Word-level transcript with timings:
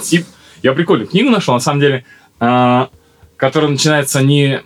Тип, 0.00 0.24
я 0.62 0.72
прикольную 0.74 1.08
книгу 1.08 1.28
нашел, 1.28 1.52
на 1.52 1.58
самом 1.58 1.80
деле, 1.80 2.04
э, 2.38 2.86
которая 3.36 3.68
начинается 3.68 4.22
не 4.22 4.62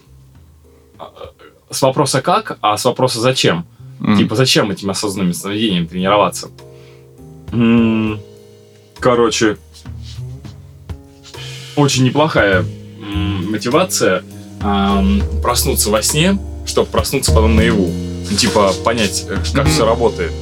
с 1.71 1.81
вопроса 1.81 2.21
как, 2.21 2.59
а 2.61 2.77
с 2.77 2.85
вопроса 2.85 3.19
зачем. 3.19 3.65
Mm. 4.01 4.19
Типа, 4.19 4.35
зачем 4.35 4.71
этим 4.71 4.91
осознанным 4.91 5.33
сновидением 5.33 5.87
тренироваться? 5.87 6.51
М-м- 7.51 8.21
короче, 8.99 9.57
очень 11.77 12.05
неплохая 12.05 12.59
м- 12.61 13.51
мотивация 13.51 14.23
эм, 14.61 15.23
проснуться 15.43 15.89
во 15.89 16.03
сне, 16.03 16.39
чтобы 16.67 16.91
проснуться 16.91 17.33
потом 17.33 17.57
наяву. 17.57 17.91
Типа, 18.39 18.75
понять, 18.85 19.25
э, 19.27 19.37
как 19.55 19.67
mm-hmm. 19.67 19.71
все 19.71 19.87
работает. 19.87 20.33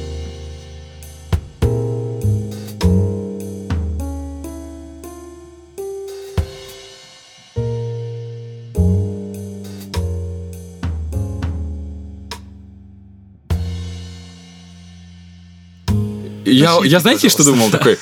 Я, 16.59 16.77
я 16.83 16.99
знаете, 16.99 17.29
что 17.29 17.45
думал 17.45 17.69
такой? 17.69 17.97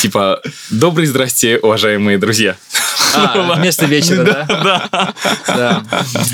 Типа, 0.00 0.42
добрый 0.70 1.06
здрасте, 1.06 1.58
уважаемые 1.58 2.18
друзья. 2.18 2.56
А, 3.14 3.54
вместо 3.54 3.86
вечера, 3.86 4.24
да? 4.50 5.14
Да. 5.46 5.82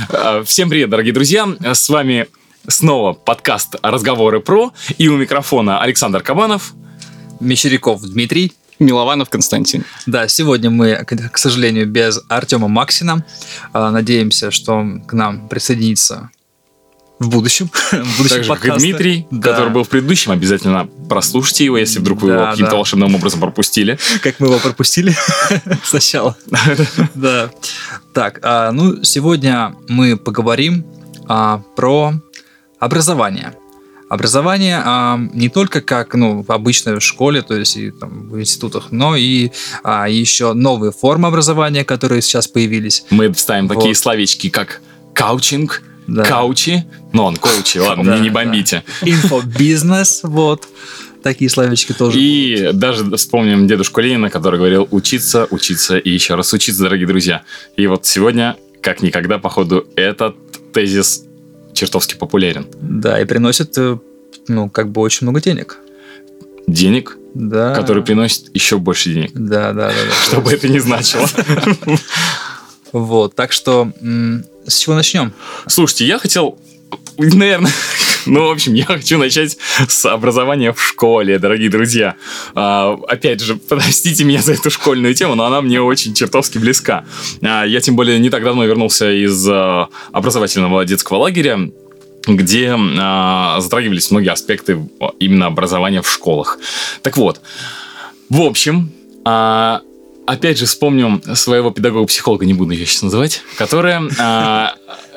А, 0.08 0.42
всем 0.42 0.70
привет, 0.70 0.88
дорогие 0.88 1.12
друзья. 1.12 1.46
С 1.60 1.90
вами 1.90 2.28
снова 2.66 3.12
подкаст 3.12 3.76
«Разговоры 3.82 4.40
про» 4.40 4.72
и 4.96 5.08
у 5.08 5.18
микрофона 5.18 5.82
Александр 5.82 6.22
Кабанов. 6.22 6.72
Мещеряков 7.40 8.00
Дмитрий. 8.00 8.54
Милованов 8.78 9.28
Константин. 9.28 9.84
Да, 10.06 10.28
сегодня 10.28 10.70
мы, 10.70 11.04
к 11.04 11.36
сожалению, 11.36 11.86
без 11.86 12.22
Артема 12.30 12.68
Максина. 12.68 13.22
А, 13.74 13.90
надеемся, 13.90 14.50
что 14.50 14.82
к 15.06 15.12
нам 15.12 15.46
присоединится 15.48 16.30
в 17.18 17.28
будущем. 17.28 17.70
в 17.90 18.18
будущем 18.18 18.36
так 18.36 18.44
же, 18.44 18.54
как 18.54 18.64
и 18.64 18.78
Дмитрий, 18.78 19.26
да. 19.30 19.50
который 19.50 19.70
был 19.70 19.84
в 19.84 19.88
предыдущем. 19.88 20.32
Обязательно 20.32 20.88
прослушайте 21.08 21.64
его, 21.64 21.78
если 21.78 21.98
вдруг 21.98 22.22
вы 22.22 22.28
да, 22.28 22.34
его 22.34 22.44
каким-то 22.50 22.70
да. 22.72 22.76
волшебным 22.76 23.14
образом 23.14 23.40
пропустили. 23.40 23.98
Как 24.22 24.38
мы 24.40 24.48
его 24.48 24.58
пропустили 24.58 25.16
сначала. 25.84 26.36
да. 27.14 27.50
Так, 28.12 28.40
а, 28.42 28.70
ну, 28.72 29.02
сегодня 29.02 29.74
мы 29.88 30.16
поговорим 30.16 30.84
а, 31.26 31.62
про 31.74 32.14
образование. 32.78 33.54
Образование 34.08 34.80
а, 34.84 35.18
не 35.32 35.48
только 35.48 35.80
как 35.80 36.14
ну, 36.14 36.44
обычно 36.46 37.00
в 37.00 37.02
школе, 37.02 37.42
то 37.42 37.56
есть 37.56 37.76
и 37.76 37.90
там, 37.90 38.28
в 38.28 38.38
институтах, 38.38 38.92
но 38.92 39.16
и 39.16 39.50
а, 39.82 40.08
еще 40.08 40.52
новые 40.52 40.92
формы 40.92 41.28
образования, 41.28 41.84
которые 41.84 42.22
сейчас 42.22 42.46
появились. 42.46 43.04
Мы 43.10 43.32
вставим 43.32 43.66
вот. 43.66 43.74
такие 43.74 43.94
словечки, 43.94 44.48
как 44.48 44.80
каучинг, 45.12 45.82
да. 46.06 46.24
Каучи. 46.24 46.84
Ну, 47.12 47.24
он 47.24 47.36
коучи, 47.36 47.78
ладно, 47.78 48.04
мне 48.04 48.20
не 48.20 48.30
бомбите. 48.30 48.84
Инфобизнес, 49.02 50.20
вот. 50.22 50.68
Такие 51.22 51.50
словечки 51.50 51.92
тоже. 51.92 52.18
И 52.20 52.70
даже 52.72 53.16
вспомним 53.16 53.66
дедушку 53.66 54.00
Ленина, 54.00 54.30
который 54.30 54.58
говорил 54.58 54.86
учиться, 54.92 55.48
учиться 55.50 55.98
и 55.98 56.10
еще 56.10 56.36
раз 56.36 56.52
учиться, 56.52 56.82
дорогие 56.82 57.06
друзья. 57.06 57.42
И 57.76 57.86
вот 57.88 58.06
сегодня, 58.06 58.56
как 58.80 59.02
никогда, 59.02 59.38
походу, 59.38 59.88
этот 59.96 60.36
тезис 60.72 61.24
чертовски 61.72 62.14
популярен. 62.14 62.66
Да, 62.80 63.20
и 63.20 63.24
приносит, 63.24 63.76
э, 63.76 63.98
ну, 64.46 64.70
как 64.70 64.90
бы 64.92 65.00
очень 65.00 65.24
много 65.24 65.40
денег. 65.40 65.78
Денег? 66.68 67.16
Да. 67.34 67.74
Который 67.74 68.04
приносит 68.04 68.54
еще 68.54 68.78
больше 68.78 69.12
денег. 69.12 69.32
Да, 69.34 69.72
да, 69.72 69.88
да. 69.88 69.94
да 69.94 70.14
Что 70.26 70.40
бы 70.40 70.52
это 70.52 70.68
ни 70.68 70.78
значило. 70.78 71.26
Вот, 72.92 73.34
так 73.34 73.52
что 73.52 73.92
с 74.66 74.78
чего 74.78 74.94
начнем? 74.94 75.32
Слушайте, 75.66 76.06
я 76.06 76.18
хотел, 76.18 76.58
наверное, 77.18 77.72
ну, 78.26 78.48
в 78.48 78.50
общем, 78.50 78.74
я 78.74 78.84
хочу 78.84 79.18
начать 79.18 79.56
с 79.88 80.04
образования 80.06 80.72
в 80.72 80.82
школе, 80.82 81.38
дорогие 81.38 81.70
друзья. 81.70 82.16
А, 82.54 82.98
опять 83.08 83.40
же, 83.40 83.56
простите 83.56 84.24
меня 84.24 84.42
за 84.42 84.54
эту 84.54 84.70
школьную 84.70 85.14
тему, 85.14 85.34
но 85.34 85.44
она 85.44 85.60
мне 85.60 85.80
очень 85.80 86.14
чертовски 86.14 86.58
близка. 86.58 87.04
А, 87.42 87.64
я, 87.64 87.80
тем 87.80 87.96
более, 87.96 88.18
не 88.18 88.30
так 88.30 88.42
давно 88.42 88.64
вернулся 88.64 89.10
из 89.10 89.46
а, 89.48 89.88
образовательного 90.12 90.84
детского 90.84 91.18
лагеря, 91.18 91.70
где 92.26 92.76
а, 92.76 93.60
затрагивались 93.60 94.10
многие 94.10 94.30
аспекты 94.30 94.88
именно 95.20 95.46
образования 95.46 96.02
в 96.02 96.10
школах. 96.10 96.58
Так 97.02 97.16
вот, 97.16 97.40
в 98.28 98.40
общем, 98.42 98.90
а, 99.24 99.82
опять 100.26 100.58
же 100.58 100.66
вспомним 100.66 101.22
своего 101.34 101.70
педагога-психолога, 101.70 102.44
не 102.46 102.54
буду 102.54 102.72
ее 102.72 102.86
сейчас 102.86 103.02
называть, 103.02 103.42
которая 103.56 104.02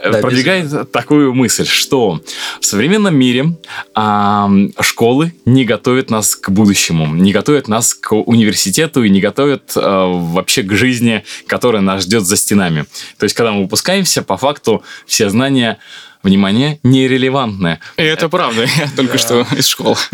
а, 0.03 0.21
продвигает 0.21 0.91
такую 0.91 1.33
мысль, 1.33 1.65
что 1.65 2.21
в 2.59 2.65
современном 2.65 3.15
мире 3.15 3.57
а, 3.93 4.49
школы 4.81 5.33
не 5.45 5.65
готовят 5.65 6.09
нас 6.09 6.35
к 6.35 6.49
будущему, 6.49 7.07
не 7.07 7.31
готовят 7.31 7.67
нас 7.67 7.93
к 7.93 8.13
университету 8.13 9.03
и 9.03 9.09
не 9.09 9.21
готовят 9.21 9.73
а, 9.75 10.07
вообще 10.07 10.63
к 10.63 10.73
жизни, 10.73 11.23
которая 11.47 11.81
нас 11.81 12.03
ждет 12.03 12.23
за 12.23 12.37
стенами. 12.37 12.85
То 13.17 13.25
есть, 13.25 13.35
когда 13.35 13.51
мы 13.51 13.63
выпускаемся, 13.63 14.21
по 14.21 14.37
факту 14.37 14.83
все 15.05 15.29
знания 15.29 15.79
внимание, 16.23 16.79
нерелевантное. 16.83 17.79
И 17.97 18.03
это 18.03 18.29
правда, 18.29 18.63
я 18.63 18.89
только 18.95 19.17
что 19.17 19.45
из 19.51 19.67
школы. 19.67 19.95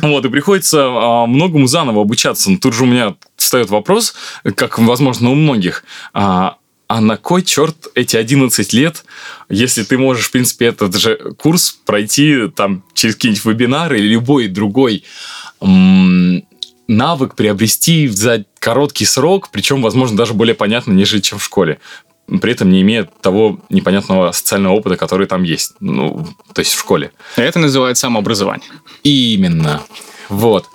Вот, 0.00 0.24
и 0.24 0.28
приходится 0.30 0.86
а, 0.86 1.26
многому 1.26 1.66
заново 1.66 2.02
обучаться. 2.02 2.50
Но 2.50 2.56
тут 2.56 2.74
же 2.74 2.84
у 2.84 2.86
меня 2.86 3.14
встает 3.50 3.68
вопрос, 3.68 4.14
как, 4.54 4.78
возможно, 4.78 5.30
у 5.30 5.34
многих, 5.34 5.82
а, 6.12 6.58
а 6.86 7.00
на 7.00 7.16
кой 7.16 7.42
черт 7.42 7.88
эти 7.96 8.16
11 8.16 8.72
лет, 8.72 9.04
если 9.48 9.82
ты 9.82 9.98
можешь, 9.98 10.26
в 10.26 10.30
принципе, 10.30 10.66
этот 10.66 10.96
же 10.96 11.16
курс 11.36 11.72
пройти 11.84 12.46
там 12.54 12.84
через 12.94 13.16
какие-нибудь 13.16 13.44
вебинары 13.44 13.98
или 13.98 14.06
любой 14.06 14.46
другой 14.46 15.02
навык 15.58 17.34
приобрести 17.34 18.06
за 18.06 18.44
короткий 18.60 19.04
срок, 19.04 19.48
причем, 19.50 19.82
возможно, 19.82 20.16
даже 20.16 20.32
более 20.32 20.54
понятно, 20.54 20.92
нежели 20.92 21.20
чем 21.20 21.38
в 21.38 21.44
школе 21.44 21.80
при 22.40 22.52
этом 22.52 22.70
не 22.70 22.82
имея 22.82 23.10
того 23.22 23.58
непонятного 23.70 24.30
социального 24.30 24.74
опыта, 24.74 24.96
который 24.96 25.26
там 25.26 25.42
есть, 25.42 25.72
ну, 25.80 26.28
то 26.54 26.60
есть 26.60 26.72
в 26.72 26.78
школе. 26.78 27.10
Это 27.34 27.58
называется 27.58 28.02
самообразование. 28.02 28.70
Именно. 29.02 29.82
Вот. 30.28 30.68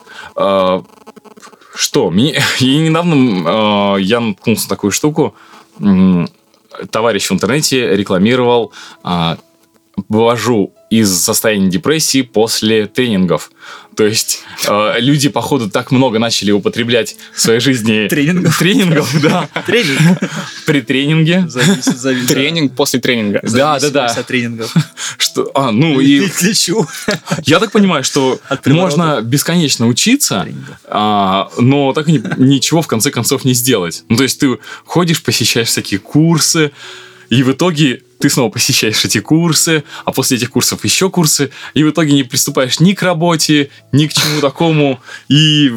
А, 1.76 1.78
что? 1.78 2.10
Мне, 2.10 2.42
и 2.60 2.78
недавно 2.78 3.96
э, 3.98 4.02
я 4.02 4.20
наткнулся 4.20 4.64
на 4.64 4.70
такую 4.70 4.92
штуку. 4.92 5.36
Товарищ 6.90 7.30
в 7.30 7.34
интернете 7.34 7.96
рекламировал 7.96 8.74
э, 9.04 9.36
вывожу 10.10 10.74
из 10.90 11.12
состояния 11.20 11.70
депрессии 11.70 12.22
после 12.22 12.86
тренингов. 12.86 13.52
То 13.96 14.06
есть 14.06 14.44
э, 14.68 14.96
люди, 15.00 15.30
походу, 15.30 15.70
так 15.70 15.92
много 15.92 16.20
начали 16.20 16.52
употреблять 16.52 17.16
в 17.34 17.40
своей 17.40 17.60
жизни 17.60 18.08
тренингов. 18.08 18.60
Тренингов, 18.60 19.22
да. 19.22 19.50
Тренинг. 19.66 20.20
При 20.66 20.82
тренинге. 20.82 21.46
Зависит, 21.48 21.98
зависит. 21.98 22.28
Тренинг 22.28 22.76
после 22.76 23.00
тренинга. 23.00 23.40
Да, 23.44 23.80
да, 23.80 23.90
да. 23.90 24.06
от 24.08 24.28
тренингов. 24.28 24.74
Что, 25.18 25.50
а, 25.56 25.72
ну 25.72 26.00
и... 26.00 26.30
Лечу. 26.42 26.86
Я 27.46 27.60
так 27.60 27.72
понимаю, 27.72 28.04
что 28.04 28.40
можно 28.66 29.22
бесконечно 29.22 29.88
учиться, 29.88 30.48
а, 30.86 31.50
но 31.58 31.94
так 31.94 32.10
и 32.10 32.22
ничего 32.38 32.82
в 32.82 32.88
конце 32.88 33.12
концов 33.12 33.46
не 33.46 33.54
сделать. 33.54 34.04
Ну, 34.10 34.18
то 34.18 34.24
есть 34.24 34.40
ты 34.40 34.58
ходишь, 34.84 35.24
посещаешь 35.24 35.70
всякие 35.70 36.00
курсы, 36.00 36.72
и 37.30 37.44
в 37.44 37.52
итоге 37.52 38.02
ты 38.20 38.30
снова 38.30 38.50
посещаешь 38.50 39.04
эти 39.06 39.20
курсы, 39.20 39.84
а 40.04 40.12
после 40.12 40.38
этих 40.38 40.52
курсов 40.52 40.84
еще 40.84 41.10
курсы, 41.10 41.52
и 41.74 41.84
в 41.84 41.90
итоге 41.90 42.14
не 42.14 42.24
приступаешь 42.24 42.80
ни 42.80 42.94
к 42.94 43.04
работе, 43.04 43.70
ни 43.92 44.08
к 44.08 44.14
чему 44.14 44.42
такому. 44.42 45.00
И, 45.28 45.72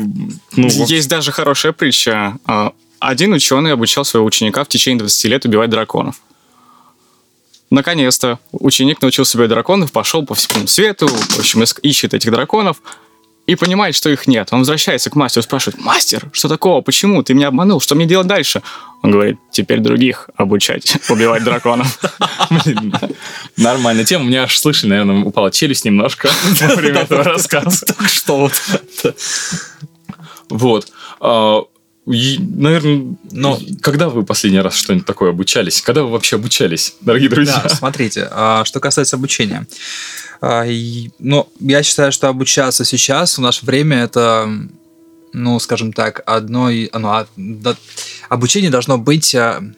ну, 0.56 0.68
Есть 0.86 1.08
даже 1.08 1.32
хорошая 1.32 1.72
притча. 1.72 2.38
А, 2.46 2.72
один 3.00 3.32
ученый 3.32 3.72
обучал 3.72 4.04
своего 4.04 4.26
ученика 4.26 4.64
в 4.64 4.68
течение 4.68 4.98
20 4.98 5.24
лет 5.24 5.44
убивать 5.44 5.70
драконов. 5.70 6.20
Наконец-то 7.70 8.38
ученик 8.52 9.02
научился 9.02 9.36
убивать 9.36 9.50
драконов, 9.50 9.92
пошел 9.92 10.24
по 10.24 10.34
всему 10.34 10.66
свету, 10.66 11.06
в 11.08 11.38
общем, 11.38 11.62
ищет 11.82 12.14
этих 12.14 12.30
драконов, 12.30 12.80
и 13.48 13.54
понимает, 13.54 13.94
что 13.94 14.10
их 14.10 14.26
нет. 14.26 14.50
Он 14.52 14.58
возвращается 14.58 15.08
к 15.08 15.16
мастеру, 15.16 15.42
спрашивает, 15.42 15.82
мастер, 15.82 16.28
что 16.32 16.48
такого, 16.48 16.82
почему, 16.82 17.22
ты 17.22 17.32
меня 17.32 17.48
обманул, 17.48 17.80
что 17.80 17.94
мне 17.94 18.04
делать 18.04 18.26
дальше? 18.26 18.62
Он 19.02 19.10
говорит, 19.10 19.38
теперь 19.50 19.80
других 19.80 20.28
обучать, 20.36 20.98
убивать 21.08 21.44
драконов. 21.44 21.98
Нормальная 23.56 24.04
тема, 24.04 24.24
у 24.24 24.26
меня 24.26 24.42
аж 24.42 24.58
слышали, 24.58 24.90
наверное, 24.90 25.24
упала 25.24 25.50
челюсть 25.50 25.86
немножко 25.86 26.28
во 26.60 26.74
время 26.74 27.00
этого 27.00 27.24
рассказа. 27.24 27.86
Что 28.06 28.36
вот. 28.36 28.52
Вот. 30.50 30.92
А, 32.08 32.38
наверное, 32.40 33.16
но 33.30 33.58
когда 33.82 34.08
вы 34.08 34.24
последний 34.24 34.60
раз 34.60 34.74
что-нибудь 34.74 35.06
такое 35.06 35.30
обучались? 35.30 35.82
Когда 35.82 36.02
вы 36.02 36.10
вообще 36.10 36.36
обучались, 36.36 36.94
дорогие 37.00 37.28
друзья? 37.28 37.60
Да, 37.62 37.68
смотрите, 37.68 38.28
а, 38.30 38.64
что 38.64 38.80
касается 38.80 39.16
обучения. 39.16 39.66
А, 40.40 40.64
ну, 41.18 41.48
я 41.60 41.82
считаю, 41.82 42.12
что 42.12 42.28
обучаться 42.28 42.84
сейчас 42.84 43.36
в 43.36 43.40
наше 43.40 43.66
время 43.66 44.04
это, 44.04 44.48
ну, 45.32 45.58
скажем 45.58 45.92
так, 45.92 46.22
одно... 46.26 46.70
Ну, 46.70 47.26
обучение 48.28 48.70
должно 48.70 48.96
быть 48.96 49.34
а, 49.34 49.58
а, 49.58 49.70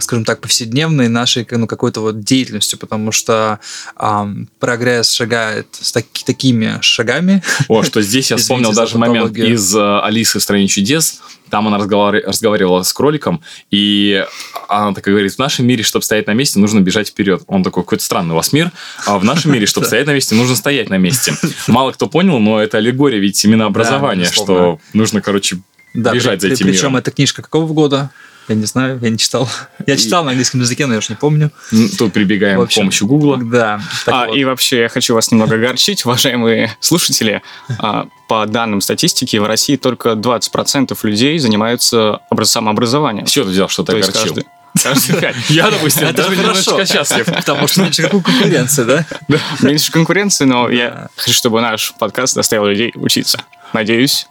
скажем 0.00 0.24
так, 0.24 0.40
повседневной 0.40 1.08
нашей 1.08 1.46
ну, 1.50 1.66
какой-то 1.66 2.00
вот 2.00 2.20
деятельностью, 2.20 2.78
потому 2.78 3.12
что 3.12 3.60
а, 3.96 4.28
прогресс 4.58 5.10
шагает 5.10 5.66
с 5.72 5.92
таки, 5.92 6.24
такими 6.24 6.78
шагами. 6.80 7.42
О, 7.68 7.82
что 7.82 8.02
здесь 8.02 8.30
я 8.30 8.36
вспомнил 8.36 8.72
даже 8.72 8.98
момент 8.98 9.36
из 9.36 9.74
uh, 9.74 10.00
Алисы 10.00 10.38
в 10.38 10.42
стране 10.42 10.68
чудес. 10.68 11.20
Там 11.50 11.66
она 11.66 11.78
разговар... 11.78 12.16
разговаривала 12.26 12.82
с 12.82 12.92
кроликом, 12.92 13.40
и 13.70 14.24
она 14.68 14.92
такая 14.92 15.14
говорит, 15.14 15.32
в 15.32 15.38
нашем 15.38 15.66
мире, 15.66 15.82
чтобы 15.82 16.04
стоять 16.04 16.26
на 16.26 16.32
месте, 16.32 16.58
нужно 16.58 16.80
бежать 16.80 17.08
вперед. 17.08 17.42
Он 17.46 17.62
такой, 17.62 17.84
какой-то 17.84 18.04
странный 18.04 18.32
у 18.32 18.36
вас 18.36 18.52
мир, 18.52 18.70
а 19.06 19.18
в 19.18 19.24
нашем 19.24 19.52
мире, 19.52 19.66
чтобы 19.66 19.86
стоять 19.88 20.06
на 20.06 20.14
месте, 20.14 20.34
нужно 20.34 20.56
стоять 20.56 20.90
на 20.90 20.98
месте. 20.98 21.34
Мало 21.68 21.92
кто 21.92 22.06
понял, 22.08 22.38
но 22.38 22.60
это 22.60 22.78
аллегория 22.78 23.18
ведь 23.18 23.42
именно 23.44 23.66
образования, 23.66 24.24
что 24.24 24.78
нужно, 24.92 25.20
короче, 25.20 25.58
бежать 25.94 26.40
за 26.40 26.48
этим 26.48 26.66
миром. 26.66 26.78
Причем 26.78 26.96
эта 26.96 27.10
книжка 27.10 27.42
какого 27.42 27.72
года? 27.72 28.10
Я 28.48 28.54
не 28.54 28.64
знаю, 28.64 28.98
я 29.02 29.10
не 29.10 29.18
читал. 29.18 29.48
Я 29.86 29.96
читал 29.96 30.24
на 30.24 30.30
английском 30.30 30.60
языке, 30.60 30.86
но 30.86 30.94
я 30.94 30.98
уж 30.98 31.08
не 31.08 31.14
помню. 31.14 31.50
Тут 31.98 32.12
прибегаем 32.12 32.60
общем, 32.60 32.82
к 32.82 32.84
помощи 32.84 33.04
Гугла. 33.04 33.36
Да. 33.36 33.80
А, 34.06 34.26
вот. 34.26 34.36
И 34.36 34.44
вообще 34.44 34.80
я 34.80 34.88
хочу 34.88 35.14
вас 35.14 35.30
немного 35.30 35.54
огорчить, 35.54 36.04
уважаемые 36.06 36.76
слушатели. 36.80 37.42
А, 37.78 38.06
по 38.28 38.46
данным 38.46 38.80
статистики, 38.80 39.36
в 39.36 39.44
России 39.44 39.76
только 39.76 40.10
20% 40.10 40.96
людей 41.02 41.38
занимаются 41.38 42.20
самообразованием. 42.42 43.26
Чего 43.26 43.44
ты 43.44 43.50
взял, 43.50 43.68
что 43.68 43.84
ты 43.84 43.92
огорчил? 43.92 44.34
Каждый... 44.82 45.34
Я, 45.48 45.70
допустим, 45.70 46.12
даже 46.12 46.36
немножечко 46.36 46.86
счастлив. 46.86 47.26
Потому 47.26 47.66
что 47.66 47.82
меньше 47.82 48.08
конкуренции, 48.08 48.84
да? 48.84 49.06
Да, 49.28 49.38
меньше 49.60 49.92
конкуренции, 49.92 50.44
но 50.44 50.68
я 50.68 51.08
хочу, 51.16 51.34
чтобы 51.34 51.60
наш 51.60 51.94
подкаст 51.98 52.34
заставил 52.34 52.66
людей 52.66 52.92
учиться. 52.94 53.42
Надеюсь. 53.72 54.26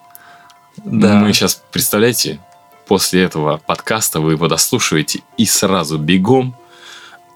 Да. 0.77 1.15
Мы 1.15 1.33
сейчас, 1.33 1.61
представляете, 1.71 2.39
после 2.87 3.23
этого 3.23 3.61
подкаста 3.65 4.19
вы 4.19 4.33
его 4.33 4.47
дослушиваете 4.47 5.21
и 5.37 5.45
сразу 5.45 5.97
бегом 5.97 6.55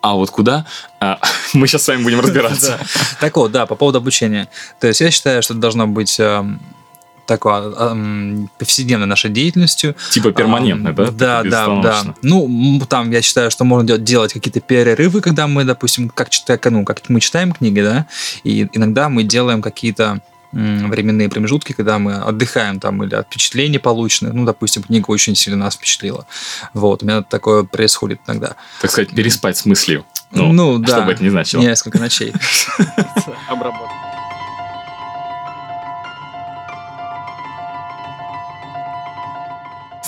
а 0.01 0.15
вот 0.15 0.31
куда? 0.31 0.65
А, 1.00 1.19
мы 1.53 1.68
сейчас 1.68 1.83
с 1.83 1.88
вами 1.88 2.03
будем 2.03 2.19
разбираться. 2.21 2.80
Так 3.19 3.38
вот, 3.38 3.51
да, 3.51 3.65
по 3.65 3.75
поводу 3.75 4.00
обучения. 4.00 4.50
То 4.80 4.88
есть 4.88 5.00
я 5.00 5.12
считаю, 5.12 5.44
что 5.44 5.53
это 5.53 5.62
должно 5.62 5.86
быть 5.88 6.19
эм, 6.19 6.59
такой 7.27 7.53
эм, 7.53 8.50
повседневной 8.57 9.06
нашей 9.06 9.30
деятельностью. 9.30 9.95
Типа 10.12 10.31
перманентной, 10.31 10.94
да? 10.94 11.12
Да, 11.12 11.44
да, 11.44 11.81
да. 11.81 12.15
Ну, 12.24 12.81
там 12.89 13.12
я 13.12 13.21
считаю, 13.21 13.51
что 13.51 13.63
можно 13.63 13.98
делать 13.98 14.33
какие-то 14.33 14.59
перерывы, 14.59 15.21
когда 15.21 15.48
мы, 15.48 15.63
допустим, 15.63 16.09
как, 16.09 16.30
читаем, 16.30 16.59
ну, 16.65 16.83
как 16.83 17.07
мы 17.09 17.19
читаем 17.19 17.51
книги, 17.51 17.81
да, 17.81 18.07
и 18.44 18.68
иногда 18.74 19.07
мы 19.07 19.24
делаем 19.24 19.62
какие-то 19.62 20.21
временные 20.51 21.30
промежутки, 21.30 21.74
когда 21.74 22.00
мы 22.00 22.15
отдыхаем 22.15 22.80
там 22.80 23.03
или 23.03 23.15
от 23.15 23.27
впечатлений 23.27 23.80
полученных. 23.80 24.33
Ну, 24.33 24.45
допустим, 24.45 24.83
книга 24.83 25.09
очень 25.09 25.36
сильно 25.36 25.65
нас 25.65 25.75
впечатлила. 25.75 26.25
Вот, 26.74 27.03
у 27.03 27.06
меня 27.06 27.21
такое 27.21 27.63
происходит 27.63 28.19
иногда. 28.27 28.56
Так 28.81 28.92
сказать, 28.92 29.12
переспать 29.12 29.57
с 29.57 29.65
мыслью. 29.65 30.06
Ну, 30.31 30.51
ну 30.53 30.77
да. 30.77 30.98
Что 30.98 31.01
бы 31.03 31.12
это 31.12 31.24
ни 31.24 31.30
значило. 31.30 31.62
Несколько 31.62 32.00
ночей. 32.00 32.33
Обработать. 33.50 34.01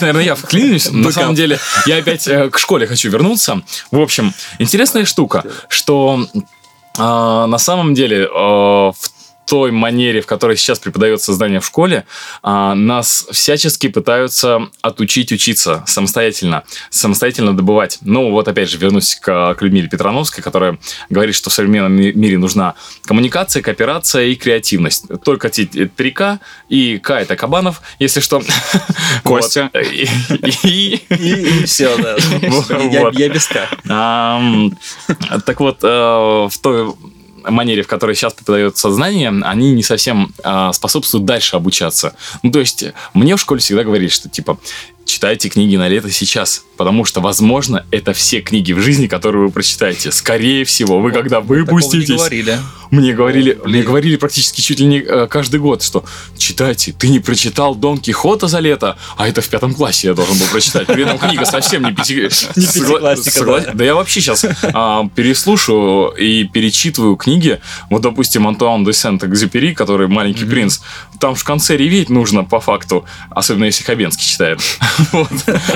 наверное, 0.04 0.24
я 0.24 0.36
вклинюсь. 0.36 0.92
На 0.92 1.12
самом 1.12 1.36
деле, 1.36 1.60
я 1.86 1.98
опять 1.98 2.28
э, 2.28 2.50
к 2.50 2.60
школе 2.60 2.88
хочу 2.88 3.10
вернуться. 3.10 3.62
В 3.92 4.00
общем, 4.00 4.34
интересная 4.60 5.06
штука, 5.06 5.46
что 5.70 6.28
э, 6.34 7.02
на 7.02 7.58
самом 7.58 7.94
деле 7.94 8.24
э, 8.24 8.28
в 8.28 9.13
той 9.48 9.72
манере, 9.72 10.22
в 10.22 10.26
которой 10.26 10.58
сейчас 10.58 10.80
преподается 10.80 11.28
создание 11.28 11.60
в 11.60 11.66
школе, 11.66 12.06
а, 12.42 12.76
нас 12.76 13.28
всячески 13.32 13.88
пытаются 13.88 14.70
отучить 14.82 15.32
учиться 15.32 15.84
самостоятельно, 15.86 16.64
самостоятельно 16.90 17.56
добывать. 17.56 18.00
Ну, 18.02 18.32
вот 18.32 18.48
опять 18.48 18.70
же, 18.70 18.78
вернусь 18.78 19.16
к, 19.16 19.56
к 19.56 19.62
Людмиле 19.62 19.88
Петрановской, 19.88 20.44
которая 20.44 20.78
говорит, 21.10 21.36
что 21.36 21.50
в 21.50 21.54
современном 21.54 21.94
мире 21.94 22.38
нужна 22.38 22.76
коммуникация, 23.04 23.62
кооперация 23.62 24.26
и 24.26 24.36
креативность. 24.36 25.06
Только 25.24 25.48
эти 25.48 25.66
три 25.66 26.12
К, 26.12 26.40
и 26.70 26.98
К 26.98 27.12
это 27.12 27.36
Кабанов, 27.36 27.82
если 28.00 28.20
что. 28.20 28.42
Костя. 29.24 29.70
И 30.64 31.00
все, 31.66 31.96
да. 31.98 32.16
Я 33.14 33.30
без 33.30 33.48
К. 33.48 33.68
Так 35.46 35.60
вот, 35.60 35.80
э, 35.84 35.88
в 35.88 36.58
той 36.62 36.94
манере, 37.52 37.84
в 37.84 37.88
которой 37.88 38.16
сейчас 38.16 38.34
преподает 38.34 38.78
сознание, 38.78 39.34
они 39.44 39.72
не 39.72 39.84
совсем 39.84 40.34
э, 40.44 40.72
способствуют 40.74 41.26
дальше 41.26 41.56
обучаться. 41.56 42.16
Ну, 42.42 42.52
то 42.52 42.60
есть, 42.60 42.86
мне 43.14 43.36
в 43.36 43.40
школе 43.40 43.60
всегда 43.60 43.84
говорили, 43.84 44.10
что, 44.10 44.30
типа, 44.30 44.58
читайте 45.06 45.50
книги 45.50 45.76
на 45.76 45.88
лето 45.88 46.10
сейчас, 46.10 46.64
потому 46.84 47.06
что, 47.06 47.22
возможно, 47.22 47.86
это 47.92 48.12
все 48.12 48.42
книги 48.42 48.74
в 48.74 48.82
жизни, 48.82 49.08
которые 49.08 49.46
вы 49.46 49.52
прочитаете. 49.52 50.12
Скорее 50.12 50.66
всего, 50.66 51.00
вы 51.00 51.14
когда 51.14 51.40
выпуститесь... 51.40 52.10
Не 52.10 52.16
говорили. 52.18 52.60
Мне 52.92 53.14
говорили, 53.14 53.58
О, 53.64 53.68
мне 53.68 53.82
говорили 53.82 54.18
практически 54.18 54.62
чуть 54.62 54.80
ли 54.80 54.86
не 54.86 55.00
э, 55.00 55.28
каждый 55.28 55.60
год, 55.60 55.82
что 55.82 56.04
читайте, 56.38 56.92
ты 56.92 57.08
не 57.08 57.20
прочитал 57.20 57.74
Дон 57.74 57.98
Кихота 57.98 58.48
за 58.48 58.60
лето, 58.60 58.98
а 59.18 59.28
это 59.28 59.42
в 59.42 59.48
пятом 59.48 59.74
классе 59.74 60.10
я 60.10 60.14
должен 60.14 60.38
был 60.38 60.46
прочитать. 60.48 60.86
При 60.86 61.04
этом 61.04 61.18
книга 61.18 61.46
совсем 61.46 61.84
не, 61.84 61.94
пяти... 61.94 62.16
не 62.56 62.66
пятиклассика. 62.66 63.46
Да. 63.46 63.72
да 63.74 63.84
я 63.84 63.96
вообще 63.96 64.22
сейчас 64.22 64.46
а, 64.62 65.08
переслушаю 65.16 66.10
и 66.10 66.44
перечитываю 66.44 67.16
книги. 67.16 67.60
Вот, 67.90 68.02
допустим, 68.02 68.46
Антуан 68.48 68.84
де 68.84 68.94
Сент-Экзюпери, 68.94 69.74
который 69.74 70.08
«Маленький 70.08 70.46
принц», 70.46 70.82
там 71.20 71.34
в 71.34 71.44
конце 71.44 71.78
реветь 71.78 72.10
нужно 72.10 72.44
по 72.44 72.60
факту, 72.60 73.06
особенно 73.32 73.64
если 73.64 73.84
Хабенский 73.84 74.26
читает. 74.26 74.60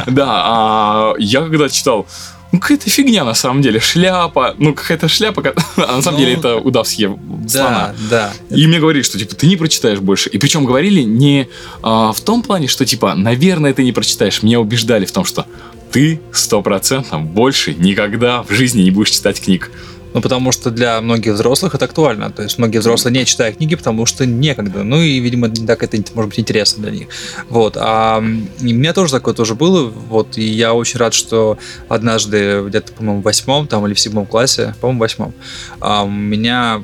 Да, 0.07 0.25
а 0.27 0.96
я 1.17 1.41
когда 1.41 1.69
читал 1.69 2.07
ну, 2.51 2.59
какая-то 2.59 2.89
фигня 2.89 3.23
на 3.25 3.33
самом 3.33 3.61
деле. 3.61 3.79
Шляпа. 3.79 4.55
Ну, 4.57 4.73
какая-то 4.73 5.07
шляпа. 5.07 5.43
А 5.75 5.95
на 5.97 6.01
самом 6.01 6.19
ну, 6.19 6.25
деле 6.25 6.37
это 6.37 6.55
удав 6.55 6.87
съел 6.87 7.19
Да, 7.21 7.93
да. 8.09 8.31
И 8.49 8.67
мне 8.67 8.79
говорили, 8.79 9.03
что 9.03 9.19
типа 9.19 9.35
ты 9.35 9.47
не 9.47 9.57
прочитаешь 9.57 9.99
больше. 9.99 10.29
И 10.29 10.37
причем 10.37 10.65
говорили 10.65 11.01
не 11.01 11.49
а, 11.83 12.13
в 12.13 12.21
том 12.21 12.41
плане, 12.41 12.67
что 12.67 12.85
типа, 12.85 13.15
наверное, 13.15 13.73
ты 13.73 13.83
не 13.83 13.91
прочитаешь. 13.91 14.43
Меня 14.43 14.59
убеждали 14.59 15.05
в 15.05 15.11
том, 15.11 15.25
что 15.25 15.45
ты 15.91 16.21
стопроцентно 16.31 17.19
больше 17.19 17.73
никогда 17.73 18.43
в 18.43 18.51
жизни 18.51 18.81
не 18.81 18.91
будешь 18.91 19.11
читать 19.11 19.41
книг. 19.41 19.71
Ну, 20.13 20.21
потому 20.21 20.51
что 20.51 20.71
для 20.71 20.99
многих 21.01 21.33
взрослых 21.33 21.75
это 21.75 21.85
актуально. 21.85 22.31
То 22.31 22.43
есть 22.43 22.57
многие 22.57 22.79
взрослые 22.79 23.13
не 23.13 23.25
читают 23.25 23.57
книги, 23.57 23.75
потому 23.75 24.05
что 24.05 24.25
некогда. 24.25 24.83
Ну 24.83 25.01
и, 25.01 25.19
видимо, 25.19 25.49
так 25.49 25.83
это 25.83 25.97
может 26.13 26.29
быть 26.29 26.39
интересно 26.39 26.83
для 26.83 26.91
них. 26.91 27.07
Вот. 27.49 27.77
А 27.77 28.19
у 28.19 28.63
меня 28.63 28.93
тоже 28.93 29.11
такое 29.11 29.33
тоже 29.33 29.55
было. 29.55 29.87
Вот. 29.87 30.37
И 30.37 30.43
я 30.43 30.73
очень 30.73 30.99
рад, 30.99 31.13
что 31.13 31.57
однажды 31.89 32.63
где-то, 32.67 32.93
по-моему, 32.93 33.21
в 33.21 33.23
восьмом 33.23 33.67
там, 33.67 33.85
или 33.85 33.93
в 33.93 33.99
седьмом 33.99 34.25
классе, 34.25 34.75
по-моему, 34.81 34.99
в 34.99 35.01
восьмом, 35.01 35.33
а, 35.79 36.03
у 36.03 36.09
меня 36.09 36.81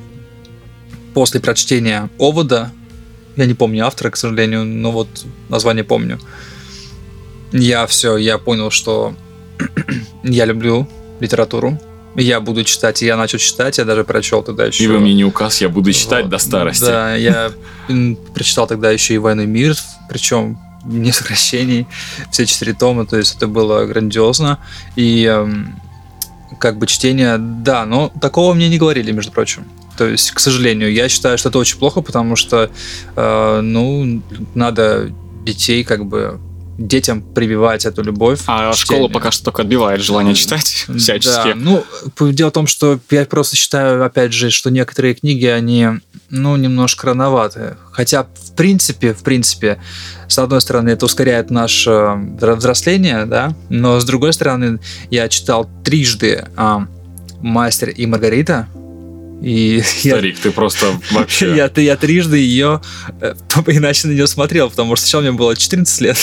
после 1.14 1.40
прочтения 1.40 2.10
«Овода», 2.18 2.72
я 3.36 3.46
не 3.46 3.54
помню 3.54 3.86
автора, 3.86 4.12
к 4.12 4.18
сожалению, 4.18 4.64
но 4.64 4.92
вот 4.92 5.08
название 5.50 5.84
помню, 5.84 6.20
я 7.52 7.88
все, 7.88 8.18
я 8.18 8.38
понял, 8.38 8.70
что 8.70 9.16
я 10.24 10.46
люблю 10.46 10.88
литературу, 11.20 11.80
я 12.16 12.40
буду 12.40 12.64
читать, 12.64 13.02
и 13.02 13.06
я 13.06 13.18
начал 13.18 13.38
читать, 13.38 13.78
я 13.78 13.86
даже 13.86 14.04
прочел 14.04 14.44
тогда 14.44 14.66
еще... 14.66 14.84
И 14.84 14.88
вы 14.88 15.00
мне 15.00 15.14
не 15.14 15.26
указ, 15.26 15.62
я 15.62 15.70
буду 15.70 15.92
читать 15.94 16.24
вот. 16.24 16.32
до 16.32 16.38
старости. 16.38 16.86
Да, 16.86 17.16
я 17.16 17.52
прочитал 18.34 18.68
тогда 18.68 18.92
еще 18.92 19.16
и 19.16 19.18
«Войну 19.18 19.46
мир», 19.46 19.76
причем 20.10 20.60
не 20.86 21.12
сокращений, 21.12 21.88
все 22.32 22.46
четыре 22.46 22.74
тома, 22.74 23.06
то 23.06 23.18
есть 23.18 23.38
это 23.38 23.48
было 23.48 23.86
грандиозно. 23.86 24.60
И 24.96 25.24
эм, 25.24 25.80
как 26.60 26.78
бы 26.78 26.88
чтение, 26.88 27.38
да, 27.38 27.86
но 27.86 28.12
такого 28.22 28.54
мне 28.54 28.70
не 28.70 28.78
говорили, 28.78 29.12
между 29.12 29.32
прочим. 29.32 29.66
То 29.98 30.08
есть, 30.08 30.32
к 30.32 30.40
сожалению, 30.40 30.92
я 30.92 31.08
считаю, 31.08 31.38
что 31.38 31.50
это 31.50 31.60
очень 31.60 31.78
плохо, 31.78 32.02
потому 32.02 32.36
что, 32.36 32.70
э, 33.16 33.62
ну, 33.62 34.22
надо 34.56 35.12
детей 35.46 35.84
как 35.84 36.06
бы 36.06 36.40
детям 36.78 37.22
прививать 37.22 37.86
эту 37.86 38.04
любовь. 38.04 38.42
А 38.48 38.74
школа 38.74 39.08
пока 39.08 39.32
что 39.32 39.46
только 39.46 39.62
отбивает 39.62 40.02
желание 40.02 40.34
читать 40.34 40.88
всячески. 40.98 41.54
Да, 41.54 41.56
ну, 41.56 41.84
дело 42.32 42.50
в 42.50 42.54
том, 42.54 42.68
что 42.68 43.00
я 43.10 43.26
просто 43.26 43.56
считаю, 43.56 44.04
опять 44.04 44.34
же, 44.34 44.50
что 44.50 44.70
некоторые 44.70 45.14
книги, 45.14 45.46
они, 45.46 45.88
ну, 46.30 46.56
немножко 46.56 47.08
рановаты. 47.08 47.78
Хотя, 47.92 48.24
в 48.24 48.56
принципе, 48.56 49.14
в 49.14 49.24
принципе, 49.24 49.80
с 50.28 50.40
одной 50.40 50.62
стороны, 50.62 50.90
это 50.90 51.06
ускоряет 51.06 51.52
наше 51.52 51.90
э, 51.92 52.56
взросление, 52.56 53.26
да, 53.26 53.56
но 53.70 54.00
с 54.00 54.06
другой 54.06 54.34
стороны, 54.34 54.80
я 55.10 55.30
читал 55.30 55.70
трижды 55.84 56.48
а, 56.56 56.88
«Мастер 57.42 57.90
и 57.90 58.06
Маргарита», 58.06 58.68
И 59.44 59.82
Старик, 59.82 60.40
ты 60.40 60.52
просто 60.52 60.86
вообще... 61.12 61.54
я, 61.56 61.70
я 61.76 61.98
трижды 61.98 62.38
ее 62.38 62.82
э, 63.20 63.34
иначе 63.68 64.08
на 64.08 64.14
нее 64.14 64.26
смотрел, 64.26 64.70
потому 64.70 64.96
что 64.96 65.06
сначала 65.06 65.22
мне 65.24 65.32
было 65.34 65.56
14 65.56 66.02
лет. 66.02 66.18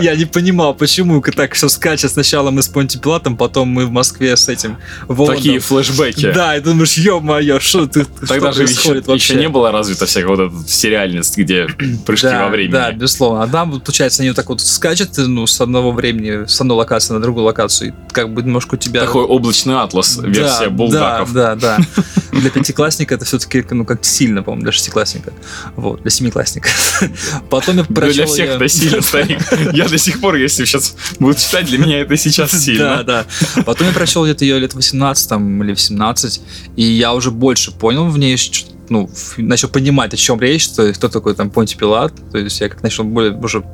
Я 0.00 0.16
не 0.16 0.24
понимал, 0.24 0.74
почему 0.74 1.22
так 1.22 1.54
все 1.54 1.68
скачет. 1.68 2.10
Сначала 2.10 2.50
мы 2.50 2.62
с 2.62 2.68
Понти 2.68 2.98
Пилатом, 2.98 3.36
потом 3.36 3.68
мы 3.68 3.86
в 3.86 3.92
Москве 3.92 4.36
с 4.36 4.48
этим 4.48 4.76
Воландом. 5.06 5.36
Такие 5.36 5.60
флешбеки. 5.60 6.32
Да, 6.32 6.56
и 6.56 6.60
думаешь, 6.60 6.94
ё-моё, 6.94 7.60
что 7.60 7.86
ты 7.86 8.04
Тогда 8.04 8.52
что 8.52 8.66
же 8.66 8.72
еще, 8.72 8.94
вообще? 8.94 9.14
еще 9.14 9.34
не 9.36 9.48
было 9.48 9.70
развито 9.70 10.06
всякая 10.06 10.34
вот 10.34 10.40
эта 10.40 10.68
сериальность, 10.68 11.38
где 11.38 11.68
прыжки 12.06 12.26
да, 12.26 12.44
во 12.44 12.48
времени. 12.48 12.72
Да, 12.72 12.90
безусловно. 12.90 13.44
А 13.44 13.46
там, 13.46 13.80
получается, 13.80 14.22
они 14.22 14.30
вот 14.30 14.36
так 14.36 14.48
вот 14.48 14.60
скачут, 14.60 15.10
ну, 15.16 15.46
с 15.46 15.60
одного 15.60 15.92
времени, 15.92 16.46
с 16.46 16.60
одной 16.60 16.76
локации 16.78 17.14
на 17.14 17.20
другую 17.20 17.44
локацию. 17.44 17.90
И 17.90 18.12
как 18.12 18.34
бы 18.34 18.42
немножко 18.42 18.74
у 18.74 18.78
тебя... 18.78 19.02
Такой 19.02 19.22
облачный 19.22 19.76
атлас, 19.76 20.18
версия 20.20 20.64
да, 20.64 20.70
булгаков. 20.70 21.32
Да, 21.32 21.54
да, 21.54 21.76
да. 21.76 21.83
Для 22.32 22.50
пятиклассника 22.50 23.14
это 23.14 23.24
все-таки, 23.24 23.64
ну, 23.70 23.84
как 23.84 24.04
сильно, 24.04 24.42
по-моему, 24.42 24.64
для 24.64 24.72
шестиклассника. 24.72 25.32
Вот, 25.76 26.02
для 26.02 26.10
семиклассника. 26.10 26.68
Потом 27.50 27.76
я 27.78 27.84
Да 27.88 27.94
прочел... 27.94 28.14
для 28.14 28.26
всех 28.26 28.46
я- 28.48 28.54
это 28.56 28.68
сильно, 28.68 29.02
старик. 29.02 29.40
Я 29.72 29.88
до 29.88 29.98
сих 29.98 30.20
пор, 30.20 30.34
если 30.36 30.64
сейчас 30.64 30.96
буду 31.20 31.34
читать, 31.38 31.66
для 31.66 31.78
меня 31.78 32.00
это 32.00 32.16
сейчас 32.16 32.50
Да, 32.52 32.58
сильно. 32.58 33.04
да. 33.04 33.26
Потом 33.64 33.86
я 33.86 33.92
прочел 33.92 34.24
где-то 34.24 34.44
ее 34.44 34.58
лет 34.58 34.74
18 34.74 35.28
там, 35.28 35.62
или 35.62 35.74
в 35.74 35.80
17, 35.80 36.40
и 36.76 36.82
я 36.84 37.14
уже 37.14 37.30
больше 37.30 37.70
понял 37.72 38.06
в 38.08 38.18
ней, 38.18 38.36
что- 38.36 38.70
ну, 38.88 39.08
начал 39.38 39.68
понимать, 39.68 40.12
о 40.12 40.16
чем 40.16 40.40
речь, 40.40 40.68
то 40.68 40.82
есть 40.82 40.98
кто 40.98 41.08
такой 41.08 41.34
там 41.34 41.50
Понти 41.50 41.74
Пилат, 41.76 42.12
то 42.32 42.38
есть 42.38 42.60
я 42.60 42.68
как 42.68 42.82
начал 42.82 43.04
более 43.04 43.32
уже 43.32 43.64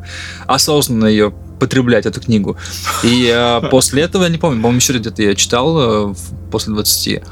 осознанно 0.46 1.06
ее 1.06 1.32
потреблять, 1.58 2.06
эту 2.06 2.20
книгу. 2.20 2.56
И 3.02 3.28
э, 3.32 3.60
после 3.70 4.02
этого, 4.02 4.22
я 4.22 4.28
не 4.28 4.38
помню, 4.38 4.60
по-моему, 4.62 4.78
еще 4.78 4.92
где-то 4.96 5.22
я 5.22 5.34
читал 5.34 6.10
э, 6.10 6.14
после 6.50 6.72
20, 6.74 7.22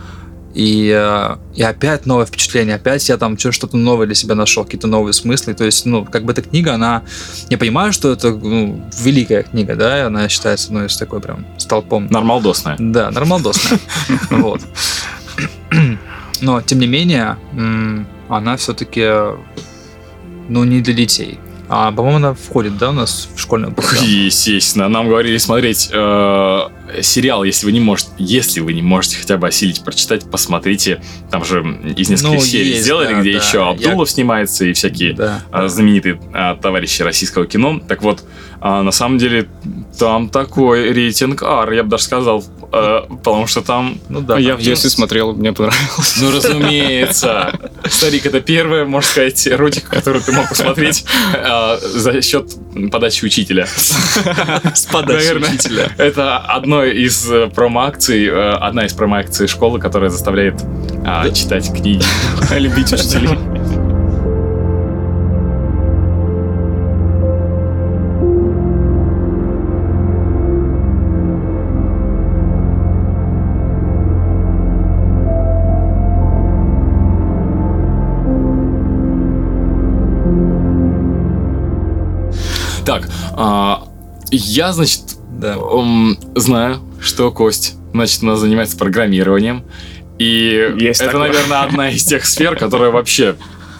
и, 0.55 0.91
э, 0.95 1.37
и 1.55 1.63
опять 1.63 2.07
новое 2.07 2.27
впечатление, 2.27 2.77
опять 2.77 3.09
я 3.09 3.17
там 3.17 3.39
что-то 3.39 3.77
новое 3.77 4.07
для 4.07 4.15
себя 4.15 4.35
нашел, 4.35 4.65
какие-то 4.65 4.87
новые 4.87 5.13
смыслы. 5.13 5.55
То 5.55 5.65
есть, 5.65 5.85
ну, 5.87 6.05
как 6.05 6.25
бы 6.25 6.33
эта 6.33 6.43
книга, 6.43 6.75
она... 6.75 7.03
Я 7.51 7.59
понимаю, 7.59 7.93
что 7.93 8.13
это 8.13 8.31
ну, 8.31 8.85
великая 8.99 9.43
книга, 9.43 9.77
да, 9.77 9.99
и 9.99 10.01
она 10.03 10.29
считается 10.29 10.69
одной 10.69 10.87
из 10.87 10.97
такой 10.97 11.21
прям 11.21 11.47
столпом 11.59 12.07
Нормалдосная. 12.11 12.77
да, 12.79 13.11
нормалдосная. 13.11 13.79
Вот. 14.31 14.63
Но, 16.41 16.61
тем 16.63 16.79
не 16.79 16.87
менее, 16.87 17.37
она 18.29 18.57
все-таки, 18.57 19.07
ну, 20.49 20.65
не 20.65 20.81
для 20.81 20.95
детей. 20.95 21.39
А, 21.71 21.93
по-моему, 21.93 22.17
она 22.17 22.35
входит, 22.35 22.79
да, 22.79 22.91
у 22.91 22.93
нас 22.93 23.29
в 23.35 23.39
школьную 23.39 23.73
программу? 23.75 24.07
Естественно, 24.07 24.89
нам 24.89 25.07
говорили 25.09 25.37
смотреть 25.37 25.91
э, 25.93 26.61
сериал, 27.03 27.45
если 27.45 27.67
вы 27.67 27.73
не 27.73 27.81
можете, 27.81 28.11
если 28.19 28.61
вы 28.61 28.73
не 28.73 28.81
можете 28.81 29.19
хотя 29.19 29.37
бы 29.37 29.47
осилить 29.49 29.85
прочитать, 29.85 30.31
посмотрите. 30.31 31.03
Там 31.31 31.45
же 31.45 31.61
из 31.97 32.09
нескольких 32.09 32.39
Ну, 32.39 32.41
серий 32.41 32.71
есть, 32.71 32.85
сделали, 32.85 33.13
да, 33.15 33.21
где 33.21 33.33
да. 33.33 33.39
еще 33.45 33.59
Я- 33.59 33.69
Абдулов 33.69 34.11
снимается 34.11 34.65
и 34.65 34.73
всякие 34.73 35.13
Да. 35.13 35.43
а, 35.51 35.69
знаменитые 35.69 36.21
а, 36.33 36.57
товарищи 36.57 37.03
российского 37.03 37.47
кино. 37.47 37.81
Так 37.87 38.03
вот, 38.03 38.25
а, 38.61 38.83
на 38.83 38.91
самом 38.91 39.19
деле 39.19 39.47
там 39.99 40.31
такой 40.31 40.91
рейтинг 40.93 41.43
R, 41.43 41.73
я 41.73 41.83
бы 41.83 41.91
даже 41.91 42.05
сказал, 42.05 42.45
а, 42.71 43.07
потому 43.09 43.47
что 43.47 43.63
там, 43.63 43.99
Ну 44.09 44.21
да. 44.21 44.39
я 44.39 44.51
там 44.51 44.59
в 44.59 44.63
детстве 44.63 44.91
смотрел, 44.91 45.33
мне 45.33 45.53
понравилось. 45.53 46.17
ну 46.21 46.31
разумеется, 46.31 47.53
старик, 47.89 48.27
это 48.27 48.41
первая, 48.41 48.85
можно 48.85 49.11
сказать, 49.11 49.49
эротика, 49.49 49.91
которую 49.91 50.23
ты 50.23 50.33
мог 50.33 50.49
посмотреть 50.49 51.05
а, 51.35 51.79
за 51.79 52.21
счет 52.21 52.51
подачи 52.91 53.25
учителя. 53.25 53.67
С 53.67 54.87
подачи 54.87 55.33
учителя. 55.33 55.93
Это 55.97 56.39
одно 56.39 56.85
из 56.85 57.31
э, 57.31 57.49
промо-акций, 57.49 58.27
э, 58.27 58.51
одна 58.53 58.87
из 58.87 58.93
промо-акций 58.93 59.49
школы, 59.49 59.81
которая 59.81 60.11
заставляет 60.11 60.61
читать 61.35 61.73
книги. 61.73 62.05
Любить 62.59 62.93
учителей. 62.93 63.58
А, 83.39 83.89
я, 84.31 84.73
значит, 84.73 85.03
Да. 85.39 85.55
М, 85.55 86.19
знаю, 86.35 86.81
что 87.01 87.31
Кость, 87.31 87.77
значит, 87.93 88.23
она 88.25 88.35
занимается 88.37 88.77
программированием. 88.77 89.63
И 90.19 90.75
Есть 90.81 91.01
это, 91.01 91.13
такое. 91.13 91.29
наверное, 91.29 91.63
одна 91.63 91.91
из 91.91 92.03
тех 92.05 92.25
сфер, 92.27 92.57
которая 92.57 92.91
вообще 92.91 93.37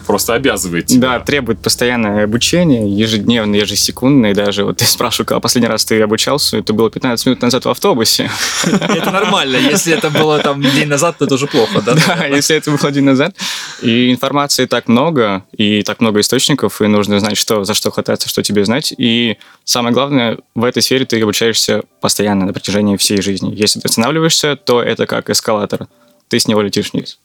просто 0.09 0.33
обязывает 0.33 0.87
тебя. 0.87 1.09
Да, 1.09 1.19
требует 1.19 1.61
постоянное 1.61 2.23
обучение, 2.23 2.89
ежедневное, 2.89 3.59
ежесекундное. 3.59 4.31
И 4.31 4.33
даже 4.33 4.65
вот 4.65 4.81
я 4.81 4.87
спрашиваю, 4.87 5.27
когда 5.27 5.39
последний 5.39 5.69
раз 5.69 5.85
ты 5.85 6.01
обучался, 6.01 6.57
это 6.57 6.73
было 6.73 6.89
15 6.89 7.27
минут 7.27 7.41
назад 7.43 7.65
в 7.65 7.69
автобусе. 7.69 8.31
Это 8.65 9.11
нормально. 9.11 9.57
Если 9.57 9.93
это 9.93 10.09
было 10.09 10.39
там 10.39 10.63
день 10.63 10.87
назад, 10.87 11.19
то 11.19 11.25
это 11.25 11.35
уже 11.35 11.45
плохо, 11.45 11.81
да? 11.81 11.93
Да, 11.93 12.25
если 12.25 12.55
это 12.55 12.71
было 12.71 12.91
день 12.91 13.03
назад. 13.03 13.35
И 13.83 14.11
информации 14.11 14.65
так 14.65 14.87
много, 14.87 15.43
и 15.55 15.83
так 15.83 16.01
много 16.01 16.21
источников, 16.21 16.81
и 16.81 16.87
нужно 16.87 17.19
знать, 17.19 17.37
что, 17.37 17.63
за 17.63 17.75
что 17.75 17.91
хвататься, 17.91 18.27
что 18.27 18.41
тебе 18.41 18.65
знать. 18.65 18.91
И 18.97 19.37
самое 19.63 19.93
главное, 19.93 20.39
в 20.55 20.63
этой 20.63 20.81
сфере 20.81 21.05
ты 21.05 21.21
обучаешься 21.21 21.83
постоянно 22.01 22.47
на 22.47 22.53
протяжении 22.53 22.97
всей 22.97 23.21
жизни. 23.21 23.53
Если 23.55 23.79
ты 23.79 23.87
останавливаешься, 23.87 24.55
то 24.55 24.81
это 24.81 25.05
как 25.05 25.29
эскалатор. 25.29 25.87
Ты 26.29 26.39
с 26.39 26.47
него 26.47 26.63
летишь 26.63 26.93
вниз. 26.93 27.19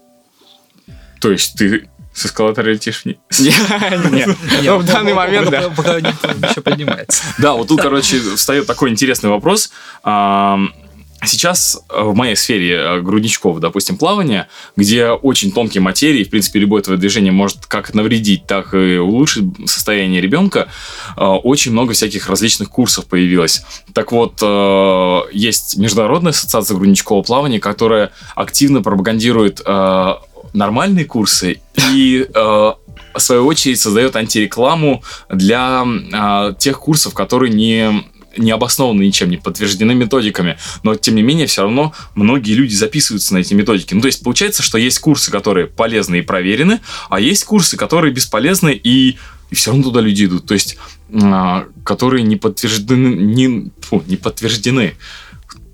То 1.24 1.30
есть 1.30 1.56
ты 1.56 1.88
с 2.14 2.26
эскалатора 2.26 2.70
летишь 2.70 3.04
вниз. 3.04 3.16
Нет, 4.10 4.36
ну, 4.62 4.78
в 4.78 4.84
данный 4.84 5.14
момент, 5.14 5.50
да. 5.50 5.68
Пока 5.70 6.00
не 6.00 6.08
еще 6.08 6.60
поднимается. 6.60 7.22
Да, 7.38 7.54
вот 7.54 7.68
тут, 7.68 7.82
короче, 7.82 8.20
встает 8.36 8.66
такой 8.66 8.90
интересный 8.90 9.30
вопрос. 9.30 9.70
Сейчас 11.26 11.80
в 11.88 12.14
моей 12.14 12.36
сфере 12.36 12.76
э, 12.76 13.00
грудничков, 13.00 13.58
допустим, 13.60 13.96
плавания, 13.96 14.48
где 14.76 15.08
очень 15.08 15.52
тонкие 15.52 15.80
материи, 15.80 16.24
в 16.24 16.30
принципе, 16.30 16.58
любое 16.58 16.82
твое 16.82 16.98
движение 16.98 17.32
может 17.32 17.66
как 17.66 17.94
навредить, 17.94 18.46
так 18.46 18.74
и 18.74 18.98
улучшить 18.98 19.44
состояние 19.66 20.20
ребенка, 20.20 20.68
э, 21.16 21.24
очень 21.24 21.72
много 21.72 21.94
всяких 21.94 22.28
различных 22.28 22.68
курсов 22.68 23.06
появилось. 23.06 23.64
Так 23.92 24.12
вот, 24.12 24.38
э, 24.42 25.20
есть 25.32 25.76
Международная 25.76 26.30
ассоциация 26.30 26.76
грудничкового 26.76 27.22
плавания, 27.22 27.60
которая 27.60 28.10
активно 28.34 28.82
пропагандирует 28.82 29.62
нормальные 30.54 31.04
курсы 31.04 31.60
и 31.92 32.26
э, 32.26 32.72
в 33.14 33.18
свою 33.18 33.46
очередь 33.46 33.80
создает 33.80 34.16
антирекламу 34.16 35.02
для 35.28 35.84
а, 36.12 36.52
тех 36.54 36.80
курсов, 36.80 37.14
которые 37.14 37.52
не 37.52 38.04
не 38.36 38.50
обоснованы 38.50 39.02
ничем, 39.02 39.30
не 39.30 39.36
подтверждены 39.36 39.94
методиками, 39.94 40.58
но 40.82 40.96
тем 40.96 41.14
не 41.14 41.22
менее 41.22 41.46
все 41.46 41.62
равно 41.62 41.94
многие 42.16 42.54
люди 42.54 42.74
записываются 42.74 43.32
на 43.32 43.38
эти 43.38 43.54
методики. 43.54 43.94
Ну, 43.94 44.00
то 44.00 44.08
есть 44.08 44.24
получается, 44.24 44.62
что 44.62 44.76
есть 44.76 44.98
курсы, 44.98 45.30
которые 45.30 45.68
полезны 45.68 46.16
и 46.16 46.22
проверены, 46.22 46.80
а 47.10 47.20
есть 47.20 47.44
курсы, 47.44 47.76
которые 47.76 48.12
бесполезны 48.12 48.72
и, 48.72 49.18
и 49.50 49.54
все 49.54 49.70
равно 49.70 49.84
туда 49.84 50.00
люди 50.00 50.24
идут. 50.24 50.46
То 50.46 50.54
есть, 50.54 50.78
а, 51.12 51.66
которые 51.84 52.24
не 52.24 52.34
подтверждены, 52.34 53.14
не, 53.14 53.70
фу, 53.80 54.02
не 54.06 54.16
подтверждены. 54.16 54.94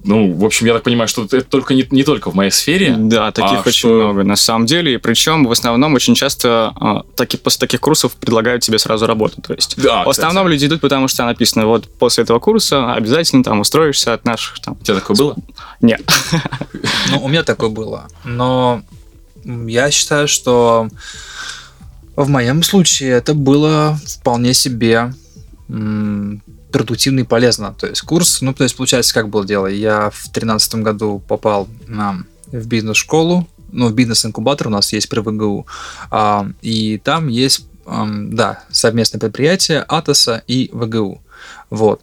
Ну, 0.03 0.33
в 0.33 0.45
общем, 0.45 0.67
я 0.67 0.73
так 0.75 0.83
понимаю, 0.83 1.09
что 1.09 1.25
это 1.25 1.43
только 1.43 1.75
не, 1.75 1.87
не 1.91 2.05
только 2.05 2.31
в 2.31 2.35
моей 2.35 2.51
сфере. 2.51 2.95
Да, 2.97 3.33
таких 3.33 3.59
А 3.59 3.61
очень 3.61 3.79
что- 3.79 3.89
много 3.89 4.25
на 4.25 4.37
самом 4.37 4.67
деле. 4.67 4.95
И 4.95 4.97
причем 4.97 5.45
в 5.45 5.53
основном 5.53 5.95
очень 5.95 6.15
часто 6.15 6.73
а, 6.81 7.03
таки, 7.17 7.37
после 7.37 7.61
таких 7.61 7.81
курсов 7.81 8.13
предлагают 8.13 8.63
тебе 8.63 8.79
сразу 8.79 9.07
работу. 9.07 9.43
То 9.43 9.53
есть 9.53 9.77
Да, 9.77 10.05
в 10.05 10.09
основном 10.09 10.49
люди 10.49 10.65
идут, 10.67 10.81
потому 10.81 11.07
что 11.09 11.25
написано, 11.27 11.67
вот 11.67 11.87
после 11.99 12.25
этого 12.25 12.39
курса 12.39 12.95
обязательно 12.95 13.45
там 13.45 13.61
устроишься 13.61 14.15
от 14.15 14.25
наших 14.25 14.61
там. 14.61 14.77
У 14.81 14.85
тебя 14.85 14.95
такое 14.97 15.17
было? 15.17 15.37
Нет. 15.83 16.01
Ну, 17.11 17.21
у 17.23 17.29
меня 17.29 17.43
такое 17.43 17.69
было. 17.69 18.09
Но 18.25 18.83
я 19.45 19.91
считаю, 19.91 20.29
что 20.29 20.89
в 22.17 22.29
моем 22.29 22.63
случае 22.63 23.11
это 23.11 23.35
было 23.35 23.99
вполне 24.07 24.55
себе 24.55 25.13
продуктивно 26.73 27.21
и 27.21 27.25
полезно. 27.25 27.75
То 27.75 27.87
есть 27.87 28.03
курс, 28.03 28.41
ну, 28.41 28.55
то 28.55 28.65
есть 28.65 28.77
получается, 28.77 29.15
как 29.15 29.29
было 29.29 29.47
дело. 29.47 29.67
Я 29.67 30.11
в 30.11 30.29
тринадцатом 30.31 30.83
году 30.83 31.23
попал 31.27 31.69
на, 31.87 32.25
в 32.47 32.67
бизнес-школу, 32.67 33.49
ну, 33.73 33.89
в 33.89 33.95
бизнес-инкубатор 33.95 34.69
у 34.69 34.71
нас 34.71 34.93
есть 34.93 35.09
при 35.09 35.21
ВГУ, 35.21 35.67
а, 36.11 36.47
и 36.63 36.99
там 36.99 37.29
есть, 37.29 37.67
ам, 37.87 38.35
да, 38.35 38.65
совместное 38.71 39.21
предприятие 39.21 39.85
Атоса 39.89 40.43
и 40.47 40.71
ВГУ. 40.73 41.23
Вот. 41.71 42.03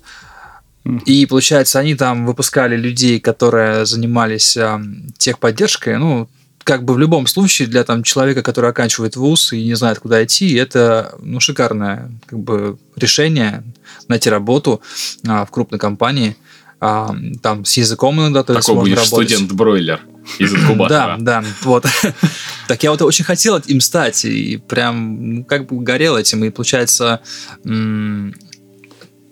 И 1.05 1.25
получается, 1.25 1.79
они 1.79 1.95
там 1.95 2.25
выпускали 2.25 2.77
людей, 2.77 3.19
которые 3.19 3.85
занимались 3.85 4.55
ам, 4.55 5.07
техподдержкой. 5.17 5.97
Ну, 5.97 6.29
как 6.67 6.83
бы 6.83 6.93
в 6.95 6.99
любом 6.99 7.27
случае 7.27 7.69
для 7.69 7.85
там 7.85 8.03
человека, 8.03 8.43
который 8.43 8.69
оканчивает 8.69 9.15
вуз 9.15 9.53
и 9.53 9.63
не 9.63 9.73
знает, 9.75 9.99
куда 9.99 10.21
идти, 10.25 10.53
это 10.55 11.15
ну, 11.21 11.39
шикарное 11.39 12.11
как 12.25 12.39
бы 12.39 12.77
решение 12.97 13.63
найти 14.09 14.29
работу 14.29 14.81
а, 15.25 15.45
в 15.45 15.49
крупной 15.49 15.79
компании. 15.79 16.35
а, 16.81 17.15
там 17.41 17.63
с 17.63 17.77
языком 17.77 18.19
иногда, 18.19 18.43
то 18.43 18.53
есть 18.53 18.67
Такой 18.67 18.81
будешь 18.81 18.97
работать. 18.97 19.29
студент-бройлер 19.29 20.01
из 20.39 20.51
Да, 20.51 20.57
инкубатора. 20.59 21.15
да, 21.19 21.43
вот. 21.63 21.85
Так 22.67 22.83
я 22.83 22.91
вот 22.91 23.01
очень 23.01 23.23
хотел 23.23 23.57
им 23.59 23.79
стать, 23.79 24.25
и 24.25 24.57
прям 24.57 25.35
ну, 25.35 25.43
как 25.45 25.67
бы 25.67 25.79
горел 25.81 26.17
этим, 26.17 26.43
и 26.43 26.49
получается 26.49 27.21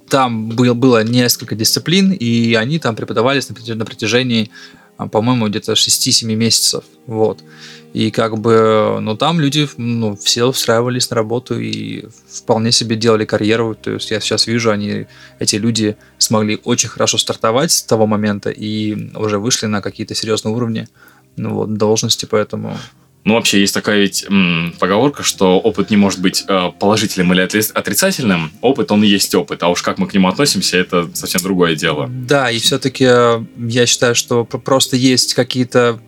там 0.09 0.49
был, 0.49 0.73
было 0.75 1.03
несколько 1.03 1.55
дисциплин, 1.55 2.11
и 2.13 2.53
они 2.53 2.79
там 2.79 2.95
преподавались 2.95 3.49
на 3.49 3.85
протяжении, 3.85 4.49
по-моему, 4.97 5.47
где-то 5.47 5.73
6-7 5.73 6.33
месяцев, 6.35 6.83
вот. 7.05 7.43
И 7.93 8.11
как 8.11 8.37
бы, 8.37 8.97
ну, 9.01 9.15
там 9.15 9.39
люди, 9.39 9.69
ну, 9.77 10.15
все 10.15 10.45
устраивались 10.45 11.09
на 11.09 11.15
работу 11.15 11.59
и 11.59 12.05
вполне 12.27 12.71
себе 12.71 12.95
делали 12.95 13.25
карьеру, 13.25 13.75
то 13.75 13.91
есть 13.91 14.11
я 14.11 14.19
сейчас 14.19 14.47
вижу, 14.47 14.71
они, 14.71 15.07
эти 15.39 15.55
люди 15.55 15.95
смогли 16.17 16.59
очень 16.63 16.89
хорошо 16.89 17.17
стартовать 17.17 17.71
с 17.71 17.83
того 17.83 18.05
момента 18.05 18.49
и 18.49 19.15
уже 19.15 19.39
вышли 19.39 19.67
на 19.67 19.81
какие-то 19.81 20.15
серьезные 20.15 20.53
уровни, 20.53 20.87
ну, 21.37 21.53
вот, 21.53 21.73
должности, 21.73 22.25
поэтому... 22.25 22.77
Ну, 23.25 23.33
вообще, 23.33 23.59
есть 23.59 23.73
такая 23.73 23.99
ведь 24.01 24.23
м, 24.29 24.73
поговорка, 24.79 25.23
что 25.23 25.59
опыт 25.59 25.89
не 25.89 25.97
может 25.97 26.21
быть 26.21 26.45
э, 26.47 26.69
положительным 26.79 27.33
или 27.33 27.43
отри- 27.43 27.71
отрицательным. 27.73 28.51
Опыт, 28.61 28.91
он 28.91 29.03
и 29.03 29.07
есть 29.07 29.33
опыт. 29.33 29.63
А 29.63 29.69
уж 29.69 29.81
как 29.81 29.97
мы 29.97 30.07
к 30.07 30.13
нему 30.13 30.27
относимся, 30.27 30.77
это 30.77 31.09
совсем 31.13 31.41
другое 31.41 31.75
дело. 31.75 32.07
Да, 32.07 32.51
и 32.51 32.59
все-таки 32.59 33.03
я 33.03 33.85
считаю, 33.87 34.13
что 34.13 34.45
пр- 34.45 34.61
просто 34.61 34.95
есть 34.95 35.33
какие-то 35.33 35.99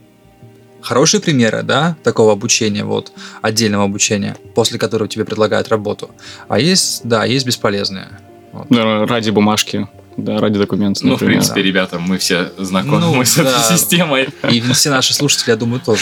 хорошие 0.82 1.20
примеры, 1.20 1.64
да, 1.64 1.98
такого 2.04 2.34
обучения, 2.34 2.84
вот, 2.86 3.12
отдельного 3.42 3.86
обучения, 3.86 4.38
после 4.54 4.78
которого 4.78 5.10
тебе 5.10 5.26
предлагают 5.26 5.70
работу. 5.70 6.12
А 6.48 6.60
есть, 6.60 7.02
да, 7.04 7.26
есть 7.26 7.48
бесполезные. 7.48 8.10
Вот. 8.54 8.68
Ради 9.10 9.32
бумажки, 9.32 9.88
да, 10.18 10.40
ради 10.40 10.58
документов, 10.58 11.04
Ну, 11.04 11.10
в 11.10 11.12
например. 11.14 11.36
принципе, 11.36 11.62
ребята, 11.62 12.00
мы 12.00 12.18
все 12.18 12.52
знакомы 12.58 13.00
Ну, 13.00 13.24
с 13.24 13.38
этой 13.38 13.52
да. 13.54 13.64
системой. 13.64 14.30
И 14.52 14.60
все 14.74 14.90
наши 14.90 15.14
слушатели, 15.14 15.52
я 15.52 15.56
думаю, 15.56 15.80
тоже. 15.80 16.02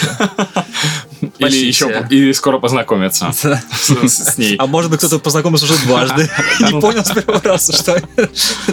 Или 1.37 1.57
еще 1.67 2.05
или 2.09 2.31
скоро 2.31 2.59
познакомятся 2.59 3.31
с, 3.33 3.43
с 4.07 4.37
ней. 4.37 4.55
А 4.57 4.67
может 4.67 4.89
быть, 4.91 4.99
кто-то 4.99 5.19
познакомился 5.19 5.65
уже 5.65 5.75
дважды 5.85 6.29
не 6.61 6.79
понял 6.79 7.03
с 7.03 7.11
первого 7.11 7.41
раза, 7.43 7.73
что 7.73 8.01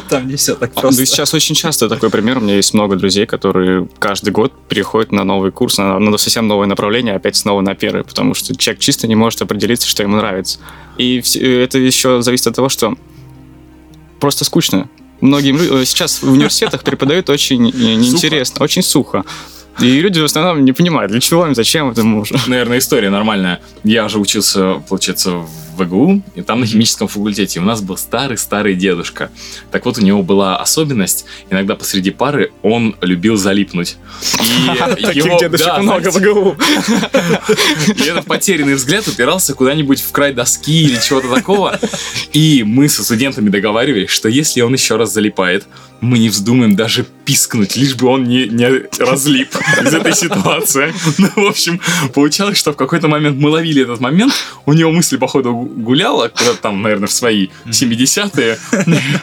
там 0.09 0.29
не 0.29 0.37
все 0.37 0.55
так 0.55 0.71
А, 0.71 0.75
Да 0.75 0.81
просто. 0.83 1.07
сейчас 1.07 1.35
очень 1.35 1.55
часто 1.55 1.89
такой 1.89 2.11
пример. 2.11 2.39
У 2.39 2.41
меня 2.41 2.55
есть 2.57 2.73
много 2.75 2.95
друзей, 2.97 3.27
которые 3.27 3.89
каждый 3.99 4.31
год 4.31 4.53
переходят 4.69 5.11
на 5.13 5.25
новый 5.25 5.51
курс, 5.51 5.79
на, 5.79 6.19
совсем 6.19 6.47
новое 6.47 6.67
направление, 6.67 7.15
опять 7.17 7.37
снова 7.37 7.61
на 7.63 7.75
первый, 7.75 8.05
потому 8.05 8.35
что 8.35 8.55
человек 8.57 8.81
чисто 8.81 9.07
не 9.09 9.15
может 9.17 9.43
определиться, 9.43 9.89
что 9.89 10.03
ему 10.03 10.17
нравится. 10.17 10.59
И 10.99 11.19
вс- 11.19 11.41
это 11.45 11.79
еще 11.79 12.23
зависит 12.23 12.47
от 12.47 12.55
того, 12.57 12.69
что 12.69 12.95
просто 14.21 14.45
скучно. 14.45 14.89
Многим 15.23 15.57
э, 15.57 15.85
сейчас 15.85 16.21
в 16.21 16.31
университетах 16.31 16.83
преподают 16.83 17.31
очень 17.31 17.63
неинтересно, 17.63 18.65
очень 18.65 18.83
сухо. 18.83 19.25
И 19.81 20.01
люди 20.01 20.19
в 20.21 20.25
основном 20.25 20.65
не 20.65 20.73
понимают, 20.73 21.13
для 21.13 21.21
чего 21.21 21.47
им, 21.47 21.55
зачем 21.55 21.89
это 21.91 22.03
нужно. 22.03 22.41
Наверное, 22.47 22.79
история 22.79 23.09
нормальная. 23.09 23.61
Я 23.85 24.09
же 24.09 24.19
учился, 24.19 24.83
получается, 24.89 25.31
в 25.31 25.72
ВГУ, 25.85 26.23
и 26.35 26.43
там 26.43 26.61
на 26.61 26.67
химическом 26.67 27.09
факультете 27.09 27.61
у 27.61 27.65
нас 27.65 27.81
был 27.81 27.97
старый-старый 27.97 28.75
дедушка. 28.75 29.31
Так 29.71 29.85
вот, 29.85 29.99
у 29.99 30.03
него 30.03 30.23
была 30.23 30.57
особенность, 30.59 31.25
иногда 31.51 31.77
посреди 31.77 32.11
пары 32.11 32.53
он 32.63 32.97
любил 33.01 33.37
залипнуть. 33.37 33.97
И 34.33 34.79
Таких 35.03 35.25
дедушек 35.39 35.79
много 35.79 36.11
в 36.11 36.13
знаете, 36.13 36.33
ГУ. 36.33 36.57
И 37.97 38.09
этот 38.09 38.27
потерянный 38.27 38.75
взгляд 38.75 39.07
упирался 39.07 39.55
куда-нибудь 39.55 40.01
в 40.01 40.13
край 40.13 40.33
доски 40.33 40.85
или 40.85 40.99
чего-то 41.01 41.29
такого. 41.29 41.79
И 42.33 42.63
мы 42.65 42.89
со 42.89 43.05
студентами 43.05 43.49
договаривались, 43.49 44.11
что 44.11 44.29
если 44.29 44.61
он 44.61 44.73
еще 44.73 44.97
раз 44.97 45.13
залипает, 45.13 45.67
мы 46.03 46.19
не 46.19 46.29
вздумаем 46.29 46.75
даже 46.75 47.07
пискнуть, 47.25 47.77
лишь 47.77 47.95
бы 47.95 48.09
он 48.09 48.25
не, 48.25 48.49
не 48.49 48.67
разлип 48.99 49.51
из 49.83 49.95
этой 49.95 50.13
ситуации. 50.13 50.93
Ну, 51.19 51.29
в 51.37 51.47
общем, 51.47 51.81
получалось, 52.15 52.59
что 52.59 52.73
в 52.73 52.77
какой-то 52.77 53.07
момент 53.07 53.39
мы 53.39 53.51
ловили 53.51 53.83
этот 53.83 54.01
момент, 54.01 54.33
у 54.67 54.73
него 54.73 54.91
мысли, 54.91 55.17
походу, 55.17 55.71
гуляла 55.75 56.29
куда-то 56.29 56.59
там, 56.59 56.83
наверное, 56.83 57.09
в 57.09 57.13
свои 57.13 57.49
70-е, 57.67 58.59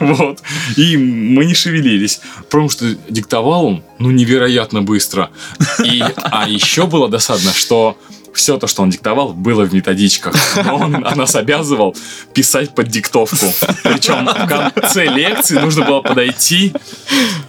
вот, 0.00 0.42
и 0.76 0.96
мы 0.96 1.44
не 1.44 1.54
шевелились, 1.54 2.20
потому 2.50 2.68
что 2.68 2.94
диктовал 3.08 3.66
он, 3.66 3.84
ну, 3.98 4.10
невероятно 4.10 4.82
быстро. 4.82 5.30
И, 5.84 6.02
а 6.16 6.48
еще 6.48 6.86
было 6.86 7.08
досадно, 7.08 7.52
что 7.52 7.96
все 8.32 8.58
то, 8.58 8.66
что 8.66 8.82
он 8.82 8.90
диктовал, 8.90 9.32
было 9.32 9.64
в 9.64 9.74
методичках. 9.74 10.34
Но 10.64 10.76
он 10.76 10.92
нас 10.92 11.34
обязывал 11.34 11.96
писать 12.32 12.74
под 12.74 12.88
диктовку. 12.88 13.46
Причем 13.82 14.26
в 14.26 14.72
конце 14.74 15.06
лекции 15.06 15.58
нужно 15.58 15.84
было 15.84 16.00
подойти 16.00 16.72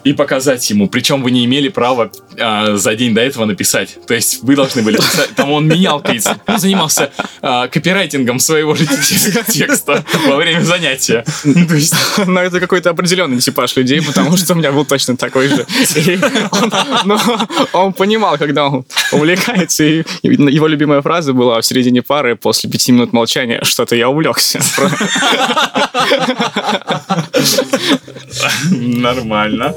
и 0.04 0.14
показать 0.14 0.68
ему. 0.70 0.88
Причем 0.88 1.22
вы 1.22 1.32
не 1.32 1.46
имели 1.46 1.70
права 1.70 2.12
а, 2.38 2.76
за 2.76 2.96
день 2.96 3.14
до 3.14 3.22
этого 3.22 3.46
написать. 3.46 3.98
То 4.08 4.14
есть 4.14 4.44
вы 4.44 4.56
должны 4.56 4.82
были 4.82 4.98
писать. 4.98 5.30
Там 5.36 5.52
он 5.52 5.68
менял 5.68 6.02
тезис. 6.02 6.30
Он 6.48 6.60
занимался 6.60 7.12
а, 7.42 7.68
копирайтингом 7.68 8.40
своего 8.40 8.76
же 8.76 8.86
текста 9.48 10.04
во 10.28 10.36
время 10.36 10.62
занятия. 10.62 11.26
Ну, 11.44 11.68
То 11.68 11.76
есть 11.76 11.94
Но 12.26 12.42
это 12.42 12.60
какой-то 12.60 12.90
определенный 12.90 13.40
типаж 13.40 13.76
людей, 13.76 14.02
потому 14.02 14.38
что 14.38 14.54
у 14.54 14.56
меня 14.56 14.72
был 14.72 14.86
точно 14.86 15.18
такой 15.18 15.48
же. 15.48 15.66
Он, 16.52 16.74
но 17.06 17.20
он 17.74 17.94
понимал, 17.94 18.38
когда 18.38 18.68
он 18.68 18.86
увлекается, 19.12 19.84
и 19.84 20.04
его 20.24 20.68
любимая 20.68 21.02
фраза 21.02 21.34
была 21.34 21.62
в 21.62 21.66
середине 21.66 22.02
пары 22.02 22.36
после 22.36 22.70
пяти 22.70 22.92
минут 22.92 23.14
молчания 23.14 23.60
«Что-то 23.64 23.96
я 23.96 24.10
увлекся». 24.10 24.60
нормально. 28.72 29.74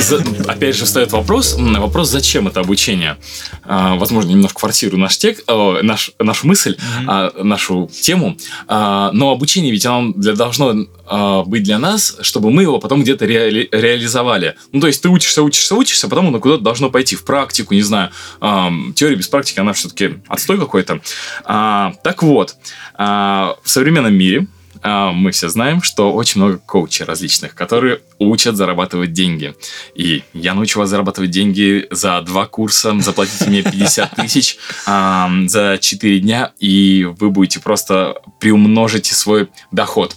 За- 0.00 0.24
опять 0.46 0.76
же 0.76 0.84
встает 0.84 1.12
вопрос, 1.12 1.56
вопрос, 1.58 2.08
зачем 2.08 2.48
это 2.48 2.60
обучение? 2.60 3.16
А, 3.64 3.96
возможно, 3.96 4.30
немножко 4.30 4.58
форсирую 4.60 5.00
наш 5.00 5.16
текст, 5.18 5.44
э, 5.48 5.78
наш, 5.82 6.12
нашу 6.18 6.46
мысль, 6.46 6.76
а, 7.06 7.32
нашу 7.42 7.90
тему, 8.00 8.36
А, 8.68 9.10
но 9.12 9.30
обучение 9.30 9.72
ведь 9.72 9.86
оно 9.86 10.12
для, 10.12 10.34
должно 10.34 10.86
а, 11.06 11.42
быть 11.42 11.62
для 11.62 11.78
нас, 11.78 12.16
чтобы 12.22 12.50
мы 12.50 12.62
его 12.62 12.78
потом 12.78 13.02
где-то 13.02 13.24
реали- 13.24 13.68
реализовали. 13.72 14.56
Ну, 14.72 14.80
то 14.80 14.86
есть 14.86 15.02
ты 15.02 15.08
учишься, 15.08 15.42
учишься, 15.42 15.74
учишься, 15.74 16.08
потом 16.08 16.28
оно 16.28 16.38
куда-то 16.40 16.62
должно 16.62 16.90
пойти 16.90 17.16
в 17.16 17.24
практику, 17.24 17.74
не 17.74 17.82
знаю. 17.82 18.10
Ам, 18.40 18.92
теория 18.94 19.16
без 19.16 19.28
практики, 19.28 19.60
она 19.60 19.72
все-таки 19.72 20.14
отстой 20.28 20.58
какой-то. 20.58 21.00
А, 21.44 21.92
так 22.02 22.22
вот, 22.22 22.56
а, 22.94 23.56
в 23.62 23.70
современном 23.70 24.14
мире 24.14 24.46
а, 24.46 24.46
мы 24.82 25.30
все 25.30 25.48
знаем, 25.48 25.82
что 25.82 26.12
очень 26.12 26.40
много 26.40 26.58
коучей 26.58 27.04
различных, 27.04 27.54
которые 27.54 28.00
учат 28.18 28.56
зарабатывать 28.56 29.12
деньги. 29.12 29.54
И 29.94 30.24
я 30.32 30.54
научу 30.54 30.80
вас 30.80 30.90
зарабатывать 30.90 31.30
деньги 31.30 31.86
за 31.90 32.20
два 32.22 32.46
курса, 32.46 32.98
заплатите 33.00 33.46
мне 33.46 33.62
50 33.62 34.16
тысяч 34.16 34.58
а, 34.86 35.30
за 35.46 35.78
4 35.80 36.20
дня, 36.20 36.52
и 36.58 37.08
вы 37.18 37.30
будете 37.30 37.60
просто 37.60 38.16
приумножите 38.40 39.14
свой 39.14 39.48
доход. 39.70 40.16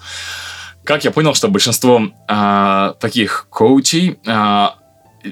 Как 0.84 1.04
я 1.04 1.12
понял, 1.12 1.34
что 1.34 1.48
большинство 1.48 2.10
а, 2.28 2.94
таких 3.00 3.48
коучей 3.50 4.20
а, 4.26 4.78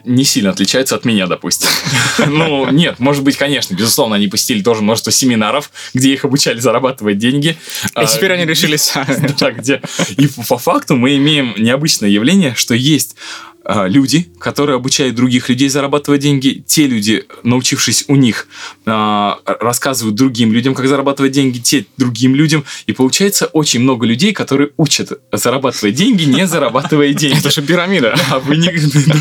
не 0.04 0.24
сильно 0.24 0.50
отличаются 0.52 0.96
от 0.96 1.06
меня, 1.06 1.28
допустим. 1.28 1.70
Ну, 2.28 2.70
нет, 2.72 3.00
может 3.00 3.24
быть, 3.24 3.38
конечно, 3.38 3.76
безусловно, 3.76 4.16
они 4.16 4.28
посетили 4.28 4.62
тоже 4.62 4.82
множество 4.82 5.12
семинаров, 5.12 5.72
где 5.94 6.14
их 6.14 6.26
обучали 6.26 6.60
зарабатывать 6.60 7.18
деньги. 7.18 7.58
И 8.02 8.06
теперь 8.06 8.34
они 8.34 8.46
решили 8.46 8.76
сами. 8.78 9.34
Да, 9.40 9.52
где... 9.52 9.82
И 10.18 10.28
по 10.48 10.58
факту 10.58 10.96
мы 10.96 11.16
имеем 11.18 11.54
необычное 11.58 12.10
явление, 12.10 12.56
что 12.56 12.74
есть 12.74 13.16
а, 13.16 13.53
люди, 13.66 14.30
которые 14.40 14.76
обучают 14.76 15.16
других 15.16 15.48
людей 15.50 15.70
зарабатывать 15.70 16.22
деньги. 16.22 16.64
Те 16.66 16.88
люди, 16.88 17.26
научившись 17.44 18.06
у 18.08 18.16
них, 18.16 18.48
а, 18.86 19.40
рассказывают 19.46 20.16
другим 20.16 20.52
людям, 20.52 20.76
как 20.76 20.88
зарабатывать 20.88 21.32
деньги, 21.32 21.60
те 21.60 21.86
другим 21.98 22.36
людям. 22.36 22.66
И 22.88 22.94
получается 22.94 23.46
очень 23.48 23.80
много 23.80 24.06
людей, 24.06 24.34
которые 24.34 24.72
учат 24.78 25.14
зарабатывать 25.32 25.96
деньги, 25.96 26.24
не 26.24 26.46
зарабатывая 26.46 27.14
деньги. 27.14 27.40
Это 27.40 27.52
же 27.52 27.62
пирамида. 27.62 28.16
А 28.34 28.40
вы 28.40 28.58
не... 28.58 28.72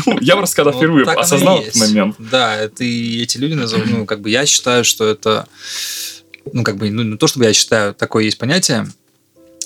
ну, 0.05 0.17
Я 0.21 0.35
просто 0.35 0.55
когда 0.55 0.71
Ну, 0.71 0.77
впервые 0.77 1.05
осознал 1.05 1.61
этот 1.61 1.75
момент. 1.75 2.15
Да, 2.17 2.55
это 2.55 2.83
и 2.83 3.21
эти 3.21 3.37
люди 3.37 3.53
назовут, 3.53 3.89
ну, 3.89 4.05
как 4.05 4.21
бы 4.21 4.29
я 4.29 4.45
считаю, 4.45 4.83
что 4.83 5.05
это, 5.07 5.47
ну, 6.51 6.63
как 6.63 6.77
бы, 6.77 6.89
ну, 6.89 7.03
не 7.03 7.17
то, 7.17 7.27
чтобы 7.27 7.45
я 7.45 7.53
считаю, 7.53 7.93
такое 7.93 8.23
есть 8.23 8.37
понятие 8.37 8.87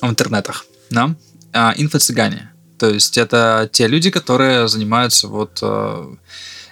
в 0.01 0.09
интернетах, 0.09 0.65
да, 0.89 1.15
а, 1.53 1.73
инфо-цыгане. 1.77 2.49
То 2.77 2.89
есть 2.89 3.17
это 3.17 3.69
те 3.71 3.87
люди, 3.87 4.09
которые 4.09 4.67
занимаются 4.67 5.27
вот 5.27 5.59
э, 5.61 6.15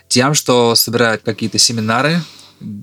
тем, 0.07 0.33
что 0.33 0.75
собирают 0.75 1.23
какие-то 1.23 1.57
семинары, 1.57 2.21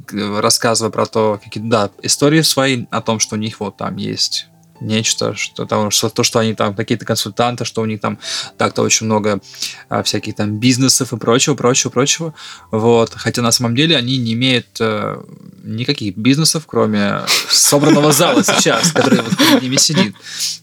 рассказывая 0.08 0.90
про 0.90 1.06
то, 1.06 1.40
какие 1.42 1.62
да, 1.62 1.90
истории 2.02 2.42
свои 2.42 2.84
о 2.90 3.00
том, 3.00 3.18
что 3.18 3.36
у 3.36 3.38
них 3.38 3.60
вот 3.60 3.76
там 3.76 3.96
есть 3.96 4.46
нечто, 4.80 5.34
что 5.34 5.64
там, 5.66 5.90
что 5.90 6.08
то, 6.08 6.22
что 6.22 6.38
они 6.38 6.54
там 6.54 6.74
какие-то 6.74 7.04
консультанты, 7.04 7.64
что 7.64 7.82
у 7.82 7.86
них 7.86 8.00
там 8.00 8.18
так-то 8.56 8.82
очень 8.82 9.06
много 9.06 9.40
а, 9.88 10.02
всяких 10.02 10.36
там 10.36 10.58
бизнесов 10.58 11.12
и 11.12 11.16
прочего, 11.16 11.54
прочего, 11.54 11.90
прочего. 11.90 12.34
Вот. 12.70 13.12
Хотя 13.14 13.42
на 13.42 13.52
самом 13.52 13.74
деле 13.74 13.96
они 13.96 14.16
не 14.16 14.32
имеют 14.32 14.66
э, 14.80 15.22
никаких 15.62 16.16
бизнесов, 16.16 16.64
кроме 16.66 17.22
собранного 17.48 18.12
зала 18.12 18.42
сейчас, 18.44 18.92
который 18.92 19.22
вот 19.22 19.36
перед 19.36 19.62
ними 19.62 19.76
сидит, 19.76 20.14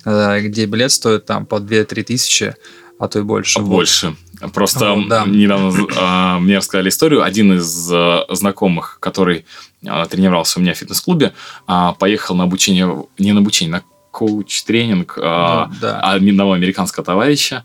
э, 0.06 0.41
где 0.41 0.65
билет 0.65 0.91
стоит 0.91 1.26
там 1.26 1.45
по 1.45 1.56
2-3 1.56 2.04
тысячи, 2.04 2.56
а 3.00 3.08
то 3.08 3.19
и 3.19 3.22
больше. 3.22 3.60
Больше. 3.60 4.15
Просто 4.54 4.93
Вот, 4.93 5.08
да. 5.08 5.26
недавно 5.26 5.88
а, 5.98 6.39
мне 6.39 6.58
рассказали 6.58 6.89
историю. 6.89 7.24
Один 7.24 7.54
из 7.54 7.89
а, 7.91 8.26
знакомых, 8.30 8.98
который 9.00 9.45
а, 9.86 10.06
тренировался 10.06 10.60
у 10.60 10.62
меня 10.62 10.74
в 10.74 10.78
фитнес-клубе, 10.78 11.34
а, 11.67 11.93
поехал 11.93 12.36
на 12.36 12.45
обучение, 12.45 13.06
не 13.17 13.34
на 13.34 13.39
обучение, 13.39 13.72
на 13.72 13.84
коуч-тренинг 14.12 15.17
а, 15.22 15.67
Ну, 15.67 15.76
да. 15.82 16.00
одного 16.00 16.54
американского 16.54 17.06
товарища. 17.06 17.63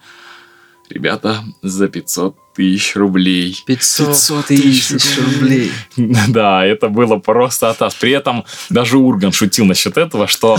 Ребята, 0.90 1.42
за 1.62 1.88
500 1.88 2.36
тысяч 2.54 2.94
рублей. 2.94 3.56
500 3.66 4.46
тысяч 4.46 5.18
рублей. 5.18 5.72
Да, 6.28 6.64
это 6.64 6.88
было 6.88 7.16
просто 7.16 7.70
атас. 7.70 7.94
При 7.94 8.12
этом 8.12 8.44
даже 8.68 8.98
Урган 8.98 9.32
шутил 9.32 9.64
насчет 9.64 9.96
этого, 9.96 10.26
что 10.28 10.58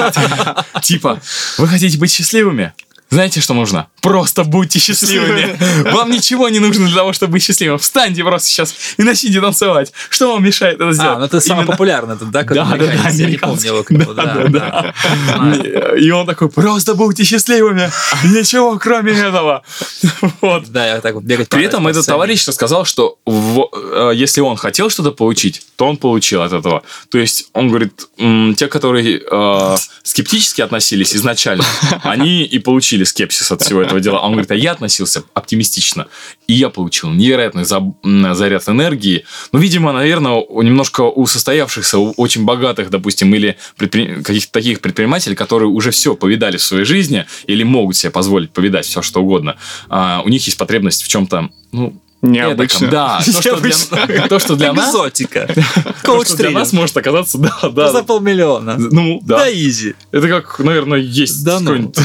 типа, 0.82 1.20
вы 1.56 1.66
хотите 1.66 1.98
быть 1.98 2.12
счастливыми? 2.12 2.72
Знаете, 3.10 3.40
что 3.40 3.54
нужно? 3.54 3.88
Просто 4.02 4.44
будьте 4.44 4.78
счастливыми. 4.78 5.56
Вам 5.92 6.10
ничего 6.10 6.48
не 6.48 6.58
нужно 6.58 6.86
для 6.86 6.96
того, 6.96 7.12
чтобы 7.12 7.32
быть 7.32 7.42
счастливым. 7.42 7.78
Встаньте 7.78 8.22
просто 8.22 8.48
сейчас 8.48 8.74
и 8.96 9.02
начните 9.02 9.40
танцевать. 9.40 9.92
Что 10.10 10.32
вам 10.34 10.44
мешает 10.44 10.76
это 10.76 10.92
сделать? 10.92 11.16
А, 11.16 11.18
ну 11.18 11.24
это 11.24 11.40
самый 11.40 11.60
Именно- 11.60 11.72
популярный, 11.72 12.14
это, 12.16 12.26
да, 12.26 12.42
Да, 12.42 12.54
да, 12.64 12.76
да, 12.76 13.08
американский. 13.08 13.96
Да, 13.96 14.14
да, 14.14 14.34
да, 14.48 14.94
да. 15.32 15.96
И 15.96 16.10
он 16.10 16.26
такой, 16.26 16.50
просто 16.50 16.94
будьте 16.94 17.24
счастливыми. 17.24 17.90
Ничего 18.24 18.78
кроме 18.78 19.12
этого. 19.12 19.62
Вот. 20.40 20.68
Да, 20.68 20.86
я 20.86 21.00
так 21.00 21.14
вот 21.14 21.24
бегать 21.24 21.48
При 21.48 21.64
этом 21.64 21.86
этот 21.88 22.06
товарищ 22.06 22.46
рассказал, 22.46 22.84
что 22.84 23.18
э, 23.26 24.12
если 24.14 24.40
он 24.40 24.56
хотел 24.56 24.90
что-то 24.90 25.12
получить, 25.12 25.62
то 25.76 25.86
он 25.86 25.96
получил 25.96 26.42
от 26.42 26.52
этого. 26.52 26.82
То 27.10 27.18
есть 27.18 27.48
он 27.52 27.68
говорит, 27.68 28.08
те, 28.56 28.68
которые 28.68 29.20
э, 29.20 29.76
скептически 30.02 30.60
относились 30.62 31.14
изначально, 31.14 31.64
они 32.02 32.44
и 32.44 32.58
получили 32.58 32.97
скепсис 33.04 33.50
от 33.50 33.62
всего 33.62 33.82
этого 33.82 34.00
дела. 34.00 34.20
А 34.20 34.26
он 34.26 34.32
говорит, 34.32 34.50
а 34.50 34.54
я 34.54 34.72
относился 34.72 35.22
оптимистично, 35.34 36.06
и 36.46 36.54
я 36.54 36.68
получил 36.70 37.10
невероятный 37.10 37.64
заряд 37.64 38.68
энергии. 38.68 39.24
Ну, 39.52 39.58
видимо, 39.58 39.92
наверное, 39.92 40.42
немножко 40.62 41.02
у 41.02 41.26
состоявшихся, 41.26 41.98
у 41.98 42.12
очень 42.16 42.44
богатых, 42.44 42.90
допустим, 42.90 43.34
или 43.34 43.56
предпри- 43.78 44.22
каких-то 44.22 44.52
таких 44.52 44.80
предпринимателей, 44.80 45.34
которые 45.34 45.68
уже 45.68 45.90
все 45.90 46.14
повидали 46.14 46.56
в 46.56 46.62
своей 46.62 46.84
жизни 46.84 47.26
или 47.46 47.62
могут 47.62 47.96
себе 47.96 48.10
позволить 48.10 48.50
повидать 48.50 48.86
все, 48.86 49.02
что 49.02 49.22
угодно, 49.22 49.56
а, 49.88 50.22
у 50.24 50.28
них 50.28 50.44
есть 50.46 50.58
потребность 50.58 51.02
в 51.02 51.08
чем-то, 51.08 51.50
ну, 51.72 52.00
Необычно. 52.20 52.86
эдаком. 52.86 52.90
Да, 52.90 53.20
то, 53.24 53.32
что 53.32 53.60
для, 53.60 54.26
то, 54.28 54.38
что 54.40 54.56
для 54.56 54.72
нас... 54.72 54.88
Экзотика. 54.88 55.48
то, 56.02 56.24
что 56.24 56.36
для 56.36 56.50
нас 56.50 56.72
может 56.72 56.96
оказаться, 56.96 57.38
да, 57.38 57.68
да. 57.70 57.92
За 57.92 58.02
полмиллиона. 58.02 58.76
Ну, 58.76 59.20
да. 59.22 59.38
Да, 59.38 59.52
изи. 59.52 59.94
Это 60.10 60.26
как, 60.28 60.58
наверное, 60.58 60.98
есть 60.98 61.44
Да 61.44 61.60
ну. 61.60 61.66
какой-нибудь 61.66 61.96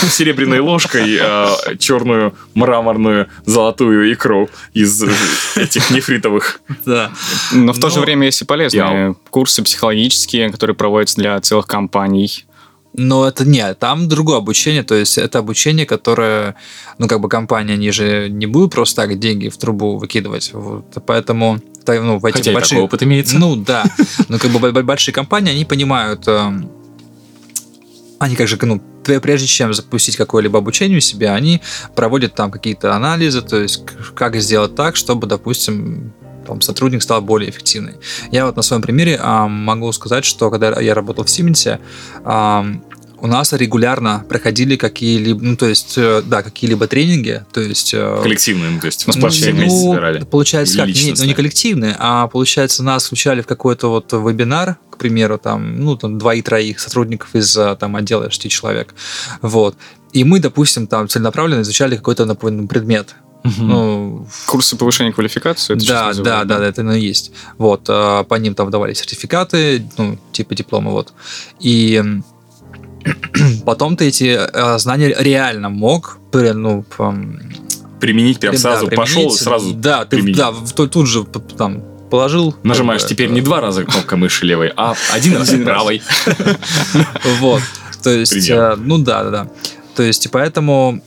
серебряной 0.10 0.60
ложкой 0.60 1.18
э, 1.20 1.76
черную 1.78 2.34
мраморную 2.54 3.28
золотую 3.46 4.12
икру 4.12 4.48
из 4.74 5.02
этих 5.56 5.90
нефритовых. 5.90 6.60
Да. 6.86 7.10
Но 7.52 7.72
в 7.72 7.78
то 7.78 7.90
же 7.90 8.00
время 8.00 8.26
есть 8.26 8.42
и 8.42 8.44
полезные 8.44 8.80
Я- 8.80 9.14
курсы 9.30 9.62
психологические, 9.62 10.50
которые 10.50 10.76
проводятся 10.76 11.16
для 11.16 11.40
целых 11.40 11.66
компаний. 11.66 12.46
Но 12.92 13.26
это 13.28 13.44
не, 13.44 13.72
там 13.74 14.08
другое 14.08 14.38
обучение, 14.38 14.82
то 14.82 14.96
есть 14.96 15.16
это 15.16 15.38
обучение, 15.38 15.86
которое, 15.86 16.56
ну, 16.98 17.06
как 17.06 17.20
бы 17.20 17.28
компания, 17.28 17.74
они 17.74 17.92
же 17.92 18.28
не 18.28 18.46
будут 18.46 18.72
просто 18.72 19.02
так 19.02 19.16
деньги 19.20 19.48
в 19.48 19.56
трубу 19.58 19.96
выкидывать, 19.96 20.50
вот, 20.52 20.86
поэтому, 21.06 21.60
ну, 21.86 22.18
в 22.18 22.24
этих 22.26 22.38
Хотя 22.38 22.60
такой 22.60 22.78
опыт 22.82 23.04
имеется. 23.04 23.38
Ну, 23.38 23.54
да, 23.54 23.84
но 24.28 24.38
как 24.38 24.50
бы 24.50 24.58
бо- 24.58 24.72
бо- 24.72 24.82
большие 24.82 25.14
компании, 25.14 25.52
они 25.52 25.64
понимают, 25.64 26.26
эм, 26.26 26.68
они 28.20 28.36
как 28.36 28.46
же, 28.48 28.58
ну, 28.60 28.80
пре- 29.02 29.18
прежде 29.18 29.46
чем 29.46 29.72
запустить 29.72 30.16
какое-либо 30.16 30.58
обучение 30.58 30.98
у 30.98 31.00
себя, 31.00 31.34
они 31.34 31.62
проводят 31.96 32.34
там 32.34 32.50
какие-то 32.50 32.94
анализы, 32.94 33.40
то 33.40 33.56
есть 33.56 33.82
как 34.14 34.36
сделать 34.36 34.74
так, 34.74 34.94
чтобы, 34.94 35.26
допустим, 35.26 36.12
там, 36.46 36.60
сотрудник 36.60 37.02
стал 37.02 37.22
более 37.22 37.48
эффективный. 37.48 37.94
Я 38.30 38.44
вот 38.44 38.56
на 38.56 38.62
своем 38.62 38.82
примере 38.82 39.18
а, 39.20 39.48
могу 39.48 39.90
сказать, 39.92 40.26
что 40.26 40.50
когда 40.50 40.78
я 40.80 40.94
работал 40.94 41.24
в 41.24 41.30
Сименсе, 41.30 41.80
а, 42.22 42.66
у 43.20 43.26
нас 43.26 43.52
регулярно 43.52 44.24
проходили 44.28 44.76
какие-либо, 44.76 45.42
ну, 45.42 45.56
то 45.56 45.66
есть, 45.66 45.94
э, 45.96 46.22
да, 46.24 46.42
какие-либо 46.42 46.86
тренинги, 46.86 47.44
то 47.52 47.60
есть... 47.60 47.92
э, 47.94 48.20
Коллективные, 48.22 48.70
ну, 48.70 48.80
то 48.80 48.86
есть 48.86 49.06
мы 49.06 49.14
ну, 49.16 49.28
все 49.28 49.52
вместе 49.52 49.78
собирали. 49.78 50.24
Получается, 50.24 50.84
Или 50.84 50.92
как, 50.92 51.02
не, 51.02 51.14
ну, 51.16 51.24
не 51.24 51.34
коллективные, 51.34 51.96
а 51.98 52.26
получается, 52.28 52.82
нас 52.82 53.06
включали 53.06 53.42
в 53.42 53.46
какой-то 53.46 53.88
вот 53.88 54.12
вебинар, 54.12 54.76
к 54.90 54.98
примеру, 54.98 55.38
там, 55.38 55.80
ну, 55.80 55.96
там, 55.96 56.18
двоих-троих 56.18 56.80
сотрудников 56.80 57.34
из 57.34 57.56
а, 57.56 57.76
там 57.76 57.96
отдела 57.96 58.30
6 58.30 58.50
человек. 58.50 58.94
Вот. 59.40 59.76
И 60.12 60.24
мы, 60.24 60.40
допустим, 60.40 60.86
там 60.86 61.08
целенаправленно 61.08 61.62
изучали 61.62 61.96
какой-то, 61.96 62.24
например, 62.24 62.66
предмет. 62.66 63.14
Ну, 63.42 64.26
Курсы 64.46 64.76
повышения 64.76 65.12
квалификации. 65.12 65.74
это 65.74 65.86
да, 65.86 66.12
сейчас 66.12 66.18
да, 66.18 66.44
да, 66.44 66.58
да, 66.58 66.66
это 66.66 66.82
оно 66.82 66.94
и 66.94 67.00
есть. 67.00 67.32
Вот, 67.58 67.86
а, 67.88 68.24
по 68.24 68.34
ним 68.34 68.54
там 68.54 68.70
давали 68.70 68.92
сертификаты, 68.92 69.88
ну, 69.96 70.18
типа 70.32 70.54
диплома, 70.54 70.90
вот. 70.90 71.12
И 71.60 72.02
потом 73.64 73.96
ты 73.96 74.06
эти 74.08 74.36
а, 74.38 74.78
знания 74.78 75.14
реально 75.18 75.68
мог, 75.70 76.18
ну, 76.32 76.84
Применить 78.00 78.40
прям 78.40 78.54
да, 78.54 78.58
сразу, 78.58 78.86
применить. 78.86 78.96
пошел 79.14 79.28
и 79.28 79.36
сразу 79.36 79.74
Да, 79.74 80.04
ты 80.04 80.16
применил. 80.16 80.36
да, 80.38 80.50
в- 80.52 80.72
тут 80.72 81.06
же 81.06 81.24
там 81.24 81.82
положил. 82.10 82.54
Нажимаешь 82.62 83.02
как 83.02 83.10
бы, 83.10 83.14
теперь 83.14 83.30
не 83.30 83.40
два 83.40 83.60
раза 83.60 83.84
кнопкой 83.84 84.18
мыши 84.18 84.46
левой, 84.46 84.72
а 84.76 84.94
один 85.12 85.36
раз 85.36 85.50
правой. 85.64 86.02
Вот. 87.40 87.62
То 88.02 88.10
есть, 88.10 88.48
э, 88.48 88.74
ну 88.78 88.98
да, 88.98 89.24
да, 89.24 89.30
да. 89.30 89.48
То 89.94 90.02
есть, 90.02 90.24
и 90.26 90.28
поэтому 90.28 91.02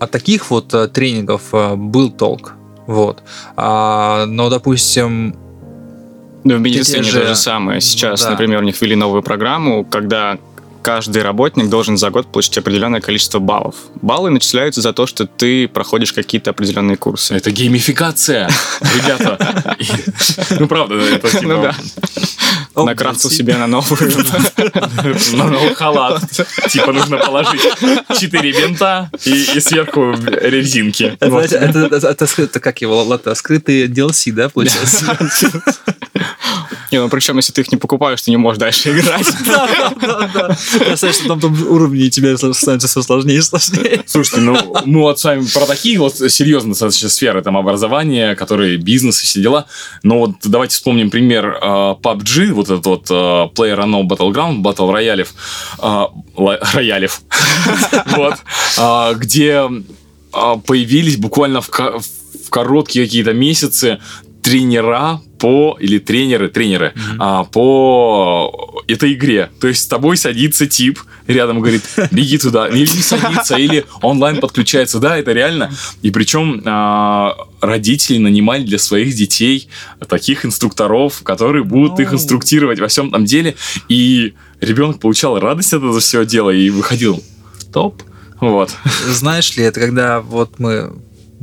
от 0.00 0.10
таких 0.10 0.50
вот 0.50 0.74
э, 0.74 0.88
тренингов 0.88 1.42
э, 1.52 1.74
был 1.76 2.10
толк. 2.10 2.54
Вот. 2.88 3.22
А, 3.56 4.26
но, 4.26 4.50
допустим, 4.50 5.36
Да, 6.44 6.56
в 6.56 6.60
медицине 6.60 7.04
же- 7.04 7.20
то 7.20 7.26
же 7.28 7.36
самое. 7.36 7.80
Сейчас, 7.80 8.22
Да. 8.24 8.30
например, 8.30 8.58
у 8.60 8.64
них 8.64 8.80
ввели 8.82 8.96
новую 8.96 9.22
программу, 9.22 9.84
когда 9.84 10.38
каждый 10.82 11.22
работник 11.22 11.68
должен 11.68 11.96
за 11.96 12.10
год 12.10 12.30
получить 12.30 12.58
определенное 12.58 13.00
количество 13.00 13.38
баллов. 13.38 13.76
Баллы 14.02 14.30
начисляются 14.30 14.80
за 14.80 14.92
то, 14.92 15.06
что 15.06 15.26
ты 15.26 15.68
проходишь 15.68 16.12
какие-то 16.12 16.50
определенные 16.50 16.96
курсы. 16.96 17.34
Это 17.34 17.50
геймификация, 17.50 18.50
ребята. 18.80 19.76
Ну, 20.58 20.66
правда, 20.66 20.96
это 20.96 21.30
типа... 21.30 21.42
Ну 21.42 21.62
да. 21.62 21.74
Накрафтил 22.74 23.30
себе 23.30 23.56
на 23.56 23.66
новую. 23.66 23.98
На 25.32 25.44
новый 25.44 25.74
халат. 25.74 26.22
Типа 26.70 26.92
нужно 26.92 27.18
положить 27.18 27.60
4 28.18 28.52
бинта 28.52 29.10
и, 29.24 29.60
сверху 29.60 30.12
резинки. 30.12 31.16
это, 31.20 32.60
как 32.60 32.80
его, 32.80 33.14
это 33.14 33.34
скрытые 33.34 33.86
DLC, 33.86 34.32
да, 34.32 34.48
получается? 34.48 35.18
Не, 36.92 37.00
ну 37.00 37.08
причем, 37.08 37.38
если 37.38 37.52
ты 37.52 37.62
их 37.62 37.72
не 37.72 37.78
покупаешь, 37.78 38.20
ты 38.20 38.30
не 38.30 38.36
можешь 38.36 38.58
дальше 38.58 38.90
играть. 38.90 39.26
Да, 39.46 39.92
да, 40.00 40.30
да. 40.34 40.96
Что 40.96 41.28
там, 41.28 41.40
там 41.40 41.66
уровни 41.68 42.08
тебе 42.08 42.36
становятся 42.36 42.86
все 42.86 43.02
сложнее 43.02 43.38
и 43.38 43.40
сложнее. 43.40 44.02
Слушайте, 44.06 44.40
ну 44.40 44.76
мы 44.84 45.00
вот 45.00 45.18
с 45.18 45.24
вами 45.24 45.44
про 45.52 45.66
такие 45.66 45.98
вот 45.98 46.16
серьезные 46.16 46.72
достаточно 46.72 47.08
сферы, 47.08 47.42
там 47.42 47.56
образование, 47.56 48.36
которые 48.36 48.76
бизнес 48.76 49.22
и 49.22 49.24
все 49.24 49.40
дела. 49.40 49.66
Но 50.02 50.18
вот 50.20 50.32
давайте 50.44 50.74
вспомним 50.74 51.10
пример 51.10 51.58
PUBG, 51.62 52.52
вот 52.52 52.66
этот 52.70 52.86
вот 52.86 53.10
э, 53.10 53.14
PlayerUnknown 53.14 54.06
Battleground, 54.06 54.62
Battle 54.62 55.26
э, 55.78 56.06
ла- 56.36 56.58
роялев, 56.74 57.22
вот, 58.16 58.34
где 59.18 59.68
появились 60.66 61.16
буквально 61.16 61.60
в 61.60 61.70
короткие 62.50 63.06
какие-то 63.06 63.32
месяцы 63.32 63.98
тренера 64.42 65.20
по 65.38 65.76
или 65.80 65.98
тренеры 65.98 66.48
тренеры 66.48 66.92
а, 67.18 67.44
по 67.44 68.82
этой 68.88 69.14
игре. 69.14 69.50
То 69.60 69.68
есть 69.68 69.82
с 69.82 69.86
тобой 69.86 70.16
садится 70.16 70.66
тип 70.66 71.00
рядом 71.26 71.60
говорит 71.60 71.82
беги 72.10 72.38
туда 72.38 72.68
или 72.68 72.84
садится 72.84 73.56
или 73.56 73.84
онлайн 74.02 74.40
подключается. 74.40 74.98
Да 74.98 75.16
это 75.16 75.32
реально. 75.32 75.70
И 76.02 76.10
причем 76.10 76.62
а, 76.64 77.36
родители 77.60 78.18
нанимали 78.18 78.64
для 78.64 78.78
своих 78.78 79.14
детей 79.14 79.68
таких 80.08 80.44
инструкторов 80.44 81.22
которые 81.22 81.64
будут 81.64 82.00
их 82.00 82.08
Оу. 82.08 82.16
инструктировать 82.16 82.80
во 82.80 82.88
всем 82.88 83.10
там 83.10 83.24
деле. 83.24 83.54
И 83.88 84.34
ребенок 84.60 85.00
получал 85.00 85.38
радость 85.38 85.72
от 85.72 85.78
этого 85.78 86.00
всего 86.00 86.24
дела 86.24 86.50
и 86.50 86.70
выходил. 86.70 87.22
В 87.58 87.64
топ. 87.72 88.02
Вот. 88.40 88.74
Знаешь 89.08 89.56
ли, 89.56 89.62
это 89.62 89.78
когда 89.78 90.20
вот 90.20 90.58
мы 90.58 90.92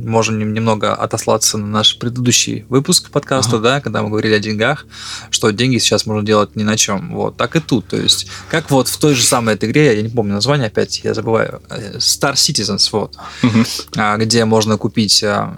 можем 0.04 0.38
нем- 0.38 0.52
немного 0.52 0.94
отослаться 0.94 1.58
на 1.58 1.66
наш 1.66 1.98
предыдущий 1.98 2.64
выпуск 2.68 3.10
подкаста, 3.10 3.58
да, 3.58 3.80
когда 3.80 4.02
мы 4.02 4.08
говорили 4.08 4.34
о 4.34 4.38
деньгах, 4.38 4.86
что 5.30 5.50
деньги 5.50 5.78
сейчас 5.78 6.06
можно 6.06 6.24
делать 6.24 6.56
ни 6.56 6.62
на 6.62 6.76
чем. 6.76 7.12
Вот, 7.14 7.36
так 7.36 7.56
и 7.56 7.60
тут. 7.60 7.86
То 7.88 7.96
есть, 7.96 8.28
как 8.50 8.70
вот 8.70 8.88
в 8.88 8.96
той 8.98 9.14
же 9.14 9.22
самой 9.22 9.54
этой 9.54 9.68
игре, 9.70 9.96
я 9.96 10.02
не 10.02 10.08
помню 10.08 10.34
название 10.34 10.66
опять, 10.68 11.00
я 11.04 11.14
забываю, 11.14 11.62
э, 11.70 11.98
Star 11.98 12.34
Citizens, 12.34 12.88
вот, 12.92 13.16
а, 13.96 14.16
где 14.16 14.44
можно 14.44 14.76
купить 14.76 15.22
а, 15.24 15.56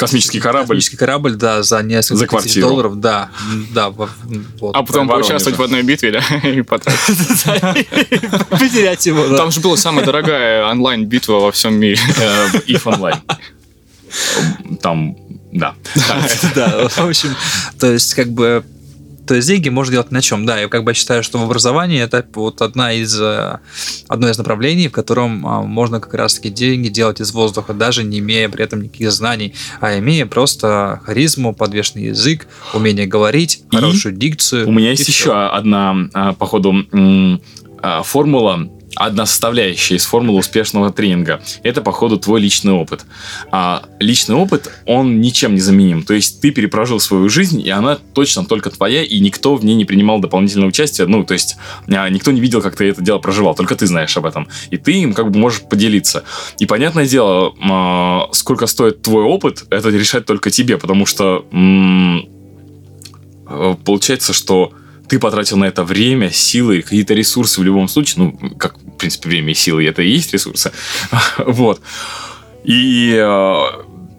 Космический 0.00 0.40
корабль. 0.40 0.66
Космический 0.68 0.96
корабль, 0.96 1.34
да, 1.36 1.62
за 1.62 1.82
несколько 1.82 2.16
За 2.16 2.24
тысяч 2.26 2.30
квартиру. 2.30 2.68
долларов, 2.68 3.00
да, 3.00 3.30
да, 3.74 3.90
во- 3.90 4.08
вот. 4.60 4.74
А 4.74 4.82
потом 4.82 5.08
поучаствовать 5.08 5.58
в 5.58 5.62
одной 5.62 5.82
битве, 5.82 6.10
да, 6.12 6.22
и 6.48 6.62
потерять 8.50 9.06
его. 9.06 9.36
Там 9.36 9.50
же 9.50 9.60
была 9.60 9.76
самая 9.76 10.04
дорогая 10.04 10.64
онлайн-битва 10.70 11.34
во 11.40 11.52
всем 11.52 11.74
мире. 11.74 11.98
Э, 12.20 12.48
If 12.66 12.82
Online. 12.84 13.20
Там, 14.82 15.16
да. 15.52 15.74
Да, 16.54 16.88
в 16.88 16.98
общем, 16.98 17.34
то 17.78 17.92
есть, 17.92 18.14
как 18.14 18.28
бы, 18.30 18.64
то 19.26 19.34
есть 19.34 19.48
деньги 19.48 19.68
можно 19.68 19.92
делать 19.92 20.10
на 20.10 20.22
чем, 20.22 20.46
да, 20.46 20.58
я 20.58 20.68
как 20.68 20.84
бы 20.84 20.94
считаю, 20.94 21.22
что 21.22 21.38
в 21.38 21.42
образовании 21.44 22.00
это 22.00 22.24
вот 22.34 22.62
одна 22.62 22.92
из, 22.92 23.18
э, 23.20 23.58
одно 24.08 24.28
из 24.28 24.38
направлений, 24.38 24.88
в 24.88 24.92
котором 24.92 25.46
а, 25.46 25.62
можно 25.62 26.00
как 26.00 26.14
раз-таки 26.14 26.50
деньги 26.50 26.88
делать 26.88 27.20
из 27.20 27.32
воздуха, 27.32 27.74
даже 27.74 28.02
не 28.02 28.18
имея 28.18 28.48
при 28.48 28.64
этом 28.64 28.82
никаких 28.82 29.12
знаний, 29.12 29.54
а 29.80 29.98
имея 29.98 30.26
просто 30.26 31.00
харизму, 31.04 31.54
подвешенный 31.54 32.06
язык, 32.06 32.46
умение 32.74 33.06
говорить, 33.06 33.62
И 33.70 33.76
хорошую 33.76 34.14
дикцию. 34.16 34.68
У 34.68 34.72
меня 34.72 34.90
есть 34.90 35.06
еще 35.06 35.32
одна, 35.32 36.08
а, 36.12 36.32
походу, 36.32 36.72
м, 36.92 37.40
а, 37.82 38.02
формула, 38.02 38.68
одна 38.96 39.26
составляющая 39.26 39.96
из 39.96 40.04
формулы 40.04 40.40
успешного 40.40 40.92
тренинга. 40.92 41.40
Это, 41.62 41.80
походу, 41.82 42.18
твой 42.18 42.40
личный 42.40 42.72
опыт. 42.72 43.04
А 43.50 43.84
личный 43.98 44.34
опыт, 44.34 44.70
он 44.86 45.20
ничем 45.20 45.54
не 45.54 45.60
заменим. 45.60 46.02
То 46.02 46.14
есть 46.14 46.40
ты 46.40 46.50
перепрожил 46.50 47.00
свою 47.00 47.28
жизнь, 47.28 47.60
и 47.60 47.70
она 47.70 47.98
точно 48.14 48.44
только 48.44 48.70
твоя, 48.70 49.02
и 49.02 49.20
никто 49.20 49.54
в 49.54 49.64
ней 49.64 49.74
не 49.74 49.84
принимал 49.84 50.20
дополнительного 50.20 50.68
участия. 50.68 51.06
Ну, 51.06 51.24
то 51.24 51.34
есть 51.34 51.56
а, 51.88 52.08
никто 52.08 52.30
не 52.32 52.40
видел, 52.40 52.62
как 52.62 52.76
ты 52.76 52.90
это 52.90 53.02
дело 53.02 53.18
проживал, 53.18 53.54
только 53.54 53.76
ты 53.76 53.86
знаешь 53.86 54.16
об 54.16 54.26
этом. 54.26 54.48
И 54.70 54.76
ты 54.76 54.92
им 54.92 55.14
как 55.14 55.30
бы 55.30 55.38
можешь 55.38 55.62
поделиться. 55.62 56.24
И 56.58 56.66
понятное 56.66 57.06
дело, 57.06 57.54
а, 57.62 58.28
сколько 58.32 58.66
стоит 58.66 59.02
твой 59.02 59.24
опыт, 59.24 59.64
это 59.70 59.88
решать 59.90 60.26
только 60.26 60.50
тебе, 60.50 60.78
потому 60.78 61.06
что 61.06 61.46
м, 61.52 62.28
э, 63.48 63.74
получается, 63.84 64.32
что 64.32 64.72
ты 65.10 65.18
потратил 65.18 65.56
на 65.56 65.64
это 65.64 65.82
время, 65.82 66.30
силы, 66.30 66.82
какие-то 66.82 67.14
ресурсы 67.14 67.60
в 67.60 67.64
любом 67.64 67.88
случае, 67.88 68.22
ну, 68.22 68.50
как, 68.56 68.78
в 68.78 68.96
принципе, 68.96 69.28
время 69.28 69.50
и 69.50 69.54
силы, 69.54 69.84
это 69.84 70.02
и 70.02 70.08
есть 70.08 70.32
ресурсы. 70.32 70.72
Вот. 71.38 71.80
И 72.62 73.12
э, 73.16 73.56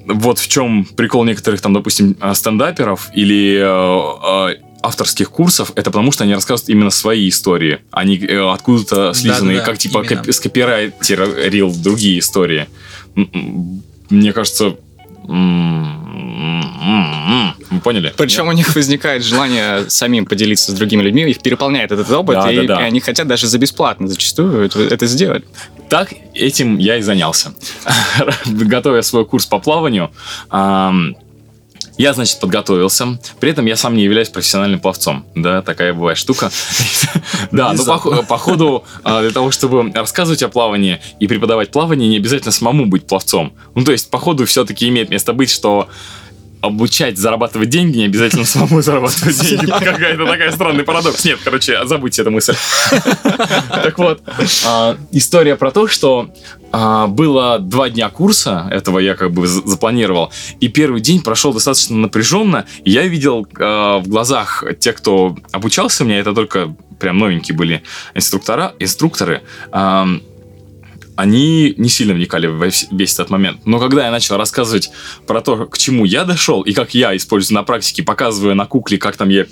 вот 0.08 0.40
в 0.40 0.48
чем 0.50 0.84
прикол 0.84 1.24
некоторых, 1.24 1.62
там, 1.62 1.74
допустим, 1.74 2.18
э, 2.20 2.34
стендаперов 2.34 3.10
или 3.14 3.62
э, 3.62 4.56
авторских 4.84 5.30
курсов, 5.30 5.72
это 5.76 5.92
потому 5.92 6.12
что 6.12 6.26
они 6.26 6.34
рассказывают 6.34 6.70
именно 6.70 6.90
свои 6.90 7.30
истории. 7.30 7.80
Они 7.92 8.18
откуда-то 8.26 9.14
Да-да-да, 9.24 9.62
как 9.62 9.78
типа 9.78 10.04
именно. 10.04 10.34
скопирайтерил 10.34 11.74
другие 11.74 12.20
истории. 12.20 12.68
Мне 14.10 14.34
кажется... 14.34 14.76
Вы 17.72 17.80
поняли? 17.80 18.14
Причем 18.18 18.48
у 18.48 18.52
них 18.52 18.76
возникает 18.76 19.24
желание 19.24 19.90
самим 19.90 20.26
поделиться 20.26 20.72
с 20.72 20.76
другими 20.76 21.02
людьми, 21.02 21.24
их 21.24 21.40
переполняет 21.42 21.92
этот 21.92 22.10
опыт, 22.12 22.36
Да, 22.36 22.52
и, 22.52 22.68
да, 22.68 22.76
да. 22.76 22.82
и 22.82 22.84
они 22.86 23.00
хотят 23.00 23.28
даже 23.28 23.48
за 23.48 23.58
бесплатно 23.58 24.08
зачастую 24.08 24.66
это, 24.66 24.82
это 24.82 25.06
сделать. 25.08 25.44
Так 25.90 26.14
этим 26.34 26.78
я 26.78 26.98
и 26.98 27.02
занялся. 27.02 27.54
Готовя 28.46 29.02
свой 29.02 29.26
курс 29.26 29.46
по 29.46 29.60
плаванию, 29.60 30.12
я, 32.02 32.14
значит, 32.14 32.40
подготовился. 32.40 33.20
При 33.40 33.52
этом 33.52 33.66
я 33.68 33.76
сам 33.76 33.96
не 33.96 34.04
являюсь 34.04 34.30
профессиональным 34.30 34.80
пловцом. 34.80 35.26
Да, 35.36 35.62
такая 35.62 35.94
бывает 35.94 36.18
штука. 36.18 36.52
Да, 37.52 37.74
ну, 37.74 37.86
по 37.86 38.24
по 38.24 38.38
ходу, 38.38 38.84
а, 39.04 39.22
для 39.22 39.32
того, 39.32 39.52
чтобы 39.52 39.92
рассказывать 39.92 40.42
о 40.44 40.50
плавании 40.50 41.02
и 41.20 41.28
преподавать 41.28 41.72
плавание, 41.72 42.08
не 42.08 42.18
обязательно 42.18 42.52
самому 42.52 42.86
быть 42.86 43.06
пловцом. 43.06 43.54
Ну, 43.76 43.84
то 43.84 43.92
есть, 43.92 44.10
по 44.10 44.18
ходу 44.18 44.46
все-таки 44.46 44.88
имеет 44.88 45.10
место 45.10 45.34
быть, 45.34 45.50
что 45.50 45.90
обучать 46.62 47.18
зарабатывать 47.18 47.70
деньги, 47.70 47.98
не 47.98 48.06
обязательно 48.06 48.46
самому 48.46 48.82
зарабатывать 48.82 49.40
деньги. 49.42 49.66
Какая-то 49.66 50.26
такая 50.26 50.52
странный 50.52 50.84
парадокс. 50.84 51.24
Нет, 51.26 51.40
короче, 51.44 51.86
забудьте 51.86 52.22
эту 52.22 52.32
мысль. 52.32 52.56
Так 53.72 53.98
вот, 53.98 54.22
а, 54.66 54.98
история 55.12 55.56
про 55.56 55.72
то, 55.72 55.88
что 55.88 56.30
а, 56.72 57.08
было 57.08 57.60
два 57.60 57.90
дня 57.90 58.10
курса, 58.10 58.68
этого 58.72 59.00
я 59.00 59.16
как 59.16 59.32
бы 59.32 59.48
за- 59.48 59.68
запланировал, 59.68 60.32
и 60.60 60.68
первый 60.68 61.02
день 61.02 61.22
прошел 61.22 61.54
достаточно 61.54 61.98
напряженно, 61.98 62.66
я 62.86 63.04
видел 63.04 63.48
а, 63.60 64.00
в 64.00 64.08
глазах 64.08 64.64
тех, 64.80 64.96
кто 64.96 65.36
обучался 65.52 66.04
у 66.04 66.08
меня, 66.08 66.20
это 66.20 66.34
только 66.34 66.74
прям 67.00 67.18
новенькие 67.18 67.58
были 67.58 67.82
инструктора, 68.14 68.74
инструкторы, 68.80 69.42
ам, 69.72 70.22
они 71.22 71.76
не 71.78 71.88
сильно 71.88 72.16
вникали 72.16 72.48
в 72.48 72.64
весь, 72.64 73.14
этот 73.14 73.30
момент. 73.30 73.62
Но 73.66 73.80
когда 73.80 74.06
я 74.06 74.12
начал 74.12 74.38
рассказывать 74.38 74.90
про 75.28 75.42
то, 75.42 75.68
к 75.68 75.78
чему 75.78 76.04
я 76.04 76.26
дошел, 76.26 76.64
и 76.64 76.74
как 76.74 76.96
я 76.96 77.16
использую 77.16 77.56
на 77.56 77.64
практике, 77.64 78.02
показывая 78.02 78.56
на 78.56 78.66
кукле, 78.66 78.98
как 78.98 79.18
там 79.18 79.30
я 79.30 79.46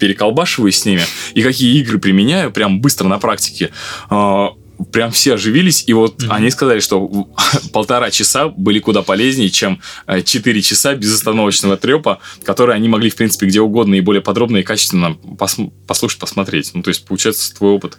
переколбашиваю 0.00 0.72
с 0.72 0.84
ними, 0.84 1.02
и 1.34 1.42
какие 1.42 1.78
игры 1.78 2.00
применяю 2.00 2.50
прям 2.50 2.80
быстро 2.80 3.06
на 3.06 3.20
практике, 3.20 3.70
а, 4.10 4.54
прям 4.90 5.12
все 5.12 5.34
оживились, 5.34 5.84
и 5.86 5.92
вот 5.92 6.20
они 6.28 6.50
сказали, 6.50 6.80
что 6.80 7.28
полтора 7.72 8.10
часа 8.10 8.48
были 8.48 8.80
куда 8.80 9.02
полезнее, 9.02 9.50
чем 9.50 9.80
э, 10.08 10.22
четыре 10.22 10.62
часа 10.62 10.96
безостановочного 10.96 11.76
трепа, 11.76 12.18
которые 12.42 12.74
они 12.74 12.88
могли, 12.88 13.08
в 13.08 13.14
принципе, 13.14 13.46
где 13.46 13.60
угодно 13.60 13.94
и 13.94 14.00
более 14.00 14.22
подробно 14.22 14.56
и 14.56 14.62
качественно 14.64 15.16
пос- 15.38 15.70
послушать, 15.86 16.18
посмотреть. 16.18 16.72
Ну, 16.74 16.82
то 16.82 16.88
есть, 16.88 17.04
получается, 17.04 17.54
твой 17.54 17.70
опыт 17.70 17.98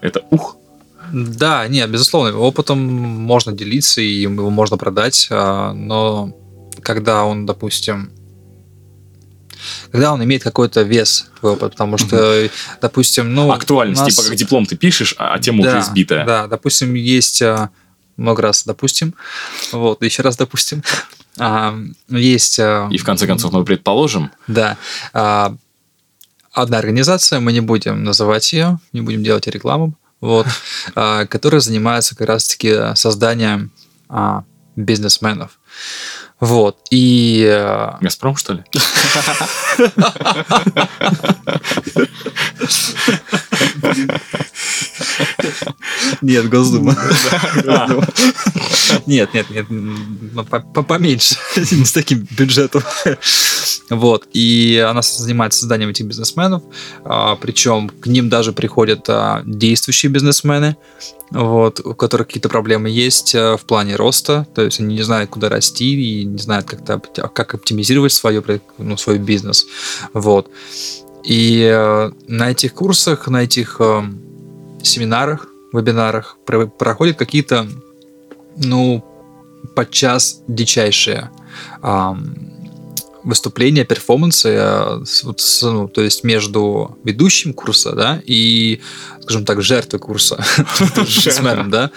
это 0.00 0.24
ух, 0.30 0.56
Да, 1.12 1.66
нет, 1.68 1.90
безусловно, 1.90 2.36
опытом 2.38 2.78
можно 2.78 3.52
делиться 3.52 4.00
и 4.00 4.22
его 4.22 4.50
можно 4.50 4.76
продать, 4.76 5.28
а, 5.30 5.72
но 5.72 6.32
когда 6.82 7.24
он, 7.24 7.46
допустим, 7.46 8.10
когда 9.90 10.12
он 10.12 10.22
имеет 10.24 10.42
какой-то 10.42 10.82
вес, 10.82 11.28
твой 11.40 11.52
опыт, 11.52 11.72
потому 11.72 11.98
что, 11.98 12.48
допустим, 12.80 13.34
ну... 13.34 13.50
актуальность, 13.50 14.02
нас- 14.02 14.14
типа 14.14 14.28
как 14.28 14.36
диплом 14.36 14.66
ты 14.66 14.76
пишешь, 14.76 15.14
а 15.18 15.34
а 15.34 15.38
тема 15.38 15.62
да, 15.62 15.70
уже 15.70 15.80
избитая. 15.80 16.24
Да, 16.24 16.46
допустим, 16.46 16.94
есть 16.94 17.42
а, 17.42 17.70
много 18.16 18.42
раз, 18.42 18.64
допустим, 18.64 19.14
вот, 19.72 20.02
еще 20.02 20.22
раз, 20.22 20.36
допустим, 20.36 20.82
есть... 22.08 22.58
И 22.58 22.98
в 22.98 23.04
конце 23.04 23.26
концов, 23.26 23.52
мы 23.52 23.64
предположим, 23.64 24.30
Да. 24.46 24.76
Одна 26.52 26.78
организация, 26.78 27.38
мы 27.38 27.52
не 27.52 27.60
будем 27.60 28.02
называть 28.02 28.50
ее, 28.54 28.78
не 28.94 29.02
будем 29.02 29.22
делать 29.22 29.46
рекламу, 29.46 29.92
вот, 30.26 30.46
а, 30.94 31.26
которая 31.26 31.60
занимается 31.60 32.16
как 32.16 32.28
раз-таки 32.28 32.94
созданием 32.94 33.72
а, 34.08 34.44
бизнесменов. 34.74 35.58
Вот. 36.40 36.78
И 36.90 37.46
а, 37.48 37.98
Газпром, 38.00 38.36
что 38.36 38.54
ли? 38.54 38.64
Нет, 46.22 46.48
Госдума. 46.48 46.96
Нет, 49.06 49.34
нет, 49.34 49.50
нет, 49.50 49.66
по- 50.50 50.82
поменьше, 50.82 51.36
не 51.56 51.84
с 51.84 51.92
таким 51.92 52.26
бюджетом. 52.30 52.82
Вот, 53.90 54.26
и 54.32 54.84
она 54.88 55.02
занимается 55.02 55.60
созданием 55.60 55.90
этих 55.90 56.06
бизнесменов, 56.06 56.62
а, 57.04 57.36
причем 57.36 57.88
к 57.88 58.06
ним 58.06 58.28
даже 58.28 58.52
приходят 58.52 59.08
а, 59.08 59.42
действующие 59.44 60.10
бизнесмены, 60.10 60.76
вот, 61.30 61.80
у 61.80 61.94
которых 61.94 62.26
какие-то 62.28 62.48
проблемы 62.48 62.90
есть 62.90 63.34
а, 63.34 63.56
в 63.56 63.64
плане 63.64 63.96
роста, 63.96 64.46
то 64.54 64.62
есть 64.62 64.80
они 64.80 64.96
не 64.96 65.02
знают, 65.02 65.30
куда 65.30 65.48
расти 65.48 65.94
и 65.94 66.24
не 66.24 66.38
знают, 66.38 66.66
как, 66.66 67.32
как 67.32 67.54
оптимизировать 67.54 68.12
свое, 68.12 68.42
ну, 68.78 68.96
свой 68.96 69.18
бизнес. 69.18 69.66
Вот. 70.12 70.50
И 71.26 71.60
э, 71.62 72.10
на 72.28 72.50
этих 72.50 72.72
курсах, 72.72 73.28
на 73.28 73.42
этих 73.42 73.76
э, 73.80 74.02
семинарах, 74.82 75.48
вебинарах 75.72 76.38
про- 76.46 76.66
проходят 76.66 77.16
какие-то, 77.16 77.66
ну, 78.56 79.04
подчас 79.74 80.42
дичайшие 80.46 81.30
выступления, 83.26 83.84
перформансы, 83.84 84.48
э, 84.48 85.04
вот 85.24 85.42
ну, 85.62 85.88
то 85.88 86.00
есть 86.00 86.24
между 86.24 86.96
ведущим 87.04 87.52
курса, 87.52 87.92
да, 87.92 88.22
и, 88.24 88.80
скажем 89.20 89.44
так, 89.44 89.62
жертвой 89.62 89.98
курса, 90.00 90.44
бизнесменом, 90.96 91.70
да, 91.70 91.90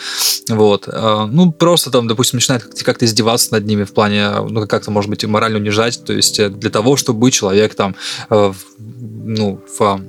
вот, 0.50 0.88
Э, 0.88 1.28
ну, 1.32 1.52
просто 1.52 1.92
там, 1.92 2.08
допустим, 2.08 2.38
начинает 2.38 2.64
как- 2.64 2.84
как-то 2.84 3.06
издеваться 3.06 3.54
над 3.54 3.66
ними 3.66 3.84
в 3.84 3.94
плане, 3.94 4.32
ну, 4.50 4.68
как-то, 4.68 4.92
может 4.92 5.10
быть, 5.10 5.24
морально 5.26 5.60
унижать, 5.60 6.04
то 6.04 6.14
есть 6.14 6.40
э, 6.40 6.50
для 6.50 6.70
того, 6.70 6.98
чтобы 6.98 7.32
человек 7.32 7.76
там, 7.76 7.96
ну, 8.30 9.62
в 9.78 10.00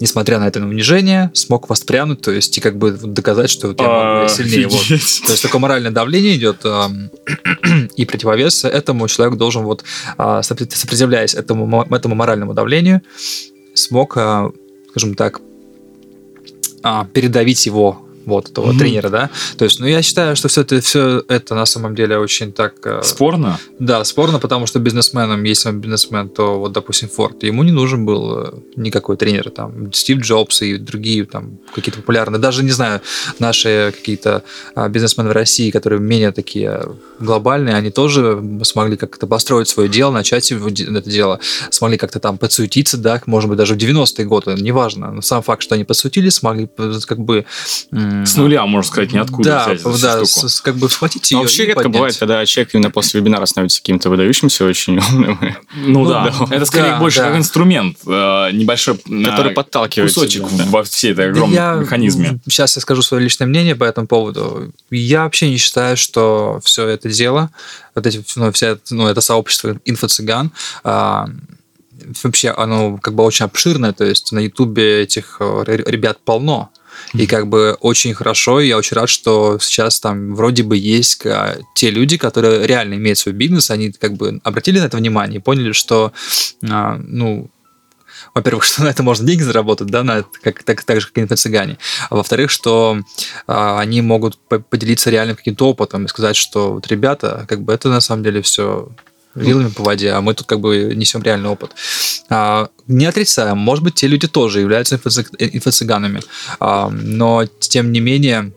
несмотря 0.00 0.38
на 0.38 0.48
это 0.48 0.60
унижение, 0.60 1.30
смог 1.34 1.68
воспрянуть, 1.68 2.20
то 2.20 2.30
есть 2.30 2.56
и 2.56 2.60
как 2.60 2.76
бы 2.76 2.92
доказать, 2.92 3.50
что 3.50 3.68
вот 3.68 3.80
я 3.80 3.86
могу, 3.86 4.22
я 4.22 4.28
сильнее. 4.28 4.68
Вот. 4.68 4.80
Офигеть. 4.80 5.22
То 5.26 5.32
есть 5.32 5.42
такое 5.42 5.60
моральное 5.60 5.90
давление 5.90 6.36
идет, 6.36 6.64
и 7.96 8.04
противовес 8.04 8.64
этому 8.64 9.08
человек 9.08 9.36
должен 9.36 9.64
вот, 9.64 9.84
а, 10.16 10.42
сопротивляясь 10.42 11.34
этому, 11.34 11.86
этому 11.90 12.14
моральному 12.14 12.54
давлению, 12.54 13.02
смог, 13.74 14.16
а, 14.16 14.50
скажем 14.90 15.14
так, 15.14 15.40
а, 16.82 17.04
передавить 17.12 17.66
его 17.66 18.07
вот 18.28 18.50
этого 18.50 18.66
Мгм. 18.68 18.78
тренера, 18.78 19.08
да. 19.08 19.30
То 19.56 19.64
есть, 19.64 19.80
ну, 19.80 19.86
я 19.86 20.02
считаю, 20.02 20.36
что 20.36 20.48
все 20.48 20.60
это, 20.62 20.80
все 20.80 21.22
это 21.28 21.54
на 21.54 21.66
самом 21.66 21.94
деле 21.94 22.18
очень 22.18 22.52
так... 22.52 22.74
э, 22.84 23.02
Спорно? 23.02 23.58
Да, 23.78 24.04
спорно, 24.04 24.38
потому 24.38 24.66
что 24.66 24.78
бизнесменам, 24.78 25.42
если 25.44 25.68
он 25.70 25.80
бизнесмен, 25.80 26.28
то 26.28 26.58
вот, 26.58 26.72
допустим, 26.72 27.08
Форд, 27.08 27.42
ему 27.42 27.62
не 27.62 27.72
нужен 27.72 28.04
был 28.06 28.38
э, 28.38 28.52
никакой 28.76 29.16
тренер, 29.16 29.50
там, 29.50 29.92
Стив 29.92 30.18
Джобс 30.20 30.62
и 30.62 30.76
другие 30.76 31.24
там 31.24 31.58
какие-то 31.74 32.00
популярные, 32.00 32.38
даже, 32.40 32.62
не 32.62 32.70
знаю, 32.70 33.00
наши 33.38 33.92
какие-то 33.96 34.42
а, 34.74 34.88
бизнесмены 34.88 35.30
в 35.30 35.32
России, 35.32 35.70
которые 35.70 36.00
менее 36.00 36.32
такие 36.32 36.82
глобальные, 37.20 37.74
они 37.74 37.90
тоже 37.90 38.42
смогли 38.62 38.96
как-то 38.96 39.26
построить 39.26 39.68
свое 39.68 39.88
дело, 39.88 40.10
начать 40.12 40.50
это 40.52 41.10
дело, 41.10 41.40
смогли 41.70 41.98
как-то 41.98 42.20
там 42.20 42.38
подсуетиться, 42.38 42.96
да, 42.98 43.20
может 43.26 43.48
быть, 43.48 43.58
даже 43.58 43.74
в 43.74 43.78
90-е 43.78 44.24
годы, 44.26 44.54
неважно, 44.58 45.12
но 45.12 45.22
сам 45.22 45.42
факт, 45.42 45.62
что 45.62 45.74
они 45.74 45.84
подсуетились, 45.84 46.34
смогли 46.34 46.66
п- 46.66 46.98
как 47.06 47.18
бы... 47.18 47.44
С 48.24 48.36
нуля, 48.36 48.64
можно 48.66 48.88
сказать, 48.88 49.12
ниоткуда 49.12 49.48
да, 49.48 49.64
взять 49.66 49.80
эту 49.80 49.98
да, 49.98 50.24
штуку. 50.24 50.48
с- 50.48 50.60
как 50.60 50.76
бы 50.76 50.88
схватить 50.90 51.30
Но 51.32 51.38
ее 51.38 51.42
вообще 51.44 51.62
и 51.62 51.66
редко 51.66 51.82
поднять. 51.82 51.94
бывает, 51.94 52.16
когда 52.16 52.44
человек 52.46 52.74
именно 52.74 52.90
после 52.90 53.20
вебинара 53.20 53.46
становится 53.46 53.80
каким-то 53.80 54.10
выдающимся, 54.10 54.64
очень 54.64 54.98
умным, 54.98 55.38
Ну, 55.74 56.04
Ну, 56.04 56.06
да. 56.08 56.34
да. 56.48 56.56
это 56.56 56.64
скорее 56.66 56.90
Да, 56.92 56.98
больше 56.98 57.18
да. 57.20 57.28
как 57.28 57.36
инструмент, 57.38 57.96
э, 58.06 58.50
небольшой 58.52 58.96
который 58.98 59.52
э, 59.52 59.54
подталкивает 59.54 60.12
кусочек 60.12 60.48
тебя, 60.48 60.64
да. 60.64 60.70
во 60.70 60.82
всей 60.84 61.12
этой 61.12 61.30
огромном 61.30 61.54
Я, 61.54 61.74
механизме. 61.74 62.38
Сейчас 62.48 62.76
я 62.76 62.82
скажу 62.82 63.02
свое 63.02 63.22
личное 63.22 63.46
мнение 63.46 63.74
по 63.76 63.84
этому 63.84 64.06
поводу. 64.06 64.72
Я 64.90 65.24
вообще 65.24 65.48
не 65.50 65.56
считаю, 65.56 65.96
что 65.96 66.60
все 66.64 66.86
это 66.86 67.08
дело, 67.08 67.50
вот 67.94 68.06
эти, 68.06 68.24
ну, 68.36 68.52
вся, 68.52 68.68
это- 68.68 68.94
ну, 68.94 69.06
это 69.06 69.20
сообщество 69.20 69.76
инфо-цыган, 69.84 70.50
а, 70.84 71.28
вообще 72.22 72.50
оно 72.50 72.96
как 72.98 73.14
бы 73.14 73.24
очень 73.24 73.44
обширное, 73.44 73.92
то 73.92 74.04
есть 74.04 74.32
на 74.32 74.38
Ютубе 74.38 75.02
этих 75.02 75.36
э, 75.40 75.64
ребят 75.66 76.18
полно. 76.24 76.70
И 77.14 77.26
как 77.26 77.48
бы 77.48 77.76
очень 77.80 78.14
хорошо, 78.14 78.60
я 78.60 78.76
очень 78.76 78.96
рад, 78.96 79.08
что 79.08 79.58
сейчас 79.60 80.00
там 80.00 80.34
вроде 80.34 80.62
бы 80.62 80.76
есть 80.76 81.24
а, 81.26 81.58
те 81.74 81.90
люди, 81.90 82.16
которые 82.16 82.66
реально 82.66 82.94
имеют 82.94 83.18
свой 83.18 83.34
бизнес, 83.34 83.70
они 83.70 83.92
как 83.92 84.14
бы 84.14 84.40
обратили 84.44 84.78
на 84.78 84.84
это 84.84 84.96
внимание 84.96 85.38
и 85.38 85.42
поняли, 85.42 85.72
что, 85.72 86.12
а, 86.68 86.98
ну, 87.02 87.50
во-первых, 88.34 88.64
что 88.64 88.84
на 88.84 88.88
это 88.88 89.02
можно 89.02 89.26
деньги 89.26 89.42
заработать, 89.42 89.88
да, 89.88 90.02
на 90.02 90.24
как, 90.42 90.62
так, 90.62 90.84
так 90.84 91.00
же, 91.00 91.08
как 91.08 91.18
и 91.18 91.20
инфо-цыгане. 91.22 91.78
А 92.10 92.16
во-вторых, 92.16 92.50
что 92.50 93.00
а, 93.46 93.80
они 93.80 94.02
могут 94.02 94.38
по- 94.48 94.60
поделиться 94.60 95.10
реальным 95.10 95.36
каким-то 95.36 95.68
опытом 95.68 96.04
и 96.04 96.08
сказать, 96.08 96.36
что 96.36 96.74
вот, 96.74 96.86
ребята, 96.88 97.46
как 97.48 97.62
бы 97.62 97.72
это 97.72 97.88
на 97.88 98.00
самом 98.00 98.22
деле 98.22 98.42
все 98.42 98.90
вилами 99.38 99.68
по 99.70 99.82
воде, 99.82 100.10
а 100.12 100.20
мы 100.20 100.34
тут 100.34 100.46
как 100.46 100.60
бы 100.60 100.92
несем 100.94 101.22
реальный 101.22 101.48
опыт. 101.48 101.70
А, 102.30 102.68
не 102.86 103.06
отрицаем, 103.06 103.58
может 103.58 103.84
быть, 103.84 103.94
те 103.94 104.06
люди 104.06 104.28
тоже 104.28 104.60
являются 104.60 104.96
инфо-цыг- 104.96 105.36
инфо-цыганами, 105.38 106.22
А, 106.60 106.88
но 106.90 107.44
тем 107.60 107.92
не 107.92 108.00
менее, 108.00 108.52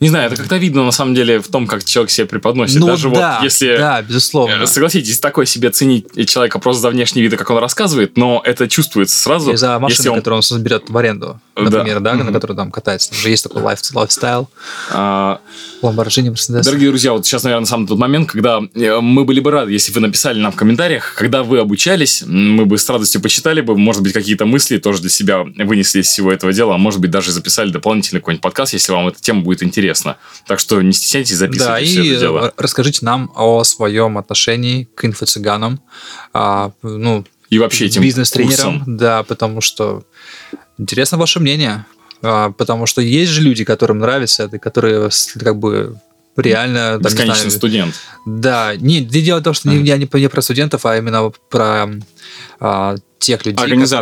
Не 0.00 0.08
знаю, 0.08 0.26
это 0.26 0.36
как-то 0.36 0.56
видно 0.56 0.84
на 0.84 0.90
самом 0.90 1.14
деле 1.14 1.38
в 1.40 1.48
том, 1.48 1.66
как 1.66 1.84
человек 1.84 2.10
себя 2.10 2.26
преподносит. 2.26 2.78
ну 2.80 2.86
Даже 2.88 3.08
да, 3.10 3.36
вот 3.36 3.44
если... 3.44 3.76
да, 3.76 4.02
безусловно. 4.02 4.62
э, 4.64 4.66
Согласитесь, 4.66 5.18
такое 5.20 5.46
себе 5.46 5.70
ценить 5.70 6.28
человека 6.28 6.58
просто 6.58 6.82
за 6.82 6.90
внешний 6.90 7.22
вид, 7.22 7.36
как 7.38 7.48
он 7.50 7.58
рассказывает, 7.58 8.16
но 8.16 8.42
это 8.44 8.68
чувствуется 8.68 9.16
сразу. 9.16 9.52
И 9.52 9.56
за 9.56 9.78
машину, 9.78 9.96
если 9.96 10.08
он, 10.10 10.16
которую 10.16 10.42
он 10.50 10.62
берет 10.62 10.90
в 10.90 10.96
аренду, 10.96 11.40
Да. 11.64 11.78
например, 11.78 12.00
да, 12.00 12.14
на 12.14 12.32
которой 12.32 12.54
там 12.56 12.70
катается. 12.70 13.10
Там 13.10 13.18
же 13.18 13.30
есть 13.30 13.42
такой 13.42 13.62
лайф, 13.62 13.80
лайфстайл, 13.92 14.48
а, 14.92 15.40
Lamborghini, 15.82 16.32
Mercedes. 16.32 16.62
Дорогие 16.62 16.88
друзья, 16.88 17.12
вот 17.12 17.24
сейчас, 17.26 17.44
наверное, 17.44 17.66
самый 17.66 17.86
тот 17.86 17.98
момент, 17.98 18.30
когда 18.30 18.60
э, 18.74 19.00
мы 19.00 19.24
были 19.24 19.40
бы 19.40 19.50
рады, 19.50 19.72
если 19.72 19.92
вы 19.92 20.00
написали 20.00 20.38
нам 20.40 20.52
в 20.52 20.56
комментариях, 20.56 21.14
когда 21.16 21.42
вы 21.42 21.58
обучались, 21.58 22.22
мы 22.26 22.66
бы 22.66 22.78
с 22.78 22.88
радостью 22.88 23.20
почитали 23.20 23.60
бы, 23.60 23.76
может 23.76 24.02
быть, 24.02 24.12
какие-то 24.12 24.44
мысли 24.46 24.78
тоже 24.78 25.00
для 25.00 25.10
себя 25.10 25.44
вынесли 25.44 26.00
из 26.00 26.06
всего 26.06 26.32
этого 26.32 26.52
дела, 26.52 26.74
а 26.74 26.78
может 26.78 27.00
быть, 27.00 27.10
даже 27.10 27.32
записали 27.32 27.70
дополнительный 27.70 28.20
какой-нибудь 28.20 28.42
подкаст, 28.42 28.72
если 28.72 28.92
вам 28.92 29.08
эта 29.08 29.20
тема 29.20 29.42
будет 29.42 29.62
интересна. 29.62 30.16
Так 30.46 30.58
что 30.58 30.80
не 30.82 30.92
стесняйтесь, 30.92 31.36
записывайте 31.36 31.84
Да, 31.86 32.02
все 32.02 32.02
и 32.02 32.08
это 32.10 32.20
дело. 32.20 32.38
р- 32.46 32.52
расскажите 32.56 33.04
нам 33.04 33.30
о 33.34 33.62
своем 33.64 34.18
отношении 34.18 34.88
к 34.94 35.04
инфо-цыганам, 35.04 35.80
а, 36.32 36.72
ну, 36.82 37.24
И 37.50 37.58
вообще 37.58 37.86
этим 37.86 38.02
бизнес-тренерам, 38.02 38.78
курсом. 38.80 38.96
да, 38.96 39.22
потому 39.22 39.60
что 39.60 40.02
интересно 40.78 41.18
ваше 41.18 41.40
мнение, 41.40 41.84
А, 42.22 42.50
потому 42.50 42.86
что 42.86 43.00
есть 43.00 43.30
же 43.30 43.42
люди, 43.42 43.64
которым 43.64 43.98
нравится 43.98 44.44
это, 44.44 44.58
которые 44.58 45.10
как 45.38 45.56
бы 45.58 45.96
реально... 46.36 46.92
там, 46.92 46.98
не 46.98 47.04
Бесконечный 47.04 47.34
знаю, 47.34 47.50
студент. 47.50 47.94
Да, 48.26 48.74
не, 48.76 49.00
не 49.00 49.20
дело 49.22 49.38
в 49.40 49.42
том, 49.42 49.54
что 49.54 49.68
не- 49.68 49.84
я 49.86 49.96
не, 49.96 50.06
про- 50.06 50.18
не 50.18 50.28
про 50.28 50.42
студентов, 50.42 50.84
а 50.86 50.96
именно 50.96 51.30
про 51.48 51.88
а, 52.60 52.96
тех 53.18 53.44
людей, 53.46 53.56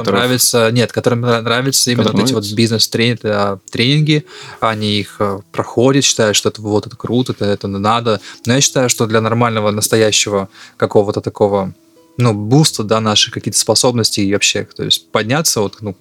которым 0.04 0.18
нравится, 0.22 0.70
нет, 0.72 0.92
которым 0.92 1.24
нра- 1.24 1.40
нравятся 1.42 1.90
именно 1.90 2.04
вот 2.12 2.22
эти 2.24 2.32
вот 2.34 2.44
бизнес-тренинги, 2.54 4.24
они 4.60 4.98
их 5.00 5.16
э, 5.20 5.40
проходят, 5.52 6.04
считают, 6.04 6.36
что 6.36 6.48
это 6.48 6.60
вот 6.62 6.86
это 6.86 6.96
круто, 6.96 7.32
это, 7.32 7.44
это 7.44 7.68
надо. 7.68 8.20
Но 8.46 8.54
я 8.54 8.60
считаю, 8.60 8.88
что 8.88 9.06
для 9.06 9.20
нормального, 9.20 9.70
настоящего 9.70 10.48
какого-то 10.76 11.20
такого, 11.20 11.72
ну, 12.18 12.32
буста, 12.34 12.82
да, 12.82 13.00
наших 13.00 13.34
какие-то 13.34 13.58
способности 13.58 14.20
и 14.20 14.32
вообще, 14.32 14.64
то 14.76 14.84
есть 14.84 15.10
подняться 15.10 15.60
вот, 15.60 15.78
ну, 15.80 15.94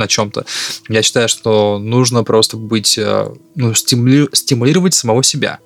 на 0.00 0.08
чем-то. 0.08 0.44
Я 0.88 1.02
считаю, 1.02 1.28
что 1.28 1.78
нужно 1.78 2.24
просто 2.24 2.56
быть, 2.56 2.98
э, 2.98 3.28
ну, 3.54 3.72
стимули- 3.74 4.28
стимулировать 4.34 4.94
самого 4.94 5.22
себя. 5.22 5.58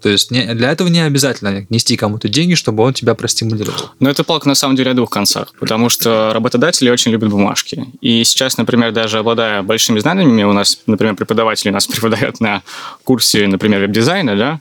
То 0.00 0.08
есть 0.08 0.32
не- 0.32 0.52
для 0.54 0.72
этого 0.72 0.88
не 0.88 0.98
обязательно 1.00 1.64
нести 1.70 1.96
кому-то 1.96 2.28
деньги, 2.28 2.54
чтобы 2.54 2.82
он 2.82 2.92
тебя 2.92 3.14
простимулировал. 3.14 3.90
Но 4.00 4.10
это 4.10 4.24
палка 4.24 4.48
на 4.48 4.56
самом 4.56 4.74
деле 4.74 4.90
о 4.90 4.94
двух 4.94 5.10
концах, 5.10 5.52
потому 5.60 5.88
что 5.90 6.32
работодатели 6.34 6.90
очень 6.90 7.12
любят 7.12 7.30
бумажки. 7.30 7.86
И 8.00 8.24
сейчас, 8.24 8.56
например, 8.56 8.90
даже 8.90 9.18
обладая 9.20 9.62
большими 9.62 10.00
знаниями, 10.00 10.42
у 10.42 10.52
нас, 10.52 10.80
например, 10.86 11.14
преподаватель 11.14 11.70
у 11.70 11.72
нас 11.72 11.86
преподает 11.92 12.40
на 12.40 12.62
курсе, 13.04 13.46
например, 13.46 13.80
веб-дизайна, 13.80 14.36
да, 14.36 14.60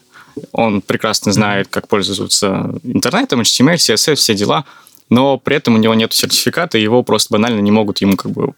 он 0.52 0.82
прекрасно 0.82 1.32
знает, 1.34 1.68
как 1.70 1.88
пользоваться 1.88 2.76
интернетом, 2.84 3.42
HTML, 3.42 3.76
CSS, 3.76 4.16
все 4.16 4.36
дела, 4.36 4.66
но 5.10 5.38
при 5.38 5.56
этом 5.58 5.74
у 5.76 5.78
него 5.78 5.94
нет 5.96 6.14
сертификата, 6.14 6.78
и 6.78 6.84
его 6.84 7.04
просто 7.04 7.34
банально 7.34 7.60
не 7.62 7.72
могут 7.72 8.00
ему 8.00 8.16
как 8.16 8.32
бы 8.32 8.54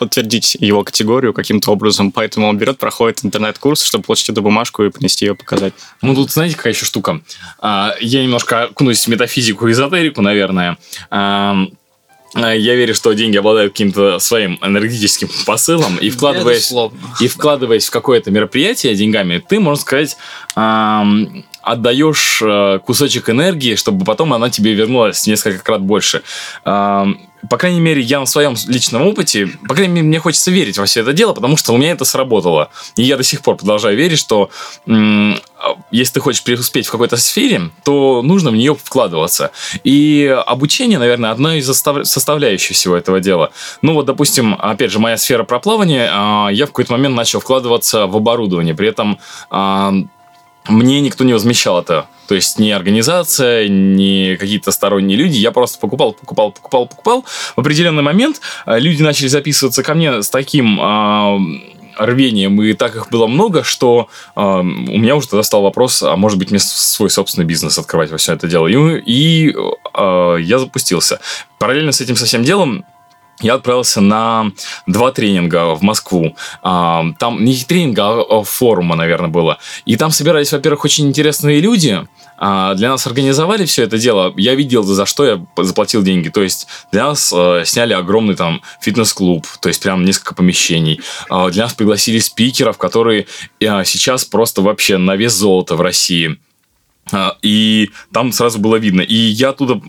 подтвердить 0.00 0.56
его 0.58 0.82
категорию 0.82 1.32
каким-то 1.32 1.70
образом, 1.70 2.10
поэтому 2.10 2.48
он 2.48 2.58
берет, 2.58 2.78
проходит 2.78 3.24
интернет-курс, 3.24 3.84
чтобы 3.84 4.04
получить 4.04 4.30
эту 4.30 4.42
бумажку 4.42 4.82
и 4.82 4.90
принести 4.90 5.26
ее 5.26 5.34
показать. 5.36 5.74
Ну, 6.02 6.14
тут, 6.16 6.32
знаете, 6.32 6.56
какая 6.56 6.72
еще 6.72 6.84
штука? 6.86 7.20
А, 7.60 7.94
Я 8.00 8.22
немножко 8.24 8.64
окунусь 8.64 9.04
в 9.06 9.08
метафизику 9.08 9.68
и 9.68 9.72
эзотерику, 9.72 10.22
наверное. 10.22 10.76
А, 11.10 11.56
а, 12.34 12.54
Я 12.54 12.74
верю, 12.74 12.94
что 12.94 13.12
деньги 13.12 13.36
обладают 13.36 13.72
каким-то 13.72 14.18
своим 14.18 14.58
энергетическим 14.62 15.28
посылом, 15.46 15.96
и 15.98 16.10
вкладываясь, 16.14 16.58
Безусловно. 16.62 16.98
и 17.20 17.28
вкладываясь 17.28 17.86
в 17.86 17.90
какое-то 17.90 18.30
мероприятие 18.30 18.94
деньгами, 18.96 19.44
ты, 19.48 19.60
можно 19.60 19.80
сказать, 19.80 20.16
отдаешь 21.62 22.40
э, 22.42 22.78
кусочек 22.84 23.30
энергии, 23.30 23.74
чтобы 23.74 24.04
потом 24.04 24.32
она 24.32 24.50
тебе 24.50 24.74
вернулась 24.74 25.26
несколько 25.26 25.62
крат 25.62 25.82
больше. 25.82 26.22
По 27.48 27.56
крайней 27.56 27.80
мере, 27.80 28.02
я 28.02 28.20
на 28.20 28.26
своем 28.26 28.54
личном 28.68 29.06
опыте, 29.06 29.48
по 29.66 29.74
крайней 29.74 29.94
мере, 29.94 30.06
мне 30.06 30.18
хочется 30.18 30.50
верить 30.50 30.76
во 30.76 30.84
все 30.84 31.00
это 31.00 31.12
дело, 31.12 31.32
потому 31.32 31.56
что 31.56 31.72
у 31.72 31.78
меня 31.78 31.92
это 31.92 32.04
сработало. 32.04 32.70
И 32.96 33.02
я 33.02 33.16
до 33.16 33.22
сих 33.22 33.40
пор 33.40 33.56
продолжаю 33.56 33.96
верить, 33.96 34.18
что 34.18 34.50
а, 34.86 35.36
если 35.90 36.14
ты 36.14 36.20
хочешь 36.20 36.42
преуспеть 36.42 36.86
в 36.86 36.90
какой-то 36.90 37.16
сфере, 37.16 37.70
то 37.84 38.20
нужно 38.22 38.50
в 38.50 38.54
нее 38.54 38.74
вкладываться. 38.74 39.52
И 39.84 40.26
обучение, 40.46 40.98
наверное, 40.98 41.30
одна 41.30 41.56
из 41.56 41.68
состав- 41.68 42.04
составляющих 42.04 42.76
всего 42.76 42.96
этого 42.96 43.20
дела. 43.20 43.52
Ну 43.80 43.94
вот, 43.94 44.04
допустим, 44.06 44.56
опять 44.58 44.90
же, 44.90 44.98
моя 44.98 45.16
сфера 45.16 45.44
про 45.44 45.60
плавание, 45.60 46.10
а, 46.12 46.48
я 46.50 46.66
в 46.66 46.68
какой-то 46.68 46.92
момент 46.92 47.14
начал 47.14 47.40
вкладываться 47.40 48.06
в 48.06 48.16
оборудование. 48.16 48.74
При 48.74 48.88
этом 48.88 49.18
а, 49.48 49.94
мне 50.70 51.00
никто 51.00 51.24
не 51.24 51.32
возмещал 51.32 51.80
это. 51.80 52.06
То 52.28 52.34
есть 52.34 52.58
ни 52.58 52.70
организация, 52.70 53.68
ни 53.68 54.36
какие-то 54.36 54.70
сторонние 54.70 55.18
люди. 55.18 55.36
Я 55.36 55.50
просто 55.50 55.78
покупал, 55.78 56.12
покупал, 56.12 56.52
покупал, 56.52 56.86
покупал. 56.86 57.24
В 57.56 57.60
определенный 57.60 58.02
момент 58.02 58.40
а, 58.64 58.78
люди 58.78 59.02
начали 59.02 59.28
записываться 59.28 59.82
ко 59.82 59.94
мне 59.94 60.22
с 60.22 60.30
таким 60.30 60.78
а, 60.80 61.38
рвением, 61.98 62.62
и 62.62 62.72
так 62.72 62.96
их 62.96 63.10
было 63.10 63.26
много, 63.26 63.62
что 63.62 64.08
а, 64.34 64.60
у 64.60 64.64
меня 64.64 65.16
уже 65.16 65.28
тогда 65.28 65.42
стал 65.42 65.62
вопрос, 65.62 66.02
а 66.02 66.16
может 66.16 66.38
быть 66.38 66.50
мне 66.50 66.60
свой 66.60 67.10
собственный 67.10 67.44
бизнес 67.44 67.78
открывать 67.78 68.10
во 68.10 68.16
все 68.16 68.34
это 68.34 68.46
дело. 68.46 68.66
И, 68.68 69.02
и 69.04 69.54
а, 69.92 70.36
я 70.36 70.58
запустился. 70.58 71.20
Параллельно 71.58 71.92
с 71.92 72.00
этим 72.00 72.16
со 72.16 72.26
всем 72.26 72.44
делом 72.44 72.84
я 73.40 73.54
отправился 73.54 74.00
на 74.00 74.52
два 74.86 75.12
тренинга 75.12 75.74
в 75.74 75.82
Москву. 75.82 76.36
А, 76.62 77.04
Там 77.18 77.44
не 77.44 77.56
тренинга, 77.56 78.22
а 78.22 78.42
форума, 78.42 78.96
наверное, 78.96 79.30
было. 79.30 79.58
И 79.86 79.96
там 79.96 80.10
собирались, 80.10 80.52
во-первых, 80.52 80.84
очень 80.84 81.08
интересные 81.08 81.60
люди. 81.60 82.06
А, 82.38 82.74
Для 82.74 82.90
нас 82.90 83.06
организовали 83.06 83.64
все 83.64 83.82
это 83.84 83.98
дело. 83.98 84.32
Я 84.36 84.54
видел, 84.54 84.82
за 84.82 85.06
что 85.06 85.24
я 85.24 85.46
заплатил 85.56 86.02
деньги. 86.02 86.28
То 86.28 86.42
есть 86.42 86.66
для 86.92 87.06
нас 87.06 87.32
сняли 87.64 87.92
огромный 87.92 88.34
там 88.34 88.62
фитнес-клуб, 88.80 89.46
то 89.60 89.68
есть 89.68 89.82
прям 89.82 90.04
несколько 90.04 90.34
помещений. 90.34 91.00
А, 91.28 91.50
Для 91.50 91.64
нас 91.64 91.74
пригласили 91.74 92.18
спикеров, 92.18 92.78
которые 92.78 93.26
сейчас 93.60 94.24
просто 94.24 94.62
вообще 94.62 94.98
на 94.98 95.16
вес 95.16 95.32
золота 95.32 95.76
в 95.76 95.80
России. 95.80 96.36
А, 97.12 97.36
И 97.42 97.90
там 98.12 98.32
сразу 98.32 98.58
было 98.58 98.76
видно. 98.76 99.00
И 99.00 99.14
я 99.14 99.50
оттуда 99.50 99.80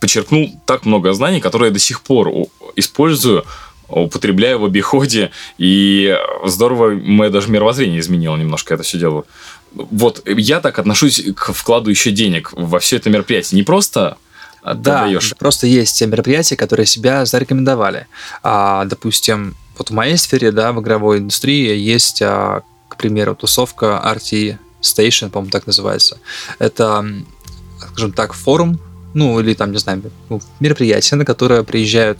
подчеркнул 0.00 0.50
так 0.66 0.84
много 0.84 1.12
знаний, 1.12 1.40
которые 1.40 1.68
я 1.68 1.72
до 1.72 1.78
сих 1.78 2.02
пор 2.02 2.30
использую 2.76 3.44
употребляю 3.88 4.58
в 4.58 4.64
обиходе, 4.64 5.30
и 5.56 6.16
здорово 6.44 6.90
мое 6.90 7.30
даже 7.30 7.50
мировоззрение 7.50 8.00
изменило 8.00 8.36
немножко 8.36 8.74
это 8.74 8.82
все 8.82 8.98
дело. 8.98 9.24
Вот 9.72 10.22
я 10.26 10.60
так 10.60 10.78
отношусь 10.78 11.22
к 11.34 11.52
вкладу 11.52 11.90
еще 11.90 12.10
денег 12.10 12.52
во 12.52 12.78
все 12.78 12.96
это 12.96 13.10
мероприятие. 13.10 13.56
Не 13.56 13.62
просто 13.64 14.18
да, 14.62 15.04
отдаешь. 15.04 15.34
просто 15.38 15.66
есть 15.66 15.98
те 15.98 16.06
мероприятия, 16.06 16.56
которые 16.56 16.86
себя 16.86 17.24
зарекомендовали. 17.24 18.06
А, 18.42 18.84
допустим, 18.84 19.54
вот 19.76 19.90
в 19.90 19.94
моей 19.94 20.16
сфере, 20.16 20.52
да, 20.52 20.72
в 20.72 20.80
игровой 20.80 21.18
индустрии 21.18 21.76
есть, 21.76 22.20
а, 22.22 22.62
к 22.88 22.96
примеру, 22.96 23.34
тусовка 23.34 24.02
RT 24.04 24.58
Station, 24.82 25.30
по-моему, 25.30 25.50
так 25.50 25.66
называется. 25.66 26.18
Это, 26.58 27.04
скажем 27.80 28.12
так, 28.12 28.32
форум, 28.32 28.80
ну, 29.14 29.40
или 29.40 29.54
там, 29.54 29.72
не 29.72 29.78
знаю, 29.78 30.02
ну, 30.28 30.40
мероприятие, 30.60 31.18
на 31.18 31.24
которое 31.24 31.62
приезжают 31.62 32.18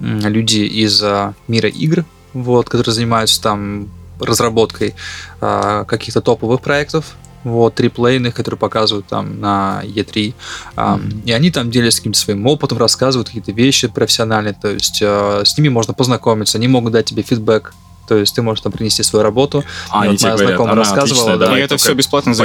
люди 0.00 0.58
из 0.58 1.02
а, 1.02 1.34
мира 1.48 1.68
игр, 1.68 2.04
вот, 2.32 2.68
которые 2.68 2.94
занимаются 2.94 3.40
там 3.40 3.88
разработкой 4.20 4.94
а, 5.40 5.84
каких-то 5.84 6.20
топовых 6.20 6.60
проектов, 6.60 7.16
вот, 7.44 7.74
триплейных, 7.74 8.34
которые 8.34 8.58
показывают 8.58 9.06
там 9.06 9.40
на 9.40 9.82
E3. 9.84 10.34
А, 10.76 11.00
И 11.24 11.32
они 11.32 11.50
там 11.50 11.70
делятся 11.70 12.00
каким-то 12.00 12.18
своим 12.18 12.46
опытом, 12.46 12.78
рассказывают 12.78 13.28
какие-то 13.28 13.52
вещи 13.52 13.88
профессиональные, 13.88 14.54
то 14.54 14.68
есть 14.68 15.00
а, 15.02 15.42
с 15.44 15.56
ними 15.56 15.68
можно 15.68 15.94
познакомиться, 15.94 16.58
они 16.58 16.68
могут 16.68 16.92
дать 16.92 17.06
тебе 17.06 17.22
фидбэк, 17.22 17.74
то 18.08 18.16
есть 18.16 18.34
ты 18.34 18.42
можешь 18.42 18.62
там 18.62 18.72
принести 18.72 19.02
свою 19.02 19.22
работу. 19.22 19.64
А, 19.90 20.00
Мне 20.00 20.10
они 20.10 20.16
вот 20.16 20.22
моя 20.22 20.34
говорят, 20.34 20.48
знакомая 20.50 20.76
рассказывала, 20.76 21.32
отличная, 21.32 21.48
да. 21.48 21.58
И 21.58 21.62
это 21.62 21.76
все 21.76 21.94
бесплатно 21.94 22.34
за. 22.34 22.44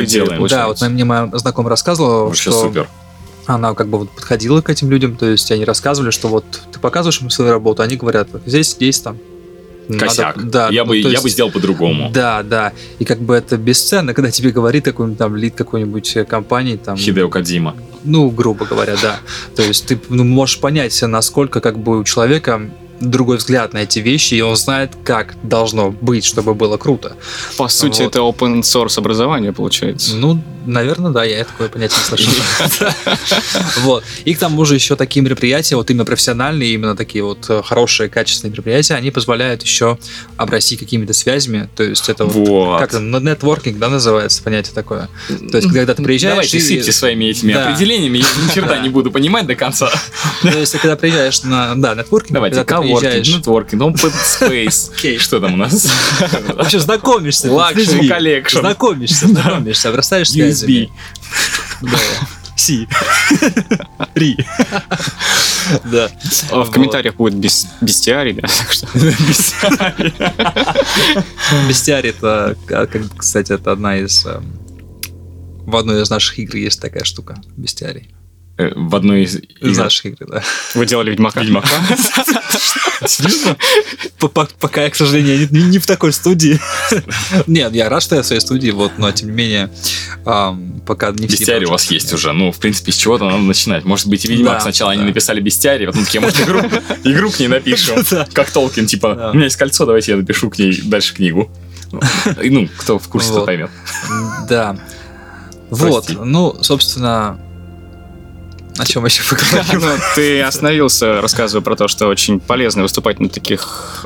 Да, 0.50 0.68
вот 0.68 0.82
мне 0.82 1.04
моя 1.04 1.30
знакомая 1.34 1.70
рассказывала, 1.72 2.26
Вообще 2.26 2.52
что 2.52 2.62
супер. 2.62 2.90
Она 3.56 3.74
как 3.74 3.88
бы 3.88 3.98
вот 3.98 4.10
подходила 4.12 4.62
к 4.62 4.70
этим 4.70 4.90
людям, 4.92 5.16
то 5.16 5.26
есть 5.26 5.52
они 5.52 5.66
рассказывали, 5.66 6.12
что 6.12 6.28
вот 6.28 6.46
ты 6.72 6.80
показываешь 6.80 7.20
им 7.22 7.30
свою 7.32 7.52
работу, 7.52 7.82
они 7.82 7.96
говорят, 7.96 8.28
здесь, 8.46 8.72
здесь, 8.74 9.00
там. 9.00 9.18
надо- 9.88 10.06
Косяк. 10.06 10.50
да, 10.52 10.70
я, 10.70 10.84
ну, 10.84 10.90
бы, 10.90 11.02
то 11.02 11.08
я 11.08 11.14
есть- 11.14 11.24
бы 11.24 11.30
сделал 11.32 11.50
по-другому. 11.52 12.12
Да, 12.14 12.44
да. 12.44 12.74
И 13.00 13.06
как 13.06 13.20
бы 13.20 13.34
это 13.36 13.58
бесценно, 13.58 14.14
когда 14.14 14.30
тебе 14.30 14.52
говорит 14.52 14.86
какой-нибудь 14.86 15.18
там 15.18 15.36
лид 15.36 15.56
какой-нибудь 15.56 16.16
э, 16.16 16.26
компании, 16.26 16.76
там, 16.76 16.96
Хидео 16.96 17.28
Кадзима. 17.28 17.76
ну, 18.04 18.30
грубо 18.30 18.66
говоря, 18.66 18.96
да. 19.02 19.20
То 19.56 19.64
есть 19.64 19.88
ты 19.88 20.00
ну, 20.10 20.24
можешь 20.24 20.60
понять, 20.60 21.02
насколько 21.02 21.60
как 21.60 21.80
бы 21.80 21.98
у 22.00 22.04
человека 22.04 22.70
другой 23.00 23.38
взгляд 23.38 23.74
на 23.74 23.80
эти 23.80 24.00
вещи, 24.00 24.36
и 24.36 24.42
он 24.42 24.56
знает, 24.56 24.92
как 25.04 25.36
должно 25.44 25.92
быть, 25.92 26.26
чтобы 26.26 26.54
было 26.54 26.78
круто. 26.78 27.16
По 27.58 27.68
сути, 27.68 28.02
Вот. 28.02 28.16
это 28.16 28.20
open 28.20 28.62
source 28.62 28.98
образование 29.00 29.54
получается. 29.54 30.16
Ну, 30.16 30.42
наверное, 30.66 31.12
да, 31.12 31.24
я 31.24 31.44
такое 31.44 31.70
понятие 31.70 32.00
не 32.00 32.06
слышал. 32.06 32.34
Вот. 33.82 34.04
И 34.26 34.34
к 34.34 34.40
тому 34.40 34.66
же 34.66 34.76
еще 34.76 34.96
такие 34.96 35.22
мероприятия, 35.24 35.76
вот 35.76 35.90
именно 35.90 36.06
профессиональные, 36.06 36.74
именно 36.74 36.96
такие 36.96 37.24
вот 37.24 37.46
э, 37.50 37.62
хорошие, 37.64 38.10
качественные 38.10 38.52
мероприятия, 38.52 38.96
они 38.96 39.12
позволяют 39.12 39.64
еще 39.64 39.98
обрастить 40.38 40.80
какими-то 40.80 41.14
связями. 41.14 41.70
То 41.76 41.84
есть 41.84 42.10
это 42.10 42.26
вот 42.26 42.80
как 42.80 42.94
это, 42.94 43.00
нетворкинг, 43.02 43.78
да, 43.78 43.90
называется 43.90 44.44
понятие 44.44 44.74
такое. 44.74 45.10
То 45.28 45.58
есть, 45.58 45.72
когда 45.72 45.94
ты 45.94 46.04
приезжаешь... 46.04 46.34
Давайте 46.34 46.60
сыпьте 46.60 46.92
своими 46.92 47.26
этими 47.26 47.54
определениями, 47.54 48.20
я 48.20 48.26
ни 48.46 48.54
черта 48.54 48.80
не 48.80 48.90
буду 48.90 49.12
понимать 49.12 49.48
до 49.48 49.56
конца. 49.56 49.90
То 50.42 50.58
есть, 50.58 50.74
когда 50.74 50.96
приезжаешь 50.96 51.44
на, 51.44 51.76
да, 51.76 51.96
нетворкинг, 51.96 52.34
Давайте, 52.34 52.58
приезжаешь... 52.98 53.28
нетворкинг, 53.36 53.82
open 53.82 54.14
space. 54.14 54.92
Окей. 54.96 55.18
Что 55.20 55.40
там 55.40 55.54
у 55.54 55.58
нас? 55.58 55.88
Вообще 56.56 56.80
знакомишься 56.80 57.48
с 57.48 57.52
Luxury 57.52 57.76
людьми. 57.76 58.10
collection. 58.10 58.60
Знакомишься, 58.62 59.28
знакомишься, 59.28 59.90
обрастаешь 59.90 60.30
связями. 60.30 60.90
USB. 61.82 61.90
Си. 62.56 62.88
Ри. 64.16 64.38
Да. 65.86 66.10
А 66.52 66.56
В 66.56 66.66
Вот. 66.66 66.70
комментариях 66.74 67.16
будет 67.16 67.36
бестиарий, 67.82 68.34
да, 68.34 68.48
что 68.72 68.88
Бестиарий 71.68 72.10
это, 72.10 72.58
а, 72.70 72.88
кстати, 73.18 73.54
это 73.54 73.72
одна 73.72 73.98
из... 73.98 74.26
эм, 74.26 74.60
В 75.66 75.76
одной 75.76 76.02
из 76.02 76.10
наших 76.10 76.40
игр 76.40 76.56
есть 76.58 76.82
такая 76.82 77.04
штука. 77.04 77.40
Бестиарий. 77.56 78.14
Э, 78.60 78.72
В 78.76 78.94
одной 78.94 79.24
из 79.24 79.36
Из 79.38 79.42
игр. 79.62 79.84
наших 79.84 80.06
игр, 80.08 80.26
да. 80.28 80.44
вы 80.76 80.86
делали 80.86 81.12
Ведьмака. 81.12 81.40
Ведьмака. 81.40 81.70
По- 84.20 84.48
Пока 84.60 84.84
я, 84.84 84.90
к 84.90 84.96
сожалению, 84.96 85.48
не, 85.52 85.62
не 85.64 85.80
в 85.80 85.86
такой 85.86 86.12
студии. 86.12 86.60
Нет, 87.48 87.74
я 87.74 87.88
рад, 87.88 88.04
что 88.04 88.18
я 88.18 88.22
в 88.22 88.26
своей 88.26 88.42
студии, 88.42 88.72
вот, 88.72 88.92
но 88.98 89.10
тем 89.14 89.30
не 89.30 89.36
менее, 89.36 89.70
пока 90.86 91.12
не 91.12 91.28
все 91.28 91.38
Бестиарий 91.38 91.68
у 91.68 91.72
вас 91.72 91.90
есть 91.90 92.12
уже. 92.12 92.34
Ну, 92.34 92.52
в 92.52 92.60
принципе, 92.60 92.92
с 92.92 92.96
чего-то 92.96 93.24
надо 93.26 93.38
начинать. 93.38 93.86
Может 93.86 94.08
быть, 94.08 94.26
и 94.26 94.28
Ведьмак 94.28 94.62
сначала 94.62 94.92
они 94.92 95.04
написали 95.04 95.40
бестиарий, 95.40 95.86
потом 95.88 96.04
такие, 96.04 96.20
может, 96.20 96.38
игру, 97.06 97.32
к 97.32 97.40
ней 97.40 97.48
напишем. 97.48 98.04
Как 98.34 98.52
Толкин, 98.52 98.88
типа, 98.88 99.30
у 99.32 99.36
меня 99.36 99.46
есть 99.46 99.56
кольцо, 99.56 99.86
давайте 99.86 100.12
я 100.12 100.18
напишу 100.18 100.50
к 100.50 100.60
ней 100.60 100.82
дальше 100.82 101.16
книгу. 101.16 101.50
Ну, 101.94 102.02
и, 102.42 102.50
Ну, 102.50 102.68
кто 102.78 103.00
в 103.00 103.08
курсе, 103.08 103.30
тот 103.30 103.46
поймет. 103.46 103.70
Да. 104.50 104.78
Вот, 105.70 106.10
ну, 106.10 106.62
собственно, 106.62 107.40
о 108.80 108.86
чем 108.86 109.06
еще 109.06 109.24
поговорим? 109.24 109.82
Ну, 109.82 109.96
ты 110.16 110.42
остановился, 110.42 111.22
рассказывая 111.22 111.64
про 111.64 111.76
то, 111.76 111.88
что 111.88 112.08
очень 112.08 112.40
полезно 112.40 112.84
выступать 112.84 113.20
на 113.20 113.30
таких 113.30 114.06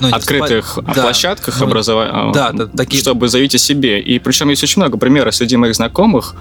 Ну, 0.00 0.08
открытых 0.14 0.76
выступать- 0.76 0.94
да. 0.96 1.02
площадках 1.02 1.58
Ну, 1.60 1.66
образования, 1.66 2.32
да, 2.32 2.52
да, 2.52 2.66
такие- 2.66 3.00
чтобы 3.02 3.28
заявить 3.28 3.54
о 3.54 3.58
себе. 3.58 4.00
И 4.00 4.18
причем 4.18 4.50
есть 4.50 4.62
очень 4.62 4.82
много 4.82 4.98
примеров 4.98 5.34
среди 5.34 5.56
моих 5.56 5.74
знакомых, 5.74 6.34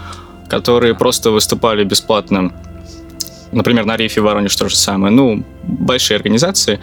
которые 0.49 0.93
просто 0.95 1.31
выступали 1.31 1.83
бесплатно. 1.83 2.51
Например, 3.51 3.85
на 3.85 3.95
Рифе 3.95 4.21
Воронеж 4.21 4.55
то 4.55 4.67
же 4.67 4.75
самое. 4.75 5.13
Ну, 5.13 5.45
большие 5.63 6.17
организации. 6.17 6.79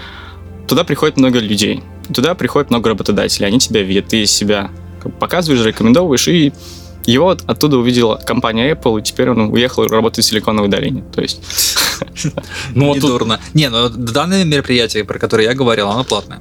Туда 0.67 0.85
приходит 0.85 1.17
много 1.19 1.39
людей. 1.39 1.83
Туда 2.15 2.35
приходит 2.35 2.71
много 2.71 2.89
работодателей. 2.91 3.47
Они 3.47 3.59
тебя 3.59 3.83
видят, 3.83 4.09
ты 4.09 4.25
себя 4.27 4.71
показываешь, 5.21 5.65
рекомендовываешь, 5.65 6.29
и 6.29 6.53
его 7.07 7.31
от- 7.31 7.43
оттуда 7.49 7.79
увидела 7.79 8.17
компания 8.17 8.73
Apple, 8.73 9.01
и 9.01 9.03
теперь 9.03 9.31
он 9.31 9.51
уехал 9.53 9.87
работать 9.87 10.25
в 10.25 10.29
Силиконовой 10.29 10.69
долине. 10.69 11.03
То 11.15 11.21
есть 11.23 11.41
Ну, 12.75 12.87
вот 12.87 12.95
не 12.95 13.01
тут 13.01 13.11
дурно. 13.11 13.41
Не, 13.55 13.69
ну 13.71 13.89
данное 13.89 14.45
мероприятие, 14.45 15.05
про 15.05 15.19
которое 15.19 15.45
я 15.45 15.55
говорил, 15.55 15.89
оно 15.91 16.05
платное. 16.05 16.41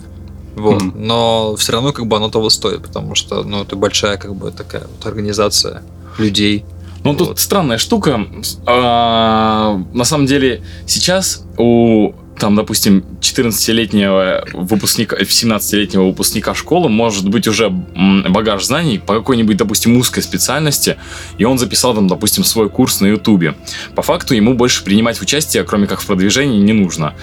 Вот. 0.56 0.82
Но 0.96 1.56
все 1.58 1.72
равно 1.74 1.94
как 1.94 2.06
бы 2.08 2.18
оно 2.18 2.30
того 2.30 2.50
стоит, 2.50 2.82
потому 2.84 3.16
что 3.16 3.44
ну, 3.44 3.62
это 3.64 3.76
большая 3.76 4.18
как 4.18 4.36
бы 4.36 4.52
такая 4.52 4.82
вот 4.88 5.06
организация 5.06 5.82
людей. 6.18 6.66
Ну, 7.04 7.16
тут 7.16 7.28
Вот. 7.30 7.40
странная 7.40 7.78
штука. 7.80 8.20
А, 8.68 9.80
На 9.94 10.04
самом 10.04 10.26
деле, 10.28 10.62
сейчас 10.86 11.44
у 11.58 12.12
там, 12.42 12.56
допустим, 12.56 13.06
14-летнего 13.20 14.44
выпускника, 14.54 15.16
17-летнего 15.16 16.08
выпускника 16.08 16.56
школы 16.56 16.90
может 16.90 17.30
быть 17.30 17.48
уже 17.48 17.70
багаж 17.70 18.66
знаний 18.66 18.98
по 18.98 19.14
какой-нибудь, 19.14 19.58
допустим, 19.58 19.96
узкой 19.96 20.24
специальности, 20.24 20.98
и 21.38 21.44
он 21.44 21.60
записал 21.60 21.94
там, 21.94 22.08
допустим, 22.08 22.44
свой 22.44 22.68
курс 22.68 23.00
на 23.00 23.06
Ютубе. 23.06 23.54
По 23.96 24.02
факту 24.02 24.34
ему 24.34 24.56
больше 24.56 24.84
принимать 24.84 25.22
участие, 25.22 25.64
кроме 25.64 25.86
как 25.86 26.02
в 26.02 26.08
продвижении, 26.08 26.60
не 26.60 26.74
нужно. 26.74 27.14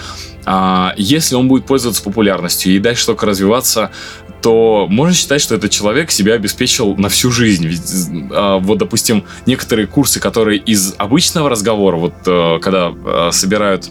А, 0.47 0.95
если 0.97 1.35
он 1.35 1.49
будет 1.49 1.67
пользоваться 1.67 2.01
популярностью 2.05 2.73
и 2.73 2.79
дальше 2.79 3.07
только 3.07 3.27
развиваться, 3.27 3.91
то 4.41 4.87
можно 4.89 5.17
считать, 5.17 5.41
что 5.41 5.57
этот 5.57 5.73
человек 5.73 6.13
себя 6.13 6.35
обеспечил 6.35 6.95
на 6.95 7.09
всю 7.09 7.33
жизнь. 7.33 7.67
Ведь, 7.67 7.83
а, 8.31 8.59
вот, 8.59 8.79
допустим, 8.79 9.25
некоторые 9.47 9.89
курсы, 9.89 10.21
которые 10.21 10.61
из 10.61 10.95
обычного 10.97 11.51
разговора, 11.51 11.97
вот 11.97 12.15
э, 12.25 12.61
когда 12.61 12.93
э, 12.93 13.31
собирают 13.33 13.91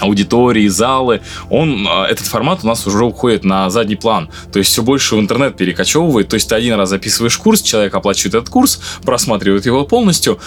аудитории, 0.00 0.68
залы, 0.68 1.22
он, 1.50 1.86
э, 1.86 2.04
этот 2.10 2.26
формат 2.26 2.60
у 2.62 2.66
нас 2.66 2.86
уже 2.86 3.04
уходит 3.04 3.44
на 3.44 3.70
задний 3.70 3.96
план. 3.96 4.28
То 4.52 4.58
есть 4.58 4.70
все 4.70 4.82
больше 4.82 5.16
в 5.16 5.20
интернет 5.20 5.56
перекочевывает. 5.56 6.28
То 6.28 6.34
есть 6.34 6.48
ты 6.48 6.54
один 6.54 6.74
раз 6.74 6.90
записываешь 6.90 7.36
курс, 7.38 7.62
человек 7.62 7.94
оплачивает 7.94 8.34
этот 8.34 8.48
курс, 8.48 8.80
просматривает 9.04 9.66
его 9.66 9.84
полностью. 9.84 10.38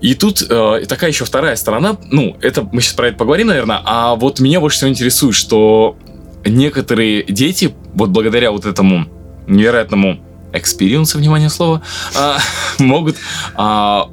И 0.00 0.14
тут 0.14 0.42
э, 0.48 0.84
такая 0.88 1.10
еще 1.10 1.24
вторая 1.24 1.56
сторона. 1.56 1.96
Ну, 2.10 2.36
это 2.40 2.68
мы 2.72 2.80
сейчас 2.80 2.94
про 2.94 3.08
это 3.08 3.16
поговорим, 3.16 3.48
наверное. 3.48 3.80
А 3.84 4.14
вот 4.14 4.40
меня 4.40 4.60
больше 4.60 4.78
всего 4.78 4.90
интересует, 4.90 5.34
что 5.34 5.96
некоторые 6.44 7.24
дети, 7.24 7.74
вот 7.94 8.10
благодаря 8.10 8.50
вот 8.52 8.66
этому 8.66 9.06
невероятному 9.46 10.20
экспириенсу, 10.52 11.18
внимание 11.18 11.50
слово, 11.50 11.82
а, 12.16 12.38
могут 12.78 13.16
а, 13.54 14.08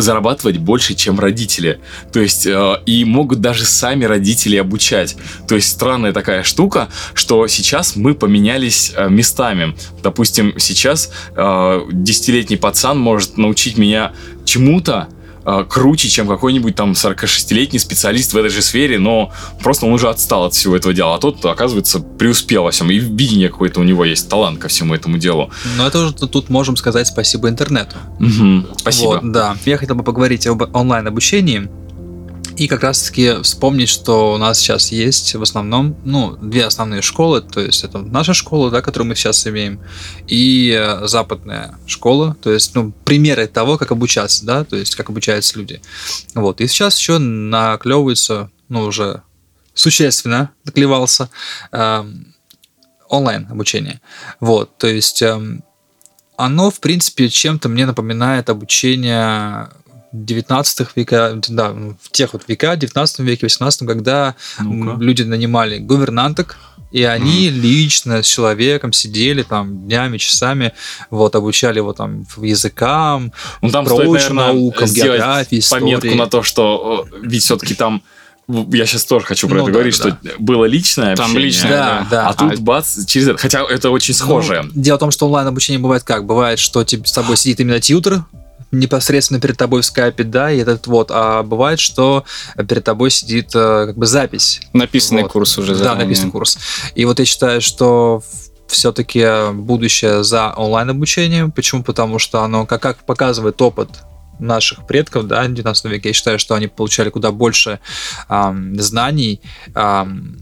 зарабатывать 0.00 0.58
больше, 0.58 0.94
чем 0.94 1.18
родители. 1.18 1.80
То 2.12 2.20
есть, 2.20 2.46
э, 2.46 2.74
и 2.86 3.04
могут 3.04 3.40
даже 3.40 3.64
сами 3.64 4.04
родители 4.04 4.56
обучать. 4.56 5.16
То 5.48 5.54
есть, 5.54 5.68
странная 5.68 6.12
такая 6.12 6.42
штука, 6.42 6.88
что 7.14 7.46
сейчас 7.46 7.96
мы 7.96 8.14
поменялись 8.14 8.92
э, 8.96 9.08
местами. 9.08 9.74
Допустим, 10.02 10.54
сейчас 10.58 11.10
э, 11.36 11.80
десятилетний 11.92 12.58
пацан 12.58 12.98
может 12.98 13.36
научить 13.36 13.78
меня 13.78 14.12
чему-то, 14.44 15.08
э, 15.08 15.19
круче, 15.68 16.08
чем 16.08 16.28
какой-нибудь 16.28 16.74
там 16.74 16.92
46-летний 16.92 17.78
специалист 17.78 18.32
в 18.32 18.36
этой 18.36 18.50
же 18.50 18.62
сфере, 18.62 18.98
но 18.98 19.32
просто 19.62 19.86
он 19.86 19.92
уже 19.92 20.08
отстал 20.08 20.44
от 20.44 20.54
всего 20.54 20.76
этого 20.76 20.92
дела, 20.94 21.14
а 21.14 21.18
тот, 21.18 21.44
оказывается, 21.44 22.00
преуспел 22.00 22.64
во 22.64 22.70
всем, 22.70 22.90
и 22.90 22.98
видение 22.98 23.48
какое-то 23.48 23.80
у 23.80 23.84
него 23.84 24.04
есть, 24.04 24.28
талант 24.28 24.58
ко 24.58 24.68
всему 24.68 24.94
этому 24.94 25.18
делу. 25.18 25.50
Но 25.76 25.86
это 25.86 25.98
уже 25.98 26.14
тут 26.14 26.50
можем 26.50 26.76
сказать 26.76 27.06
спасибо 27.06 27.48
интернету. 27.48 27.96
Мгм. 28.18 28.66
Спасибо. 28.76 29.08
Вот, 29.08 29.32
да. 29.32 29.56
Я 29.64 29.76
хотел 29.76 29.96
бы 29.96 30.04
поговорить 30.04 30.46
об 30.46 30.62
онлайн-обучении. 30.74 31.68
И 32.60 32.68
как 32.68 32.82
раз-таки 32.82 33.40
вспомнить, 33.42 33.88
что 33.88 34.34
у 34.34 34.36
нас 34.36 34.58
сейчас 34.58 34.92
есть 34.92 35.34
в 35.34 35.40
основном, 35.40 35.96
ну, 36.04 36.36
две 36.36 36.66
основные 36.66 37.00
школы, 37.00 37.40
то 37.40 37.58
есть 37.58 37.84
это 37.84 38.00
наша 38.00 38.34
школа, 38.34 38.70
да, 38.70 38.82
которую 38.82 39.08
мы 39.08 39.14
сейчас 39.14 39.46
имеем, 39.46 39.80
и 40.28 40.70
э, 40.78 41.06
западная 41.06 41.78
школа, 41.86 42.36
то 42.42 42.52
есть, 42.52 42.74
ну, 42.74 42.92
примеры 43.06 43.46
того, 43.46 43.78
как 43.78 43.92
обучаться, 43.92 44.44
да, 44.44 44.64
то 44.64 44.76
есть 44.76 44.94
как 44.94 45.08
обучаются 45.08 45.58
люди. 45.58 45.80
Вот, 46.34 46.60
и 46.60 46.66
сейчас 46.66 46.98
еще 46.98 47.16
наклевывается, 47.16 48.50
ну, 48.68 48.82
уже 48.82 49.22
существенно 49.72 50.50
наклевался 50.66 51.30
э, 51.72 52.04
онлайн 53.08 53.46
обучение. 53.50 54.02
Вот, 54.38 54.76
то 54.76 54.86
есть 54.86 55.22
э, 55.22 55.60
оно, 56.36 56.70
в 56.70 56.80
принципе, 56.80 57.30
чем-то 57.30 57.70
мне 57.70 57.86
напоминает 57.86 58.50
обучение 58.50 59.70
19 60.12 60.88
века, 60.96 61.38
да, 61.48 61.70
в 61.70 62.10
тех 62.10 62.32
вот 62.32 62.42
века, 62.48 62.76
19 62.76 63.18
веке, 63.20 63.46
18, 63.46 63.86
когда 63.86 64.34
Ну-ка. 64.58 65.00
люди 65.02 65.22
нанимали 65.22 65.78
гувернанток, 65.78 66.56
и 66.90 67.04
они 67.04 67.48
лично 67.50 68.22
с 68.22 68.26
человеком 68.26 68.92
сидели 68.92 69.42
там 69.44 69.86
днями, 69.86 70.18
часами, 70.18 70.72
вот, 71.10 71.36
обучали 71.36 71.76
его 71.78 71.92
там 71.92 72.26
языкам, 72.38 73.32
Ну, 73.62 73.70
там 73.70 73.84
прочим 73.84 74.02
стоит, 74.02 74.30
наверное, 74.30 74.46
наукам, 74.54 74.88
географии, 74.92 75.62
пометку 75.70 76.06
истории. 76.06 76.14
на 76.18 76.26
то, 76.26 76.42
что 76.42 77.06
ведь 77.22 77.42
все-таки 77.44 77.74
там 77.74 78.02
я 78.48 78.84
сейчас 78.86 79.04
тоже 79.04 79.24
хочу 79.26 79.46
про 79.46 79.58
Ну 79.58 79.62
это 79.62 79.66
да, 79.68 79.72
говорить, 79.74 80.00
да. 80.02 80.10
что 80.10 80.18
было 80.40 80.64
личное 80.64 81.14
Там 81.14 81.26
общение, 81.26 81.46
личное, 81.46 81.70
Да, 81.70 82.06
да. 82.10 82.28
а 82.30 82.34
тут 82.34 82.58
бац, 82.58 83.04
через 83.06 83.28
это. 83.28 83.38
Хотя 83.38 83.62
это 83.62 83.90
очень 83.90 84.12
схожее. 84.12 84.62
Ну, 84.62 84.70
дело 84.74 84.96
в 84.96 84.98
том, 84.98 85.12
что 85.12 85.26
онлайн 85.26 85.46
обучение 85.46 85.78
бывает 85.78 86.02
как? 86.02 86.26
Бывает, 86.26 86.58
что 86.58 86.82
тебе, 86.82 87.06
с 87.06 87.12
тобой 87.12 87.36
сидит 87.36 87.60
именно 87.60 87.78
тьютер, 87.78 88.24
непосредственно 88.72 89.40
перед 89.40 89.56
тобой 89.56 89.82
в 89.82 89.84
скайпе, 89.84 90.24
да, 90.24 90.50
и 90.50 90.58
этот 90.58 90.86
вот, 90.86 91.10
а 91.12 91.42
бывает, 91.42 91.80
что 91.80 92.24
перед 92.68 92.84
тобой 92.84 93.10
сидит 93.10 93.50
э, 93.54 93.86
как 93.88 93.96
бы 93.98 94.06
запись. 94.06 94.60
Написанный 94.72 95.22
Вот. 95.22 95.32
курс 95.32 95.58
уже 95.58 95.72
Да, 95.72 95.78
заранее. 95.78 96.06
написанный 96.06 96.30
курс. 96.30 96.58
И 96.94 97.04
вот 97.04 97.18
я 97.18 97.24
считаю, 97.24 97.60
что 97.60 98.22
все-таки 98.68 99.52
будущее 99.52 100.22
за 100.22 100.52
онлайн 100.56 100.90
обучением. 100.90 101.50
Почему? 101.50 101.82
Потому 101.82 102.18
что 102.20 102.42
оно, 102.42 102.66
как, 102.66 102.80
как 102.80 102.98
показывает 103.04 103.60
опыт 103.60 103.88
наших 104.38 104.86
предков, 104.86 105.26
да, 105.26 105.42
в 105.42 105.52
19 105.52 105.84
веке, 105.86 106.10
я 106.10 106.12
считаю, 106.14 106.38
что 106.38 106.54
они 106.54 106.66
получали 106.68 107.10
куда 107.10 107.30
больше 107.32 107.80
ам, 108.28 108.78
знаний, 108.80 109.40
ам, 109.74 110.36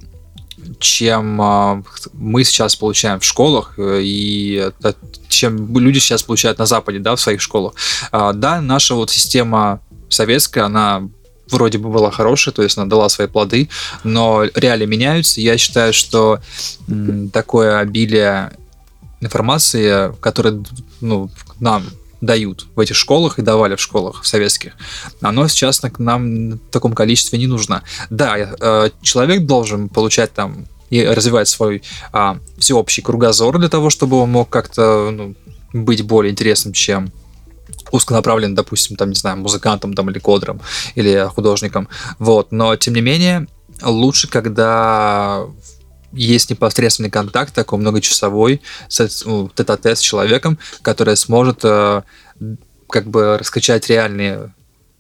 чем 0.79 1.41
а, 1.41 1.83
мы 2.13 2.45
сейчас 2.45 2.77
получаем 2.77 3.21
в 3.21 3.25
школах 3.25 3.75
э, 3.79 4.01
и 4.03 4.71
чем 5.29 5.77
люди 5.77 5.99
сейчас 5.99 6.23
получают 6.23 6.59
на 6.59 6.67
Западе, 6.67 6.99
да, 6.99 7.17
в 7.17 7.21
своих 7.21 7.41
школах. 7.41 7.75
А, 8.13 8.33
да, 8.33 8.61
наша 8.61 8.95
вот 8.95 9.11
система 9.11 9.81
советская, 10.09 10.65
она 10.65 11.09
вроде 11.51 11.79
бы 11.79 11.89
была 11.89 12.11
хорошая, 12.11 12.55
то 12.55 12.63
есть 12.63 12.77
она 12.77 12.87
дала 12.87 13.09
свои 13.09 13.27
плоды, 13.27 13.69
но 14.05 14.45
реалии 14.55 14.87
меняются. 14.87 15.41
Я 15.41 15.57
считаю, 15.57 15.93
что 15.93 16.41
такое 17.33 17.79
обилие 17.79 18.53
информации, 19.21 20.13
которое 20.21 20.63
ну, 21.01 21.31
нам 21.61 21.85
дают 22.21 22.67
в 22.75 22.81
этих 22.81 22.97
школах 22.97 23.39
и 23.39 23.43
давали 23.43 23.77
в 23.77 23.81
школах 23.81 24.23
в 24.23 24.27
советских, 24.27 24.73
оно 25.21 25.49
сейчас 25.49 25.83
нам 25.99 26.53
в 26.53 26.59
таком 26.71 26.93
количестве 26.93 27.39
не 27.39 27.47
нужно. 27.47 27.83
Да, 28.11 28.37
э, 28.37 28.91
человек 29.03 29.47
должен 29.47 29.89
получать 29.89 30.33
там 30.33 30.67
и 30.91 31.05
развивать 31.05 31.49
свой 31.49 31.83
а, 32.13 32.39
всеобщий 32.57 33.03
кругозор 33.03 33.59
для 33.59 33.69
того, 33.69 33.91
чтобы 33.91 34.17
он 34.17 34.31
мог 34.31 34.49
как-то 34.49 35.11
ну, 35.11 35.35
быть 35.73 36.03
более 36.03 36.33
интересным, 36.33 36.73
чем 36.73 37.13
узконаправлен, 37.91 38.55
допустим, 38.55 38.97
там, 38.97 39.11
не 39.11 39.15
знаю, 39.15 39.37
музыкантом 39.39 39.95
там, 39.95 40.11
или 40.11 40.19
кодером, 40.19 40.61
или 40.95 41.29
художником. 41.35 41.89
Вот. 42.19 42.53
Но, 42.53 42.77
тем 42.77 42.95
не 42.95 43.01
менее, 43.01 43.47
лучше, 43.83 44.29
когда 44.29 45.47
есть 46.13 46.51
непосредственный 46.51 47.11
контакт, 47.11 47.55
такой 47.55 47.79
многочасовой, 47.79 48.61
с, 48.89 49.25
ну, 49.25 49.51
тет-а-тет 49.55 49.99
с 49.99 50.01
человеком, 50.01 50.59
который 50.83 51.17
сможет 51.17 51.61
э, 51.65 52.03
как 52.89 53.07
бы 53.09 53.37
раскачать 53.39 53.89
реальный 53.89 54.51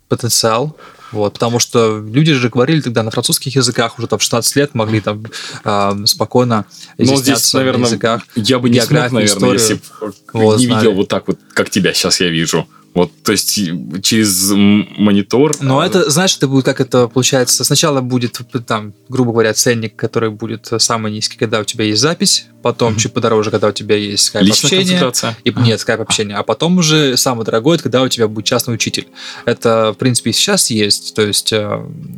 потенциал. 0.08 0.76
Вот, 1.10 1.32
потому 1.34 1.58
что 1.58 1.98
люди 2.06 2.34
же 2.34 2.50
говорили 2.50 2.82
тогда 2.82 3.02
на 3.02 3.10
французских 3.10 3.56
языках, 3.56 3.98
уже 3.98 4.06
там 4.08 4.18
в 4.18 4.22
16 4.22 4.56
лет 4.56 4.74
могли 4.74 5.00
там 5.00 5.24
э, 5.64 5.92
спокойно 6.04 6.66
Но 6.98 7.04
здесь, 7.04 7.20
изъясняться 7.20 7.56
на 7.56 7.60
наверное, 7.62 7.86
языках. 7.86 8.22
я 8.34 8.58
бы 8.58 8.68
не 8.68 8.80
смог, 8.80 8.90
наверное, 8.90 9.24
историю. 9.24 9.54
если 9.54 9.74
бы 9.74 10.12
Вот, 10.34 10.58
не 10.58 10.66
знали. 10.66 10.80
видел 10.80 10.96
вот 10.96 11.08
так 11.08 11.26
вот, 11.28 11.38
как 11.54 11.70
тебя 11.70 11.94
сейчас 11.94 12.20
я 12.20 12.28
вижу. 12.28 12.68
Вот, 12.94 13.12
то 13.22 13.32
есть 13.32 13.54
через 14.02 14.50
монитор. 14.50 15.54
Но 15.60 15.80
а, 15.80 15.86
это, 15.86 16.10
знаешь, 16.10 16.36
это 16.36 16.48
будет, 16.48 16.64
как 16.64 16.80
это 16.80 17.06
получается, 17.06 17.64
сначала 17.64 18.00
будет, 18.00 18.40
там, 18.66 18.92
грубо 19.08 19.32
говоря, 19.32 19.54
ценник, 19.54 19.94
который 19.94 20.30
будет 20.30 20.68
самый 20.78 21.12
низкий, 21.12 21.38
когда 21.38 21.60
у 21.60 21.64
тебя 21.64 21.84
есть 21.84 22.00
запись, 22.00 22.46
потом 22.62 22.96
чуть 22.96 23.12
подороже, 23.12 23.50
когда 23.50 23.68
у 23.68 23.72
тебя 23.72 23.96
есть 23.96 24.24
скайп 24.24 24.46
личная 24.46 24.68
общение. 24.70 24.98
консультация. 24.98 25.36
И, 25.44 25.52
нет, 25.52 25.80
скайп 25.80 26.00
общение. 26.00 26.36
А 26.36 26.42
потом 26.42 26.78
уже 26.78 27.16
самое 27.16 27.44
дорогое, 27.44 27.74
это 27.74 27.84
когда 27.84 28.02
у 28.02 28.08
тебя 28.08 28.28
будет 28.28 28.46
частный 28.46 28.74
учитель. 28.74 29.08
Это, 29.44 29.92
в 29.92 29.98
принципе, 29.98 30.30
и 30.30 30.32
сейчас 30.32 30.70
есть. 30.70 31.14
То 31.14 31.22
есть, 31.22 31.52
э, 31.52 31.58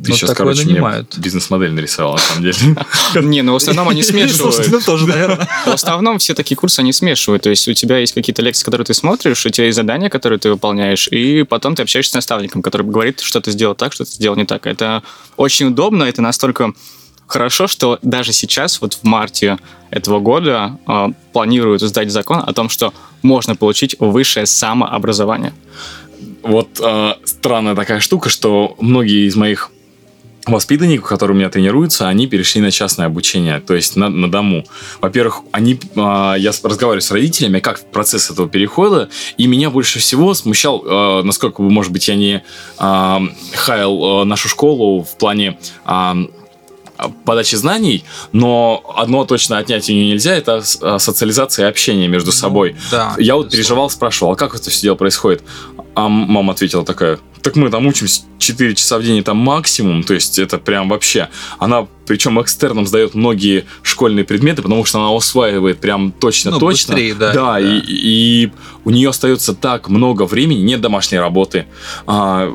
Ты 0.03 0.09
ну, 0.09 0.15
сейчас, 0.15 0.29
такое 0.31 0.47
короче, 0.47 0.63
мне 0.63 0.73
нанимают. 0.73 1.17
бизнес-модель 1.17 1.71
нарисовал, 1.71 2.13
на 2.13 2.19
самом 2.19 2.43
деле. 2.43 2.57
Не, 3.21 3.41
ну 3.43 3.53
в 3.53 3.57
основном 3.57 3.89
они 3.89 4.03
смешивают. 4.03 4.67
Ну, 4.71 4.79
тоже, 4.79 5.07
наверное. 5.07 5.47
В 5.65 5.73
основном 5.73 6.17
все 6.17 6.33
такие 6.33 6.55
курсы 6.55 6.79
они 6.79 6.93
смешивают. 6.93 7.43
То 7.43 7.49
есть 7.49 7.67
у 7.67 7.73
тебя 7.73 7.99
есть 7.99 8.13
какие-то 8.13 8.41
лекции, 8.41 8.63
которые 8.65 8.85
ты 8.85 8.93
смотришь, 8.93 9.45
у 9.45 9.49
тебя 9.49 9.65
есть 9.65 9.75
задания, 9.75 10.09
которые 10.09 10.39
ты 10.39 10.49
выполняешь, 10.49 11.07
и 11.07 11.43
потом 11.43 11.75
ты 11.75 11.83
общаешься 11.83 12.11
с 12.11 12.15
наставником, 12.15 12.61
который 12.61 12.85
говорит, 12.85 13.19
что 13.19 13.41
ты 13.41 13.51
сделал 13.51 13.75
так, 13.75 13.93
что 13.93 14.05
ты 14.05 14.11
сделал 14.11 14.35
не 14.35 14.45
так. 14.45 14.65
Это 14.65 15.03
очень 15.37 15.67
удобно, 15.67 16.03
это 16.03 16.21
настолько 16.21 16.73
хорошо, 17.31 17.67
что 17.67 17.97
даже 18.01 18.33
сейчас, 18.33 18.81
вот 18.81 18.93
в 18.93 19.03
марте 19.03 19.57
этого 19.89 20.19
года, 20.19 20.77
э, 20.87 21.07
планируют 21.33 21.81
сдать 21.81 22.11
закон 22.11 22.43
о 22.45 22.53
том, 22.53 22.69
что 22.69 22.93
можно 23.21 23.55
получить 23.55 23.95
высшее 23.99 24.45
самообразование. 24.45 25.53
Вот 26.43 26.79
э, 26.83 27.13
странная 27.23 27.75
такая 27.75 27.99
штука, 27.99 28.29
что 28.29 28.75
многие 28.79 29.27
из 29.27 29.35
моих 29.35 29.71
воспитанников, 30.47 31.07
которые 31.07 31.35
у 31.35 31.39
меня 31.39 31.49
тренируются, 31.49 32.07
они 32.07 32.27
перешли 32.27 32.61
на 32.61 32.71
частное 32.71 33.05
обучение, 33.05 33.59
то 33.59 33.75
есть 33.75 33.95
на, 33.95 34.09
на 34.09 34.29
дому. 34.29 34.65
Во-первых, 34.99 35.41
они, 35.51 35.79
э, 35.95 36.35
я 36.37 36.51
разговариваю 36.63 37.01
с 37.01 37.11
родителями, 37.11 37.59
как 37.59 37.91
процесс 37.91 38.29
этого 38.29 38.49
перехода, 38.49 39.09
и 39.37 39.47
меня 39.47 39.69
больше 39.69 39.99
всего 39.99 40.33
смущал, 40.33 40.83
э, 40.83 41.23
насколько, 41.23 41.61
может 41.61 41.91
быть, 41.91 42.07
я 42.07 42.15
не 42.15 42.43
э, 42.79 43.17
хаял 43.55 44.21
э, 44.21 44.25
нашу 44.25 44.49
школу 44.49 45.03
в 45.03 45.17
плане 45.17 45.57
э, 45.85 46.13
подачи 47.25 47.55
знаний, 47.55 48.03
но 48.31 48.83
одно 48.95 49.25
точно 49.25 49.57
отнять 49.57 49.89
у 49.89 49.93
нее 49.93 50.09
нельзя, 50.09 50.35
это 50.35 50.61
социализация 50.99 51.65
и 51.65 51.69
общение 51.69 52.07
между 52.07 52.31
собой. 52.31 52.75
Да. 52.91 53.15
Я 53.17 53.35
вот 53.35 53.51
переживал, 53.51 53.89
спрашивал, 53.89 54.33
а 54.33 54.35
как 54.35 54.55
это 54.55 54.69
все 54.69 54.81
дело 54.81 54.95
происходит? 54.95 55.43
А 55.95 56.07
мама 56.07 56.53
ответила 56.53 56.85
такая, 56.85 57.19
так 57.41 57.55
мы 57.55 57.69
там 57.69 57.87
учимся 57.87 58.21
4 58.37 58.75
часа 58.75 58.97
в 58.97 59.03
день, 59.03 59.19
это 59.19 59.33
максимум, 59.33 60.03
то 60.03 60.13
есть 60.13 60.39
это 60.39 60.57
прям 60.57 60.89
вообще. 60.89 61.29
Она, 61.57 61.87
причем 62.05 62.39
экстерном 62.41 62.85
сдает 62.85 63.15
многие 63.15 63.65
школьные 63.81 64.23
предметы, 64.25 64.61
потому 64.61 64.85
что 64.85 64.99
она 64.99 65.11
усваивает 65.11 65.79
прям 65.79 66.05
Ну, 66.05 66.11
точно-точно. 66.11 66.93
быстрее, 66.93 67.15
да, 67.15 67.33
да, 67.33 67.53
да. 67.53 67.59
И, 67.59 67.81
и 67.87 68.51
у 68.85 68.89
нее 68.91 69.09
остается 69.09 69.53
так 69.53 69.89
много 69.89 70.23
времени, 70.23 70.59
нет 70.59 70.81
домашней 70.81 71.19
работы. 71.19 71.65
А, 72.05 72.53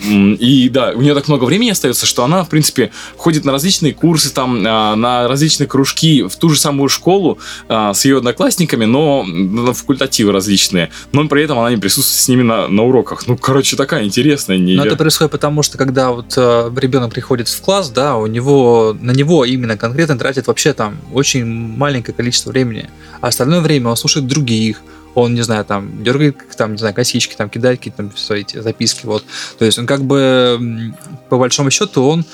и 0.00 0.68
да, 0.68 0.92
у 0.94 1.00
нее 1.00 1.14
так 1.14 1.28
много 1.28 1.44
времени 1.44 1.70
остается, 1.70 2.06
что 2.06 2.24
она, 2.24 2.44
в 2.44 2.48
принципе, 2.48 2.90
ходит 3.16 3.44
на 3.44 3.52
различные 3.52 3.94
курсы, 3.94 4.32
там, 4.32 4.62
а, 4.66 4.94
на 4.96 5.28
различные 5.28 5.66
кружки, 5.66 6.22
в 6.22 6.36
ту 6.36 6.50
же 6.50 6.58
самую 6.58 6.88
школу 6.88 7.38
а, 7.68 7.92
с 7.94 8.04
ее 8.04 8.18
одноклассниками, 8.18 8.84
но 8.84 9.24
на 9.24 9.72
факультативы 9.72 10.32
различные. 10.32 10.90
Но 11.12 11.26
при 11.28 11.42
этом 11.42 11.58
она 11.58 11.70
не 11.70 11.76
присутствует 11.76 12.18
с 12.20 12.28
ними 12.28 12.42
на, 12.42 12.68
на 12.68 12.84
уроках. 12.84 13.26
Ну, 13.26 13.36
короче, 13.36 13.76
такая 13.76 14.04
интересная. 14.04 14.58
Но 14.58 14.64
невер- 14.64 14.86
это 14.86 14.96
происходит 14.96 15.32
потому, 15.32 15.62
что 15.62 15.78
когда 15.78 16.10
вот 16.10 16.34
э, 16.36 16.70
ребенок 16.76 17.12
приходит 17.12 17.48
в 17.48 17.60
класс, 17.60 17.90
да, 17.90 18.16
у 18.16 18.26
него 18.26 18.96
на 19.00 19.12
него 19.12 19.44
именно 19.44 19.76
конкретно 19.76 20.18
тратит 20.18 20.46
вообще 20.46 20.72
там 20.72 20.96
очень 21.12 21.44
маленькое 21.44 22.14
количество 22.14 22.50
времени, 22.50 22.88
а 23.20 23.28
остальное 23.28 23.60
время 23.60 23.90
он 23.90 23.96
слушает 23.96 24.26
других, 24.26 24.82
он, 25.20 25.34
не 25.34 25.42
знаю, 25.42 25.64
там, 25.64 26.02
дергает, 26.02 26.36
там, 26.56 26.72
не 26.72 26.78
знаю, 26.78 26.94
косички, 26.94 27.34
там, 27.36 27.48
кидает 27.50 27.78
какие-то 27.78 27.98
там 27.98 28.16
свои 28.16 28.42
эти 28.42 28.60
записки, 28.60 29.06
вот. 29.06 29.24
То 29.58 29.64
есть 29.64 29.78
он 29.78 29.86
как 29.86 30.04
бы, 30.04 30.94
по 31.28 31.38
большому 31.38 31.70
счету, 31.70 32.04
он, 32.04 32.24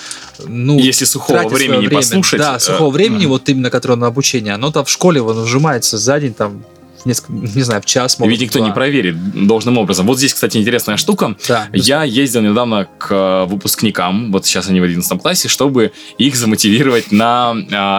ну, 0.46 0.78
Если 0.78 1.04
сухого 1.04 1.48
времени 1.48 1.86
время. 1.86 1.96
послушать... 1.96 2.40
Да, 2.40 2.56
э, 2.56 2.60
сухого 2.60 2.90
времени, 2.90 3.20
мгм. 3.20 3.28
вот 3.28 3.48
именно, 3.48 3.70
которое 3.70 3.96
на 3.96 4.06
обучение, 4.06 4.54
оно 4.54 4.70
там 4.70 4.84
в 4.84 4.90
школе, 4.90 5.20
он 5.22 5.46
сжимается 5.46 5.98
за 5.98 6.20
день, 6.20 6.34
там, 6.34 6.64
несколько, 7.04 7.32
не 7.32 7.62
знаю, 7.62 7.82
в 7.82 7.86
час, 7.86 8.18
может, 8.18 8.32
Ведь 8.32 8.40
никто 8.40 8.58
два. 8.58 8.68
не 8.68 8.74
проверит 8.74 9.46
должным 9.46 9.78
образом. 9.78 10.06
Вот 10.06 10.18
здесь, 10.18 10.34
кстати, 10.34 10.56
интересная 10.58 10.96
штука. 10.96 11.36
Да, 11.48 11.68
Я 11.72 12.04
ездил 12.04 12.42
недавно 12.42 12.86
к 12.98 13.08
э, 13.10 13.44
выпускникам, 13.46 14.32
вот 14.32 14.46
сейчас 14.46 14.68
они 14.68 14.80
в 14.80 14.84
11 14.84 15.20
классе, 15.20 15.48
чтобы 15.48 15.92
их 16.18 16.36
замотивировать 16.36 17.12
на 17.12 17.54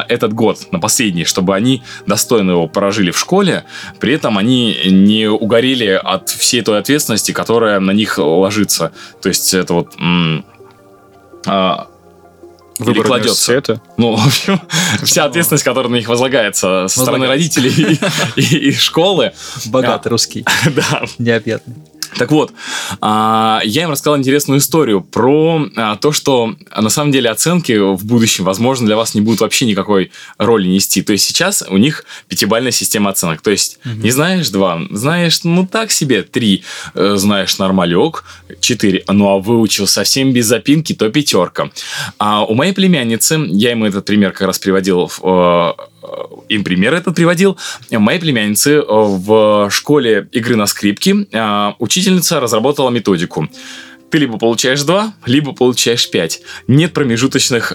э, 0.08 0.14
этот 0.14 0.34
год, 0.34 0.60
на 0.72 0.80
последний, 0.80 1.26
чтобы 1.26 1.56
они 1.56 1.84
достойно 2.08 2.52
его 2.52 2.68
прожили 2.68 3.12
в 3.12 3.18
школе, 3.20 3.66
при 4.00 4.14
этом 4.14 4.38
они 4.38 4.78
не 4.86 5.28
угорели 5.30 6.00
от 6.02 6.30
всей 6.30 6.62
той 6.62 6.80
ответственности, 6.80 7.32
которая 7.32 7.80
на 7.80 7.92
них 7.92 8.18
ложится. 8.18 8.92
То 9.22 9.30
есть 9.30 9.54
это 9.54 9.74
вот... 9.74 9.94
м, 10.00 10.46
а, 11.48 11.88
Выбор 12.80 13.06
кладется. 13.06 13.52
университета. 13.52 13.82
Ну, 13.98 14.16
в 14.18 14.26
общем, 14.28 14.60
вся 15.04 15.26
ответственность, 15.26 15.64
которая 15.64 15.90
на 15.92 15.96
них 15.96 16.08
возлагается 16.08 16.88
со 16.88 17.02
стороны 17.02 17.28
родителей 17.28 18.00
и 18.36 18.72
школы. 18.74 19.34
Богатый 19.66 20.10
русский, 20.10 20.46
Да, 20.76 21.04
необъятный. 21.18 21.76
Так 22.18 22.32
вот, 22.32 22.54
а, 23.02 23.62
я 23.64 23.84
им 23.84 23.92
рассказал 23.92 24.18
интересную 24.18 24.60
историю 24.60 25.02
про 25.02 25.68
а, 25.76 25.96
то, 25.98 26.12
что 26.12 26.56
на 26.76 26.90
самом 26.90 27.12
деле 27.12 27.30
оценки 27.30 27.78
в 27.78 28.06
будущем, 28.06 28.46
возможно, 28.46 28.86
для 28.86 28.96
вас 28.96 29.16
не 29.16 29.22
будут 29.22 29.42
вообще 29.42 29.66
никакой 29.66 30.12
роли 30.38 30.68
нести. 30.68 31.02
То 31.02 31.14
есть 31.14 31.26
сейчас 31.26 31.64
у 31.68 31.78
них 31.78 32.06
пятибальная 32.28 32.72
система 32.72 33.10
оценок. 33.10 33.42
То 33.42 33.52
есть 33.52 33.80
не 33.84 34.12
знаешь 34.12 34.50
два, 34.50 34.82
знаешь, 34.92 35.44
ну 35.44 35.68
так 35.68 35.92
себе 35.92 36.24
три, 36.24 36.64
э, 36.94 37.16
знаешь 37.18 37.58
нормалек, 37.58 38.24
четыре, 38.60 39.04
ну 39.08 39.28
а 39.30 39.40
выучил 39.40 39.88
совсем 39.88 40.32
без 40.32 40.46
запинки, 40.46 40.94
то 40.94 41.10
пятерка. 41.10 41.70
А 42.18 42.46
у 42.46 42.54
моей 42.54 42.74
племянницы, 42.74 43.40
я 43.48 43.72
ему 43.72 43.86
этот 43.86 44.06
пример 44.06 44.32
как 44.32 44.48
раз 44.48 44.60
приводил 44.60 45.08
в, 45.08 45.20
э, 45.24 45.74
им 46.50 46.64
пример 46.64 46.94
этот 46.94 47.16
приводил. 47.16 47.58
Моей 47.92 48.20
племянницы 48.20 48.76
э, 48.76 48.84
в 48.88 49.70
школе 49.72 50.28
игры 50.32 50.56
на 50.56 50.66
скрипке 50.66 51.28
э, 51.32 51.72
учительница 51.80 52.40
разработала 52.40 52.90
методику. 52.90 53.50
Ты 54.12 54.20
либо 54.20 54.38
получаешь 54.38 54.82
2, 54.84 55.14
либо 55.26 55.52
получаешь 55.52 56.10
5. 56.10 56.42
Нет 56.68 56.94
промежуточных 56.94 57.74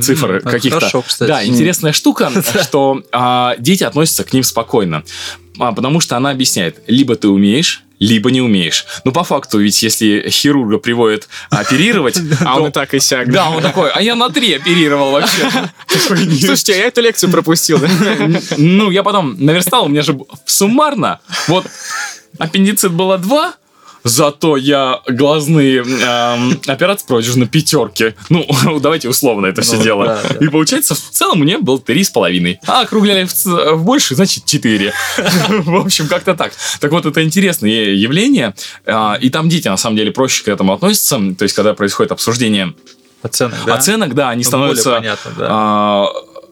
цифр 0.00 0.32
это 0.32 0.50
каких-то. 0.50 0.80
хорошо, 0.80 1.02
кстати. 1.02 1.28
Да, 1.28 1.46
интересная 1.46 1.92
штука, 1.92 2.30
что 2.62 3.02
а, 3.12 3.54
дети 3.58 3.84
относятся 3.84 4.24
к 4.24 4.32
ним 4.32 4.42
спокойно. 4.42 5.04
А, 5.58 5.72
потому 5.72 6.00
что 6.00 6.16
она 6.16 6.30
объясняет, 6.30 6.82
либо 6.88 7.16
ты 7.16 7.28
умеешь, 7.28 7.84
либо 8.00 8.30
не 8.30 8.40
умеешь. 8.40 8.86
Ну, 9.04 9.12
по 9.12 9.22
факту, 9.22 9.58
ведь 9.58 9.80
если 9.82 10.28
хирурга 10.28 10.78
приводит 10.78 11.28
оперировать, 11.50 12.18
А 12.40 12.58
он 12.58 12.68
и 12.68 12.72
так 12.72 12.94
и 12.94 12.98
сяк. 12.98 13.30
Да, 13.30 13.50
он 13.56 13.62
такой, 13.62 13.90
а 13.90 14.02
я 14.02 14.16
на 14.16 14.30
три 14.30 14.54
оперировал 14.54 15.12
вообще. 15.12 15.50
Слушайте, 15.86 16.74
а 16.74 16.76
я 16.76 16.86
эту 16.86 17.02
лекцию 17.02 17.30
пропустил. 17.30 17.78
Ну, 18.56 18.90
я 18.90 19.02
потом 19.02 19.36
наверстал, 19.38 19.84
у 19.84 19.88
меня 19.88 20.02
же 20.02 20.18
суммарно, 20.46 21.20
вот 21.46 21.66
аппендицит 22.38 22.92
было 22.92 23.18
два, 23.18 23.54
Зато 24.04 24.56
я 24.56 25.00
глазные 25.08 25.78
эм, 25.84 26.60
операции 26.66 27.06
проводишь 27.06 27.34
на 27.36 27.46
пятерке. 27.46 28.14
Ну, 28.28 28.46
давайте 28.80 29.08
условно 29.08 29.46
это 29.46 29.62
все 29.62 29.76
Ну, 29.76 29.82
дело. 29.82 30.04
да, 30.06 30.20
да. 30.28 30.44
И 30.44 30.48
получается, 30.48 30.94
в 30.94 30.98
целом 31.10 31.40
у 31.40 31.44
меня 31.44 31.58
был 31.58 31.78
три 31.78 32.02
с 32.02 32.10
половиной. 32.10 32.58
А 32.66 32.80
округляли 32.82 33.24
в, 33.26 33.34
в 33.76 33.84
больше, 33.84 34.14
значит, 34.14 34.44
четыре. 34.46 34.92
В 35.48 35.76
общем, 35.76 36.08
как-то 36.08 36.34
так. 36.34 36.52
Так 36.80 36.90
вот, 36.92 37.04
это 37.06 37.22
интересное 37.22 37.70
явление. 37.94 38.54
А, 38.86 39.18
И 39.20 39.28
там 39.30 39.48
дети, 39.48 39.68
на 39.68 39.76
самом 39.76 39.96
деле, 39.96 40.10
проще 40.12 40.44
к 40.44 40.48
этому 40.48 40.72
относятся. 40.72 41.18
То 41.38 41.42
есть, 41.42 41.54
когда 41.54 41.74
происходит 41.74 42.12
обсуждение 42.12 42.74
Оценок, 43.22 43.58
да? 43.66 43.74
оценок, 43.74 44.14
да, 44.14 44.30
они 44.30 44.44
Ну, 44.44 44.48
становятся... 44.48 44.94
понятно, 44.94 45.30
да. 45.36 45.46
а, 45.50 46.06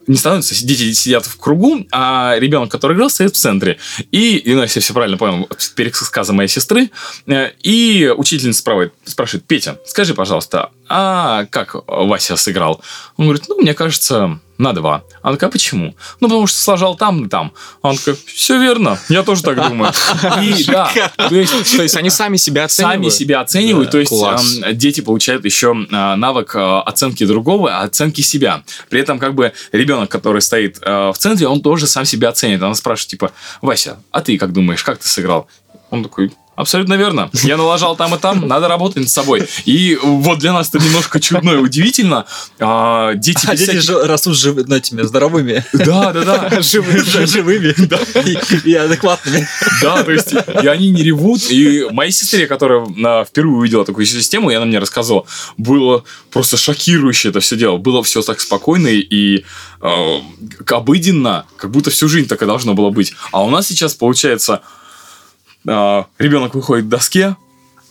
не 0.08 0.16
становятся, 0.16 0.54
дети 0.66 0.92
сидят 0.92 1.26
в 1.26 1.36
кругу, 1.36 1.86
а 1.92 2.36
ребенок, 2.38 2.70
который 2.70 2.96
играл, 2.96 3.10
стоит 3.10 3.34
в 3.34 3.38
центре. 3.38 3.78
И, 4.10 4.42
ну, 4.46 4.62
если 4.62 4.80
все 4.80 4.94
правильно 4.94 5.16
понял, 5.16 5.48
пересказы 5.76 6.32
моей 6.32 6.48
сестры, 6.48 6.90
э, 7.26 7.50
и 7.62 8.12
учительница 8.16 8.58
спрашивает, 9.04 9.44
Петя, 9.46 9.78
скажи, 9.86 10.14
пожалуйста, 10.14 10.70
а 10.88 11.44
как 11.46 11.76
Вася 11.86 12.36
сыграл? 12.36 12.82
Он 13.16 13.26
говорит, 13.26 13.44
ну, 13.48 13.60
мне 13.60 13.74
кажется, 13.74 14.38
на 14.58 14.72
два. 14.72 15.04
Она 15.22 15.34
такая, 15.34 15.50
почему? 15.50 15.94
Ну, 16.20 16.28
потому 16.28 16.46
что 16.48 16.58
сложил 16.58 16.96
там 16.96 17.24
и 17.24 17.28
там. 17.28 17.52
А 17.80 17.90
Он 17.90 17.96
такой, 17.96 18.16
все 18.26 18.60
верно, 18.60 18.98
я 19.08 19.22
тоже 19.22 19.42
так 19.42 19.56
думаю. 19.68 19.92
И, 20.42 20.64
да, 20.64 20.90
то 21.16 21.34
есть 21.34 21.76
То 21.76 21.82
есть 21.82 21.96
они 21.96 22.10
сами 22.10 22.36
себя 22.36 22.68
сами 22.68 22.88
оценивают? 22.88 23.14
себя 23.14 23.40
оценивают, 23.40 23.86
Да, 23.86 23.92
то 23.92 23.98
есть 23.98 24.08
класс. 24.10 24.58
эм, 24.62 24.76
дети 24.76 25.00
получают 25.00 25.44
еще 25.44 25.68
э, 25.88 26.14
навык 26.16 26.56
э, 26.56 26.58
оценки 26.80 27.24
другого, 27.24 27.78
оценки 27.78 28.20
себя. 28.20 28.64
При 28.90 29.00
этом 29.00 29.20
как 29.20 29.34
бы 29.34 29.52
ребенок, 29.70 30.10
который 30.10 30.42
стоит 30.42 30.78
э, 30.82 31.10
в 31.10 31.18
центре, 31.18 31.46
он 31.46 31.60
тоже 31.62 31.86
сам 31.86 32.04
себя 32.04 32.30
оценит. 32.30 32.60
Она 32.60 32.74
спрашивает 32.74 33.10
типа, 33.10 33.30
Вася, 33.62 34.02
а 34.10 34.20
ты 34.22 34.36
как 34.38 34.52
думаешь, 34.52 34.82
как 34.82 34.98
ты 34.98 35.06
сыграл? 35.06 35.46
Он 35.90 36.02
такой, 36.02 36.32
абсолютно 36.58 36.94
верно. 36.94 37.30
Я 37.44 37.56
налажал 37.56 37.96
там 37.96 38.14
и 38.14 38.18
там, 38.18 38.46
надо 38.46 38.68
работать 38.68 38.98
над 38.98 39.08
собой. 39.10 39.46
И 39.64 39.98
вот 40.02 40.38
для 40.38 40.52
нас 40.52 40.68
это 40.68 40.78
немножко 40.84 41.20
чудно 41.20 41.52
и 41.52 41.56
удивительно. 41.56 42.26
А, 42.58 43.14
дети 43.14 43.46
А 43.46 43.56
дети 43.56 43.78
всяких- 43.78 44.04
растут 44.06 44.36
жив- 44.36 44.66
ну, 44.66 44.74
этими 44.76 45.02
здоровыми, 45.02 45.64
Да, 45.72 46.12
да, 46.12 46.24
да. 46.50 46.60
живыми 46.62 47.74
и- 48.64 48.74
адекватными. 48.74 49.46
Да, 49.82 50.02
то 50.02 50.12
есть, 50.12 50.32
и 50.32 50.66
они 50.66 50.90
не 50.90 51.02
ревут. 51.02 51.50
И 51.50 51.86
моей 51.90 52.12
сестре, 52.12 52.46
которая 52.46 52.86
на, 52.96 53.24
впервые 53.24 53.56
увидела 53.58 53.84
такую 53.84 54.06
систему, 54.06 54.50
и 54.50 54.54
она 54.54 54.66
мне 54.66 54.78
рассказывала, 54.78 55.24
было 55.56 56.04
просто 56.30 56.56
шокирующе 56.56 57.28
это 57.30 57.40
все 57.40 57.56
дело. 57.56 57.76
Было 57.78 58.02
все 58.02 58.22
так 58.22 58.40
спокойно 58.40 58.88
и 58.88 59.44
э, 59.80 60.20
обыденно, 60.70 61.44
как 61.56 61.70
будто 61.70 61.90
всю 61.90 62.08
жизнь 62.08 62.28
так 62.28 62.42
и 62.42 62.46
должно 62.46 62.74
было 62.74 62.90
быть. 62.90 63.14
А 63.32 63.44
у 63.44 63.50
нас 63.50 63.66
сейчас 63.68 63.94
получается, 63.94 64.62
э, 65.68 66.04
ребенок 66.18 66.54
выходит 66.54 66.86
к 66.86 66.88
доске, 66.88 67.36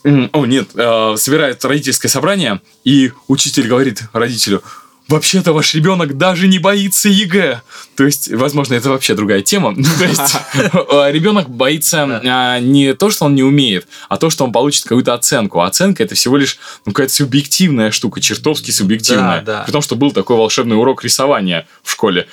О, 0.04 0.46
нет, 0.46 0.70
э, 0.76 1.16
собирает 1.18 1.64
родительское 1.66 2.10
собрание, 2.10 2.62
и 2.84 3.12
учитель 3.28 3.68
говорит 3.68 4.04
родителю, 4.14 4.64
Вообще-то 5.08 5.54
ваш 5.54 5.74
ребенок 5.74 6.18
даже 6.18 6.50
не 6.50 6.60
боится 6.60 7.08
ЕГЭ. 7.08 7.62
То 7.96 8.04
есть, 8.04 8.30
возможно, 8.34 8.74
это 8.74 8.90
вообще 8.90 9.16
другая 9.16 9.42
тема. 9.42 9.74
То 10.00 10.04
есть, 10.04 10.36
э, 10.54 11.12
ребенок 11.12 11.50
боится 11.50 12.22
а, 12.26 12.60
не 12.60 12.94
то, 12.94 13.10
что 13.10 13.26
он 13.26 13.36
не 13.36 13.44
умеет, 13.44 13.88
а 14.10 14.18
то, 14.18 14.30
что 14.30 14.44
он 14.44 14.52
получит 14.52 14.84
какую-то 14.84 15.14
оценку. 15.14 15.62
А 15.62 15.68
оценка 15.68 16.04
это 16.04 16.16
всего 16.16 16.36
лишь 16.36 16.60
ну, 16.86 16.92
какая-то 16.92 17.14
субъективная 17.14 17.92
штука, 17.92 18.20
чертовски 18.20 18.72
субъективная. 18.72 19.42
При 19.66 19.72
том, 19.72 19.82
что 19.82 19.96
был 19.96 20.12
такой 20.12 20.36
волшебный 20.36 20.78
урок 20.78 21.06
рисования 21.06 21.68
в 21.84 21.92
школе. 21.92 22.28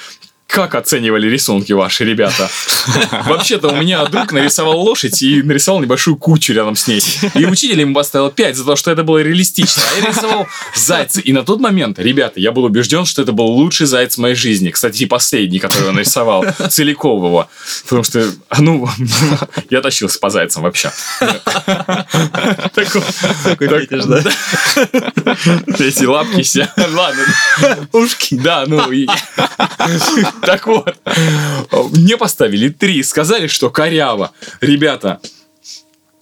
Как 0.46 0.74
оценивали 0.74 1.28
рисунки 1.28 1.72
ваши 1.72 2.04
ребята? 2.04 2.48
Вообще-то 3.26 3.68
у 3.68 3.76
меня 3.76 4.04
друг 4.04 4.32
нарисовал 4.32 4.78
лошадь 4.80 5.20
и 5.22 5.42
нарисовал 5.42 5.80
небольшую 5.80 6.16
кучу 6.16 6.52
рядом 6.52 6.76
с 6.76 6.86
ней. 6.86 7.02
И 7.34 7.44
учитель 7.44 7.80
ему 7.80 7.94
поставил 7.94 8.30
5 8.30 8.56
за 8.56 8.64
то, 8.64 8.76
что 8.76 8.90
это 8.90 9.02
было 9.02 9.18
реалистично. 9.18 9.82
А 9.82 10.00
я 10.00 10.08
рисовал 10.10 10.46
зайца. 10.76 11.20
И 11.20 11.32
на 11.32 11.44
тот 11.44 11.60
момент, 11.60 11.98
ребята, 11.98 12.38
я 12.38 12.52
был 12.52 12.64
убежден, 12.64 13.04
что 13.04 13.22
это 13.22 13.32
был 13.32 13.46
лучший 13.46 13.86
заяц 13.86 14.16
в 14.16 14.18
моей 14.18 14.34
жизни. 14.34 14.70
Кстати, 14.70 15.02
и 15.02 15.06
последний, 15.06 15.58
который 15.58 15.86
я 15.86 15.92
нарисовал. 15.92 16.44
Целиком 16.70 17.24
его. 17.24 17.48
Потому 17.84 18.04
что, 18.04 18.30
ну, 18.58 18.88
я 19.70 19.80
тащился 19.80 20.18
по 20.20 20.30
зайцам 20.30 20.62
вообще. 20.62 20.92
Такой 22.74 23.02
Такой 23.44 23.68
фетиш, 23.68 24.04
да? 24.04 24.22
Эти 25.78 26.04
лапки 26.04 26.42
все. 26.42 26.68
Ладно. 26.76 27.22
Ушки. 27.92 28.36
Да, 28.36 28.64
ну 28.66 28.90
и... 28.90 29.06
Так 30.42 30.66
вот. 30.66 30.96
Мне 31.92 32.16
поставили 32.16 32.68
три. 32.68 33.02
Сказали, 33.02 33.46
что 33.46 33.70
коряво. 33.70 34.32
Ребята, 34.60 35.20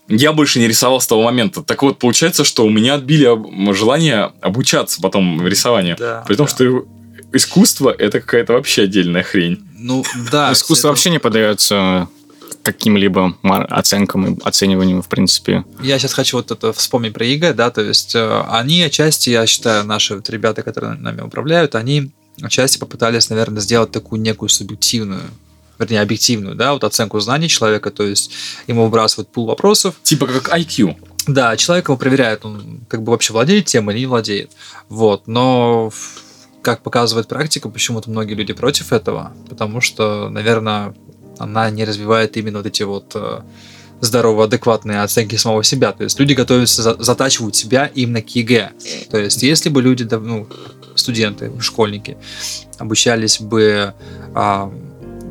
я 0.09 0.33
больше 0.33 0.59
не 0.59 0.69
рисовал 0.69 1.01
с 1.01 1.07
того 1.07 1.23
момента. 1.23 1.63
Так 1.63 1.83
вот, 1.83 1.99
получается, 1.99 2.45
что 2.45 2.65
у 2.67 2.71
меня 2.71 2.95
отбили 2.95 3.29
желание 3.73 4.33
обучаться 4.41 5.01
потом 5.01 5.39
в 5.39 5.47
рисовании. 5.47 5.97
Да, 5.99 6.25
При 6.27 6.35
том, 6.37 6.47
да. 6.47 6.53
что 6.53 6.85
искусство 7.33 7.91
это 7.97 8.21
какая-то 8.21 8.53
вообще 8.55 8.83
отдельная 8.83 9.23
хрень. 9.23 9.63
Ну, 9.79 10.05
да. 10.31 10.53
Искусство 10.53 10.89
это- 10.89 10.93
вообще 10.93 11.11
не 11.11 11.19
поддается 11.19 12.09
каким-либо 12.63 13.37
оценкам 13.43 14.35
и 14.35 14.39
оцениванию, 14.45 15.03
в 15.03 15.09
принципе. 15.09 15.65
Я 15.83 15.99
сейчас 15.99 16.13
хочу 16.15 16.37
вот 16.37 16.53
это 16.53 16.73
вспомнить 16.73 17.13
про 17.13 17.25
ЕГЭ, 17.27 17.55
да, 17.55 17.71
то 17.71 17.81
есть 17.81 18.15
э, 18.15 18.43
они 18.51 18.81
отчасти, 18.85 19.31
я 19.31 19.47
считаю, 19.49 19.85
наши 19.85 20.15
вот 20.15 20.31
ребята, 20.31 20.63
которые 20.63 20.95
нами 20.95 21.23
управляют, 21.23 21.75
они 21.75 22.13
отчасти 22.43 22.78
попытались, 22.78 23.30
наверное, 23.30 23.61
сделать 23.61 23.90
такую 23.90 24.20
некую 24.20 24.49
субъективную, 24.49 25.22
вернее, 25.78 26.01
объективную, 26.01 26.55
да, 26.55 26.72
вот 26.72 26.84
оценку 26.84 27.18
знаний 27.20 27.49
человека, 27.49 27.90
то 27.90 28.03
есть 28.05 28.30
ему 28.66 28.84
выбрасывают 28.84 29.28
пул 29.30 29.47
вопросов, 29.47 29.95
Типа 30.03 30.26
как 30.26 30.49
IQ. 30.57 30.97
да, 31.26 31.57
человек 31.57 31.88
его 31.88 31.97
проверяет, 31.97 32.45
он 32.45 32.80
как 32.88 33.03
бы 33.03 33.12
вообще 33.12 33.32
владеет 33.32 33.66
темой 33.66 33.95
или 33.95 34.01
не 34.01 34.07
владеет, 34.07 34.51
вот, 34.88 35.26
но 35.26 35.90
как 36.62 36.82
показывает 36.82 37.26
практика, 37.26 37.68
почему-то 37.68 38.09
многие 38.11 38.34
люди 38.34 38.53
против 38.53 38.93
этого, 38.93 39.32
потому 39.49 39.80
что, 39.80 40.28
наверное, 40.28 40.95
она 41.38 41.68
не 41.70 41.84
развивает 41.84 42.36
именно 42.36 42.59
вот 42.59 42.66
эти 42.66 42.84
вот 42.84 43.11
э, 43.16 43.40
здоровые, 44.01 44.45
адекватные 44.45 45.03
оценки 45.03 45.34
самого 45.34 45.64
себя. 45.64 45.90
То 45.90 46.05
есть 46.05 46.20
люди 46.20 46.34
готовятся, 46.34 46.82
за- 46.82 47.03
затачивают 47.03 47.57
себя 47.57 47.90
именно 47.93 48.22
к 48.22 48.28
ЕГЭ. 48.28 48.70
То 49.11 49.18
есть 49.18 49.43
если 49.43 49.70
бы 49.70 49.82
люди, 49.82 50.05
ну, 50.05 50.47
студенты, 50.97 51.51
школьники, 51.61 52.16
обучались 52.78 53.40
бы 53.40 53.95
а, 54.34 54.72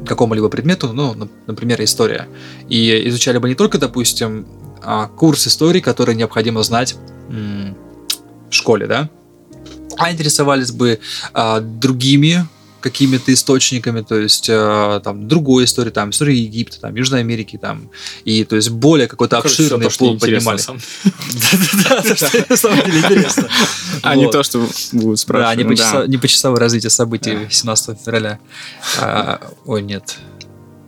какому-либо 0.05 0.49
предмету, 0.49 0.93
ну, 0.93 1.13
на- 1.13 1.29
например, 1.47 1.81
история, 1.83 2.27
и 2.69 3.07
изучали 3.09 3.37
бы 3.37 3.49
не 3.49 3.55
только, 3.55 3.77
допустим, 3.77 4.45
а, 4.83 5.07
курс 5.07 5.47
истории, 5.47 5.79
который 5.79 6.15
необходимо 6.15 6.63
знать 6.63 6.95
в 7.29 8.53
школе, 8.53 8.87
да, 8.87 9.09
а 9.97 10.11
интересовались 10.11 10.71
бы 10.71 10.99
а, 11.33 11.59
другими 11.59 12.45
какими-то 12.81 13.33
источниками, 13.33 14.01
то 14.01 14.15
есть 14.15 14.49
э, 14.49 15.01
там 15.03 15.27
другой 15.27 15.65
истории, 15.65 15.91
там 15.91 16.09
истории 16.09 16.35
Египта, 16.35 16.81
там 16.81 16.95
Южной 16.95 17.21
Америки, 17.21 17.57
там 17.61 17.89
и 18.25 18.43
то 18.43 18.55
есть 18.55 18.69
более 18.69 19.07
какой-то 19.07 19.37
обширный 19.37 19.89
пул 19.89 20.19
поднимали. 20.19 20.59
Да, 21.87 22.01
самом 22.57 22.83
деле 22.83 22.99
интересно. 22.99 23.49
А 24.03 24.15
не 24.15 24.29
то, 24.29 24.41
что 24.43 24.67
будут 24.91 25.19
спрашивать. 25.19 25.57
Да, 25.77 26.07
не 26.07 26.17
по 26.17 26.27
часовое 26.27 26.59
развитие 26.59 26.89
событий 26.89 27.47
17 27.49 27.99
февраля. 28.03 28.39
А, 28.99 29.41
ой, 29.65 29.81
нет. 29.81 30.17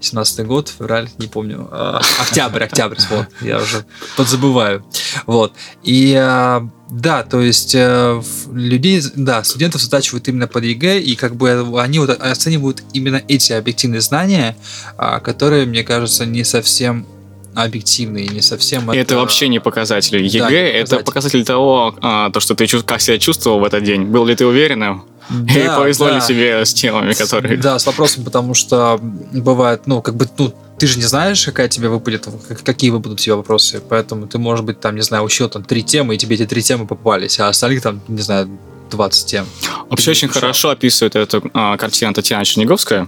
17 0.03 0.45
год, 0.45 0.69
февраль, 0.77 1.09
не 1.17 1.27
помню. 1.27 1.67
А, 1.71 2.01
октябрь, 2.19 2.63
октябрь, 2.63 2.97
вот, 3.09 3.27
я 3.41 3.57
уже 3.57 3.85
подзабываю. 4.17 4.85
Вот. 5.25 5.53
И 5.83 6.13
а, 6.15 6.67
да, 6.89 7.23
то 7.23 7.41
есть 7.41 7.73
э, 7.73 8.21
людей, 8.51 9.01
да, 9.15 9.43
студентов 9.43 9.81
затачивают 9.81 10.27
именно 10.27 10.47
под 10.47 10.65
ЕГЭ, 10.65 10.99
и 10.99 11.15
как 11.15 11.35
бы 11.35 11.79
они 11.79 11.99
вот 11.99 12.09
оценивают 12.09 12.83
именно 12.93 13.21
эти 13.27 13.53
объективные 13.53 14.01
знания, 14.01 14.57
а, 14.97 15.19
которые, 15.19 15.65
мне 15.65 15.83
кажется, 15.83 16.25
не 16.25 16.43
совсем 16.43 17.07
объективные, 17.55 18.27
не 18.27 18.41
совсем... 18.41 18.89
Это, 18.89 18.99
это 18.99 19.15
вообще 19.15 19.47
не 19.47 19.59
показатель. 19.59 20.21
ЕГЭ 20.21 20.39
да, 20.39 20.49
не 20.49 20.55
это 20.55 20.97
показатель 20.97 21.45
того, 21.45 21.95
то, 22.01 22.39
что 22.39 22.55
ты 22.55 22.67
как 22.81 22.99
себя 22.99 23.19
чувствовал 23.19 23.59
в 23.59 23.63
этот 23.63 23.83
день. 23.83 24.05
Был 24.05 24.25
ли 24.25 24.35
ты 24.35 24.45
уверенным? 24.45 25.05
Да, 25.29 25.53
и 25.53 25.67
повезло 25.67 26.07
да. 26.07 26.15
ли 26.15 26.21
тебе 26.21 26.65
с 26.65 26.73
темами, 26.73 27.13
которые... 27.13 27.57
Да, 27.57 27.79
с 27.79 27.85
вопросом, 27.85 28.23
потому 28.23 28.53
что 28.53 28.99
бывает, 29.01 29.87
ну, 29.87 30.01
как 30.01 30.15
бы, 30.15 30.27
ну, 30.37 30.53
ты 30.77 30.87
же 30.87 30.97
не 30.97 31.05
знаешь, 31.05 31.45
какая 31.45 31.67
тебе 31.69 31.89
выпадет, 31.89 32.27
какие 32.63 32.89
выпадут 32.89 33.19
тебе 33.19 33.35
вопросы, 33.35 33.81
поэтому 33.87 34.27
ты, 34.27 34.37
может 34.37 34.65
быть, 34.65 34.79
там, 34.79 34.95
не 34.95 35.01
знаю, 35.01 35.23
учил 35.23 35.49
там 35.49 35.63
три 35.63 35.83
темы, 35.83 36.15
и 36.15 36.17
тебе 36.17 36.35
эти 36.35 36.45
три 36.45 36.61
темы 36.61 36.87
попались, 36.87 37.39
а 37.39 37.49
остальных 37.49 37.81
там, 37.81 38.01
не 38.07 38.21
знаю, 38.21 38.49
20 38.91 39.25
тем. 39.25 39.45
Вообще 39.89 40.11
очень 40.11 40.27
хорошо 40.27 40.69
описывает 40.69 41.15
эту 41.15 41.49
а, 41.53 41.77
картину 41.77 42.13
Татьяна 42.13 42.45
Черниговская. 42.45 43.07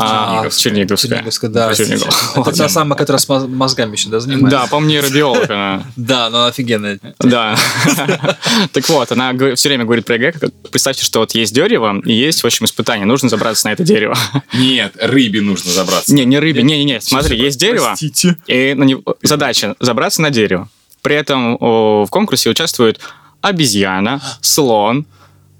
А, 0.00 0.42
а 0.44 0.50
Черниговская. 0.50 1.10
Черниговская, 1.10 1.50
да. 1.50 1.72
Это 1.72 2.56
та 2.56 2.68
самая, 2.68 2.96
которая 2.96 3.18
с 3.18 3.28
мозгами 3.28 3.92
еще, 3.92 4.08
да, 4.08 4.20
занимается? 4.20 4.50
Да, 4.50 4.66
по 4.68 4.80
нейробиолог 4.80 5.50
она. 5.50 5.82
Да, 5.96 6.30
но 6.30 6.46
офигенная. 6.46 7.00
Да. 7.18 7.56
Так 8.72 8.88
вот, 8.88 9.10
она 9.10 9.32
все 9.56 9.68
время 9.68 9.84
говорит 9.84 10.04
про 10.04 10.14
ЕГЭ. 10.14 10.34
Представьте, 10.70 11.04
что 11.04 11.20
вот 11.20 11.32
есть 11.32 11.52
дерево, 11.52 12.00
и 12.04 12.12
есть, 12.12 12.42
в 12.42 12.46
общем, 12.46 12.66
испытание. 12.66 13.06
Нужно 13.06 13.28
забраться 13.28 13.66
на 13.66 13.72
это 13.72 13.82
дерево. 13.82 14.16
Нет, 14.52 14.94
рыбе 15.00 15.40
нужно 15.40 15.72
забраться. 15.72 16.14
Не, 16.14 16.24
не 16.24 16.38
рыбе. 16.38 16.62
Не, 16.62 16.78
не, 16.78 16.84
не. 16.84 17.00
Смотри, 17.00 17.36
есть 17.36 17.58
дерево. 17.58 17.96
И 18.46 18.76
задача 19.22 19.74
забраться 19.80 20.22
на 20.22 20.30
дерево. 20.30 20.68
При 21.02 21.16
этом 21.16 21.56
в 21.58 22.06
конкурсе 22.10 22.50
участвуют 22.50 23.00
обезьяна, 23.40 24.22
слон, 24.42 25.06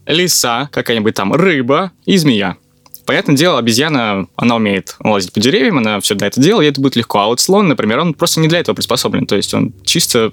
лиса, 0.06 0.68
какая-нибудь 0.72 1.14
там 1.14 1.32
рыба 1.32 1.90
и 2.04 2.16
змея. 2.16 2.56
Понятное 3.08 3.34
дело, 3.34 3.58
обезьяна, 3.58 4.26
она 4.36 4.56
умеет 4.56 4.96
лазить 5.02 5.32
по 5.32 5.40
деревьям, 5.40 5.78
она 5.78 5.98
все 6.00 6.14
для 6.14 6.26
этого 6.26 6.44
делает, 6.44 6.66
и 6.66 6.70
это 6.72 6.80
будет 6.82 6.94
легко. 6.94 7.20
А 7.20 7.26
вот 7.28 7.40
слон, 7.40 7.66
например, 7.66 8.00
он 8.00 8.12
просто 8.12 8.38
не 8.38 8.48
для 8.48 8.58
этого 8.58 8.74
приспособлен. 8.76 9.26
То 9.26 9.34
есть 9.34 9.54
он 9.54 9.72
чисто... 9.82 10.30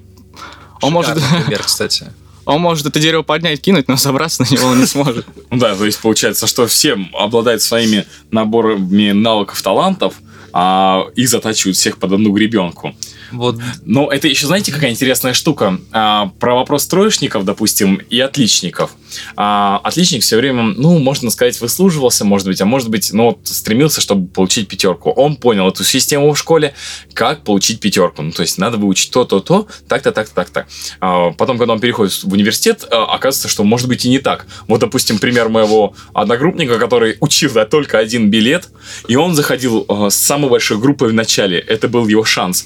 Он 0.82 0.92
может... 0.92 1.14
пример, 1.14 1.64
кстати. 1.66 2.08
Он 2.44 2.60
может 2.60 2.86
это 2.86 3.00
дерево 3.00 3.22
поднять, 3.22 3.62
кинуть, 3.62 3.88
но 3.88 3.96
собраться 3.96 4.44
на 4.44 4.54
него 4.54 4.68
он 4.68 4.82
не 4.82 4.88
сможет. 4.88 5.26
Да, 5.52 5.74
то 5.74 5.86
есть 5.86 6.02
получается, 6.02 6.48
что 6.48 6.68
все 6.68 6.98
обладают 7.18 7.62
своими 7.62 8.06
наборами 8.32 9.12
навыков, 9.12 9.62
талантов, 9.62 10.16
а 10.52 11.06
их 11.16 11.30
затачивают 11.30 11.78
всех 11.78 11.98
под 11.98 12.12
одну 12.12 12.34
гребенку. 12.34 12.94
Вот. 13.32 13.60
Но 13.86 14.12
это 14.12 14.28
еще, 14.28 14.48
знаете, 14.48 14.72
какая 14.72 14.92
интересная 14.92 15.34
штука? 15.34 15.80
А, 15.92 16.32
про 16.40 16.56
вопрос 16.56 16.88
троечников, 16.88 17.46
допустим, 17.46 17.96
и 17.96 18.20
отличников. 18.20 18.92
А, 19.36 19.80
отличник 19.84 20.22
все 20.22 20.38
время, 20.38 20.64
ну, 20.64 20.98
можно 21.00 21.30
сказать, 21.30 21.60
выслуживался, 21.62 22.26
может 22.26 22.48
быть, 22.48 22.62
а 22.62 22.66
может 22.66 22.90
быть, 22.90 23.12
ну, 23.14 23.26
вот, 23.26 23.40
стремился, 23.44 24.02
чтобы 24.02 24.28
получить 24.28 24.68
пятерку. 24.68 25.12
Он 25.12 25.36
понял 25.36 25.68
эту 25.68 25.84
систему 25.84 26.32
в 26.34 26.38
школе, 26.38 26.74
как 27.14 27.44
получить 27.44 27.80
пятерку. 27.80 28.22
Ну, 28.22 28.32
то 28.32 28.42
есть 28.42 28.58
надо 28.58 28.78
выучить 28.78 29.12
то, 29.12 29.26
то, 29.26 29.40
то, 29.40 29.68
так-то, 29.88 30.12
так-то, 30.12 30.36
так-то. 30.36 30.68
А, 31.00 31.32
потом, 31.32 31.58
когда 31.58 31.74
он 31.74 31.80
переходит 31.80 32.24
в 32.24 32.32
университет, 32.32 32.86
а, 32.92 33.06
оказывается, 33.06 33.48
что 33.48 33.64
может 33.64 33.88
быть 33.88 34.06
и 34.06 34.10
не 34.10 34.20
так. 34.20 34.46
Вот, 34.68 34.80
допустим, 34.82 35.20
пример 35.20 35.50
моего 35.50 35.94
одногруппника, 36.14 36.78
который 36.80 37.18
учил 37.20 37.52
да, 37.54 37.66
только 37.66 37.98
один 37.98 38.30
билет, 38.30 38.70
и 39.08 39.16
он 39.16 39.36
заходил 39.36 39.86
а, 39.88 40.10
с 40.10 40.16
самой 40.16 40.50
большой 40.50 40.78
группой 40.78 41.10
в 41.10 41.14
начале. 41.14 41.60
Это 41.60 41.88
был 41.88 42.08
его 42.08 42.24
шанс 42.24 42.66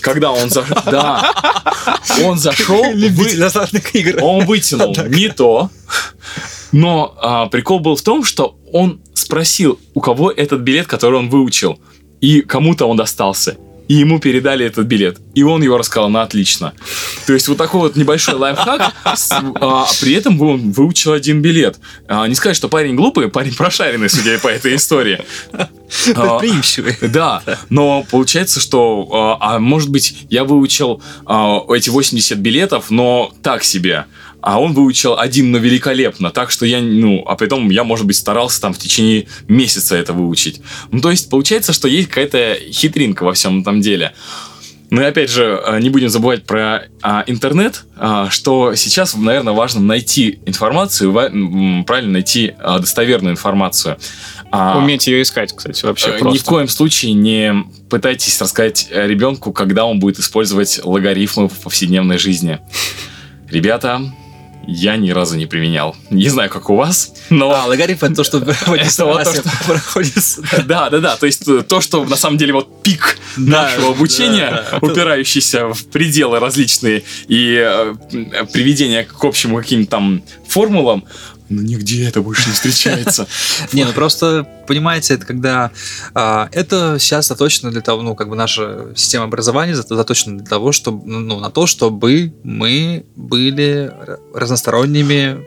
когда 0.00 0.30
он 0.30 0.50
зашел, 0.50 0.76
да, 0.86 1.32
он 2.24 2.38
зашел, 2.38 2.84
он 4.22 4.46
вытянул 4.46 4.94
не 5.08 5.28
то, 5.28 5.70
но 6.72 7.14
а, 7.20 7.46
прикол 7.46 7.80
был 7.80 7.96
в 7.96 8.02
том, 8.02 8.24
что 8.24 8.58
он 8.72 9.00
спросил, 9.14 9.78
у 9.94 10.00
кого 10.00 10.30
этот 10.30 10.60
билет, 10.60 10.86
который 10.86 11.18
он 11.18 11.28
выучил, 11.28 11.78
и 12.20 12.40
кому-то 12.42 12.86
он 12.86 12.96
достался 12.96 13.56
и 13.88 13.94
ему 13.94 14.20
передали 14.20 14.64
этот 14.66 14.86
билет. 14.86 15.18
И 15.34 15.42
он 15.42 15.62
его 15.62 15.78
рассказал 15.78 16.10
на 16.10 16.22
отлично. 16.22 16.74
То 17.26 17.32
есть 17.32 17.48
вот 17.48 17.58
такой 17.58 17.80
вот 17.80 17.96
небольшой 17.96 18.34
лайфхак, 18.34 18.92
а, 19.60 19.86
при 20.00 20.14
этом 20.14 20.40
он 20.40 20.72
выучил 20.72 21.12
один 21.12 21.42
билет. 21.42 21.78
А, 22.06 22.26
не 22.28 22.34
сказать, 22.34 22.56
что 22.56 22.68
парень 22.68 22.94
глупый, 22.94 23.28
парень 23.28 23.54
прошаренный, 23.54 24.10
судя 24.10 24.38
по 24.38 24.48
этой 24.48 24.76
истории. 24.76 25.24
Предприимчивый. 26.04 26.96
А, 27.00 27.08
да, 27.08 27.42
но 27.70 28.04
получается, 28.10 28.60
что, 28.60 29.08
а, 29.40 29.56
а 29.56 29.58
может 29.58 29.88
быть, 29.88 30.26
я 30.28 30.44
выучил 30.44 31.02
а, 31.24 31.64
эти 31.70 31.88
80 31.88 32.38
билетов, 32.38 32.90
но 32.90 33.32
так 33.42 33.64
себе 33.64 34.04
а 34.40 34.60
он 34.60 34.72
выучил 34.72 35.18
один, 35.18 35.50
но 35.50 35.58
великолепно, 35.58 36.30
так 36.30 36.50
что 36.50 36.64
я, 36.64 36.80
ну, 36.80 37.22
а 37.26 37.34
при 37.34 37.46
том 37.46 37.68
я, 37.70 37.84
может 37.84 38.06
быть, 38.06 38.16
старался 38.16 38.60
там 38.60 38.72
в 38.72 38.78
течение 38.78 39.26
месяца 39.48 39.96
это 39.96 40.12
выучить. 40.12 40.60
Ну, 40.90 41.00
то 41.00 41.10
есть, 41.10 41.28
получается, 41.28 41.72
что 41.72 41.88
есть 41.88 42.08
какая-то 42.08 42.56
хитринка 42.70 43.24
во 43.24 43.32
всем 43.32 43.60
этом 43.60 43.80
деле. 43.80 44.12
Ну 44.90 45.02
и 45.02 45.04
опять 45.04 45.28
же, 45.28 45.60
э, 45.66 45.80
не 45.80 45.90
будем 45.90 46.08
забывать 46.08 46.44
про 46.44 46.88
а, 47.02 47.22
интернет, 47.26 47.84
а, 47.96 48.30
что 48.30 48.74
сейчас, 48.74 49.14
наверное, 49.14 49.52
важно 49.52 49.82
найти 49.82 50.40
информацию, 50.46 51.12
правильно 51.12 52.12
найти 52.12 52.54
а, 52.58 52.78
достоверную 52.78 53.32
информацию. 53.32 53.98
А, 54.50 54.78
Уметь 54.78 55.06
ее 55.06 55.20
искать, 55.20 55.54
кстати, 55.54 55.84
вообще 55.84 56.12
просто. 56.12 56.28
Ни 56.30 56.38
в 56.38 56.44
коем 56.44 56.68
случае 56.68 57.12
не 57.12 57.64
пытайтесь 57.90 58.40
рассказать 58.40 58.88
ребенку, 58.90 59.52
когда 59.52 59.84
он 59.84 60.00
будет 60.00 60.20
использовать 60.20 60.80
логарифмы 60.82 61.48
в 61.48 61.58
повседневной 61.58 62.16
жизни. 62.16 62.58
Ребята, 63.50 64.00
я 64.70 64.96
ни 64.96 65.10
разу 65.10 65.36
не 65.36 65.46
применял. 65.46 65.96
Не 66.10 66.28
знаю, 66.28 66.50
как 66.50 66.68
у 66.68 66.76
вас, 66.76 67.14
но... 67.30 67.50
А, 67.50 67.64
логарифм 67.64 68.04
это 68.04 68.16
то, 68.16 68.24
что 68.24 68.40
проходит. 69.66 70.22
Да, 70.66 70.90
да, 70.90 70.98
да. 70.98 71.16
То 71.16 71.24
есть 71.24 71.48
э, 71.48 71.62
то, 71.62 71.80
что 71.80 72.04
на 72.04 72.16
самом 72.16 72.36
деле 72.36 72.52
вот 72.52 72.82
пик 72.82 73.18
нашего 73.38 73.92
обучения, 73.92 74.64
упирающийся 74.82 75.68
в 75.68 75.86
пределы 75.86 76.38
различные 76.38 77.02
и 77.28 77.56
э, 77.56 77.94
приведение 78.52 79.04
к 79.04 79.24
общим 79.24 79.56
каким-то 79.56 79.90
там 79.90 80.22
формулам, 80.46 81.04
ну 81.48 81.62
нигде 81.62 82.06
это 82.06 82.20
больше 82.20 82.48
не 82.48 82.54
встречается. 82.54 83.26
Не, 83.72 83.84
ну 83.84 83.92
просто, 83.92 84.46
понимаете, 84.66 85.14
это 85.14 85.24
когда... 85.24 85.70
А, 86.14 86.48
это 86.52 86.98
сейчас 86.98 87.28
заточено 87.28 87.70
для 87.70 87.80
того, 87.80 88.02
ну, 88.02 88.14
как 88.14 88.28
бы 88.28 88.36
наша 88.36 88.88
система 88.94 89.24
образования 89.24 89.74
заточена 89.74 90.38
для 90.38 90.46
того, 90.46 90.72
чтобы, 90.72 91.06
ну, 91.06 91.40
на 91.40 91.50
то, 91.50 91.66
чтобы 91.66 92.34
мы 92.42 93.06
были 93.16 93.92
разносторонними 94.58 95.44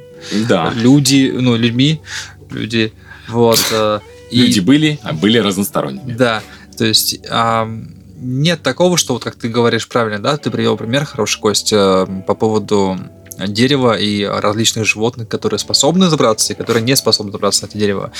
да. 0.47 0.72
люди, 0.76 1.32
ну, 1.34 1.55
людьми, 1.55 2.01
люди, 2.49 2.93
вот. 3.28 3.59
Э, 3.72 3.99
люди 4.32 4.59
были, 4.59 4.99
а 5.03 5.14
были 5.14 5.38
разносторонними. 5.38 6.14
Да, 6.14 6.41
то 6.78 6.86
есть 6.86 7.20
нет 8.24 8.62
такого, 8.62 8.97
что 8.97 9.14
вот 9.14 9.24
как 9.24 9.36
ты 9.36 9.49
говоришь 9.49 9.88
правильно, 9.88 10.20
да, 10.20 10.38
ты 10.38 10.51
привел 10.51 10.78
пример 10.78 11.05
хороший, 11.05 11.39
Кость, 11.39 11.74
э, 11.74 12.07
по 12.28 12.36
поводу 12.36 12.97
дерева 13.47 13.97
и 13.97 14.24
различных 14.24 14.86
животных, 14.86 15.28
которые 15.28 15.59
способны 15.59 16.07
забраться 16.09 16.53
и 16.53 16.55
которые 16.55 16.84
не 16.84 16.95
способны 16.95 17.32
забраться 17.32 17.64
на 17.64 17.68
это 17.68 17.78
дерево. 17.78 18.12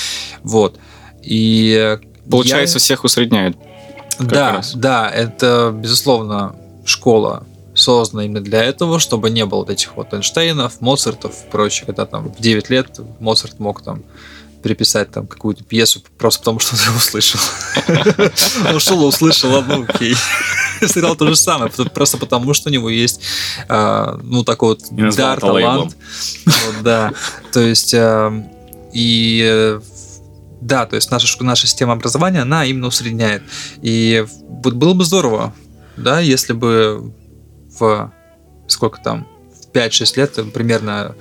Вот. 0.42 0.78
И 1.22 1.98
Получается, 2.28 2.76
я... 2.76 2.80
всех 2.80 3.04
усредняют. 3.04 3.56
Да, 4.18 4.52
раз. 4.54 4.74
да, 4.74 5.08
это, 5.08 5.72
безусловно, 5.74 6.56
школа 6.84 7.46
создана 7.82 8.24
именно 8.24 8.40
для 8.40 8.62
этого, 8.62 8.98
чтобы 8.98 9.30
не 9.30 9.44
было 9.44 9.60
вот 9.60 9.70
этих 9.70 9.96
вот 9.96 10.14
Эйнштейнов, 10.14 10.80
Моцартов 10.80 11.32
и 11.44 11.50
прочее, 11.50 11.86
когда 11.86 12.06
там 12.06 12.32
в 12.32 12.40
9 12.40 12.70
лет 12.70 13.00
Моцарт 13.20 13.58
мог 13.58 13.82
там 13.82 14.02
переписать 14.62 15.10
там 15.10 15.26
какую-то 15.26 15.64
пьесу 15.64 16.00
просто 16.16 16.40
потому, 16.40 16.60
что 16.60 16.76
он 16.76 16.80
ее 16.80 16.96
услышал. 16.96 17.40
Он 18.72 18.78
шел, 18.78 19.04
услышал, 19.04 19.50
ладно, 19.50 19.86
окей. 19.88 20.14
Сыграл 20.86 21.16
то 21.16 21.26
же 21.26 21.36
самое, 21.36 21.70
просто 21.70 22.16
потому, 22.16 22.54
что 22.54 22.68
у 22.68 22.72
него 22.72 22.88
есть, 22.88 23.20
а, 23.68 24.18
ну, 24.22 24.44
такой 24.44 24.70
вот 24.70 25.14
дар, 25.16 25.40
талант. 25.40 25.96
Да, 26.82 27.12
то 27.52 27.60
есть, 27.60 27.94
а, 27.94 28.32
и 28.92 29.78
да, 30.60 30.86
то 30.86 30.96
есть 30.96 31.10
наша, 31.10 31.42
наша 31.42 31.66
система 31.66 31.94
образования, 31.94 32.42
она 32.42 32.64
именно 32.64 32.86
усредняет. 32.86 33.42
И 33.80 34.24
было 34.48 34.94
бы 34.94 35.04
здорово, 35.04 35.52
да, 35.96 36.20
если 36.20 36.52
бы 36.52 37.12
в 37.82 38.12
сколько 38.68 39.00
там, 39.02 39.26
5-6 39.74 40.12
лет 40.16 40.38
э, 40.38 40.44
примерно 40.44 41.14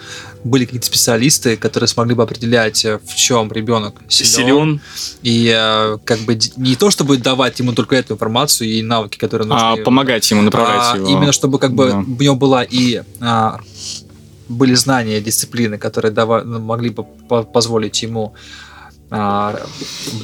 были 0.43 0.66
какие-то 0.66 0.88
специалисты, 0.88 1.57
которые 1.57 1.88
смогли 1.88 2.16
бы 2.16 2.24
определять, 2.24 2.84
э, 2.86 2.99
в 3.05 3.16
чем 3.16 3.51
ребенок 3.51 3.95
силен. 4.09 4.28
Силен. 4.28 4.82
И 5.24 5.53
э, 5.55 5.97
как 6.03 6.20
бы 6.20 6.38
не 6.57 6.76
то, 6.76 6.91
чтобы 6.91 7.18
давать 7.18 7.59
ему 7.59 7.74
только 7.74 7.95
эту 7.95 8.14
информацию 8.14 8.70
и 8.70 8.82
навыки, 8.82 9.18
которые 9.18 9.47
нужны. 9.47 9.82
А 9.82 9.84
помогать 9.84 10.30
ему, 10.32 10.41
направлять 10.41 10.93
а 10.93 10.97
его. 10.97 11.07
именно 11.07 11.32
чтобы 11.32 11.59
как 11.59 11.74
бы 11.74 11.89
Да. 11.89 11.97
у 11.99 12.22
него 12.22 12.36
была 12.36 12.64
и 12.64 13.01
а, 13.22 13.59
были 14.49 14.74
знания, 14.76 15.22
дисциплины, 15.22 15.78
которые 15.78 16.12
дава- 16.12 16.43
могли 16.43 16.89
бы 16.89 17.03
по- 17.03 17.43
позволить 17.43 18.01
ему 18.03 18.34
а, 19.09 19.59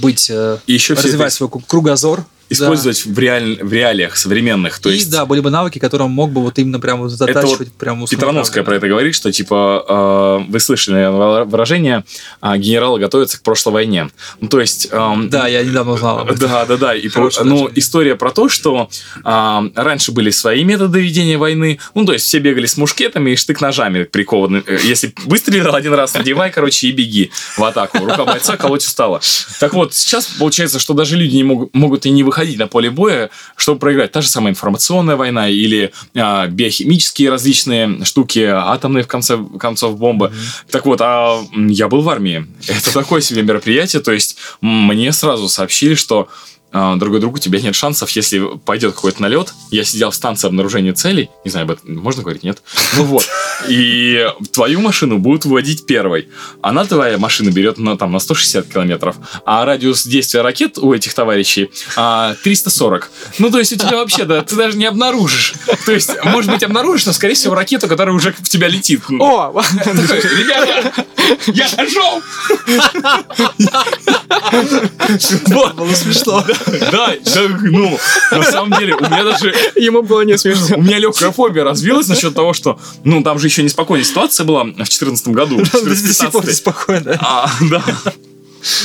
быть, 0.02 0.30
И 0.30 0.74
еще 0.74 0.94
развивать 0.94 1.28
это 1.28 1.36
свой 1.36 1.50
кругозор. 1.68 2.26
Использовать 2.50 3.06
в, 3.06 3.20
реаль- 3.20 3.64
в 3.64 3.72
реалиях 3.72 4.16
современных. 4.18 4.80
То 4.80 4.90
и 4.90 4.94
есть 4.96 5.12
да, 5.12 5.26
были 5.26 5.40
бы 5.42 5.50
навыки, 5.50 5.80
которые 5.80 6.06
он 6.08 6.12
мог 6.12 6.32
бы 6.32 6.42
вот 6.42 6.58
именно 6.60 6.80
прямо 6.80 7.10
затачивать 7.10 7.72
прямо 7.74 8.04
условно 8.04 8.18
Петрановская 8.18 8.64
про 8.64 8.76
это 8.76 8.88
говорит, 8.88 9.16
что 9.16 9.32
типа 9.32 10.42
э, 10.48 10.52
вы 10.52 10.60
слышали 10.60 10.96
наверное, 10.96 11.44
выражение 11.46 12.04
а, 12.42 12.58
генералы 12.58 13.00
готовятся 13.00 13.40
к 13.40 13.42
прошлой 13.42 13.74
войне. 13.74 14.10
Ну, 14.40 14.48
то 14.48 14.60
есть... 14.60 14.88
эм, 14.92 15.30
Да, 15.30 15.48
я 15.48 15.64
недавно 15.64 15.94
узнал. 15.94 16.20
об 16.20 16.32
этом. 16.32 16.50
Да, 16.50 16.66
да, 16.66 16.78
да. 16.78 16.96
И, 16.96 17.08
Хорошее 17.08 17.46
ну, 17.46 17.70
история 17.76 18.16
про 18.16 18.32
то, 18.32 18.50
что 18.50 18.90
а, 19.24 19.66
раньше 19.76 20.12
были 20.12 20.30
свои 20.30 20.64
методы 20.64 21.02
ведения 21.02 21.38
войны. 21.38 21.80
Ну, 21.96 22.06
то 22.06 22.14
есть 22.14 22.26
все 22.26 22.40
бегали 22.40 22.66
с 22.66 22.78
мушкетами 22.78 23.32
и 23.32 23.36
штык-ножами 23.36 24.04
прикованы. 24.04 24.64
Э, 24.66 24.78
Если 24.84 25.14
выстрелил 25.26 25.76
один 25.76 25.94
раз, 25.94 26.14
надевай, 26.14 26.52
короче, 26.52 26.88
и 26.88 26.92
беги 26.92 27.32
в 27.58 27.64
атаку. 27.64 28.00
Рука 28.00 28.26
бойца 28.26 28.58
колоть 28.58 28.84
устала. 28.84 29.22
Так 29.60 29.74
вот, 29.74 29.94
сейчас 29.94 30.26
получается, 30.26 30.80
что 30.80 30.94
даже 30.94 31.18
люди 31.18 31.36
не 31.36 31.44
могут, 31.44 31.76
могут 31.76 32.06
и 32.06 32.10
не 32.10 32.24
выходить 32.24 32.37
на 32.58 32.68
поле 32.68 32.90
боя, 32.90 33.30
чтобы 33.56 33.80
проиграть. 33.80 34.12
Та 34.12 34.22
же 34.22 34.28
самая 34.28 34.52
информационная 34.52 35.16
война 35.16 35.50
или 35.50 35.92
а, 36.16 36.48
биохимические 36.48 37.30
различные 37.30 38.04
штуки, 38.06 38.40
атомные, 38.40 39.04
в 39.04 39.08
конце 39.08 39.38
концов, 39.60 39.98
бомбы. 39.98 40.32
Так 40.72 40.86
вот, 40.86 41.00
а 41.02 41.44
я 41.54 41.88
был 41.88 42.02
в 42.02 42.10
армии. 42.10 42.48
Это 42.68 42.94
такое 42.94 43.22
себе 43.22 43.44
мероприятие. 43.44 44.02
То 44.02 44.12
есть 44.12 44.38
мне 44.62 45.12
сразу 45.12 45.48
сообщили, 45.48 45.96
что 45.96 46.30
дорогой 46.72 47.20
друг, 47.20 47.36
у 47.36 47.40
тебя 47.40 47.60
нет 47.60 47.76
шансов, 47.76 48.10
если 48.12 48.42
пойдет 48.66 48.94
какой-то 48.94 49.22
налет. 49.22 49.54
Я 49.72 49.84
сидел 49.84 50.12
в 50.12 50.16
станции 50.16 50.48
обнаружения 50.48 50.94
целей. 50.94 51.30
Не 51.46 51.52
знаю, 51.52 51.66
об 51.66 51.72
этом 51.72 51.96
можно 51.96 52.24
говорить, 52.24 52.44
нет? 52.44 52.62
Ну 52.98 53.04
вот. 53.04 53.28
И 53.68 54.28
твою 54.52 54.82
машину 54.82 55.20
будут 55.20 55.46
выводить 55.46 55.86
первой. 55.86 56.30
Она, 56.62 56.86
твоя 56.86 57.18
машина, 57.18 57.52
берет 57.52 57.78
на, 57.78 57.98
там, 57.98 58.12
на 58.12 58.20
160 58.20 58.68
километров. 58.68 59.18
А 59.46 59.66
радиус 59.66 60.06
действия 60.06 60.42
ракет 60.42 60.78
у 60.78 60.94
этих 60.94 61.14
товарищей 61.14 61.70
а, 61.96 62.36
340. 62.44 63.12
Ну, 63.40 63.52
то 63.52 63.60
есть 63.60 63.74
у 63.74 63.76
тебя 63.76 63.98
вообще, 63.98 64.26
да, 64.26 64.42
ты 64.42 64.56
даже 64.56 64.78
не 64.78 64.86
обнаружишь. 64.86 65.54
То 65.86 65.92
есть, 65.92 66.12
может 66.24 66.52
быть, 66.52 66.64
обнаружишь, 66.64 67.06
но, 67.06 67.14
скорее 67.14 67.36
всего, 67.36 67.56
ракету, 67.56 67.88
которая 67.88 68.16
уже 68.16 68.34
в 68.34 68.50
тебя 68.50 68.68
летит. 68.68 69.02
О! 69.20 69.62
Ребята, 69.86 71.06
я 71.48 71.68
дошел! 71.76 72.22
Вот. 75.48 75.76
Было 75.76 75.94
смешно. 75.94 76.44
Да, 76.92 77.14
ну, 77.62 77.98
на 78.32 78.44
самом 78.44 78.78
деле, 78.80 78.96
у 78.96 79.02
меня 79.02 79.24
даже 79.24 79.54
Ему 79.76 80.02
было 80.02 80.22
не 80.22 80.38
смешно. 80.38 80.78
у 80.78 80.82
меня 80.82 81.00
легкая 81.00 81.32
фобия 81.32 81.64
развилась 81.64 82.08
насчет 82.08 82.34
того, 82.34 82.54
что, 82.54 82.80
ну, 83.04 83.24
там 83.24 83.40
же 83.40 83.48
еще 83.48 83.64
неспокойная 83.64 84.06
ситуация 84.06 84.46
была 84.46 84.64
в 84.64 84.74
2014 84.74 85.28
году. 85.30 85.58
До 85.58 85.96
сих 85.96 86.32
пор 86.32 86.44
14-15. 86.44 86.54
спокойно. 86.54 87.18
А, 87.22 87.50
да. 87.70 87.84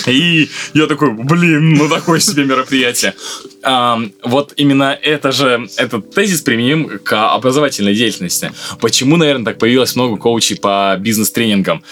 И 0.07 0.49
я 0.75 0.87
такой, 0.87 1.13
блин, 1.13 1.75
ну 1.75 1.89
такое 1.89 2.21
себе 2.21 2.45
мероприятие. 2.45 3.15
А, 3.63 4.01
вот 4.23 4.53
именно 4.57 4.97
это 5.01 5.33
же, 5.33 5.69
этот 5.77 6.15
тезис 6.15 6.43
применим 6.43 6.99
к 7.03 7.35
образовательной 7.35 7.95
деятельности. 7.95 8.53
Почему, 8.81 9.17
наверное, 9.17 9.47
так 9.47 9.59
появилось 9.59 9.97
много 9.97 10.17
коучей 10.17 10.57
по 10.57 10.97
бизнес-тренингам? 10.99 11.83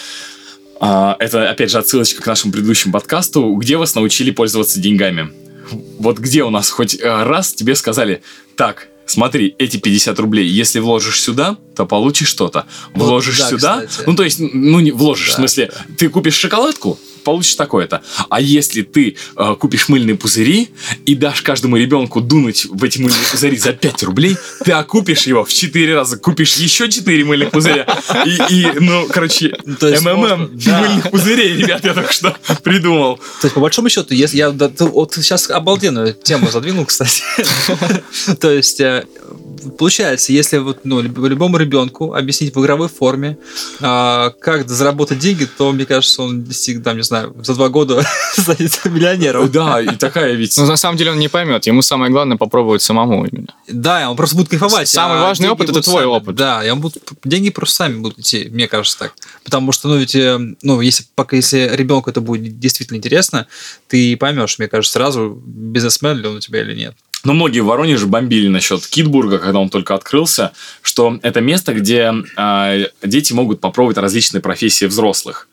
А, 0.81 1.17
это, 1.19 1.51
опять 1.51 1.71
же, 1.71 1.79
отсылочка 1.79 2.23
к 2.23 2.27
нашему 2.27 2.53
предыдущему 2.53 2.93
подкасту, 2.93 3.55
где 3.55 3.77
вас 3.77 3.95
научили 3.95 4.31
пользоваться 4.31 4.81
деньгами. 4.81 5.31
Вот 5.99 6.19
где 6.19 6.45
у 6.45 6.51
нас 6.51 6.71
хоть 6.71 6.95
э, 7.01 7.23
раз 7.25 7.53
тебе 7.53 7.75
сказали, 7.75 8.23
так, 8.57 8.89
смотри, 9.07 9.55
эти 9.59 9.77
50 9.77 10.19
рублей, 10.19 10.47
если 10.47 10.79
вложишь 10.79 11.21
сюда, 11.21 11.57
то 11.77 11.87
получишь 11.87 12.29
что-то. 12.29 12.67
Вот, 12.95 13.07
Вложишь 13.07 13.39
да, 13.39 13.49
сюда, 13.49 13.87
кстати. 13.87 14.09
ну 14.09 14.17
то 14.17 14.23
есть, 14.25 14.39
ну 14.41 14.81
не 14.81 14.91
вложишь, 14.91 15.29
Да, 15.29 15.33
в 15.33 15.37
смысле, 15.37 15.73
ты 15.99 16.09
купишь 16.09 16.35
шоколадку, 16.35 16.99
получишь 17.23 17.55
такое-то. 17.55 18.03
А 18.29 18.41
если 18.41 18.83
ты 18.83 19.17
э, 19.37 19.55
купишь 19.59 19.89
мыльные 19.89 20.17
пузыри 20.17 20.71
и 21.07 21.15
дашь 21.15 21.43
каждому 21.43 21.77
ребенку 21.77 22.21
дунуть 22.21 22.67
в 22.67 22.83
эти 22.85 22.99
мыльные 22.99 23.27
пузыри 23.31 23.57
за 23.57 23.73
5 23.73 24.03
рублей, 24.05 24.37
ты 24.65 24.73
окупишь 24.73 25.27
его 25.27 25.45
в 25.45 25.53
4 25.53 25.95
раза, 25.95 26.17
купишь 26.17 26.57
еще 26.57 26.89
4 26.89 27.25
мыльных 27.25 27.51
пузыря. 27.51 27.87
И, 28.25 28.39
и, 28.55 28.67
ну, 28.79 29.07
короче, 29.11 29.55
есть 29.81 30.05
МММ 30.05 30.51
да. 30.55 30.81
мыльных 30.81 31.11
пузырей, 31.11 31.57
ребят, 31.57 31.85
я 31.85 31.95
только 31.95 32.13
что 32.13 32.37
придумал. 32.63 33.17
То 33.41 33.47
есть, 33.47 33.55
по 33.55 33.61
большому 33.61 33.89
счету, 33.89 34.15
если 34.15 34.37
я 34.37 34.51
да, 34.51 34.69
ты 34.69 34.85
вот 34.85 35.15
сейчас 35.15 35.51
обалденную 35.51 36.15
тему 36.15 36.51
задвинул, 36.51 36.85
кстати. 36.85 37.23
То 38.41 38.51
есть, 38.51 38.81
э, 38.81 39.05
получается, 39.79 40.33
если 40.33 40.59
вот, 40.59 40.81
ну, 40.85 41.01
люб- 41.01 41.19
любому 41.19 41.57
ребенку 41.57 42.15
объяснить 42.15 42.55
в 42.55 42.61
игровой 42.61 42.89
форме, 42.89 43.39
а, 43.81 44.31
как 44.41 44.69
заработать 44.69 45.19
деньги, 45.19 45.47
то, 45.47 45.73
мне 45.73 45.87
кажется, 45.87 46.23
он 46.23 46.45
достиг, 46.45 46.83
там, 46.83 46.97
не 46.97 47.03
знаю, 47.03 47.35
за 47.43 47.55
два 47.55 47.69
года 47.69 48.05
станет 48.37 48.85
миллионером. 48.85 49.51
Да, 49.51 49.81
и 49.81 49.97
такая 49.97 50.35
ведь... 50.35 50.57
Но 50.57 50.67
на 50.67 50.77
самом 50.77 50.97
деле 50.97 51.13
он 51.13 51.19
не 51.19 51.29
поймет. 51.29 51.67
Ему 51.67 51.83
самое 51.83 52.11
главное 52.11 52.37
попробовать 52.37 52.83
самому 52.83 53.25
именно. 53.27 53.55
Да, 53.69 54.11
он 54.11 54.17
просто 54.17 54.37
будет 54.37 54.49
кайфовать. 54.49 54.89
Самый 54.89 55.19
а 55.19 55.23
важный 55.23 55.49
опыт 55.49 55.71
это 55.71 55.83
твой 55.83 56.03
сами. 56.03 56.11
опыт. 56.11 56.37
Да, 56.37 56.65
и 56.65 56.71
он 56.71 56.81
будет, 56.81 57.03
деньги 57.25 57.51
просто 57.51 57.77
сами 57.77 57.99
будут 57.99 58.19
идти, 58.19 58.49
мне 58.51 58.69
кажется 58.69 58.99
так. 58.99 59.15
Потому 59.45 59.73
что, 59.73 59.89
ну, 59.89 59.99
ведь, 59.99 60.15
э, 60.15 60.39
ну, 60.63 60.81
если, 60.81 61.05
пока, 61.15 61.37
если 61.37 61.71
ребенку 61.75 62.11
это 62.11 62.21
будет 62.21 62.59
действительно 62.59 62.97
интересно, 62.97 63.47
ты 63.89 64.17
поймешь, 64.17 64.59
мне 64.59 64.69
кажется, 64.69 64.93
сразу, 64.93 65.41
бизнесмен 65.45 66.19
ли 66.19 66.27
он 66.27 66.37
у 66.37 66.41
тебя 66.41 66.63
или 66.63 66.75
нет. 66.75 66.95
Но 67.25 67.35
многие 67.35 67.61
в 67.61 67.67
Воронеже 67.67 68.07
бомбили 68.07 68.49
насчет 68.49 68.87
Китбурга, 68.87 69.39
когда 69.39 69.59
он 69.59 69.69
только 69.69 69.95
открылся, 69.95 70.53
что 70.81 71.19
это 71.23 71.41
место, 71.41 71.75
где 71.75 72.13
э, 72.37 72.87
дети 73.03 73.33
могут 73.33 73.61
попробовать 73.61 73.99
различные 73.99 74.41
профессии 74.41 74.87
взрослых 74.87 75.50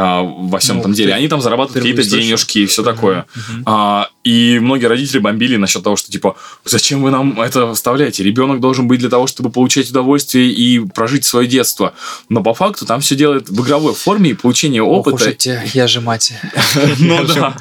во 0.00 0.58
всем 0.58 0.76
Ну, 0.76 0.80
этом 0.80 0.92
деле. 0.94 1.14
Они 1.14 1.28
там 1.28 1.40
зарабатывают 1.42 1.84
какие-то 1.86 2.08
денежки 2.08 2.60
и 2.60 2.66
все 2.66 2.82
такое. 2.82 3.26
Мгм. 3.34 3.62
А, 3.66 4.08
и 4.24 4.58
многие 4.60 4.86
родители 4.86 5.18
бомбили 5.18 5.56
насчет 5.56 5.82
того, 5.82 5.96
что 5.96 6.10
типа, 6.10 6.36
зачем 6.64 7.02
вы 7.02 7.10
нам 7.10 7.38
это 7.40 7.74
вставляете? 7.74 8.22
Ребенок 8.24 8.60
должен 8.60 8.88
быть 8.88 9.00
для 9.00 9.10
того, 9.10 9.26
чтобы 9.26 9.50
получать 9.50 9.90
удовольствие 9.90 10.50
и 10.50 10.78
прожить 10.78 11.24
свое 11.24 11.46
детство. 11.46 11.92
Но 12.28 12.42
по 12.42 12.54
факту 12.54 12.86
там 12.86 13.00
все 13.00 13.16
делает 13.16 13.48
в 13.50 13.62
игровой 13.62 13.94
форме 13.94 14.30
и 14.30 14.34
получение 14.34 14.82
Ох 14.82 15.06
уж 15.06 15.12
опыта. 15.12 15.30
эти, 15.30 15.60
я 15.74 15.86
же 15.86 16.00
мать. 16.00 16.32
Ну 16.98 17.24
да, 17.24 17.56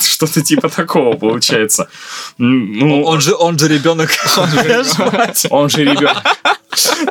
что-то 0.00 0.42
типа 0.42 0.68
такого 0.68 1.16
получается. 1.16 1.88
Ну, 2.38 3.02
Он 3.02 3.20
же, 3.20 3.34
он 3.34 3.58
же 3.58 3.68
ребенок. 3.68 4.10
он 5.50 5.68
же 5.68 5.84
ребенок. 5.84 6.22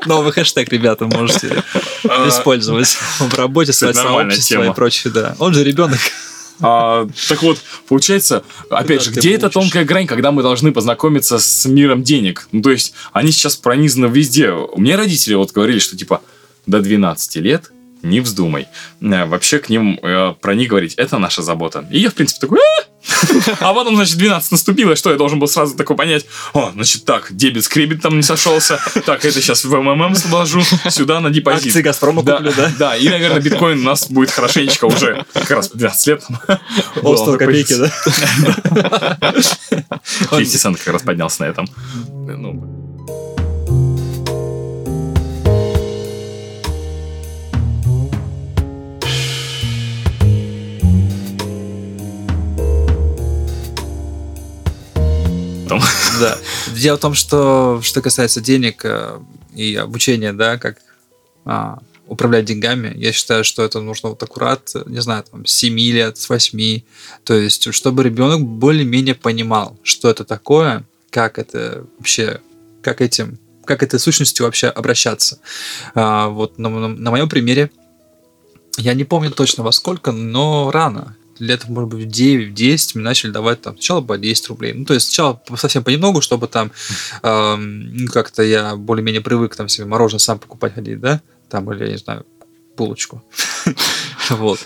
Новый 0.06 0.32
хэштег, 0.32 0.70
ребята, 0.70 1.06
можете 1.06 1.64
А, 2.08 2.28
использовать 2.30 2.88
в 3.20 3.34
работе, 3.34 3.72
в 3.72 3.76
кстати, 3.76 3.98
сообществе 4.46 4.58
и 4.58 4.64
тема. 4.64 4.74
прочее, 4.74 5.14
да. 5.14 5.36
Он 5.40 5.54
же 5.54 5.64
ребенок. 5.64 6.00
А, 6.62 7.08
так 7.28 7.44
вот, 7.44 7.60
получается, 7.88 8.44
опять 8.70 9.04
же, 9.04 9.12
где 9.12 9.34
эта 9.34 9.50
тонкая 9.50 9.84
грань, 9.84 10.08
когда 10.08 10.32
мы 10.32 10.42
должны 10.42 10.72
познакомиться 10.72 11.38
с 11.38 11.66
миром 11.66 12.04
денег? 12.04 12.48
Ну, 12.52 12.62
то 12.62 12.72
есть, 12.72 12.94
они 13.12 13.32
сейчас 13.32 13.58
пронизаны 13.58 14.06
везде. 14.06 14.52
У 14.52 14.80
меня 14.80 14.96
родители 14.96 15.34
вот 15.34 15.52
говорили, 15.52 15.80
что 15.80 15.98
типа 15.98 16.22
до 16.66 16.80
12 16.80 17.36
лет 17.38 17.72
не 18.06 18.20
вздумай. 18.22 18.68
Э, 19.02 19.26
Вообще 19.26 19.60
к 19.60 19.70
ним 19.70 20.00
э, 20.02 20.34
про 20.40 20.54
них 20.56 20.70
говорить, 20.70 20.94
это 20.96 21.18
наша 21.18 21.42
забота. 21.42 21.86
И 21.92 22.00
я, 22.00 22.10
в 22.10 22.14
принципе, 22.14 22.40
такой, 22.42 22.60
«А!» 22.60 22.86
а 23.60 23.74
потом, 23.74 23.96
значит, 23.96 24.18
12 24.18 24.52
наступило, 24.52 24.94
и 24.94 24.96
что 24.96 25.12
я 25.12 25.18
должен 25.18 25.40
был 25.40 25.48
сразу 25.48 25.76
такой 25.76 25.96
понять, 25.96 26.26
о, 26.54 26.72
значит, 26.72 27.06
так, 27.06 27.28
дебет 27.36 27.64
с 27.64 27.68
кребетом 27.68 28.18
не 28.18 28.24
сошелся, 28.24 28.80
так, 29.06 29.26
это 29.26 29.42
сейчас 29.42 29.64
в 29.66 29.76
МММ 29.76 30.16
сложу, 30.16 30.62
сюда 30.90 31.20
на 31.20 31.30
депозит. 31.30 31.68
Акции 31.68 31.82
«Газпрома» 31.82 32.24
Да, 32.24 32.38
куплю, 32.38 32.54
да? 32.56 32.72
Да, 32.80 32.96
и, 32.98 33.08
наверное, 33.10 33.42
биткоин 33.42 33.80
у 33.80 33.84
нас 33.84 34.10
будет 34.10 34.32
хорошенечко 34.32 34.86
уже 34.86 35.26
как 35.34 35.52
раз 35.52 35.70
в 35.72 35.78
12 35.78 36.08
лет. 36.08 36.24
Он 37.02 37.18
стоил 37.18 37.38
копейки, 37.38 37.76
да? 37.76 37.92
Он- 40.32 40.40
50 40.40 40.62
центов 40.62 40.84
как 40.84 40.94
раз 40.94 41.02
поднялся 41.04 41.44
на 41.44 41.48
этом. 41.48 41.68
Ну, 42.08 42.75
Да. 56.20 56.38
Дело 56.74 56.98
в 56.98 57.02
том, 57.02 57.14
что 57.14 57.80
что 57.84 58.02
касается 58.02 58.42
денег 58.42 58.82
э, 58.84 59.20
и 59.54 59.76
обучения, 59.76 60.34
да, 60.34 60.58
как 60.58 60.78
а, 61.46 61.80
управлять 62.08 62.46
деньгами, 62.46 62.94
я 62.96 63.12
считаю, 63.12 63.44
что 63.44 63.64
это 63.64 63.82
нужно 63.82 64.10
вот 64.10 64.22
аккурат, 64.22 64.74
не 64.86 65.02
знаю, 65.02 65.24
там, 65.30 65.46
с 65.46 65.52
7 65.52 65.78
лет, 65.80 66.18
с 66.18 66.30
8. 66.30 66.82
То 67.24 67.34
есть, 67.34 67.74
чтобы 67.74 68.04
ребенок 68.04 68.42
более-менее 68.42 69.16
понимал, 69.16 69.78
что 69.84 70.10
это 70.10 70.24
такое, 70.24 70.86
как 71.10 71.40
это 71.40 71.86
вообще, 71.98 72.42
как 72.82 73.02
этим 73.02 73.40
как 73.66 73.82
этой 73.82 74.00
сущностью 74.00 74.46
вообще 74.46 74.68
обращаться. 74.68 75.40
А, 75.96 76.28
вот 76.28 76.60
на, 76.60 76.70
на, 76.70 76.88
на 76.88 77.12
моем 77.12 77.28
примере, 77.28 77.72
я 78.78 78.94
не 78.94 79.06
помню 79.06 79.32
точно 79.32 79.64
во 79.64 79.72
сколько, 79.72 80.12
но 80.12 80.70
рано 80.72 81.18
лет, 81.40 81.68
может 81.68 81.90
быть, 81.90 82.06
в 82.06 82.10
9, 82.10 82.50
в 82.50 82.54
10 82.54 82.96
мне 82.96 83.04
начали 83.04 83.32
давать 83.32 83.62
там 83.62 83.74
сначала 83.74 84.02
по 84.02 84.18
10 84.18 84.48
рублей. 84.50 84.74
Ну, 84.74 84.86
то 84.86 84.94
есть 84.94 85.08
сначала 85.08 85.42
совсем 85.56 85.84
понемногу, 85.84 86.22
чтобы 86.22 86.48
там 86.48 86.72
э, 87.24 87.58
как-то 88.12 88.44
я 88.44 88.76
более-менее 88.76 89.22
привык 89.22 89.56
там 89.56 89.70
себе 89.70 89.86
мороженое 89.86 90.20
сам 90.20 90.40
покупать 90.40 90.76
ходить, 90.76 91.00
да? 91.00 91.22
Там, 91.50 91.72
или, 91.72 91.86
я 91.86 91.92
не 91.92 91.98
знаю, 91.98 92.26
булочку. 92.78 93.24
Вот. 94.30 94.60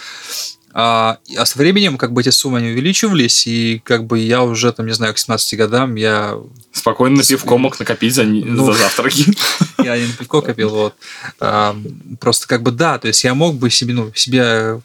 А, 0.71 1.17
а 1.35 1.45
со 1.45 1.57
временем 1.57 1.97
как 1.97 2.13
бы 2.13 2.21
эти 2.21 2.29
суммы 2.29 2.61
не 2.61 2.69
увеличивались, 2.69 3.47
и 3.47 3.81
как 3.83 4.05
бы 4.05 4.19
я 4.19 4.43
уже, 4.43 4.71
там, 4.71 4.85
не 4.85 4.93
знаю, 4.93 5.13
к 5.13 5.17
17 5.17 5.57
годам 5.57 5.95
я... 5.95 6.35
Спокойно 6.71 7.17
на 7.17 7.23
пивко 7.23 7.57
мог 7.57 7.79
накопить 7.79 8.13
за, 8.13 8.23
ну, 8.25 8.65
за 8.65 8.73
завтраки. 8.73 9.25
Я 9.83 9.97
не 9.97 10.05
на 10.05 10.13
пивко 10.13 10.41
копил, 10.41 10.69
вот. 10.69 10.95
А, 11.39 11.75
просто 12.19 12.47
как 12.47 12.61
бы 12.61 12.71
да, 12.71 12.99
то 12.99 13.07
есть 13.07 13.23
я 13.23 13.33
мог 13.33 13.55
бы 13.55 13.69
себе, 13.69 13.93
ну, 13.93 14.11
себе 14.13 14.81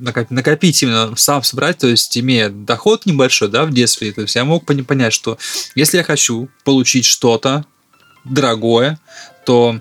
накопить 0.00 0.82
именно 0.82 1.14
сам 1.16 1.42
собрать, 1.42 1.78
то 1.78 1.86
есть 1.86 2.16
имея 2.18 2.48
доход 2.48 3.06
небольшой, 3.06 3.48
да, 3.48 3.64
в 3.64 3.72
детстве, 3.72 4.12
то 4.12 4.22
есть 4.22 4.34
я 4.34 4.44
мог 4.44 4.64
понять, 4.64 5.12
что 5.12 5.38
если 5.74 5.98
я 5.98 6.04
хочу 6.04 6.48
получить 6.64 7.04
что-то 7.04 7.64
дорогое, 8.24 8.98
то 9.44 9.80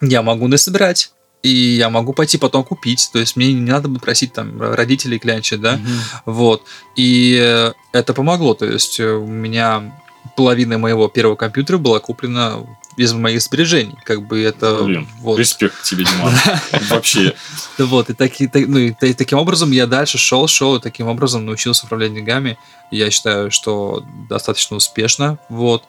я 0.00 0.22
могу 0.22 0.48
насобирать 0.48 1.12
и 1.42 1.48
я 1.48 1.90
могу 1.90 2.12
пойти 2.12 2.38
потом 2.38 2.64
купить. 2.64 3.10
То 3.12 3.18
есть 3.18 3.36
мне 3.36 3.52
не 3.52 3.70
надо 3.70 3.88
бы 3.88 3.98
просить 3.98 4.32
там 4.32 4.60
родителей 4.60 5.18
клянчить, 5.18 5.60
да, 5.60 5.74
угу. 5.74 6.32
вот. 6.32 6.62
И 6.96 7.72
это 7.92 8.14
помогло. 8.14 8.54
То 8.54 8.66
есть 8.66 9.00
у 9.00 9.26
меня 9.26 9.92
половина 10.36 10.78
моего 10.78 11.08
первого 11.08 11.36
компьютера 11.36 11.78
была 11.78 11.98
куплена 11.98 12.58
из 12.96 13.12
моих 13.12 13.42
сбережений. 13.42 13.96
Как 14.04 14.22
бы 14.22 14.42
это... 14.42 14.82
Блин, 14.82 15.08
вот. 15.20 15.38
респект 15.38 15.82
тебе, 15.82 16.04
Диман. 16.04 16.34
Вообще. 16.90 17.34
Вот, 17.78 18.10
и, 18.10 18.14
таки, 18.14 18.50
ну, 18.66 18.78
и 18.78 18.92
таким 18.92 19.38
образом 19.38 19.70
я 19.70 19.86
дальше 19.86 20.18
шел, 20.18 20.46
шел, 20.46 20.76
и 20.76 20.80
таким 20.80 21.08
образом 21.08 21.44
научился 21.46 21.86
управлять 21.86 22.14
деньгами. 22.14 22.58
Я 22.90 23.10
считаю, 23.10 23.50
что 23.50 24.04
достаточно 24.28 24.76
успешно. 24.76 25.38
Вот. 25.48 25.84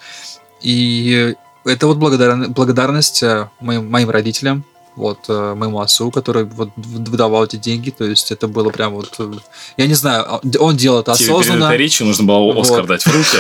И 0.62 1.36
это 1.66 1.88
вот 1.88 1.98
благодар... 1.98 2.50
благодарность 2.50 3.24
э, 3.24 3.50
моим, 3.60 3.90
моим 3.90 4.10
родителям, 4.10 4.64
вот 4.96 5.20
э, 5.28 5.54
моему 5.56 5.80
отцу, 5.80 6.12
который 6.12 6.46
вот 6.46 6.70
выдавал 6.76 7.46
эти 7.46 7.56
деньги, 7.56 7.90
то 7.90 8.04
есть 8.06 8.32
это 8.32 8.48
было 8.48 8.70
прям 8.70 8.94
вот, 8.94 9.14
э, 9.20 9.32
я 9.78 9.88
не 9.88 9.94
знаю, 9.94 10.26
а, 10.28 10.42
он 10.60 10.78
делал 10.78 11.00
это 11.00 11.14
Тебе 11.14 11.34
осознанно. 11.34 11.60
перед 11.60 11.66
этой 11.66 11.78
речью 11.78 12.08
нужно 12.08 12.26
было 12.26 12.60
Оскар 12.60 12.82
вот. 12.82 12.88
дать 12.88 13.04
в 13.04 13.08
руки. 13.08 13.38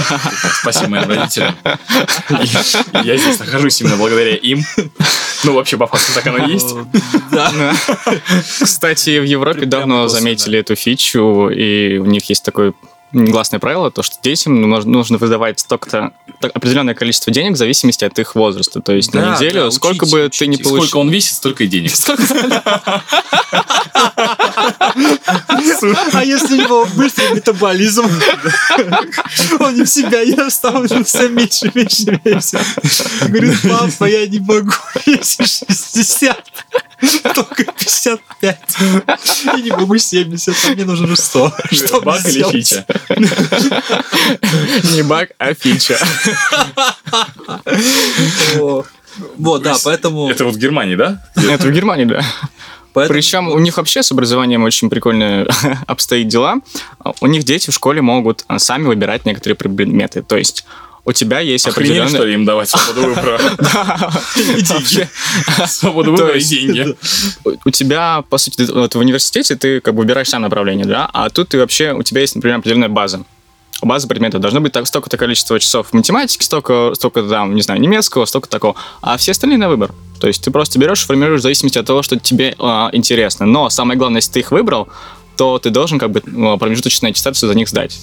Спасибо 0.61 0.89
моим 0.89 1.09
родителям. 1.09 1.55
Я 3.03 3.17
здесь 3.17 3.39
нахожусь 3.39 3.81
именно 3.81 3.97
благодаря 3.97 4.35
им. 4.35 4.63
Ну, 5.43 5.53
вообще, 5.53 5.77
по 5.77 5.87
факту 5.87 6.13
так 6.13 6.25
оно 6.27 6.45
и 6.45 6.53
есть. 6.53 6.73
Да. 7.31 7.51
Кстати, 8.61 9.19
в 9.19 9.23
Европе 9.23 9.65
давно 9.65 10.07
заметили 10.07 10.59
эту 10.59 10.75
фичу, 10.75 11.49
и 11.49 11.97
у 11.97 12.05
них 12.05 12.29
есть 12.29 12.43
такой 12.43 12.73
негласное 13.13 13.59
правило, 13.59 13.91
то, 13.91 14.03
что 14.03 14.17
детям 14.21 14.59
нужно 14.61 15.17
выдавать 15.17 15.59
столько-то 15.59 16.11
определенное 16.41 16.93
количество 16.93 17.31
денег 17.31 17.53
в 17.53 17.57
зависимости 17.57 18.03
от 18.03 18.17
их 18.19 18.35
возраста. 18.35 18.81
То 18.81 18.93
есть 18.93 19.11
да, 19.11 19.21
на 19.21 19.35
неделю, 19.35 19.65
да, 19.65 19.71
сколько 19.71 20.03
учить, 20.03 20.13
бы 20.13 20.25
учить. 20.25 20.39
ты 20.39 20.47
не 20.47 20.57
получил... 20.57 20.87
Сколько 20.87 20.97
он 20.97 21.09
весит, 21.09 21.35
столько 21.35 21.63
и 21.63 21.67
денег. 21.67 21.91
А 26.13 26.23
если 26.23 26.55
у 26.55 26.61
него 26.61 26.85
быстрый 26.95 27.33
метаболизм, 27.35 28.05
он 29.59 29.75
не 29.75 29.83
в 29.83 29.89
себя 29.89 30.21
ест, 30.21 30.65
он 30.65 31.03
все 31.03 31.29
меньше, 31.29 31.71
меньше, 31.73 32.19
меньше. 32.23 32.59
Говорит, 33.27 33.57
папа, 33.63 34.05
я 34.05 34.27
не 34.27 34.39
могу, 34.39 34.73
если 35.05 35.45
60. 35.45 36.37
Только 37.35 37.63
55. 37.65 38.59
Я 39.45 39.61
не 39.61 39.71
могу 39.71 39.97
70, 39.97 40.55
а 40.65 40.69
мне 40.73 40.85
нужно 40.85 41.15
100. 41.15 41.53
Что 41.71 42.01
Баг 42.01 42.25
или 42.25 42.43
фича? 42.51 42.85
Не 44.93 45.03
баг, 45.03 45.31
а 45.37 45.53
фича. 45.53 45.97
Вот, 49.37 49.61
да, 49.61 49.75
поэтому... 49.83 50.29
Это 50.29 50.45
вот 50.45 50.55
в 50.55 50.57
Германии, 50.57 50.95
да? 50.95 51.23
Это 51.35 51.67
в 51.67 51.71
Германии, 51.71 52.05
да. 52.05 52.23
Поэтому... 52.93 53.17
Причем 53.17 53.47
у 53.47 53.59
них 53.59 53.77
вообще 53.77 54.03
с 54.03 54.11
образованием 54.11 54.63
очень 54.63 54.89
прикольно 54.89 55.47
обстоит 55.87 56.27
дела. 56.27 56.57
У 57.21 57.27
них 57.27 57.43
дети 57.43 57.69
в 57.71 57.73
школе 57.73 58.01
могут 58.01 58.45
сами 58.57 58.85
выбирать 58.85 59.25
некоторые 59.25 59.55
предметы. 59.55 60.21
То 60.21 60.37
есть 60.37 60.65
у 61.05 61.11
тебя 61.11 61.39
есть 61.39 61.67
Охренели, 61.67 61.99
определенные... 61.99 62.15
что 62.15 62.25
ли, 62.25 62.33
им 62.33 62.45
давать 62.45 62.69
свободу 62.69 63.07
выбора? 63.07 63.39
Свободу 65.67 66.11
выбора 66.11 66.37
и 66.37 66.43
деньги. 66.43 66.95
У 67.65 67.69
тебя, 67.71 68.23
по 68.29 68.37
сути, 68.37 68.63
в 68.63 68.99
университете 68.99 69.55
ты 69.55 69.81
как 69.81 69.95
бы 69.95 70.01
выбираешь 70.01 70.29
сам 70.29 70.41
направление, 70.43 70.85
да, 70.85 71.09
а 71.11 71.29
тут 71.29 71.49
ты 71.49 71.57
вообще, 71.57 71.93
у 71.93 72.03
тебя 72.03 72.21
есть, 72.21 72.35
например, 72.35 72.59
определенная 72.59 72.89
база 72.89 73.23
база 73.81 74.07
предметов. 74.07 74.39
Должно 74.39 74.61
быть 74.61 74.71
так, 74.71 74.87
столько-то 74.87 75.17
количество 75.17 75.59
часов 75.59 75.91
математики, 75.91 76.43
столько, 76.43 76.93
столько 76.95 77.21
там, 77.23 77.53
не 77.53 77.61
знаю, 77.61 77.81
немецкого, 77.81 78.23
столько 78.23 78.47
такого. 78.47 78.75
А 79.01 79.17
все 79.17 79.31
остальные 79.31 79.57
на 79.57 79.67
выбор. 79.67 79.93
То 80.21 80.27
есть 80.27 80.41
ты 80.41 80.51
просто 80.51 80.79
берешь 80.79 81.03
и 81.03 81.05
формируешь 81.05 81.41
в 81.41 81.43
зависимости 81.43 81.77
от 81.77 81.85
того, 81.85 82.01
что 82.01 82.17
тебе 82.17 82.55
э, 82.57 82.89
интересно. 82.93 83.45
Но 83.45 83.69
самое 83.69 83.97
главное, 83.97 84.19
если 84.19 84.31
ты 84.31 84.39
их 84.39 84.51
выбрал, 84.51 84.87
то 85.35 85.59
ты 85.59 85.69
должен 85.69 85.99
как 85.99 86.11
бы 86.11 86.21
промежуточную 86.21 87.11
аттестацию 87.11 87.49
за 87.49 87.55
них 87.55 87.67
сдать. 87.67 87.99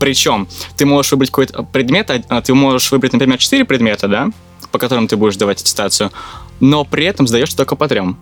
Причем 0.00 0.48
ты 0.76 0.86
можешь 0.86 1.12
выбрать 1.12 1.30
какой-то 1.30 1.62
предмет, 1.62 2.10
а 2.28 2.40
ты 2.40 2.54
можешь 2.54 2.90
выбрать, 2.90 3.12
например, 3.12 3.38
4 3.38 3.64
предмета, 3.64 4.08
да, 4.08 4.30
по 4.72 4.78
которым 4.78 5.06
ты 5.06 5.16
будешь 5.16 5.36
давать 5.36 5.60
аттестацию, 5.60 6.10
но 6.58 6.84
при 6.84 7.04
этом 7.04 7.28
сдаешь 7.28 7.54
только 7.54 7.76
по 7.76 7.86
трем. 7.86 8.16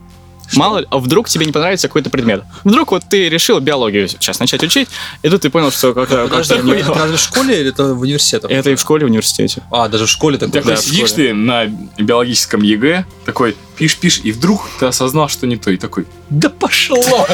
Что? 0.49 0.59
Мало 0.59 0.79
ли, 0.79 0.87
а 0.91 0.99
вдруг 0.99 1.29
тебе 1.29 1.45
не 1.47 1.53
понравится 1.53 1.89
какой-то 1.89 2.11
предмет. 2.11 2.43
Вдруг 2.65 2.91
вот 2.93 3.05
ты 3.09 3.29
решил 3.29 3.61
биологию 3.61 4.09
сейчас 4.09 4.41
начать 4.41 4.63
учить, 4.63 4.89
и 5.23 5.29
тут 5.29 5.43
ты 5.43 5.51
понял, 5.51 5.71
что 5.71 5.93
как-то... 5.95 6.29
Как 6.29 6.45
это, 6.47 6.95
разве 6.95 7.17
в 7.17 7.21
школе 7.21 7.61
или 7.61 7.69
это 7.71 7.95
в 7.95 8.01
университете? 8.01 8.47
Это 8.49 8.71
и 8.71 8.75
в 8.75 8.81
школе, 8.81 9.03
и 9.03 9.05
в 9.05 9.09
университете. 9.09 9.63
А, 9.71 9.89
даже 9.89 10.07
в 10.07 10.09
школе 10.09 10.39
такое? 10.39 10.63
Да, 10.63 10.77
сидишь 10.77 11.13
ты 11.13 11.35
на 11.35 11.67
биологическом 11.99 12.63
ЕГЭ, 12.63 13.05
такой, 13.27 13.57
пишешь-пишешь, 13.77 14.23
и 14.25 14.33
вдруг 14.33 14.69
ты 14.81 14.87
осознал, 14.87 15.29
что 15.29 15.47
не 15.47 15.57
то, 15.57 15.71
и 15.71 15.77
такой, 15.77 16.07
да 16.31 16.49
пошло! 16.51 17.27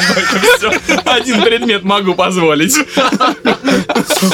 Один 1.05 1.43
предмет 1.43 1.83
могу 1.85 2.15
позволить. 2.15 2.75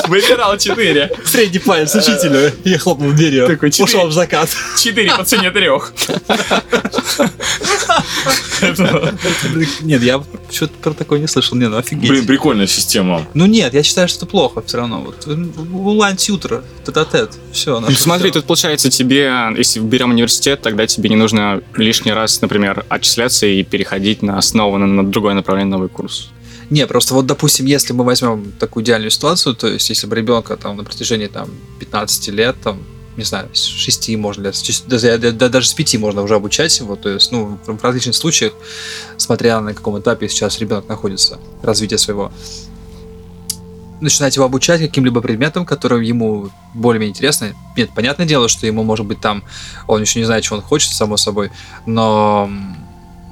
Выбирал 0.08 0.56
четыре. 0.58 1.10
Средний 1.24 1.58
палец 1.60 1.94
учителю 1.94 2.52
и 2.64 2.76
хлопнул 2.76 3.12
дверью. 3.12 3.46
Такой, 3.46 3.70
Ушел 3.78 4.06
в 4.06 4.12
закат. 4.12 4.48
Четыре 4.76 5.14
по 5.16 5.24
цене 5.24 5.50
трех. 5.50 5.92
Нет, 9.80 10.02
я 10.02 10.22
что-то 10.50 10.74
про 10.82 10.92
такое 10.92 11.20
не 11.20 11.26
слышал. 11.26 11.56
Не, 11.56 11.68
ну 11.68 11.76
офигеть. 11.76 12.08
Блин, 12.08 12.26
прикольная 12.26 12.66
система. 12.66 13.26
Ну 13.34 13.46
нет, 13.46 13.74
я 13.74 13.82
считаю, 13.82 14.08
что 14.08 14.18
это 14.18 14.26
плохо 14.26 14.62
все 14.66 14.78
равно. 14.78 15.00
Вот 15.00 15.26
онлайн-тьютер, 15.26 16.62
тет-а-тет, 16.84 17.32
все. 17.52 17.80
Ну 17.80 17.90
смотри, 17.90 18.30
тут 18.30 18.44
получается 18.44 18.90
тебе, 18.90 19.32
если 19.56 19.80
берем 19.80 20.10
университет, 20.10 20.62
тогда 20.62 20.86
тебе 20.86 21.08
не 21.10 21.16
нужно 21.16 21.62
лишний 21.76 22.12
раз, 22.12 22.40
например, 22.40 22.84
отчисляться 22.88 23.46
и 23.46 23.62
переходить 23.62 24.22
на 24.22 24.38
основано 24.38 24.86
на 24.86 25.04
другое 25.04 25.34
направление, 25.34 25.70
новый 25.70 25.88
курс. 25.88 26.30
Не, 26.70 26.86
просто 26.86 27.14
вот, 27.14 27.26
допустим, 27.26 27.66
если 27.66 27.92
мы 27.92 28.04
возьмем 28.04 28.52
такую 28.58 28.84
идеальную 28.84 29.10
ситуацию, 29.10 29.56
то 29.56 29.66
есть 29.66 29.88
если 29.90 30.06
бы 30.06 30.14
ребенка 30.14 30.56
там 30.56 30.76
на 30.76 30.84
протяжении 30.84 31.26
там 31.26 31.50
15 31.80 32.28
лет, 32.28 32.56
там, 32.62 32.78
не 33.20 33.24
знаю, 33.24 33.50
с 33.52 33.64
6 33.64 34.16
можно 34.16 34.42
лет, 34.42 35.38
даже, 35.38 35.66
с 35.68 35.74
5 35.74 35.98
можно 35.98 36.22
уже 36.22 36.34
обучать 36.34 36.78
его, 36.80 36.96
то 36.96 37.10
есть, 37.10 37.30
ну, 37.30 37.58
в 37.66 37.84
различных 37.84 38.14
случаях, 38.16 38.54
смотря 39.18 39.60
на 39.60 39.74
каком 39.74 39.98
этапе 40.00 40.28
сейчас 40.28 40.58
ребенок 40.58 40.88
находится, 40.88 41.38
развития 41.62 41.98
своего, 41.98 42.32
начинать 44.00 44.36
его 44.36 44.46
обучать 44.46 44.80
каким-либо 44.80 45.20
предметом, 45.20 45.66
который 45.66 46.06
ему 46.06 46.48
более-менее 46.72 47.10
интересно. 47.10 47.54
Нет, 47.76 47.90
понятное 47.94 48.26
дело, 48.26 48.48
что 48.48 48.66
ему, 48.66 48.82
может 48.82 49.04
быть, 49.04 49.20
там, 49.20 49.44
он 49.86 50.00
еще 50.00 50.18
не 50.18 50.24
знает, 50.24 50.42
чего 50.42 50.56
он 50.56 50.62
хочет, 50.62 50.92
само 50.92 51.18
собой, 51.18 51.52
но 51.84 52.50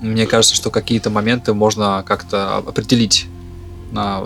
мне 0.03 0.27
кажется, 0.27 0.55
что 0.55 0.71
какие-то 0.71 1.09
моменты 1.09 1.55
можно 1.55 2.05
как-то 2.07 2.59
определить 2.59 3.27
на 3.91 4.25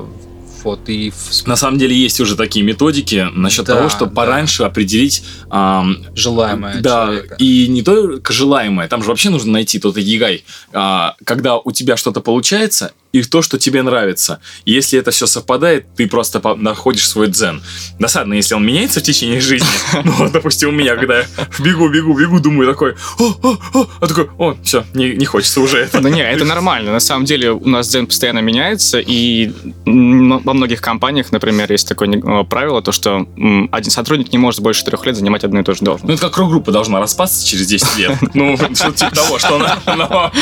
вот, 0.65 0.89
и 0.89 1.13
На 1.47 1.57
самом 1.57 1.79
деле 1.79 1.97
есть 1.97 2.21
уже 2.21 2.37
такие 2.37 2.65
методики 2.65 3.29
насчет 3.35 3.67
да, 3.67 3.77
того, 3.77 3.89
что 3.89 4.07
да. 4.07 4.13
пораньше 4.13 4.63
определить... 4.63 5.25
Эм, 5.51 6.05
желаемое 6.15 6.81
Да, 6.81 7.07
человека. 7.07 7.35
и 7.39 7.69
не 7.69 7.83
только 7.83 8.33
желаемое, 8.33 8.89
там 8.89 9.03
же 9.03 9.09
вообще 9.09 9.31
нужно 9.31 9.53
найти 9.53 9.79
тот 9.79 9.97
егай, 9.99 10.45
э, 10.73 10.99
когда 11.25 11.59
у 11.59 11.71
тебя 11.73 11.97
что-то 11.97 12.21
получается, 12.21 12.93
и 13.13 13.23
то, 13.23 13.43
что 13.43 13.59
тебе 13.59 13.83
нравится. 13.83 14.41
Если 14.65 14.99
это 14.99 15.11
все 15.11 15.27
совпадает, 15.27 15.87
ты 15.95 16.09
просто 16.09 16.41
находишь 16.57 17.07
свой 17.07 17.29
дзен. 17.29 17.63
Досадно, 17.99 18.35
если 18.35 18.55
он 18.55 18.65
меняется 18.67 19.01
в 19.01 19.03
течение 19.03 19.41
жизни. 19.41 19.69
Ну, 20.05 20.11
вот, 20.13 20.33
допустим, 20.33 20.71
у 20.71 20.73
меня, 20.73 20.97
когда 20.97 21.21
я 21.21 21.27
бегу, 21.61 21.89
бегу, 21.89 22.19
бегу, 22.19 22.41
думаю 22.41 22.69
такой, 22.69 22.97
о, 23.19 23.25
о, 23.43 23.59
о, 23.75 23.87
а 24.01 24.07
такой, 24.07 24.29
о, 24.39 24.57
все, 24.65 24.85
не, 24.95 25.15
не 25.15 25.27
хочется 25.27 25.61
уже 25.61 25.79
это. 25.79 26.01
Да 26.01 26.11
не, 26.11 26.23
это 26.23 26.45
нормально. 26.45 26.91
На 26.93 26.99
самом 27.01 27.25
деле 27.25 27.53
у 27.53 27.69
нас 27.69 27.89
дзен 27.89 28.07
постоянно 28.07 28.41
меняется, 28.41 28.99
и 28.99 29.53
во 29.85 30.55
многих 30.55 30.81
компаниях, 30.81 31.31
например, 31.31 31.71
есть 31.71 31.89
такое 31.89 32.09
э, 32.09 32.45
правило, 32.45 32.83
то 32.83 32.91
что 32.91 33.27
один 33.71 33.91
сотрудник 33.91 34.33
не 34.33 34.39
может 34.39 34.61
больше 34.61 34.85
трех 34.85 35.05
лет 35.07 35.17
занимать 35.17 35.45
одну 35.45 35.61
и 35.61 35.63
ту 35.63 35.73
же 35.75 35.79
Ну, 35.83 35.87
должность. 35.87 36.15
это 36.19 36.29
как 36.29 36.39
рок-группа 36.39 36.73
должна 36.73 36.99
распасться 36.99 37.47
через 37.47 37.67
10 37.67 37.99
лет. 37.99 38.19
Ну, 38.35 38.57
что-то 38.57 38.93
типа 38.93 39.15
того, 39.15 39.39
что 39.39 39.57
она... 39.57 40.33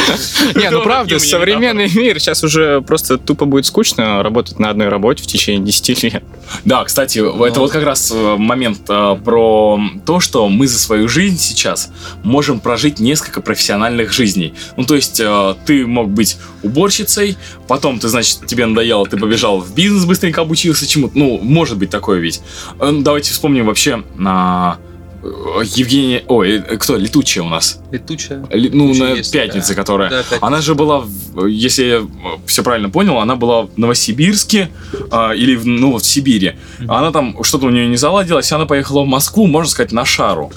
Не, 0.55 0.71
ну 0.71 0.83
правда, 0.85 1.19
современный 1.19 1.91
мир 1.95 2.19
сейчас 2.21 2.43
уже 2.45 2.60
просто 2.87 3.19
тупо 3.19 3.45
будет 3.45 3.67
скучно 3.67 4.23
работать 4.23 4.59
на 4.59 4.71
одной 4.71 4.89
работе 4.89 5.23
в 5.23 5.27
течение 5.27 5.61
10 5.65 6.03
лет. 6.05 6.25
Да, 6.65 6.85
кстати, 6.85 7.19
это 7.19 7.61
вот 7.61 7.71
как 7.71 7.85
раз 7.85 8.11
э, 8.15 8.37
момент 8.37 8.83
э, 8.89 9.17
про 9.25 9.81
то, 10.05 10.21
что 10.21 10.49
мы 10.49 10.67
за 10.67 10.79
свою 10.79 11.09
жизнь 11.09 11.39
сейчас 11.39 11.91
можем 12.23 12.61
прожить 12.61 12.99
несколько 12.99 13.41
профессиональных 13.41 14.13
жизней. 14.13 14.55
Ну, 14.77 14.85
то 14.85 14.95
есть, 14.95 15.21
э, 15.21 15.55
ты 15.67 15.87
мог 15.87 16.11
быть 16.11 16.39
уборщицей, 16.63 17.37
потом 17.69 17.99
ты, 17.99 18.09
значит, 18.09 18.47
тебе 18.47 18.67
надоело, 18.67 19.07
ты 19.07 19.17
побежал 19.17 19.61
в 19.61 19.75
бизнес, 19.75 20.05
быстренько 20.05 20.41
обучился 20.41 20.87
чему-то. 20.87 21.19
Ну, 21.19 21.39
может 21.43 21.79
быть 21.79 21.91
такое 21.91 22.19
ведь. 22.19 22.41
Ну, 22.79 23.03
Давайте 23.03 23.33
вспомним 23.33 23.67
вообще 23.67 24.03
на 24.17 24.79
Евгения... 25.23 26.23
Ой, 26.29 26.57
э, 26.57 26.77
кто? 26.77 26.97
Летучая 26.97 27.45
у 27.45 27.49
нас. 27.49 27.81
Летучая. 27.91 28.45
Ли- 28.51 28.71
Ну, 28.73 28.89
Летучая 28.89 29.09
на 29.11 29.17
есть 29.17 29.33
пятнице, 29.33 29.69
такая. 29.69 29.77
которая... 29.85 30.11
Да, 30.11 30.23
пятница. 30.23 30.47
Она 30.47 30.61
же 30.61 30.75
была, 30.75 31.05
если 31.49 31.85
я 31.85 32.09
все 32.47 32.63
правильно 32.63 32.89
понял, 32.91 33.19
она 33.19 33.37
была 33.37 33.63
в 33.63 33.77
Новосибирске 33.77 34.71
а, 35.11 35.33
или 35.33 35.57
в, 35.57 35.67
ну, 35.67 35.97
в 35.99 36.05
Сибири. 36.05 36.53
Она 36.89 37.11
там, 37.13 37.43
что-то 37.45 37.67
у 37.67 37.71
нее 37.71 37.87
не 37.89 37.97
заладилось, 37.97 38.51
и 38.51 38.55
она 38.55 38.67
поехала 38.67 39.03
в 39.03 39.07
Москву, 39.07 39.47
можно 39.47 39.71
сказать, 39.71 39.93
на 39.93 40.05
шару. 40.05 40.51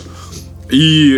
И, 0.71 1.17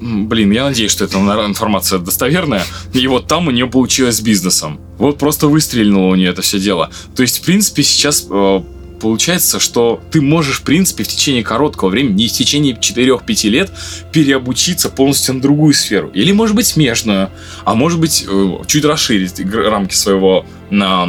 м, 0.00 0.28
блин, 0.28 0.52
я 0.52 0.64
надеюсь, 0.64 0.92
что 0.92 1.04
эта 1.04 1.18
информация 1.18 1.98
достоверная. 1.98 2.64
И 2.92 3.06
вот 3.08 3.26
там 3.26 3.48
у 3.48 3.50
нее 3.50 3.66
получилось 3.66 4.16
с 4.18 4.20
бизнесом. 4.20 4.80
Вот 4.98 5.18
просто 5.18 5.48
выстрелило 5.48 6.06
у 6.06 6.14
нее 6.14 6.30
это 6.30 6.42
все 6.42 6.58
дело. 6.58 6.90
То 7.14 7.22
есть, 7.22 7.38
в 7.38 7.42
принципе, 7.44 7.82
сейчас 7.82 8.26
э, 8.30 8.60
получается, 9.00 9.60
что 9.60 10.00
ты 10.10 10.20
можешь, 10.20 10.60
в 10.60 10.62
принципе, 10.62 11.04
в 11.04 11.08
течение 11.08 11.42
короткого 11.42 11.88
времени, 11.88 12.22
не 12.22 12.28
в 12.28 12.32
течение 12.32 12.74
4-5 12.74 13.48
лет, 13.48 13.70
переобучиться 14.12 14.88
полностью 14.88 15.34
на 15.34 15.40
другую 15.40 15.74
сферу. 15.74 16.10
Или, 16.14 16.32
может 16.32 16.56
быть, 16.56 16.66
смежную, 16.66 17.30
а 17.64 17.74
может 17.74 18.00
быть, 18.00 18.24
э, 18.28 18.48
чуть 18.66 18.84
расширить 18.84 19.40
рамки 19.52 19.94
своего 19.94 20.46
на, 20.70 21.08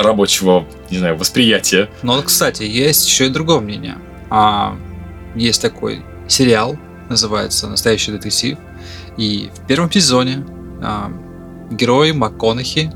рабочего, 0.00 0.66
не 0.90 0.98
знаю, 0.98 1.16
восприятия. 1.16 1.88
Но, 2.02 2.20
кстати, 2.22 2.62
есть 2.62 3.06
еще 3.06 3.26
и 3.26 3.28
другое 3.28 3.60
мнение. 3.60 3.96
А, 4.30 4.76
есть 5.34 5.60
такой 5.60 6.02
сериал, 6.28 6.78
называется 7.08 7.68
«Настоящий 7.68 8.12
детектив». 8.12 8.58
И 9.16 9.50
в 9.54 9.66
первом 9.66 9.90
сезоне 9.90 10.46
а, 10.80 11.12
герой 11.70 12.12
МакКонахи, 12.12 12.92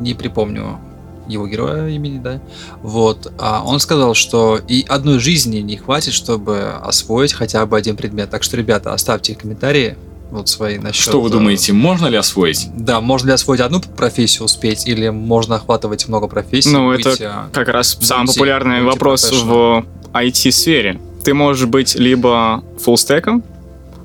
не 0.00 0.14
припомню 0.14 0.80
его 1.28 1.46
героя 1.46 1.88
имени, 1.88 2.18
да, 2.18 2.40
вот, 2.82 3.32
а, 3.38 3.62
он 3.64 3.80
сказал, 3.80 4.14
что 4.14 4.60
и 4.68 4.84
одной 4.88 5.18
жизни 5.18 5.58
не 5.58 5.76
хватит, 5.76 6.12
чтобы 6.12 6.72
освоить 6.82 7.32
хотя 7.32 7.64
бы 7.66 7.76
один 7.76 7.96
предмет. 7.96 8.30
Так 8.30 8.42
что, 8.42 8.56
ребята, 8.56 8.92
оставьте 8.92 9.34
комментарии 9.34 9.96
вот 10.30 10.48
свои 10.48 10.78
насчет... 10.78 11.02
Что 11.02 11.20
вы 11.20 11.28
э, 11.28 11.32
думаете, 11.32 11.72
можно 11.72 12.06
ли 12.06 12.16
освоить? 12.16 12.68
Да, 12.76 13.00
можно 13.00 13.28
ли 13.28 13.32
освоить 13.34 13.60
одну 13.60 13.80
профессию 13.80 14.44
успеть, 14.44 14.86
или 14.86 15.08
можно 15.08 15.56
охватывать 15.56 16.08
много 16.08 16.26
профессий? 16.26 16.70
Ну, 16.70 16.88
быть, 16.88 17.06
это 17.06 17.30
а, 17.30 17.48
как 17.52 17.68
раз 17.68 17.96
самый 18.00 18.26
популярный 18.26 18.82
вопрос 18.82 19.30
в 19.30 19.84
IT-сфере. 20.12 21.00
Ты 21.22 21.34
можешь 21.34 21.66
быть 21.66 21.94
либо 21.94 22.64
фуллстеком, 22.80 23.42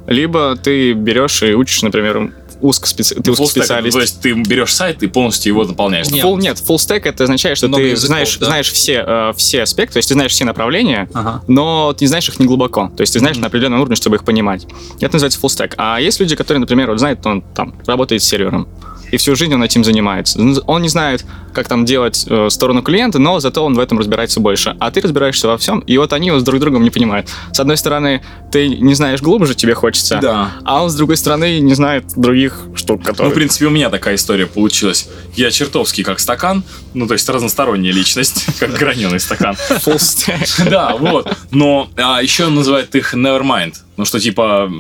либо 0.08 0.56
ты 0.56 0.94
берешь 0.94 1.44
и 1.44 1.54
учишь, 1.54 1.82
например, 1.82 2.32
узкоспеци... 2.62 3.16
ты 3.16 3.32
узкоспециалист. 3.32 3.96
То 3.96 4.02
есть 4.02 4.22
ты 4.22 4.34
берешь 4.34 4.74
сайт 4.74 5.02
и 5.04 5.08
полностью 5.08 5.52
его 5.54 5.64
наполняешь. 5.64 6.10
Нет. 6.10 6.26
Full, 6.26 6.40
нет, 6.40 6.58
full 6.58 6.76
stack 6.76 7.02
это 7.04 7.24
означает, 7.24 7.58
что 7.58 7.68
Много 7.68 7.84
ты 7.84 7.90
языков, 7.90 8.08
знаешь, 8.08 8.38
да. 8.38 8.46
знаешь 8.48 8.72
все, 8.72 9.04
э, 9.06 9.34
все 9.36 9.64
аспекты, 9.64 9.94
то 9.94 9.98
есть 9.98 10.10
ты 10.10 10.14
знаешь 10.16 10.32
все 10.32 10.46
направления, 10.46 11.10
Ага. 11.14 11.42
но 11.48 11.94
ты 11.94 12.06
не 12.06 12.08
знаешь 12.08 12.28
их 12.30 12.40
не 12.40 12.46
глубоко. 12.46 12.92
То 12.96 13.02
есть 13.02 13.14
ты 13.14 13.20
знаешь 13.20 13.36
Мгм. 13.38 13.42
на 13.42 13.48
определенном 13.48 13.80
уровне, 13.82 13.96
чтобы 13.96 14.18
их 14.18 14.24
понимать. 14.24 14.66
Это 15.00 15.14
называется 15.16 15.40
full 15.40 15.48
stack. 15.50 15.74
А 15.78 16.00
есть 16.00 16.20
люди, 16.20 16.36
которые, 16.36 16.60
например, 16.60 16.90
вот 16.90 17.00
знают, 17.00 17.26
он 17.26 17.42
там 17.42 17.76
работает 17.86 18.24
с 18.24 18.26
сервером. 18.26 18.68
И 19.12 19.18
всю 19.18 19.36
жизнь 19.36 19.54
он 19.54 19.64
этим 19.64 19.84
занимается. 19.84 20.40
Он 20.68 20.82
не 20.84 20.90
знает, 20.90 21.26
как 21.54 21.68
там 21.68 21.86
делать 21.86 22.26
э, 22.28 22.50
сторону 22.50 22.82
клиента, 22.82 23.20
но 23.20 23.40
зато 23.40 23.64
он 23.64 23.74
в 23.76 23.80
этом 23.80 24.00
разбирается 24.00 24.40
больше. 24.40 24.76
А 24.80 24.92
ты 24.92 25.02
разбираешься 25.02 25.48
во 25.48 25.58
всем, 25.58 25.80
и 25.80 25.98
вот 25.98 26.14
они 26.14 26.32
вот 26.32 26.42
с 26.42 26.44
друг 26.44 26.60
другом 26.60 26.84
не 26.84 26.90
понимают. 26.90 27.28
С 27.52 27.60
одной 27.60 27.78
стороны, 27.78 28.22
ты 28.52 28.68
не 28.70 28.94
знаешь 28.94 29.22
глубже, 29.22 29.56
тебе 29.56 29.74
хочется, 29.74 30.20
Да. 30.22 30.52
а 30.66 30.84
он 30.84 30.90
с 30.90 30.96
другой 30.96 31.18
стороны 31.18 31.60
не 31.60 31.74
знает 31.74 32.06
других 32.16 32.60
штук, 32.76 33.00
Ну, 33.02 33.06
которые... 33.06 33.32
в 33.32 33.36
принципе, 33.36 33.66
у 33.66 33.70
меня 33.70 33.90
такая 33.90 34.16
история 34.16 34.46
получилась. 34.46 35.08
Я 35.36 35.52
чертовский 35.52 36.04
как 36.04 36.20
стакан, 36.20 36.64
ну, 36.94 37.08
то 37.08 37.14
есть 37.14 37.28
разносторонняя 37.30 37.94
личность, 37.94 38.46
как 38.60 38.72
граненый 38.74 39.20
стакан. 39.20 39.56
Да, 40.70 40.96
вот. 40.98 41.36
Но 41.52 41.90
а, 41.98 42.22
еще 42.22 42.48
называют 42.50 42.94
их 42.96 43.14
nevermind. 43.14 43.74
Ну, 43.98 44.06
что 44.06 44.20
типа... 44.20 44.72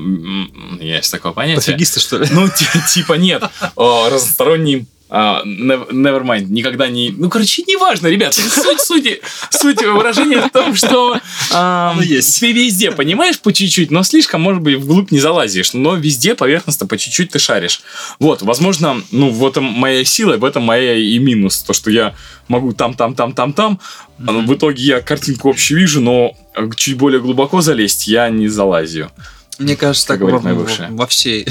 Есть 0.79 1.11
такое 1.11 1.31
понятие. 1.31 1.57
Пофигисты, 1.57 1.99
что 1.99 2.17
ли? 2.17 2.27
Ну, 2.31 2.47
ти- 2.47 2.65
типа 2.93 3.13
нет. 3.13 3.43
О, 3.75 4.09
Разносторонний 4.09 4.87
а, 5.09 5.41
nev- 5.43 5.89
nevermind. 5.91 6.45
Никогда 6.49 6.87
не... 6.87 7.11
Ну, 7.11 7.29
короче, 7.29 7.63
неважно, 7.67 8.07
ребят. 8.07 8.33
Суть, 8.59 8.79
суть, 8.81 9.21
суть 9.49 9.81
выражения 9.81 10.39
в 10.41 10.49
том, 10.51 10.75
что 10.75 11.19
Ну, 11.51 12.01
есть. 12.01 12.39
ты 12.39 12.51
везде 12.51 12.91
понимаешь 12.91 13.39
по 13.39 13.51
чуть-чуть, 13.51 13.89
но 13.91 14.03
слишком, 14.03 14.41
может 14.41 14.61
быть, 14.61 14.77
вглубь 14.77 15.11
не 15.11 15.19
залазишь. 15.19 15.73
Но 15.73 15.95
везде 15.95 16.35
поверхностно 16.35 16.85
по 16.87 16.97
чуть-чуть 16.97 17.31
ты 17.31 17.39
шаришь. 17.39 17.81
Вот, 18.19 18.41
возможно, 18.43 19.01
ну, 19.11 19.29
в 19.31 19.45
этом 19.47 19.63
моя 19.63 20.03
сила, 20.05 20.37
в 20.37 20.45
этом 20.45 20.63
моя 20.63 20.95
и 20.95 21.17
минус. 21.17 21.63
То, 21.63 21.73
что 21.73 21.89
я 21.89 22.13
могу 22.47 22.73
там, 22.73 22.93
там, 22.93 23.15
там, 23.15 23.33
там, 23.33 23.53
там. 23.53 23.79
А 24.27 24.31
В 24.31 24.53
итоге 24.53 24.83
я 24.83 25.01
картинку 25.01 25.49
общую 25.49 25.79
вижу, 25.79 26.01
но 26.01 26.35
чуть 26.75 26.97
более 26.97 27.19
глубоко 27.21 27.61
залезть 27.61 28.07
я 28.07 28.29
не 28.29 28.47
залазю. 28.47 29.09
Мне 29.57 29.75
кажется, 29.75 30.07
Как 30.07 30.19
так 30.19 30.29
во, 30.29 30.87
во 30.89 31.07
всей... 31.07 31.45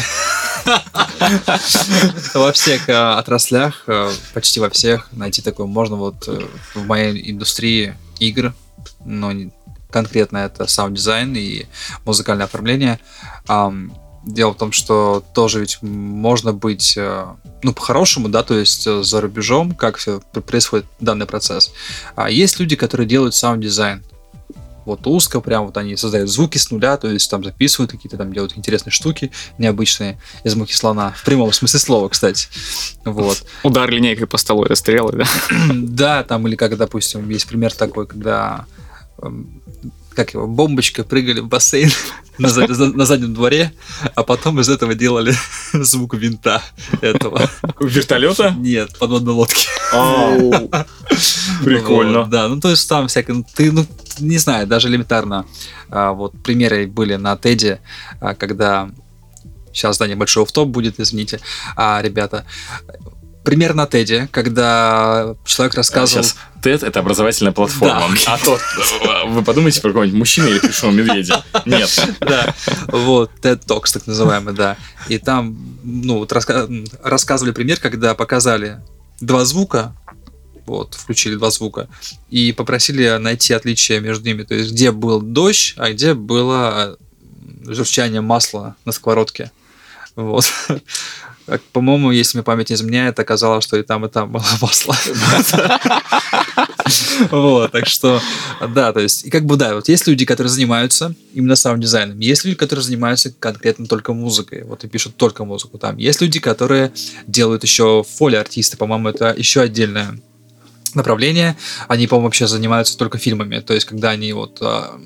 Во 2.35 2.53
всех 2.53 2.89
э, 2.89 2.93
отраслях, 2.93 3.85
э, 3.87 4.11
почти 4.35 4.61
во 4.61 4.71
всех, 4.71 5.09
найти 5.13 5.43
такое 5.43 5.67
можно 5.67 5.97
вот 5.97 6.29
э, 6.29 6.41
в 6.75 6.87
моей 6.87 7.31
индустрии 7.31 7.95
игр, 8.19 8.55
но 9.05 9.33
конкретно 9.91 10.39
это 10.39 10.67
саунд-дизайн 10.67 11.35
и 11.37 11.67
музыкальное 12.05 12.47
оформление. 12.47 12.99
Дело 14.25 14.53
в 14.53 14.57
том, 14.57 14.73
что 14.73 15.25
тоже 15.33 15.61
ведь 15.61 15.81
можно 15.81 16.53
быть, 16.53 16.99
ну, 17.63 17.73
по-хорошему, 17.73 18.29
да, 18.29 18.43
то 18.43 18.59
есть 18.59 18.85
за 18.85 19.21
рубежом, 19.23 19.75
как 19.75 19.97
все 19.97 20.21
происходит 20.21 20.85
данный 21.01 21.25
процесс. 21.25 21.73
А 22.15 22.29
есть 22.29 22.59
люди, 22.59 22.77
которые 22.77 23.07
делают 23.07 23.35
саунд-дизайн. 23.35 24.03
Вот 24.89 25.07
узко, 25.07 25.41
прям 25.41 25.67
вот 25.67 25.77
они 25.77 25.97
создают 25.97 26.31
звуки 26.31 26.57
с 26.57 26.71
нуля, 26.71 26.97
то 26.97 27.09
есть 27.09 27.31
там 27.31 27.45
записывают 27.45 27.93
какие-то, 27.93 28.17
там 28.17 28.33
делают 28.33 28.57
интересные 28.57 28.91
штуки 28.91 29.31
необычные 29.59 30.19
из 30.45 30.55
мухи 30.55 30.73
слона. 30.73 31.13
В 31.13 31.25
прямом 31.25 31.53
смысле 31.53 31.79
слова, 31.79 32.09
кстати. 32.09 32.49
Вот. 33.05 33.45
Удар 33.63 33.91
линейкой 33.91 34.27
по 34.27 34.39
столу, 34.39 34.65
это 34.65 34.75
стрелы, 34.75 35.13
да? 35.13 35.25
Да, 35.73 36.25
там 36.25 36.49
или 36.49 36.57
как, 36.57 36.77
допустим, 36.77 37.29
есть 37.29 37.47
пример 37.47 37.75
такой, 37.75 38.07
когда 38.07 38.65
эм, 39.21 39.63
как 40.19 40.35
его, 40.35 40.49
бомбочкой 40.49 41.05
прыгали 41.05 41.39
в 41.39 41.47
бассейн 41.47 41.91
на, 42.39 42.49
зад- 42.49 42.71
за- 42.71 42.93
на 42.93 43.07
заднем 43.07 43.35
дворе, 43.35 43.73
а 44.17 44.25
потом 44.25 44.59
из 44.59 44.69
этого 44.69 44.97
делали 44.97 45.33
звук 45.73 46.15
винта 46.15 46.61
этого. 47.01 47.49
Вертолета? 47.81 48.51
Нет, 48.59 48.99
подводной 48.99 49.33
лодки. 49.35 49.69
Прикольно. 51.65 52.23
Вот, 52.23 52.31
да, 52.31 52.49
ну 52.49 52.59
то 52.59 52.69
есть 52.69 52.89
там 52.89 53.07
всякое, 53.07 53.35
ну, 53.35 53.45
ты, 53.55 53.71
ну, 53.71 53.87
не 54.19 54.39
знаю, 54.39 54.67
даже 54.67 54.89
элементарно. 54.89 55.47
а, 55.89 56.11
вот 56.11 56.33
примеры 56.43 56.89
были 56.89 57.15
на 57.15 57.37
Теде, 57.37 57.81
а, 58.21 58.35
когда 58.35 58.91
сейчас, 59.73 59.99
да, 59.99 60.09
небольшой 60.09 60.43
офф 60.43 60.67
будет, 60.67 60.99
извините, 60.99 61.39
а, 61.77 62.03
ребята. 62.03 62.45
Пример 63.49 63.73
на 63.73 63.87
Теде, 63.87 64.29
когда 64.31 65.35
человек 65.47 65.75
рассказывал... 65.75 66.23
Сейчас, 66.23 66.37
TED 66.63 66.87
это 66.87 67.01
образовательная 67.01 67.53
платформа. 67.53 68.07
Да. 68.27 68.35
А 68.35 68.39
то 68.39 68.59
вы 69.29 69.43
подумайте 69.43 69.81
про 69.81 69.89
какого-нибудь 69.89 70.19
мужчину 70.19 70.49
или 70.49 70.59
плюшевого 70.59 70.95
медведя. 70.95 71.43
Нет. 71.65 72.09
Да, 72.21 72.55
вот, 72.89 73.31
TED 73.41 73.65
Talks, 73.65 73.95
так 73.95 74.07
называемый, 74.07 74.53
да. 74.53 74.77
И 75.09 75.17
там, 75.17 75.57
ну, 75.83 76.19
вот 76.19 76.31
раска- 76.33 76.69
рассказывали 77.03 77.53
пример, 77.53 77.81
когда 77.81 78.15
показали 78.15 78.83
два 79.23 79.47
звука, 79.47 79.97
вот, 80.67 80.93
включили 80.93 81.35
два 81.37 81.51
звука, 81.51 81.89
и 82.29 82.53
попросили 82.53 83.17
найти 83.17 83.55
отличия 83.55 84.01
между 84.01 84.27
ними, 84.27 84.43
то 84.43 84.55
есть 84.55 84.73
где 84.73 84.93
был 84.93 85.23
дождь, 85.23 85.73
а 85.79 85.91
где 85.91 86.13
было 86.13 86.99
э, 87.67 87.73
журчание 87.73 88.21
масла 88.21 88.77
на 88.85 88.93
сковородке. 88.93 89.51
Вот. 90.17 90.53
По-моему, 91.73 92.11
если 92.11 92.39
мне 92.39 92.45
память 92.45 92.71
не 92.71 92.77
изменяет, 92.77 93.19
оказалось, 93.19 93.65
что 93.65 93.77
и 93.77 93.83
там, 93.83 94.05
и 94.07 94.09
там 94.09 94.33
было 94.33 94.45
масло. 94.61 94.97
Вот, 97.31 97.73
так 97.73 97.87
что, 97.87 98.21
да, 98.75 98.93
то 98.93 99.01
есть, 99.01 99.25
и 99.25 99.31
как 99.31 99.45
бы, 99.45 99.57
да, 99.57 99.75
вот 99.75 99.89
есть 99.89 100.07
люди, 100.07 100.25
которые 100.25 100.51
занимаются 100.51 101.15
именно 101.35 101.55
саунд-дизайном, 101.55 102.19
есть 102.19 102.45
люди, 102.45 102.57
которые 102.57 102.83
занимаются 102.83 103.31
конкретно 103.31 103.87
только 103.87 104.15
музыкой, 104.15 104.65
вот 104.65 104.85
и 104.85 104.89
пишут 104.89 105.17
только 105.17 105.45
музыку 105.45 105.79
там. 105.79 105.99
Есть 105.99 106.23
люди, 106.23 106.41
которые 106.41 106.93
делают 107.27 107.63
еще 107.63 108.05
foley-артисты, 108.09 108.77
по-моему, 108.77 109.11
это 109.11 109.35
еще 109.37 109.61
отдельное 109.61 110.19
направление. 110.95 111.57
Они, 111.89 112.07
по-моему, 112.07 112.29
вообще 112.29 112.47
занимаются 112.47 112.97
только 112.97 113.19
фильмами, 113.19 113.61
то 113.61 113.75
есть, 113.75 113.87
когда 113.87 114.11
они 114.11 114.33
вот 114.33 114.59
а, 114.63 114.99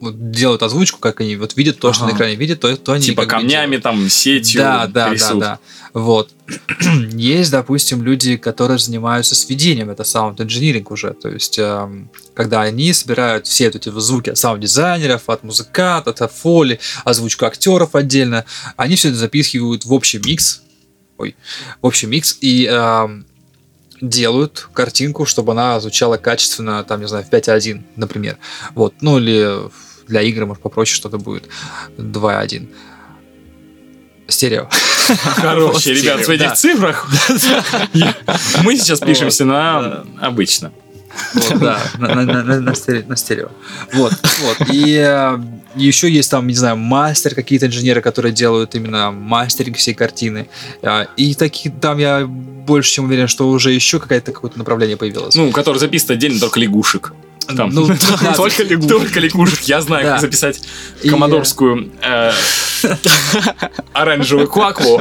вот 0.00 0.30
делают 0.30 0.62
озвучку, 0.62 0.98
как 0.98 1.20
они 1.20 1.36
вот 1.36 1.56
видят 1.56 1.78
то, 1.78 1.92
что 1.92 2.04
Ага. 2.04 2.12
на 2.12 2.16
экране 2.16 2.34
видят, 2.34 2.60
то, 2.60 2.74
то 2.76 2.92
они 2.92 3.04
Типа 3.04 3.26
камнями, 3.26 3.76
там, 3.76 4.08
сетью 4.08 4.60
Да, 4.60 4.86
да, 4.86 5.14
да, 5.14 5.34
да. 5.34 5.58
Вот. 5.92 6.30
Есть, 7.12 7.50
допустим, 7.50 8.02
люди, 8.02 8.36
которые 8.36 8.78
занимаются 8.78 9.34
сведением, 9.34 9.90
это 9.90 10.04
sound 10.04 10.31
engineering 10.31 10.90
уже. 10.90 11.12
То 11.12 11.28
есть, 11.28 11.58
эм, 11.58 12.10
когда 12.34 12.62
они 12.62 12.92
собирают 12.92 13.46
все 13.46 13.66
эти 13.66 13.90
звуки 13.90 14.30
от 14.30 14.38
саунд-дизайнеров, 14.38 15.28
от 15.28 15.42
музыкантов, 15.42 16.20
от 16.20 16.32
foley, 16.32 16.80
озвучку 17.04 17.44
актеров 17.44 17.94
отдельно, 17.94 18.44
они 18.76 18.96
все 18.96 19.08
это 19.08 19.18
запихивают 19.18 19.84
в 19.84 19.92
общий 19.92 20.18
микс. 20.18 20.62
Ой, 21.18 21.36
в 21.82 21.86
общий 21.86 22.06
микс 22.06 22.38
и 22.40 22.66
эм, 22.66 23.26
делают 24.00 24.68
картинку, 24.72 25.26
чтобы 25.26 25.52
она 25.52 25.78
звучала 25.80 26.16
качественно, 26.16 26.82
там, 26.84 27.00
не 27.00 27.08
знаю, 27.08 27.24
в 27.24 27.30
5.1, 27.30 27.82
например. 27.96 28.38
Вот. 28.74 28.94
Ну, 29.00 29.18
или 29.18 29.68
для 30.10 30.22
игры, 30.22 30.44
может, 30.46 30.62
попроще 30.62 30.94
что-то 30.96 31.18
будет. 31.18 31.44
2.1. 31.96 32.68
Стерео. 34.28 34.68
Короче, 35.36 35.92
ребят, 35.94 36.24
в 36.26 36.28
этих 36.30 36.48
Да. 36.50 36.54
цифрах 36.54 37.08
мы 38.62 38.76
сейчас 38.76 39.00
пишемся 39.00 39.44
на 39.44 40.04
обычно. 40.20 40.70
Вот, 41.34 41.58
да, 41.58 41.80
на, 41.98 42.14
на- 42.14 42.22
на- 42.24 42.42
на- 42.44 42.60
на 42.60 42.70
стере- 42.74 43.04
на 43.08 43.16
стерео. 43.16 43.48
Вот, 43.92 44.12
вот. 44.42 44.68
И 44.72 44.94
э, 44.96 45.38
еще 45.74 46.08
есть 46.08 46.30
там, 46.30 46.46
не 46.46 46.54
знаю, 46.54 46.76
мастер, 46.76 47.34
какие-то 47.34 47.66
инженеры, 47.66 48.00
которые 48.00 48.32
делают 48.32 48.76
именно 48.76 49.10
мастеринг 49.10 49.76
всей 49.76 49.94
картины. 49.94 50.48
А, 50.84 51.08
И 51.16 51.34
такие, 51.34 51.74
там 51.74 51.98
я 51.98 52.24
больше 52.26 52.92
чем 52.92 53.06
уверен, 53.06 53.26
что 53.26 53.48
уже 53.48 53.72
еще 53.72 53.98
какое-то 53.98 54.30
какое-то 54.30 54.58
направление 54.58 54.96
появилось. 54.96 55.34
Ну, 55.34 55.50
который 55.50 55.78
записывает 55.78 56.18
отдельно 56.18 56.38
только 56.38 56.60
лягушек. 56.60 57.12
Там. 57.46 57.70
Ну, 57.70 57.86
да, 58.22 58.34
Только 58.34 58.62
лягушек. 58.62 58.90
Только 58.90 59.20
лягушек. 59.20 59.60
Я 59.62 59.80
знаю, 59.80 60.04
Да. 60.04 60.10
как 60.12 60.20
записать 60.20 60.62
И, 61.02 61.08
комодорскую 61.10 61.90
э, 62.02 62.32
оранжевую 63.92 64.48
квакву. 64.48 65.00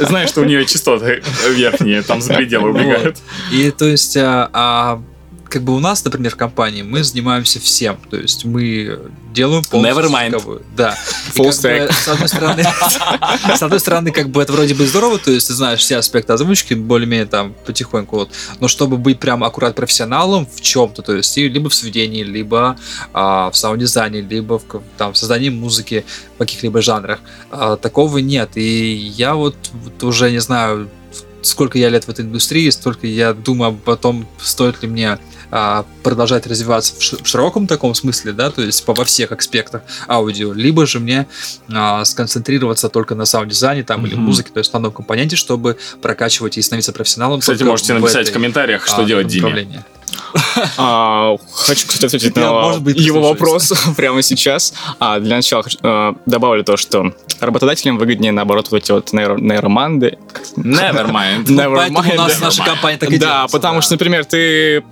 Знаешь, 0.00 0.28
что 0.28 0.42
у 0.42 0.44
нее 0.44 0.66
частоты 0.66 1.22
верхние, 1.48 2.02
там 2.02 2.20
за 2.20 2.34
пределы 2.34 2.70
убегают. 2.70 3.18
И 3.50 3.70
то 3.70 3.86
есть, 3.86 4.16
а, 4.16 4.50
а, 4.52 5.02
как 5.52 5.64
бы 5.64 5.76
у 5.76 5.80
нас, 5.80 6.02
например, 6.02 6.32
в 6.32 6.36
компании 6.36 6.80
мы 6.80 7.04
занимаемся 7.04 7.60
всем. 7.60 7.98
То 8.10 8.16
есть 8.16 8.46
мы 8.46 9.10
делаем 9.34 9.62
полностью 9.62 10.04
Never 10.04 10.10
mind. 10.10 10.30
звуковую. 10.30 10.62
Да. 10.74 10.96
Full 11.34 11.62
как 11.62 11.88
бы, 11.88 11.92
с 11.92 12.08
одной 12.08 12.28
стороны, 12.28 12.64
с 13.58 13.62
одной 13.62 13.80
стороны, 13.80 14.12
как 14.12 14.30
бы 14.30 14.40
это 14.40 14.54
вроде 14.54 14.74
бы 14.74 14.86
здорово, 14.86 15.18
то 15.18 15.30
есть 15.30 15.48
ты 15.48 15.52
знаешь 15.52 15.80
все 15.80 15.98
аспекты 15.98 16.32
озвучки, 16.32 16.72
более-менее 16.72 17.26
там 17.26 17.54
потихоньку 17.66 18.16
вот. 18.16 18.30
Но 18.60 18.68
чтобы 18.68 18.96
быть 18.96 19.20
прям 19.20 19.44
аккурат 19.44 19.74
профессионалом 19.74 20.46
в 20.46 20.62
чем-то, 20.62 21.02
то 21.02 21.14
есть 21.14 21.36
либо 21.36 21.68
в 21.68 21.74
сведении, 21.74 22.22
либо 22.22 22.78
а, 23.12 23.50
в 23.50 23.56
саунд-дизайне, 23.56 24.22
либо 24.22 24.58
в, 24.58 24.64
там, 24.96 25.12
в 25.12 25.18
создании 25.18 25.50
музыки 25.50 26.06
в 26.36 26.38
каких-либо 26.38 26.80
жанрах, 26.80 27.20
а, 27.50 27.76
такого 27.76 28.18
нет. 28.18 28.56
И 28.56 28.94
я 28.94 29.34
вот, 29.34 29.56
вот 29.74 30.02
уже 30.02 30.30
не 30.30 30.40
знаю, 30.40 30.88
сколько 31.42 31.78
я 31.78 31.90
лет 31.90 32.04
в 32.04 32.08
этой 32.08 32.24
индустрии, 32.24 32.70
столько 32.70 33.06
я 33.06 33.34
думаю 33.34 33.78
о 33.84 33.96
том, 33.96 34.26
стоит 34.40 34.82
ли 34.82 34.88
мне 34.88 35.18
а, 35.52 35.84
продолжать 36.02 36.46
развиваться 36.46 36.94
в, 36.94 37.22
в 37.22 37.26
широком 37.28 37.66
таком 37.66 37.94
смысле, 37.94 38.32
да, 38.32 38.50
то 38.50 38.62
есть 38.62 38.84
по 38.84 38.94
во 38.94 39.04
всех 39.04 39.32
аспектах 39.32 39.82
аудио, 40.08 40.52
либо 40.54 40.86
же 40.86 40.98
мне 40.98 41.26
а, 41.70 42.04
сконцентрироваться 42.04 42.88
только 42.88 43.14
на 43.14 43.26
саунд-дизайне 43.26 43.84
там 43.84 44.06
или 44.06 44.14
Мгм. 44.14 44.24
музыке, 44.24 44.50
то 44.50 44.58
есть 44.58 44.70
основном 44.70 44.92
компоненте, 44.92 45.36
чтобы 45.36 45.76
прокачивать 46.00 46.56
и 46.56 46.62
становиться 46.62 46.92
профессионалом. 46.92 47.40
Кстати, 47.40 47.62
можете 47.62 47.92
в 47.92 48.00
написать 48.00 48.26
в 48.26 48.30
этой, 48.30 48.32
комментариях, 48.32 48.86
что 48.86 49.02
а, 49.02 49.04
делать 49.04 49.26
Диме. 49.26 49.84
А, 50.78 51.36
хочу, 51.52 51.86
кстати, 51.86 52.16
ответить 52.16 52.36
на 52.36 52.52
может 52.52 52.82
быть, 52.82 52.98
его 52.98 53.20
вопрос 53.20 53.72
прямо 53.96 54.22
сейчас. 54.22 54.72
А, 54.98 55.20
для 55.20 55.36
начала 55.36 55.62
хочу, 55.62 55.78
э, 55.82 56.12
добавлю 56.26 56.64
то, 56.64 56.76
что 56.76 57.14
работодателям 57.40 57.98
выгоднее, 57.98 58.32
наоборот, 58.32 58.68
вот 58.70 58.82
эти 58.82 58.92
вот 58.92 59.12
нейро- 59.12 59.40
нейроманды. 59.40 60.18
Never 60.56 61.10
mind. 61.10 61.44
Never 61.44 61.76
Поэтому 61.76 61.98
у 61.98 62.02
mind, 62.02 62.16
нас 62.16 62.40
наша 62.40 62.62
mind. 62.62 62.66
компания 62.66 62.98
так 62.98 63.10
и 63.10 63.18
да, 63.18 63.26
делается, 63.26 63.56
потому 63.56 63.76
да. 63.76 63.82
что, 63.82 63.94
например, 63.94 64.24
ты 64.24 64.82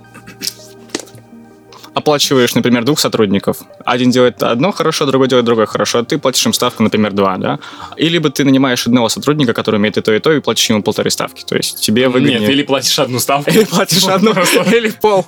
оплачиваешь, 1.93 2.55
например, 2.55 2.83
двух 2.83 2.99
сотрудников. 2.99 3.57
Один 3.85 4.11
делает 4.11 4.41
одно 4.43 4.71
хорошо, 4.71 5.05
другой 5.05 5.27
делает 5.27 5.45
другое 5.45 5.65
хорошо, 5.65 5.99
а 5.99 6.03
ты 6.03 6.17
платишь 6.17 6.45
им 6.45 6.53
ставку, 6.53 6.83
например, 6.83 7.11
два, 7.13 7.37
да? 7.37 7.59
И 7.97 8.09
либо 8.09 8.29
ты 8.29 8.43
нанимаешь 8.45 8.87
одного 8.87 9.09
сотрудника, 9.09 9.53
который 9.53 9.75
умеет 9.75 9.97
и 9.97 10.01
то, 10.01 10.13
и 10.13 10.19
то, 10.19 10.31
и 10.31 10.39
платишь 10.39 10.69
ему 10.69 10.83
полторы 10.83 11.09
ставки. 11.09 11.43
То 11.43 11.55
есть 11.55 11.81
тебе 11.81 12.07
выгоднее... 12.07 12.39
Нет, 12.39 12.49
или 12.49 12.63
платишь 12.63 12.97
одну 12.99 13.19
ставку. 13.19 13.51
Или 13.51 13.65
платишь 13.65 14.03
одну, 14.03 14.31
или 14.31 14.89
пол. 14.89 15.27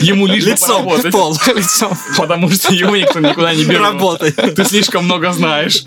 Ему 0.00 0.26
лишь 0.26 0.44
Лицом 0.44 0.88
в 0.88 1.10
пол. 1.10 1.36
Лицом. 1.54 1.96
Потому 2.16 2.50
что 2.50 2.74
его 2.74 2.96
никто 2.96 3.20
никуда 3.20 3.54
не 3.54 3.64
берет. 3.64 3.80
Работай. 3.80 4.32
Ты 4.32 4.64
слишком 4.64 5.04
много 5.04 5.32
знаешь. 5.32 5.84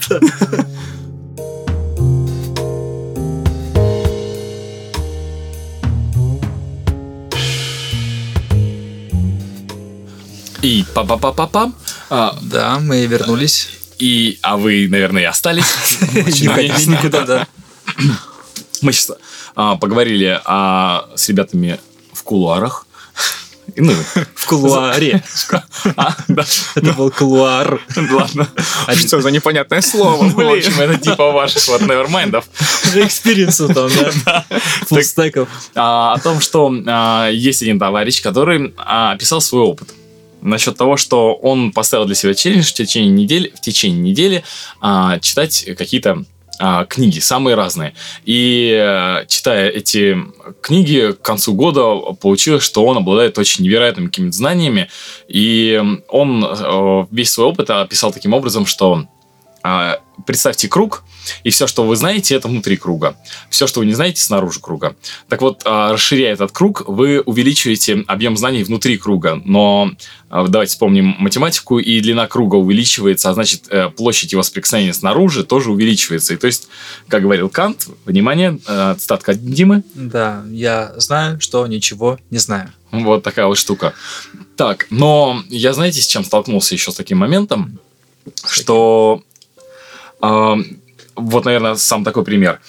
И 10.68 10.84
па-па-па-па-пам. 10.94 11.74
А, 12.10 12.38
Да, 12.42 12.80
мы 12.82 13.06
вернулись. 13.06 13.70
И, 14.00 14.38
а 14.42 14.58
вы, 14.58 14.90
наверное, 14.90 15.22
и 15.22 15.26
остались. 15.26 15.98
Очень 16.28 16.50
надеюсь. 16.50 16.88
Никуда, 16.88 17.22
да. 17.24 17.48
Мы 18.82 18.92
сейчас 18.92 19.18
поговорили 19.56 20.42
а, 20.44 21.10
с 21.16 21.30
ребятами 21.30 21.80
в 22.12 22.22
кулуарах. 22.24 22.86
Ну, 23.76 23.94
В 24.36 24.46
кулуаре. 24.46 25.24
а, 25.96 26.16
да. 26.28 26.44
Это 26.76 26.94
был 26.94 27.12
кулуар. 27.12 27.82
Ладно. 27.96 28.48
Что 28.96 29.22
за 29.22 29.30
непонятное 29.30 29.82
слово, 29.82 30.24
В 30.24 30.40
общем, 30.40 30.80
это 30.80 30.98
типа 30.98 31.32
ваших 31.32 31.68
вот 31.68 31.82
невермайндов. 31.82 32.46
Экспириенсу 32.94 33.74
там, 33.74 33.90
да. 34.26 34.46
Фуллстеков. 34.88 35.50
А, 35.76 36.14
о 36.14 36.20
том, 36.20 36.42
что 36.42 36.74
а, 36.88 37.30
есть 37.30 37.62
один 37.62 37.80
товарищ, 37.80 38.22
который 38.22 38.74
а, 38.78 39.12
описал 39.14 39.42
свой 39.42 39.64
опыт. 39.64 39.94
Насчет 40.42 40.78
того, 40.78 40.98
что 40.98 41.34
он 41.34 41.72
поставил 41.72 42.06
для 42.06 42.16
себя 42.16 42.34
челлендж 42.34 42.66
в 42.66 42.74
течение 42.74 43.12
недели, 43.12 43.52
в 43.56 43.62
течение 43.62 44.00
недели 44.00 44.44
а, 44.82 45.20
читать 45.20 45.66
какие-то 45.78 46.26
а, 46.60 46.86
книги, 46.86 47.20
самые 47.20 47.56
разные. 47.56 47.94
И 48.26 48.72
э, 48.76 49.26
читая 49.28 49.70
эти 49.70 50.18
книги, 50.62 51.12
к 51.12 51.22
концу 51.22 51.54
года 51.54 52.14
получилось, 52.20 52.64
что 52.64 52.84
он 52.84 52.98
обладает 52.98 53.38
очень 53.38 53.64
невероятными 53.64 54.08
какими-то 54.08 54.36
знаниями. 54.36 54.90
И 55.28 55.80
он 56.08 56.44
э, 56.44 57.06
весь 57.12 57.32
свой 57.32 57.48
опыт 57.48 57.70
описал 57.70 58.12
таким 58.12 58.34
образом, 58.34 58.66
что 58.66 59.06
а, 59.62 60.00
представьте 60.26 60.68
круг, 60.68 61.04
и 61.44 61.50
все, 61.50 61.68
что 61.68 61.84
вы 61.84 61.96
знаете, 61.96 62.36
это 62.36 62.48
внутри 62.48 62.78
круга. 62.78 63.18
Все, 63.50 63.68
что 63.68 63.80
вы 63.80 63.86
не 63.86 63.94
знаете, 63.94 64.22
снаружи 64.22 64.60
круга. 64.60 64.96
Так 65.30 65.42
вот, 65.42 65.62
а, 65.66 65.94
расширяя 65.94 66.34
этот 66.34 66.52
круг, 66.52 66.84
вы 66.88 67.22
увеличиваете 67.22 68.04
объем 68.08 68.38
знаний 68.38 68.64
внутри 68.64 68.98
круга. 68.98 69.42
Но 69.44 69.92
а, 70.30 70.48
давайте 70.48 70.72
вспомним 70.72 71.16
математику, 71.20 71.80
и 71.80 72.00
длина 72.02 72.28
круга 72.28 72.56
увеличивается, 72.56 73.30
а 73.30 73.34
значит, 73.34 73.64
э, 73.70 73.90
площадь 73.90 74.32
его 74.34 74.44
соприкосновения 74.44 74.94
снаружи 74.94 75.44
тоже 75.44 75.72
увеличивается. 75.72 76.34
И 76.34 76.38
то 76.38 76.48
есть, 76.48 76.68
как 77.08 77.22
говорил 77.24 77.50
Кант, 77.50 77.88
внимание, 78.06 78.60
э, 78.68 78.96
цитатка 78.98 79.34
Димы, 79.34 79.84
Да, 79.94 80.44
я 80.50 80.94
знаю, 80.98 81.40
что 81.40 81.66
ничего 81.68 82.18
не 82.30 82.40
знаю. 82.40 82.72
вот 82.92 83.24
такая 83.24 83.46
вот 83.48 83.58
штука. 83.58 83.94
Так, 84.56 84.88
но 84.90 85.44
я 85.50 85.74
знаете, 85.74 86.02
с 86.02 86.08
чем 86.08 86.26
столкнулся 86.26 86.74
еще 86.74 86.92
с 86.92 86.96
таким 86.96 87.20
моментом, 87.20 87.80
что 88.50 89.22
а, 90.20 90.58
вот, 91.18 91.46
наверное, 91.46 91.76
сам 91.76 92.04
такой 92.04 92.24
пример. 92.24 92.60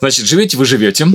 Значит, 0.00 0.26
живете 0.26 0.56
вы 0.56 0.64
живете, 0.64 1.06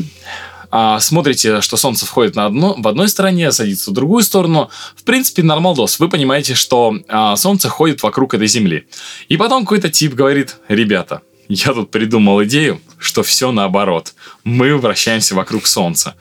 а, 0.76 1.00
смотрите, 1.00 1.62
что 1.62 1.78
солнце 1.78 2.08
входит 2.08 2.36
на 2.36 2.48
одно, 2.48 2.74
в 2.76 2.88
одной 2.88 3.08
стороне, 3.08 3.52
садится 3.52 3.92
в 3.92 3.94
другую 3.94 4.24
сторону. 4.24 4.72
В 4.96 5.04
принципе, 5.04 5.44
нормалдос. 5.44 6.00
Вы 6.00 6.10
понимаете, 6.10 6.56
что 6.56 6.98
а, 7.08 7.36
солнце 7.36 7.70
ходит 7.70 8.02
вокруг 8.02 8.34
этой 8.34 8.48
земли. 8.48 8.88
И 9.30 9.38
потом 9.38 9.66
какой-то 9.66 9.90
тип 9.90 10.16
говорит, 10.16 10.56
ребята, 10.68 11.22
я 11.50 11.74
тут 11.74 11.92
придумал 11.92 12.44
идею, 12.44 12.82
что 12.98 13.24
все 13.24 13.52
наоборот. 13.52 14.14
Мы 14.44 14.78
вращаемся 14.78 15.36
вокруг 15.36 15.68
Солнца. 15.68 16.16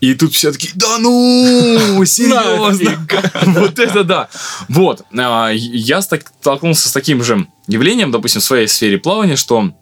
И 0.00 0.14
тут 0.14 0.34
все 0.34 0.52
таки 0.52 0.70
да 0.74 0.98
ну, 0.98 2.04
серьезно. 2.04 3.06
Вот 3.46 3.78
это 3.78 4.04
да. 4.04 4.28
Вот, 4.68 5.02
а, 5.16 5.50
я 5.50 6.02
столкнулся 6.02 6.88
с 6.88 6.92
таким 6.92 7.22
же 7.24 7.46
явлением, 7.66 8.10
допустим, 8.10 8.40
в 8.40 8.44
своей 8.44 8.68
сфере 8.68 8.98
плавания, 8.98 9.36
что 9.36 9.72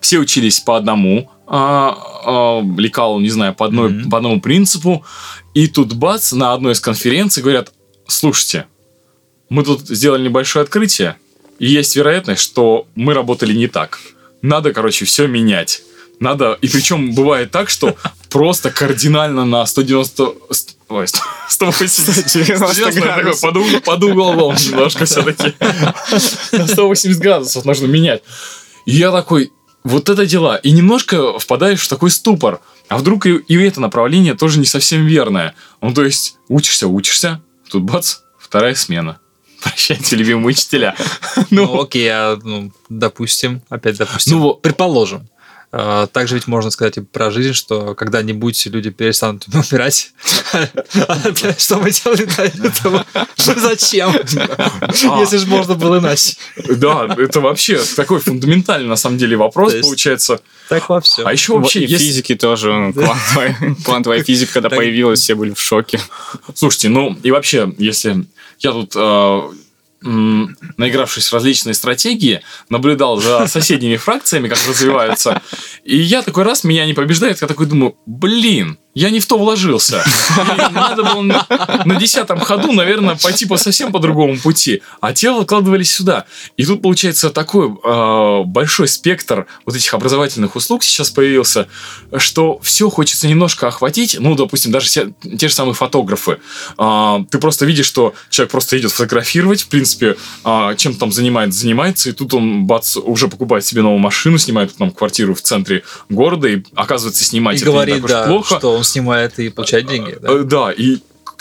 все 0.00 0.18
учились 0.18 0.60
по 0.60 0.76
одному 0.76 1.30
а, 1.46 1.96
а, 2.24 2.62
лекалу, 2.76 3.20
не 3.20 3.30
знаю, 3.30 3.54
по, 3.54 3.66
одной, 3.66 3.90
mm-hmm. 3.90 4.10
по 4.10 4.16
одному 4.16 4.40
принципу. 4.40 5.04
И 5.54 5.68
тут 5.68 5.94
бац, 5.94 6.32
на 6.32 6.52
одной 6.52 6.72
из 6.72 6.80
конференций 6.80 7.42
говорят, 7.42 7.72
слушайте, 8.08 8.66
мы 9.48 9.62
тут 9.62 9.88
сделали 9.88 10.24
небольшое 10.24 10.64
открытие, 10.64 11.16
и 11.58 11.66
есть 11.66 11.96
вероятность, 11.96 12.42
что 12.42 12.86
мы 12.94 13.14
работали 13.14 13.54
не 13.54 13.68
так. 13.68 14.00
Надо, 14.42 14.72
короче, 14.72 15.04
все 15.04 15.26
менять. 15.26 15.82
Надо, 16.20 16.58
и 16.62 16.68
причем 16.68 17.14
бывает 17.14 17.50
так, 17.50 17.68
что 17.68 17.96
просто 18.30 18.70
кардинально 18.70 19.44
на 19.44 19.66
190... 19.66 20.32
Ой, 20.88 21.06
180, 21.48 22.28
190 22.28 22.92
градусов. 23.00 23.40
Под, 23.40 23.56
угол, 23.56 23.80
под 23.80 24.04
углом 24.04 24.54
немножко 24.54 25.04
все-таки. 25.04 25.54
На 26.52 26.66
180 26.66 27.20
градусов 27.20 27.64
нужно 27.64 27.86
менять. 27.86 28.22
И 28.84 28.92
я 28.92 29.10
такой, 29.10 29.50
вот 29.82 30.08
это 30.08 30.26
дела. 30.26 30.56
И 30.56 30.70
немножко 30.70 31.38
впадаешь 31.38 31.80
в 31.80 31.88
такой 31.88 32.10
ступор. 32.10 32.60
А 32.88 32.98
вдруг 32.98 33.26
и, 33.26 33.36
и 33.36 33.56
это 33.56 33.80
направление 33.80 34.34
тоже 34.34 34.60
не 34.60 34.66
совсем 34.66 35.04
верное. 35.06 35.54
Ну, 35.80 35.92
то 35.92 36.04
есть, 36.04 36.36
учишься, 36.48 36.86
учишься, 36.86 37.42
тут 37.68 37.82
бац, 37.82 38.18
вторая 38.38 38.74
смена. 38.74 39.18
Прощайте, 39.68 40.16
любимые 40.16 40.48
учителя. 40.48 40.94
Ну, 41.50 41.66
ну 41.66 41.82
окей, 41.82 42.08
а, 42.10 42.38
ну, 42.42 42.72
допустим, 42.88 43.62
опять 43.68 43.98
допустим, 43.98 44.38
ну, 44.38 44.54
предположим, 44.54 45.28
а, 45.72 46.06
также 46.06 46.36
ведь 46.36 46.46
можно 46.46 46.70
сказать 46.70 46.96
и 46.96 47.00
про 47.00 47.30
жизнь, 47.30 47.52
что 47.52 47.94
когда-нибудь 47.94 48.64
люди 48.66 48.90
перестанут 48.90 49.46
умирать. 49.52 50.12
Что 51.58 51.78
мы 51.78 51.90
делали 51.90 52.24
до 52.24 52.44
этого? 52.44 53.04
Зачем? 53.36 54.14
А. 54.58 55.20
Если 55.20 55.36
же 55.36 55.46
можно 55.46 55.74
было 55.74 55.98
иначе. 55.98 56.36
Да, 56.56 57.14
это 57.18 57.40
вообще 57.40 57.80
такой 57.96 58.20
фундаментальный 58.20 58.88
на 58.88 58.96
самом 58.96 59.18
деле 59.18 59.36
вопрос 59.36 59.74
получается. 59.82 60.40
Так 60.68 60.88
во 60.88 61.00
всем. 61.00 61.26
А 61.26 61.32
еще 61.32 61.58
вообще 61.58 61.80
и 61.80 61.86
физики 61.86 62.34
тоже. 62.34 62.94
Квантовая 63.84 64.22
физика, 64.22 64.54
когда 64.54 64.70
появилась, 64.70 65.20
все 65.20 65.34
были 65.34 65.52
в 65.52 65.60
шоке. 65.60 66.00
Слушайте, 66.54 66.88
ну 66.88 67.18
и 67.22 67.30
вообще, 67.30 67.72
если 67.78 68.24
я 68.58 68.72
тут 68.72 68.92
а, 68.96 69.50
наигравшись 70.02 71.28
в 71.28 71.32
различные 71.32 71.74
стратегии, 71.74 72.42
наблюдал 72.68 73.20
за 73.20 73.46
соседними 73.48 73.96
фракциями, 73.96 74.48
как 74.48 74.58
развиваются. 74.68 75.42
И 75.84 75.96
я 75.96 76.22
такой 76.22 76.44
раз, 76.44 76.64
меня 76.64 76.86
не 76.86 76.94
побеждает, 76.94 77.40
я 77.40 77.48
такой 77.48 77.66
думаю, 77.66 77.96
блин, 78.06 78.78
я 78.96 79.10
не 79.10 79.20
в 79.20 79.26
то 79.26 79.36
вложился. 79.36 80.02
И 80.38 80.72
надо 80.72 81.02
было 81.04 81.20
на, 81.20 81.46
на 81.84 81.96
десятом 81.96 82.40
ходу, 82.40 82.72
наверное, 82.72 83.14
пойти 83.14 83.44
по 83.44 83.58
совсем 83.58 83.92
по 83.92 83.98
другому 83.98 84.38
пути. 84.38 84.80
А 85.02 85.12
те 85.12 85.30
выкладывались 85.30 85.90
сюда. 85.90 86.24
И 86.56 86.64
тут 86.64 86.80
получается 86.80 87.28
такой 87.28 87.68
э, 87.68 88.42
большой 88.46 88.88
спектр 88.88 89.46
вот 89.66 89.76
этих 89.76 89.92
образовательных 89.92 90.56
услуг 90.56 90.82
сейчас 90.82 91.10
появился, 91.10 91.68
что 92.16 92.58
все 92.62 92.88
хочется 92.88 93.28
немножко 93.28 93.68
охватить. 93.68 94.16
Ну, 94.18 94.34
допустим, 94.34 94.72
даже 94.72 94.88
те, 94.88 95.12
те 95.38 95.48
же 95.48 95.54
самые 95.54 95.74
фотографы. 95.74 96.38
Э, 96.78 97.18
ты 97.30 97.38
просто 97.38 97.66
видишь, 97.66 97.86
что 97.86 98.14
человек 98.30 98.50
просто 98.50 98.78
идет 98.78 98.92
фотографировать, 98.92 99.60
в 99.60 99.68
принципе, 99.68 100.16
э, 100.42 100.74
чем 100.78 100.94
там 100.94 101.12
занимается, 101.12 101.60
занимается, 101.60 102.08
и 102.08 102.12
тут 102.12 102.32
он, 102.32 102.64
бац, 102.64 102.96
уже 102.96 103.28
покупает 103.28 103.66
себе 103.66 103.82
новую 103.82 103.98
машину, 103.98 104.38
снимает 104.38 104.74
там 104.74 104.90
квартиру 104.90 105.34
в 105.34 105.42
центре 105.42 105.82
города, 106.08 106.48
и 106.48 106.62
оказывается 106.74 107.24
снимать 107.24 107.58
и 107.58 107.60
это 107.60 107.72
говорит, 107.72 107.96
не 107.96 108.00
так 108.00 108.04
уж 108.06 108.10
да, 108.10 108.26
плохо. 108.26 108.58
что 108.58 108.72
он 108.72 108.85
снимает 108.86 109.38
и 109.38 109.48
получает 109.48 109.86
деньги. 109.86 110.16
Да, 110.20 110.32
э, 110.32 110.42
да 110.44 110.72
и 110.72 110.98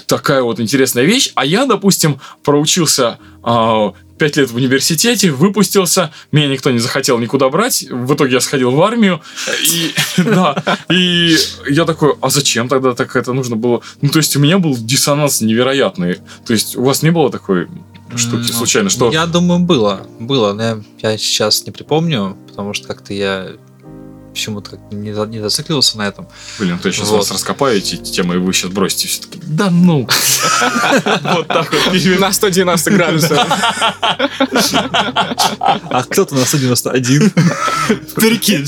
такая 0.08 0.42
вот 0.42 0.60
интересная 0.60 1.04
вещь. 1.04 1.32
А 1.36 1.46
я, 1.46 1.66
допустим, 1.66 2.20
проучился 2.44 3.18
а, 3.44 3.94
пять 4.18 4.38
лет 4.38 4.50
в 4.50 4.56
университете, 4.56 5.32
выпустился, 5.32 6.12
меня 6.32 6.48
никто 6.48 6.72
не 6.72 6.80
захотел 6.80 7.18
никуда 7.18 7.50
брать, 7.50 7.86
в 7.90 8.14
итоге 8.14 8.34
я 8.34 8.40
сходил 8.40 8.72
в 8.72 8.82
армию, 8.82 9.22
и, 9.64 9.94
да, 10.18 10.64
и 10.90 11.36
я 11.70 11.86
такой, 11.86 12.16
а 12.22 12.30
зачем 12.30 12.68
тогда 12.68 12.94
так 12.94 13.16
это 13.16 13.34
нужно 13.34 13.56
было? 13.56 13.82
Ну, 14.02 14.10
то 14.10 14.18
есть 14.18 14.36
у 14.36 14.40
меня 14.40 14.58
был 14.58 14.76
диссонанс 14.78 15.42
невероятный, 15.42 16.20
то 16.46 16.54
есть 16.54 16.76
у 16.76 16.84
вас 16.84 17.04
не 17.04 17.12
было 17.12 17.32
такой 17.32 17.68
штуки 18.16 18.48
ну, 18.48 18.54
случайно, 18.54 18.90
что... 18.90 19.12
Я 19.12 19.26
думаю, 19.26 19.60
было, 19.60 20.08
было, 20.20 20.54
но 20.54 20.84
я 21.02 21.18
сейчас 21.18 21.66
не 21.66 21.72
припомню, 21.72 22.38
потому 22.48 22.74
что 22.74 22.88
как-то 22.88 23.14
я 23.14 23.54
почему-то 24.36 24.72
как 24.72 24.80
не, 24.92 25.12
не 25.30 25.40
зацикливался 25.40 25.98
на 25.98 26.08
этом. 26.08 26.28
Блин, 26.60 26.78
то 26.78 26.92
сейчас 26.92 27.10
вот. 27.10 27.20
вас 27.20 27.32
раскопаете 27.32 27.96
эти 27.96 28.12
темы, 28.12 28.36
и 28.36 28.38
вы 28.38 28.52
сейчас 28.54 28.70
бросите 28.70 29.08
все 29.08 29.22
таки 29.22 29.40
да 29.48 29.70
ну! 29.70 30.08
Вот 31.24 31.48
так 31.48 31.72
вот. 31.72 31.94
На 32.20 32.32
190 32.32 32.92
градусов. 32.92 33.38
А 35.90 36.04
кто-то 36.04 36.36
на 36.36 36.46
191. 36.46 37.32
Прикинь, 38.16 38.66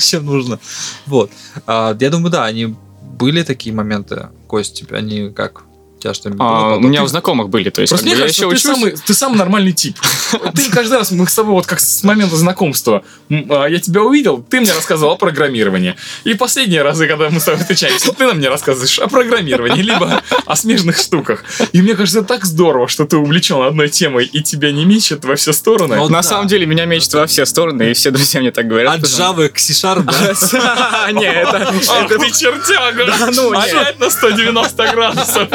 чем 0.00 0.26
нужно. 0.26 0.58
Вот. 1.06 1.30
А, 1.66 1.96
я 1.98 2.10
думаю, 2.10 2.30
да, 2.30 2.44
они 2.44 2.76
были 3.00 3.42
такие 3.42 3.74
моменты, 3.74 4.28
Кость, 4.46 4.84
они 4.90 5.30
как 5.30 5.64
тебя 6.04 6.14
что-нибудь 6.14 6.40
а, 6.40 6.76
У 6.76 6.80
меня 6.80 7.02
у 7.02 7.06
знакомых 7.06 7.48
были, 7.48 7.70
то 7.70 7.80
есть 7.80 7.90
Просто 7.90 8.06
мне 8.06 8.16
кажется, 8.16 8.48
ты, 8.48 8.58
самый, 8.58 8.92
ты 8.92 9.14
самый 9.14 9.36
нормальный 9.36 9.72
тип. 9.72 9.96
Ты 10.54 10.70
каждый 10.70 10.98
раз, 10.98 11.10
мы 11.10 11.26
с 11.26 11.34
тобой 11.34 11.52
вот 11.52 11.66
как 11.66 11.80
с 11.80 12.02
момента 12.02 12.36
знакомства, 12.36 13.02
а, 13.30 13.66
я 13.66 13.78
тебя 13.78 14.02
увидел, 14.02 14.44
ты 14.48 14.60
мне 14.60 14.72
рассказывал 14.72 15.12
о 15.12 15.16
программировании. 15.16 15.96
И 16.24 16.34
последние 16.34 16.82
разы, 16.82 17.06
когда 17.06 17.30
мы 17.30 17.40
с 17.40 17.44
тобой 17.44 17.60
встречаемся, 17.60 18.12
ты 18.12 18.26
нам 18.26 18.38
мне 18.38 18.48
рассказываешь 18.48 18.98
о 18.98 19.08
программировании, 19.08 19.82
либо 19.82 20.22
о 20.46 20.56
смежных 20.56 20.98
штуках. 20.98 21.44
И 21.72 21.80
мне 21.80 21.94
кажется, 21.94 22.22
так 22.22 22.44
здорово, 22.44 22.88
что 22.88 23.06
ты 23.06 23.16
увлечен 23.16 23.62
одной 23.62 23.88
темой, 23.88 24.26
и 24.26 24.42
тебя 24.42 24.72
не 24.72 24.84
мечет 24.84 25.24
во 25.24 25.36
все 25.36 25.52
стороны. 25.52 25.98
Вот 25.98 26.10
на 26.10 26.18
да. 26.18 26.22
самом 26.22 26.46
деле 26.46 26.66
меня 26.66 26.84
мечет 26.84 27.14
во 27.14 27.26
все 27.26 27.46
стороны, 27.46 27.90
и 27.90 27.94
все 27.94 28.10
друзья 28.10 28.40
мне 28.40 28.50
так 28.50 28.66
говорят. 28.66 28.94
От 28.94 29.02
Java 29.02 29.48
к 29.48 29.58
C-Sharp, 29.58 30.04
да? 30.04 31.10
Нет, 31.12 31.48
это... 31.48 31.74
Ах 31.88 32.08
ты 32.08 32.30
чертяга! 32.30 33.06
Ну, 33.34 33.52
Опять 33.52 33.98
на 33.98 34.10
190 34.10 34.92
градусов. 34.92 35.48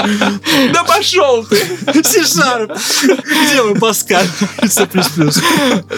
Да 0.73 0.83
пошел 0.83 1.43
ты! 1.43 1.57
C-Sharp! 2.03 2.77
Где 3.03 3.61
вы, 3.61 3.75
Паскаль? 3.75 4.27
C++. 4.65 4.87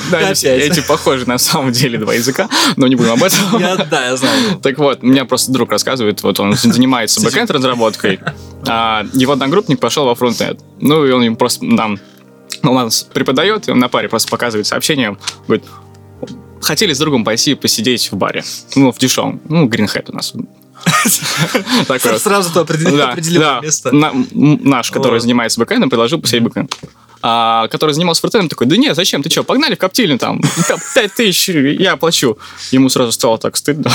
Да, 0.10 0.32
эти 0.32 0.82
похожи 0.82 1.26
на 1.26 1.38
самом 1.38 1.72
деле 1.72 1.98
два 1.98 2.14
языка, 2.14 2.50
но 2.76 2.88
не 2.88 2.96
будем 2.96 3.12
об 3.12 3.24
этом. 3.24 3.60
Я, 3.60 3.78
да, 3.78 4.08
я 4.08 4.18
знаю. 4.18 4.60
Так 4.62 4.78
вот, 4.78 5.04
меня 5.04 5.26
просто 5.26 5.52
друг 5.52 5.72
рассказывает, 5.72 6.22
вот 6.24 6.40
он 6.40 6.54
занимается 6.56 7.22
бэкэнд 7.22 7.52
разработкой, 7.52 8.20
а 8.68 9.06
его 9.14 9.34
одногруппник 9.34 9.80
пошел 9.80 10.06
во 10.06 10.16
фронтенд. 10.16 10.60
Ну, 10.80 11.06
и 11.06 11.12
он 11.12 11.24
ему 11.24 11.36
просто 11.36 11.66
там 11.76 12.00
ну, 12.64 12.74
он 12.74 12.90
преподает, 13.14 13.68
и 13.68 13.72
он 13.72 13.80
на 13.80 13.90
паре 13.90 14.08
просто 14.08 14.30
показывает 14.30 14.68
сообщение, 14.68 15.18
говорит, 15.48 15.66
хотели 16.62 16.94
с 16.94 17.00
другом 17.00 17.24
пойти 17.24 17.56
посидеть 17.56 18.12
в 18.12 18.16
баре, 18.16 18.44
ну, 18.76 18.92
в 18.92 19.00
дешевом, 19.00 19.42
ну, 19.50 19.66
Гринхед 19.66 20.10
у 20.10 20.14
нас 20.14 20.34
Такое. 21.88 22.18
Сразу 22.20 22.54
то 22.54 22.62
определил 22.62 23.62
место. 23.62 23.92
Наш, 23.92 24.92
который 24.92 25.20
занимается 25.20 25.60
бэкэндом, 25.60 25.90
предложил 25.90 26.20
посидеть 26.20 26.44
бэкэнд. 26.44 26.76
А, 27.24 27.68
который 27.68 27.92
занимался 27.92 28.22
фронтендом, 28.22 28.50
такой, 28.50 28.66
да 28.66 28.78
нет, 28.78 28.96
зачем, 28.96 29.22
ты 29.22 29.30
что, 29.30 29.44
погнали 29.44 29.76
в 29.76 29.78
коптильню 29.78 30.18
там, 30.18 30.42
5 30.96 31.14
тысяч, 31.14 31.50
я 31.50 31.94
оплачу. 31.94 32.40
Ему 32.72 32.90
сразу 32.90 33.12
стало 33.12 33.38
так 33.38 33.58
стыдно. 33.58 33.92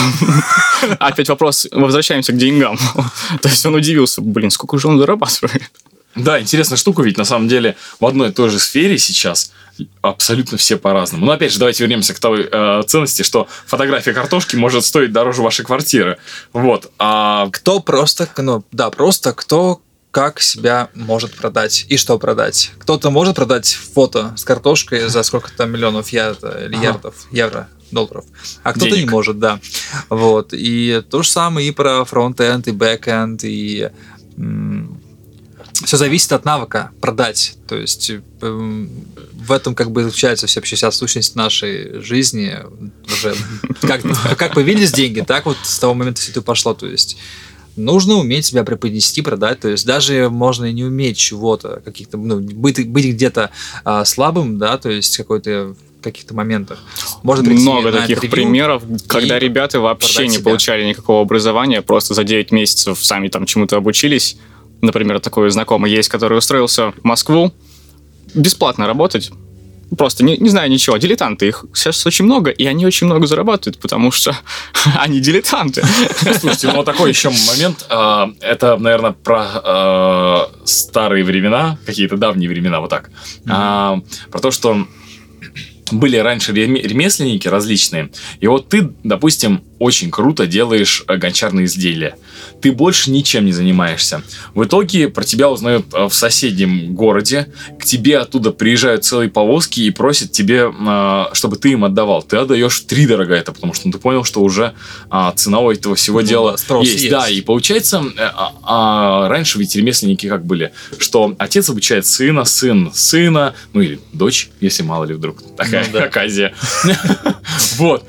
Опять 1.00 1.28
вопрос, 1.28 1.66
возвращаемся 1.72 2.32
к 2.32 2.36
деньгам. 2.36 2.78
То 3.42 3.48
есть 3.48 3.66
он 3.66 3.74
удивился, 3.74 4.20
блин, 4.20 4.50
сколько 4.50 4.78
же 4.78 4.86
он 4.86 4.98
зарабатывает. 4.98 5.62
Да, 6.16 6.40
интересная 6.40 6.76
штука, 6.76 7.02
ведь 7.02 7.18
на 7.18 7.24
самом 7.24 7.48
деле 7.48 7.76
в 8.00 8.06
одной 8.06 8.30
и 8.30 8.32
той 8.32 8.50
же 8.50 8.58
сфере 8.58 8.98
сейчас 8.98 9.52
абсолютно 10.00 10.56
все 10.56 10.76
по-разному. 10.76 11.26
Но 11.26 11.32
опять 11.32 11.52
же, 11.52 11.58
давайте 11.58 11.84
вернемся 11.84 12.14
к 12.14 12.18
той 12.18 12.48
э, 12.50 12.82
ценности, 12.86 13.22
что 13.22 13.46
фотография 13.66 14.14
картошки 14.14 14.56
может 14.56 14.84
стоить 14.84 15.12
дороже 15.12 15.42
вашей 15.42 15.64
квартиры. 15.64 16.18
Вот. 16.52 16.90
А... 16.98 17.48
Кто 17.52 17.80
просто, 17.80 18.28
ну, 18.38 18.64
да, 18.72 18.90
просто 18.90 19.32
кто 19.32 19.82
как 20.16 20.40
себя 20.40 20.88
может 20.94 21.34
продать 21.34 21.84
и 21.90 21.98
что 21.98 22.18
продать. 22.18 22.72
Кто-то 22.78 23.10
может 23.10 23.36
продать 23.36 23.76
фото 23.92 24.32
с 24.38 24.44
картошкой 24.44 25.08
за 25.08 25.22
сколько-то 25.22 25.66
миллионов 25.66 26.08
ярдов, 26.08 26.54
ага. 26.54 27.18
евро, 27.30 27.68
долларов, 27.90 28.24
а 28.62 28.72
кто-то 28.72 28.96
не 28.96 29.04
может, 29.04 29.38
да. 29.38 29.60
Вот. 30.08 30.54
И 30.54 31.02
то 31.10 31.22
же 31.22 31.28
самое 31.28 31.68
и 31.68 31.70
про 31.70 32.02
фронт-энд, 32.06 32.66
и 32.66 32.70
бэк-энд, 32.70 33.44
и 33.44 33.90
все 35.84 35.96
зависит 35.96 36.32
от 36.32 36.44
навыка 36.44 36.90
продать. 37.00 37.56
То 37.68 37.76
есть 37.76 38.10
эм, 38.40 38.90
в 39.34 39.52
этом 39.52 39.74
как 39.74 39.90
бы 39.90 40.04
заключается 40.04 40.46
вся, 40.46 40.60
вся 40.60 40.90
сущность 40.90 41.36
нашей 41.36 42.00
жизни. 42.00 42.54
Уже 43.06 43.34
как, 43.82 44.02
как 44.36 44.54
появились 44.54 44.92
деньги, 44.92 45.20
так 45.20 45.46
вот 45.46 45.56
с 45.62 45.78
того 45.78 45.94
момента 45.94 46.20
все 46.20 46.30
это 46.30 46.42
пошло. 46.42 46.74
То 46.74 46.86
есть 46.86 47.16
нужно 47.76 48.14
уметь 48.14 48.46
себя 48.46 48.64
преподнести, 48.64 49.22
продать. 49.22 49.60
То 49.60 49.68
есть 49.68 49.86
даже 49.86 50.28
можно 50.30 50.66
и 50.66 50.72
не 50.72 50.84
уметь 50.84 51.16
чего-то, 51.16 51.80
каких-то, 51.84 52.16
ну, 52.16 52.40
быть, 52.40 52.88
быть 52.88 53.06
где-то 53.06 53.50
а, 53.84 54.04
слабым, 54.04 54.58
да, 54.58 54.78
то 54.78 54.90
есть 54.90 55.16
какой-то 55.16 55.74
каких-то 56.02 56.34
моментах. 56.34 56.78
Можно 57.22 57.50
Много 57.50 57.90
таких 57.90 58.20
примеров, 58.30 58.82
когда 59.08 59.38
ребята 59.40 59.80
вообще 59.80 60.28
не 60.28 60.34
себя. 60.34 60.44
получали 60.44 60.84
никакого 60.84 61.22
образования, 61.22 61.82
просто 61.82 62.14
за 62.14 62.22
9 62.22 62.52
месяцев 62.52 63.04
сами 63.04 63.28
там 63.28 63.44
чему-то 63.44 63.76
обучились. 63.76 64.36
Например, 64.86 65.18
такой 65.18 65.50
знакомый 65.50 65.90
есть, 65.90 66.08
который 66.08 66.38
устроился 66.38 66.92
в 66.92 67.02
Москву 67.02 67.52
бесплатно 68.34 68.86
работать, 68.86 69.32
просто 69.98 70.22
не, 70.24 70.36
не 70.36 70.48
знаю 70.48 70.70
ничего. 70.70 70.96
Дилетанты, 70.96 71.48
их 71.48 71.64
сейчас 71.74 72.06
очень 72.06 72.24
много, 72.24 72.50
и 72.50 72.64
они 72.66 72.86
очень 72.86 73.08
много 73.08 73.26
зарабатывают, 73.26 73.80
потому 73.80 74.12
что 74.12 74.36
они 74.98 75.18
дилетанты. 75.18 75.82
Слушайте, 76.38 76.70
ну 76.72 76.84
такой 76.84 77.10
еще 77.10 77.30
момент. 77.30 77.84
А, 77.88 78.30
это, 78.40 78.76
наверное, 78.76 79.10
про 79.10 79.44
а, 79.44 80.50
старые 80.64 81.24
времена, 81.24 81.78
какие-то 81.84 82.16
давние 82.16 82.48
времена, 82.48 82.80
вот 82.80 82.90
так. 82.90 83.10
А, 83.48 83.98
про 84.30 84.38
то, 84.38 84.52
что 84.52 84.86
были 85.90 86.16
раньше 86.16 86.52
ремесленники 86.52 87.48
различные, 87.48 88.10
и 88.38 88.46
вот 88.46 88.68
ты, 88.68 88.92
допустим, 89.02 89.62
очень 89.78 90.10
круто 90.10 90.46
делаешь 90.46 91.04
э, 91.06 91.16
гончарные 91.16 91.66
изделия. 91.66 92.16
Ты 92.60 92.72
больше 92.72 93.10
ничем 93.10 93.44
не 93.44 93.52
занимаешься. 93.52 94.22
В 94.54 94.64
итоге 94.64 95.08
про 95.08 95.24
тебя 95.24 95.50
узнают 95.50 95.86
э, 95.92 96.04
в 96.08 96.14
соседнем 96.14 96.94
городе, 96.94 97.52
к 97.78 97.84
тебе 97.84 98.18
оттуда 98.18 98.52
приезжают 98.52 99.04
целые 99.04 99.28
повозки 99.28 99.80
и 99.80 99.90
просят 99.90 100.32
тебе, 100.32 100.70
э, 100.72 101.24
чтобы 101.32 101.56
ты 101.56 101.72
им 101.72 101.84
отдавал. 101.84 102.22
Ты 102.22 102.38
отдаешь 102.38 102.80
три 102.80 103.06
дорого 103.06 103.34
это, 103.34 103.52
потому 103.52 103.74
что 103.74 103.90
ты 103.90 103.98
понял, 103.98 104.24
что 104.24 104.40
уже 104.40 104.74
а, 105.10 105.32
цена 105.32 105.60
у 105.60 105.70
этого 105.70 105.94
всего 105.94 106.20
ну, 106.20 106.26
дела 106.26 106.56
есть. 106.82 107.02
есть. 107.02 107.10
Да, 107.10 107.28
и 107.28 107.40
получается, 107.40 108.02
а, 108.18 108.52
а, 108.62 109.28
раньше 109.28 109.58
ведь 109.58 109.74
ремесленники 109.76 110.28
как 110.28 110.44
были, 110.44 110.72
что 110.98 111.34
отец 111.38 111.68
обучает 111.68 112.06
сына, 112.06 112.44
сын 112.44 112.90
сына, 112.94 113.54
ну 113.72 113.80
или 113.80 114.00
дочь, 114.12 114.50
если 114.60 114.82
мало 114.82 115.04
ли 115.04 115.14
вдруг 115.14 115.42
такая 115.56 115.86
ну, 115.92 115.98
оказия. 116.02 116.54
Вот. 117.78 118.04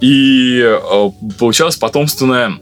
И 0.00 0.65
Э, 0.66 1.10
получалась 1.38 1.76
потомственная 1.76 2.58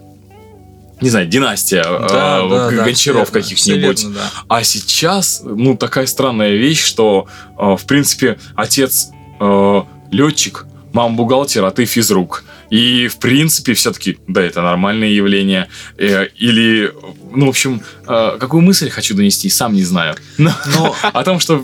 не 1.01 1.11
знаю, 1.11 1.27
династия 1.27 1.83
да, 1.83 2.41
э, 2.43 2.49
да, 2.49 2.85
гончаров 2.85 3.31
да, 3.31 3.41
каких-нибудь. 3.41 4.15
Да. 4.15 4.31
А 4.49 4.65
сейчас, 4.65 5.43
ну, 5.45 5.77
такая 5.77 6.07
странная 6.07 6.55
вещь, 6.55 6.83
что, 6.83 7.27
э, 7.59 7.77
в 7.77 7.85
принципе, 7.85 8.39
отец 8.55 9.11
э, 9.41 9.83
летчик, 10.11 10.67
мама 10.93 11.15
бухгалтер, 11.15 11.65
а 11.65 11.71
ты 11.73 11.85
физрук. 11.85 12.45
И, 12.71 13.09
в 13.09 13.19
принципе, 13.19 13.75
все-таки, 13.75 14.19
да, 14.27 14.41
это 14.43 14.63
нормальное 14.63 15.09
явление. 15.09 15.69
Э, 15.99 16.27
или, 16.39 16.93
ну, 17.33 17.47
в 17.47 17.49
общем, 17.51 17.83
э, 18.07 18.37
какую 18.39 18.63
мысль 18.63 18.89
хочу 18.89 19.15
донести, 19.15 19.51
сам 19.51 19.75
не 19.75 19.85
знаю. 19.85 20.15
Но, 20.39 20.53
Но... 20.75 20.95
о 21.03 21.25
том, 21.25 21.41
что 21.41 21.63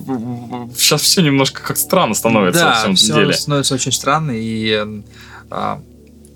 сейчас 0.76 1.02
все 1.02 1.22
немножко 1.22 1.62
как 1.62 1.76
странно 1.78 2.14
становится 2.14 2.60
да, 2.60 2.74
в 2.74 2.78
всем 2.80 2.96
все 2.96 3.14
деле. 3.14 3.32
становится 3.32 3.74
очень 3.74 3.92
странно, 3.92 4.32
и 4.34 4.84
э, 5.50 5.76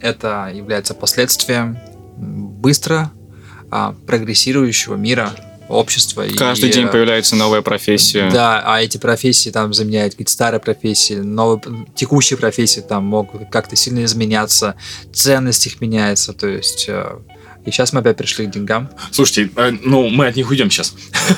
это 0.05 0.53
является 0.55 0.95
последствием 0.95 1.79
быстро 2.19 3.11
а, 3.71 3.95
прогрессирующего 4.07 4.97
мира 4.97 5.33
общества. 5.69 6.27
Каждый 6.37 6.69
и, 6.69 6.73
день 6.73 6.89
появляется 6.89 7.37
новая 7.37 7.63
профессия. 7.63 8.31
Да, 8.31 8.63
а 8.67 8.83
эти 8.83 8.99
профессии 8.99 9.49
там 9.49 9.73
заменяют 9.73 10.13
какие-то 10.13 10.31
старые 10.31 10.61
профессии, 10.61 11.15
новые, 11.15 11.87
текущие 11.95 12.39
профессии 12.39 12.81
там 12.81 13.07
могут 13.07 13.49
как-то 13.51 13.77
сильно 13.77 14.05
изменяться, 14.05 14.77
ценность 15.13 15.67
их 15.67 15.81
меняется, 15.81 16.35
то 16.35 16.47
есть... 16.47 16.85
Э, 16.89 17.19
и 17.65 17.71
сейчас 17.71 17.95
мы 17.95 18.01
опять 18.01 18.19
пришли 18.19 18.47
к 18.47 18.51
деньгам. 18.51 18.91
Слушайте, 19.11 19.51
э, 19.57 19.73
ну 19.83 20.11
мы 20.11 20.27
от 20.27 20.37
них 20.37 20.51
уйдем 20.51 20.71
сейчас. 20.71 20.95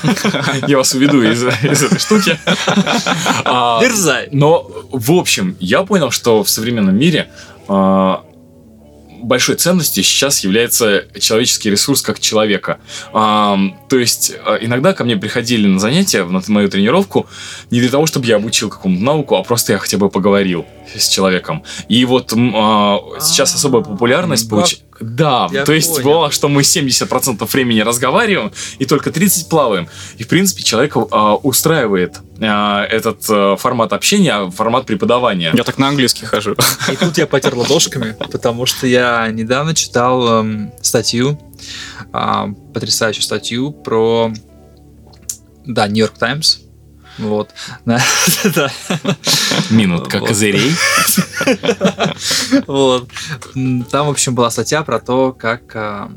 Я 0.66 0.78
вас 0.78 0.93
уведу 0.93 1.22
из 1.22 1.44
этой 1.44 2.01
штуки. 2.01 2.36
А, 3.48 3.80
Дерзай. 3.80 4.28
Но, 4.32 4.68
в 4.90 5.12
общем, 5.12 5.56
я 5.60 5.84
понял, 5.84 6.10
что 6.10 6.43
в 6.43 6.51
современном 6.51 6.98
мире 6.98 7.30
а, 7.68 8.26
большой 9.22 9.56
ценностью 9.56 10.02
сейчас 10.05 10.44
является 10.44 11.06
человеческий 11.18 11.70
ресурс 11.70 12.02
как 12.02 12.20
человека. 12.20 12.78
А, 13.12 13.59
то 13.88 13.98
есть 13.98 14.32
а, 14.44 14.56
иногда 14.56 14.93
ко 14.93 15.05
мне 15.05 15.16
приходили 15.16 15.66
на 15.66 15.78
занятия, 15.78 16.24
на 16.24 16.43
мою 16.48 16.68
тренировку, 16.68 17.26
не 17.70 17.80
для 17.80 17.90
того, 17.90 18.06
чтобы 18.06 18.26
я 18.26 18.36
обучил 18.36 18.68
какому-то 18.68 19.02
науку, 19.02 19.36
а 19.36 19.43
просто 19.43 19.72
я 19.72 19.78
хотя 19.78 19.98
бы 19.98 20.09
поговорил 20.09 20.66
с 20.94 21.08
человеком. 21.08 21.64
И 21.88 22.04
вот 22.04 22.32
а, 22.32 22.98
сейчас 23.20 23.54
особая 23.54 23.82
популярность 23.82 24.48
получ... 24.48 24.80
Да, 25.00 25.48
я 25.52 25.64
то 25.64 25.72
есть 25.72 25.90
понял. 25.90 26.04
бывало, 26.04 26.30
что 26.30 26.48
мы 26.48 26.62
70% 26.62 27.46
времени 27.52 27.80
разговариваем 27.80 28.52
и 28.78 28.86
только 28.86 29.10
30 29.10 29.48
плаваем. 29.48 29.88
И 30.16 30.24
в 30.24 30.28
принципе 30.28 30.62
человека 30.62 31.06
а, 31.10 31.34
устраивает 31.34 32.20
а, 32.40 32.84
этот 32.84 33.24
а, 33.28 33.56
формат 33.56 33.92
общения, 33.92 34.50
формат 34.50 34.86
преподавания. 34.86 35.52
Я 35.54 35.64
так 35.64 35.78
на 35.78 35.88
английский 35.88 36.24
хожу. 36.24 36.56
И 36.90 36.96
тут 36.96 37.18
я 37.18 37.26
потер 37.26 37.54
ладошками, 37.54 38.16
потому 38.30 38.66
что 38.66 38.86
я 38.86 39.28
недавно 39.28 39.74
читал 39.74 40.40
эм, 40.40 40.72
статью, 40.80 41.38
э, 42.12 42.46
потрясающую 42.72 43.22
статью 43.22 43.72
про, 43.72 44.32
да, 45.64 45.88
Нью-Йорк 45.88 46.16
Таймс, 46.18 46.58
вот. 47.18 47.51
Минутка 49.70 50.20
козырей. 50.20 50.72
Вот. 52.66 53.09
Там, 53.90 54.06
в 54.06 54.10
общем, 54.10 54.34
была 54.34 54.51
статья 54.51 54.82
про 54.82 54.98
то, 54.98 55.32
как 55.32 55.74
а, 55.74 56.10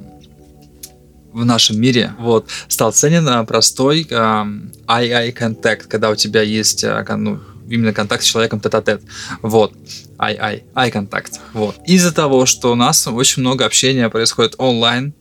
в 1.32 1.46
нашем 1.46 1.80
мире 1.80 2.14
вот, 2.20 2.48
стал 2.68 2.92
ценен 2.92 3.28
а, 3.28 3.44
простой 3.46 4.04
eye-eye 4.04 5.34
contact, 5.36 5.88
когда 5.88 6.10
у 6.10 6.16
тебя 6.16 6.42
есть 6.42 6.84
а, 6.84 7.06
ну, 7.16 7.40
именно 7.70 7.94
контакт 7.94 8.24
с 8.24 8.28
человеком 8.28 8.60
тет-а-тет. 8.60 9.02
Вот. 9.42 9.74
Eye 10.18 10.64
contact. 10.76 11.40
Вот. 11.54 11.78
Из-за 11.86 12.14
того, 12.14 12.46
что 12.46 12.72
у 12.72 12.76
нас 12.76 13.08
очень 13.08 13.42
много 13.42 13.66
общения 13.66 14.10
происходит 14.10 14.56
онлайн, 14.58 15.14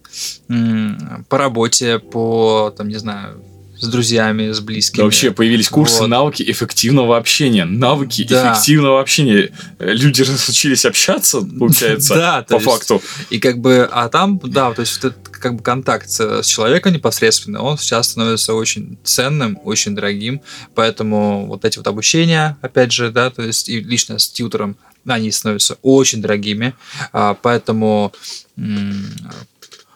по 1.28 1.38
работе, 1.38 1.98
по, 1.98 2.74
там, 2.76 2.88
не 2.88 2.96
знаю, 2.96 3.42
с 3.80 3.86
друзьями, 3.86 4.50
с 4.50 4.60
близкими. 4.60 4.98
Да, 4.98 5.04
вообще 5.04 5.30
появились 5.30 5.68
курсы 5.68 6.00
вот. 6.00 6.08
навыки 6.08 6.44
эффективного 6.46 7.16
общения. 7.16 7.64
Навыки 7.64 8.24
да. 8.28 8.52
эффективного 8.52 9.00
общения. 9.00 9.50
Люди 9.78 10.22
разучились 10.22 10.84
общаться, 10.84 11.40
получается, 11.40 12.14
да, 12.16 12.42
по 12.48 12.58
факту. 12.58 13.02
И 13.30 13.38
как 13.38 13.58
бы, 13.58 13.88
а 13.90 14.08
там, 14.08 14.40
да, 14.42 14.72
то 14.72 14.80
есть 14.80 14.98
этот 14.98 15.16
как 15.28 15.54
бы 15.54 15.62
контакт 15.62 16.08
с 16.10 16.44
человеком 16.46 16.92
непосредственно, 16.92 17.62
он 17.62 17.78
сейчас 17.78 18.08
становится 18.08 18.54
очень 18.54 18.98
ценным, 19.04 19.58
очень 19.62 19.94
дорогим, 19.94 20.40
поэтому 20.74 21.46
вот 21.46 21.64
эти 21.64 21.78
вот 21.78 21.86
обучения, 21.86 22.58
опять 22.60 22.92
же, 22.92 23.10
да, 23.10 23.30
то 23.30 23.42
есть 23.42 23.68
и 23.68 23.80
лично 23.80 24.18
с 24.18 24.28
тьютором, 24.28 24.76
они 25.06 25.30
становятся 25.30 25.78
очень 25.82 26.20
дорогими, 26.20 26.74
а, 27.12 27.34
поэтому 27.34 28.12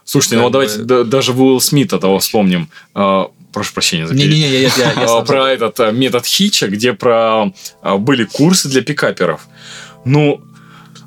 Слушайте, 0.05 0.37
ну 0.37 0.51
давайте 0.51 0.79
даже 0.83 1.33
Уилл 1.33 1.61
Смита 1.61 1.99
того 1.99 2.19
вспомним. 2.19 2.69
Прошу 3.53 3.75
прощения 3.75 4.07
за 4.07 4.15
Не-не-не, 4.15 4.49
я, 4.49 4.61
я, 4.61 4.71
я, 4.77 4.93
я 5.03 5.21
Про 5.27 5.49
этот 5.49 5.79
э, 5.81 5.93
метод 5.93 6.27
Хича, 6.27 6.69
где 6.69 6.93
про 6.93 7.53
э, 7.83 7.97
были 7.97 8.25
курсы 8.25 8.69
для 8.69 8.83
пикаперов. 8.83 9.47
Ну, 10.05 10.43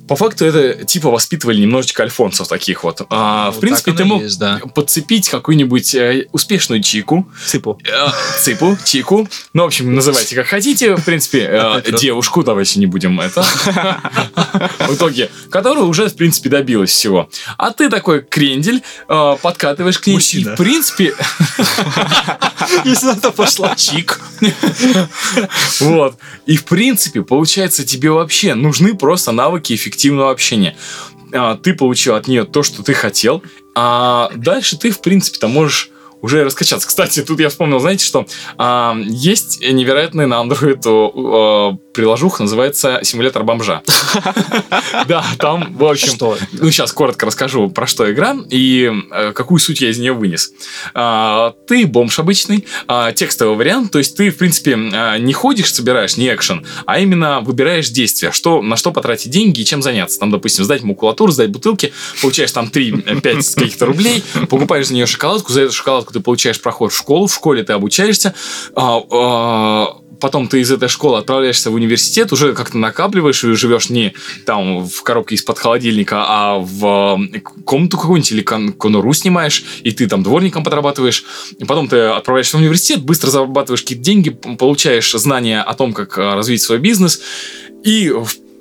по 0.08 0.16
факту 0.16 0.46
это 0.46 0.86
типа 0.86 1.10
воспитывали 1.10 1.60
немножечко 1.60 2.04
альфонсов 2.04 2.48
таких 2.48 2.84
вот. 2.84 3.02
А, 3.10 3.48
ну, 3.48 3.52
в 3.58 3.60
принципе, 3.60 3.94
ты 3.94 4.06
мог 4.06 4.22
есть, 4.22 4.38
да. 4.38 4.60
подцепить 4.74 5.30
какую-нибудь 5.30 5.96
э, 5.96 6.28
успешную 6.32 6.82
чику. 6.82 7.28
Ципу. 7.46 7.80
Э, 7.84 8.10
ципу, 8.40 8.78
чику. 8.86 9.28
Ну, 9.54 9.64
в 9.64 9.66
общем, 9.66 9.94
называйте 9.96 10.36
как 10.36 10.48
хотите. 10.48 10.96
В 10.96 11.04
принципе, 11.04 11.50
э, 11.50 11.92
девушку, 12.00 12.44
давайте 12.44 12.80
не 12.80 12.86
будем 12.86 13.20
это. 13.20 13.42
В 14.80 14.94
итоге, 14.94 15.30
которая 15.50 15.84
уже, 15.86 16.08
в 16.08 16.16
принципе, 16.16 16.50
добилась 16.50 16.92
всего. 16.92 17.30
А 17.58 17.72
ты 17.72 17.90
такой 17.90 18.22
крендель, 18.22 18.84
э, 19.08 19.38
подкатываешь 19.42 20.00
к 20.00 20.08
ней. 20.08 20.20
И, 20.34 20.44
в 20.44 20.56
принципе... 20.56 21.16
Если 22.84 23.16
это 23.16 23.32
пошла. 23.32 23.76
Чик. 23.76 24.20
Вот. 25.80 26.18
И, 26.46 26.58
в 26.58 26.66
принципе, 26.66 27.22
получается, 27.22 27.86
тебе 27.86 28.12
вообще 28.12 28.56
нужны 28.56 28.96
просто 28.96 29.32
навыки 29.32 29.74
эффективности 29.74 29.95
эффективного 29.96 30.32
общения. 30.32 30.76
А, 31.34 31.56
ты 31.58 31.74
получил 31.74 32.16
от 32.16 32.28
нее 32.28 32.44
то, 32.44 32.64
что 32.64 32.84
ты 32.84 32.94
хотел, 32.94 33.42
а 33.74 34.30
дальше 34.36 34.78
ты, 34.78 34.92
в 34.92 35.02
принципе-то, 35.02 35.48
можешь 35.48 35.90
уже 36.26 36.44
раскачаться. 36.44 36.88
Кстати, 36.88 37.22
тут 37.22 37.40
я 37.40 37.50
вспомнил, 37.50 37.80
знаете, 37.80 38.04
что 38.04 38.26
а, 38.58 38.98
есть 39.06 39.62
невероятный 39.62 40.26
на 40.26 40.44
Android 40.44 40.82
а, 40.86 41.78
приложуха, 41.94 42.44
называется 42.44 43.00
«Симулятор 43.04 43.44
бомжа». 43.44 43.82
Да, 45.08 45.24
там, 45.38 45.76
в 45.76 45.86
общем... 45.86 46.14
Ну, 46.52 46.72
сейчас 46.72 46.92
коротко 46.92 47.26
расскажу, 47.26 47.70
про 47.70 47.86
что 47.86 48.12
игра 48.12 48.36
и 48.50 48.92
э, 49.12 49.32
какую 49.34 49.60
суть 49.60 49.82
я 49.82 49.90
из 49.90 50.00
нее 50.00 50.14
вынес. 50.14 50.52
А, 50.94 51.54
ты 51.68 51.86
бомж 51.86 52.18
обычный, 52.20 52.66
а, 52.88 53.12
текстовый 53.12 53.56
вариант, 53.56 53.92
то 53.92 54.00
есть 54.00 54.18
ты, 54.18 54.32
в 54.32 54.38
принципе, 54.38 54.76
а, 54.76 55.18
не 55.18 55.34
ходишь, 55.34 55.74
собираешь, 55.74 56.18
не 56.18 56.34
экшен, 56.34 56.66
а 56.86 57.00
именно 57.00 57.42
выбираешь 57.42 57.90
действия, 57.90 58.32
что, 58.32 58.62
на 58.62 58.78
что 58.78 58.92
потратить 58.92 59.32
деньги 59.32 59.62
и 59.62 59.66
чем 59.66 59.82
заняться. 59.82 60.20
Там, 60.20 60.32
допустим, 60.32 60.64
сдать 60.64 60.84
макулатуру, 60.84 61.32
сдать 61.32 61.50
бутылки, 61.50 61.94
получаешь 62.22 62.52
там 62.52 62.66
3-5 62.66 63.56
каких-то 63.56 63.86
рублей, 63.86 64.24
покупаешь 64.50 64.88
за 64.88 64.96
нее 64.96 65.06
шоколадку, 65.06 65.54
за 65.54 65.62
эту 65.62 65.74
шоколадку 65.74 66.14
ты 66.16 66.22
получаешь 66.22 66.62
проход 66.62 66.92
в 66.92 66.98
школу, 66.98 67.28
в 67.28 67.34
школе 67.34 67.64
ты 67.64 67.74
обучаешься, 67.74 68.34
потом 68.74 70.48
ты 70.48 70.62
из 70.62 70.72
этой 70.72 70.88
школы 70.88 71.18
отправляешься 71.18 71.70
в 71.70 71.74
университет, 71.74 72.32
уже 72.32 72.54
как-то 72.54 72.78
накапливаешь 72.78 73.44
и 73.44 73.54
живешь 73.54 73.90
не 73.90 74.14
там 74.46 74.88
в 74.88 75.04
коробке 75.04 75.36
из-под 75.36 75.60
холодильника, 75.60 76.24
а 76.26 76.58
в 76.58 77.20
комнату 77.66 77.98
какую-нибудь 77.98 78.32
или 78.32 78.42
кон- 78.42 78.74
конуру 78.74 79.14
снимаешь, 79.14 79.64
и 79.84 79.92
ты 79.92 80.08
там 80.08 80.24
дворником 80.24 80.64
подрабатываешь. 80.64 81.26
И 81.58 81.66
потом 81.66 81.88
ты 81.88 81.98
отправляешься 81.98 82.58
в 82.58 82.60
университет, 82.60 83.04
быстро 83.04 83.30
зарабатываешь 83.30 83.82
какие-то 83.82 84.04
деньги, 84.04 84.30
получаешь 84.30 85.12
знания 85.12 85.62
о 85.62 85.74
том, 85.74 85.94
как 85.94 86.18
э, 86.18 86.34
развить 86.34 86.62
свой 86.62 86.80
бизнес, 86.80 87.22
и 87.84 88.12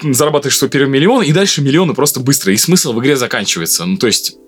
зарабатываешь 0.03 0.59
свой 0.59 0.71
первый 0.71 0.91
миллион, 0.91 1.23
и 1.23 1.33
дальше 1.33 1.63
миллионы 1.63 1.95
просто 1.95 2.21
быстро, 2.21 2.53
и 2.53 2.57
смысл 2.57 2.93
в 2.93 3.01
игре 3.01 3.17
заканчивается. 3.17 3.85
Ну, 3.87 3.97
то 3.97 4.07
есть 4.07 4.37
а 4.37 4.44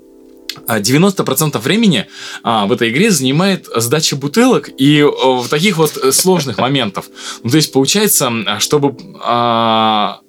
90% 0.67 1.59
времени 1.59 2.07
а, 2.43 2.67
в 2.67 2.73
этой 2.73 2.91
игре 2.91 3.11
занимает 3.11 3.67
сдача 3.75 4.17
бутылок 4.17 4.71
и 4.77 5.03
о, 5.03 5.43
в 5.43 5.49
таких 5.49 5.77
вот 5.79 5.97
э, 5.97 6.13
сложных 6.13 6.59
моментов. 6.59 7.07
Ну, 7.43 7.51
то 7.51 7.57
есть, 7.57 7.73
получается, 7.73 8.31
а, 8.47 8.61
чтобы... 8.61 8.97
А, 9.23 10.21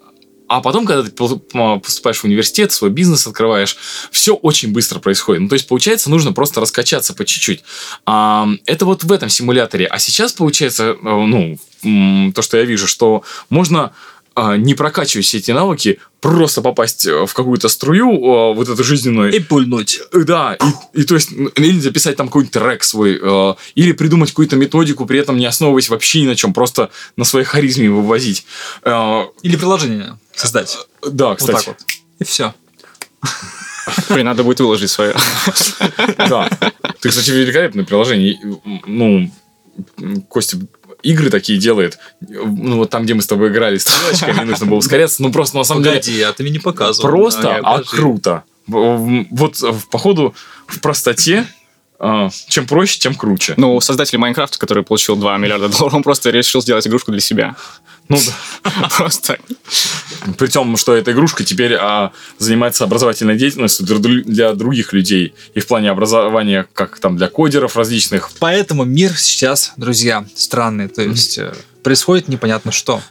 а 0.47 0.61
потом, 0.61 0.85
когда 0.85 1.03
ты 1.03 1.11
м, 1.53 1.81
поступаешь 1.81 2.19
в 2.19 2.23
университет, 2.23 2.71
свой 2.71 2.89
бизнес 2.89 3.27
открываешь, 3.27 3.77
все 4.11 4.33
очень 4.33 4.71
быстро 4.71 4.99
происходит. 4.99 5.41
Ну, 5.41 5.49
то 5.49 5.53
есть, 5.53 5.67
получается, 5.67 6.09
нужно 6.09 6.31
просто 6.31 6.61
раскачаться 6.61 7.13
по 7.13 7.25
чуть-чуть. 7.25 7.63
А, 8.05 8.47
это 8.65 8.85
вот 8.85 9.03
в 9.03 9.11
этом 9.11 9.29
симуляторе. 9.29 9.87
А 9.87 9.99
сейчас, 9.99 10.33
получается, 10.33 10.95
э, 10.95 10.95
ну, 11.01 11.57
то, 12.33 12.41
что 12.41 12.57
я 12.57 12.63
вижу, 12.63 12.87
что 12.87 13.23
можно 13.49 13.83
а, 13.87 13.91
не 14.57 14.75
прокачивая 14.75 15.23
все 15.23 15.39
эти 15.39 15.51
навыки, 15.51 15.99
просто 16.21 16.61
попасть 16.61 17.07
э, 17.07 17.25
в 17.25 17.33
какую-то 17.33 17.69
струю, 17.69 18.11
э, 18.11 18.53
вот 18.53 18.69
эту 18.69 18.83
жизненную, 18.83 19.33
И 19.33 19.39
пульнуть. 19.39 19.99
Э, 20.13 20.23
Да, 20.23 20.57
и, 20.93 21.01
и 21.01 21.03
то 21.03 21.15
есть, 21.15 21.31
или 21.31 21.79
записать 21.79 22.15
там 22.17 22.27
какой-нибудь 22.27 22.53
трек 22.53 22.83
свой, 22.83 23.19
э, 23.21 23.55
или 23.75 23.93
придумать 23.93 24.29
какую-то 24.29 24.55
методику, 24.55 25.05
при 25.05 25.19
этом 25.19 25.37
не 25.37 25.45
основываясь 25.45 25.89
вообще 25.89 26.21
ни 26.21 26.27
на 26.27 26.35
чем, 26.35 26.53
просто 26.53 26.91
на 27.15 27.25
своей 27.25 27.45
харизме 27.45 27.89
вывозить. 27.89 28.45
Или 28.85 29.55
приложение 29.55 30.19
создать. 30.35 30.77
да, 31.01 31.35
кстати. 31.35 31.51
Вот 31.51 31.65
так 31.65 31.67
вот. 31.67 31.77
И 32.19 32.23
все. 32.23 32.53
Блин, 34.09 34.25
надо 34.25 34.43
будет 34.43 34.59
выложить 34.59 34.91
свое. 34.91 35.15
Да. 36.17 36.49
Ты, 36.99 37.09
кстати, 37.09 37.31
великолепное 37.31 37.85
приложение. 37.85 38.39
Ну, 38.85 39.31
Костя 40.29 40.57
игры 41.03 41.29
такие 41.29 41.59
делает. 41.59 41.99
Ну, 42.21 42.77
вот 42.77 42.89
там, 42.89 43.03
где 43.03 43.13
мы 43.13 43.21
с 43.21 43.27
тобой 43.27 43.49
играли 43.49 43.77
стрелочками, 43.77 44.45
нужно 44.45 44.65
было 44.65 44.77
ускоряться. 44.77 45.21
Ну, 45.21 45.31
просто 45.31 45.57
на 45.57 45.63
самом 45.63 45.83
деле... 45.83 45.99
Погоди, 45.99 46.21
а 46.21 46.33
ты 46.33 46.43
мне 46.43 46.53
не 46.53 46.59
показывал. 46.59 47.09
Просто, 47.09 47.55
а 47.55 47.77
покажи. 47.77 47.95
круто. 47.95 48.43
Вот, 48.67 49.63
э, 49.63 49.73
походу, 49.89 50.35
в 50.67 50.81
простоте, 50.81 51.47
а, 51.99 52.29
чем 52.47 52.67
проще, 52.67 52.99
тем 52.99 53.15
круче. 53.15 53.53
Ну, 53.57 53.79
создатель 53.81 54.17
Майнкрафта, 54.17 54.59
который 54.59 54.83
получил 54.83 55.15
2 55.15 55.37
миллиарда 55.37 55.69
долларов, 55.69 55.95
он 55.95 56.03
просто 56.03 56.29
решил 56.29 56.61
сделать 56.61 56.85
игрушку 56.85 57.11
для 57.11 57.21
себя. 57.21 57.55
Ну, 58.09 58.17
да. 58.25 58.89
Просто. 58.97 59.37
При 60.37 60.47
том, 60.47 60.77
что 60.77 60.95
эта 60.95 61.11
игрушка 61.11 61.43
теперь 61.43 61.75
а, 61.75 62.11
занимается 62.37 62.83
образовательной 62.83 63.37
деятельностью 63.37 63.85
для, 63.85 64.23
для 64.23 64.53
других 64.53 64.93
людей. 64.93 65.33
И 65.53 65.59
в 65.59 65.67
плане 65.67 65.91
образования, 65.91 66.67
как 66.73 66.99
там 66.99 67.17
для 67.17 67.27
кодеров 67.27 67.75
различных. 67.75 68.31
Поэтому 68.39 68.85
мир 68.85 69.17
сейчас, 69.17 69.73
друзья, 69.77 70.25
странный. 70.35 70.87
То 70.87 71.01
есть 71.01 71.37
э, 71.37 71.53
происходит 71.83 72.27
непонятно 72.27 72.71
что. 72.71 73.01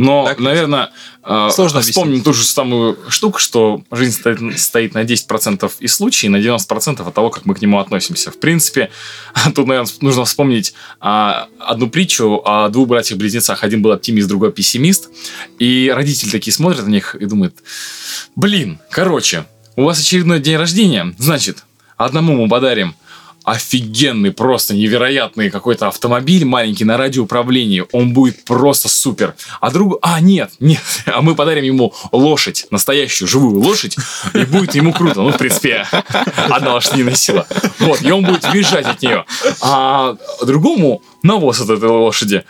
Но, 0.00 0.24
Так 0.24 0.38
наверное, 0.38 0.92
а, 1.22 1.50
Сложно 1.50 1.82
вспомним 1.82 2.22
ту 2.22 2.32
же 2.32 2.42
самую 2.42 2.98
штуку, 3.10 3.38
что 3.38 3.82
жизнь 3.90 4.18
стоит, 4.18 4.58
стоит 4.58 4.94
на 4.94 5.04
10% 5.04 5.70
из 5.78 5.94
случаев, 5.94 6.32
на 6.32 6.36
90% 6.36 7.06
от 7.06 7.14
того, 7.14 7.28
как 7.28 7.44
мы 7.44 7.54
к 7.54 7.60
нему 7.60 7.78
относимся. 7.78 8.30
В 8.30 8.40
принципе, 8.40 8.90
тут, 9.54 9.66
наверное, 9.66 9.92
нужно 10.00 10.24
вспомнить 10.24 10.72
а, 11.00 11.48
одну 11.58 11.90
притчу 11.90 12.40
о 12.46 12.70
двух 12.70 12.88
братьях-близнецах. 12.88 13.62
Один 13.62 13.82
был 13.82 13.92
оптимист, 13.92 14.26
другой 14.26 14.52
пессимист. 14.52 15.10
И 15.58 15.92
родители 15.94 16.30
такие 16.30 16.54
смотрят 16.54 16.86
на 16.86 16.90
них 16.90 17.14
и 17.14 17.26
думают, 17.26 17.56
блин, 18.36 18.78
короче, 18.90 19.44
у 19.76 19.84
вас 19.84 20.00
очередной 20.00 20.40
день 20.40 20.56
рождения, 20.56 21.14
значит, 21.18 21.64
одному 21.98 22.42
мы 22.42 22.48
подарим 22.48 22.94
офигенный, 23.50 24.30
просто 24.30 24.74
невероятный 24.74 25.50
какой-то 25.50 25.88
автомобиль 25.88 26.44
маленький 26.44 26.84
на 26.84 26.96
радиоуправлении. 26.96 27.84
Он 27.92 28.12
будет 28.12 28.44
просто 28.44 28.88
супер. 28.88 29.34
А 29.60 29.70
другу... 29.70 29.98
А, 30.02 30.20
нет, 30.20 30.52
нет. 30.60 30.80
А 31.06 31.22
мы 31.22 31.34
подарим 31.34 31.64
ему 31.64 31.92
лошадь, 32.12 32.66
настоящую 32.70 33.26
живую 33.26 33.60
лошадь, 33.60 33.96
и 34.34 34.44
будет 34.44 34.74
ему 34.74 34.92
круто. 34.92 35.22
Ну, 35.22 35.32
в 35.32 35.38
принципе, 35.38 35.86
одна 36.48 36.74
лошадиная 36.74 37.14
сила. 37.14 37.46
Вот, 37.80 38.02
и 38.02 38.10
он 38.10 38.24
будет 38.24 38.46
бежать 38.52 38.86
от 38.86 39.02
нее. 39.02 39.24
А 39.60 40.16
другому 40.42 41.02
навоз 41.22 41.60
от 41.60 41.70
этой 41.70 41.88
лошади. 41.88 42.44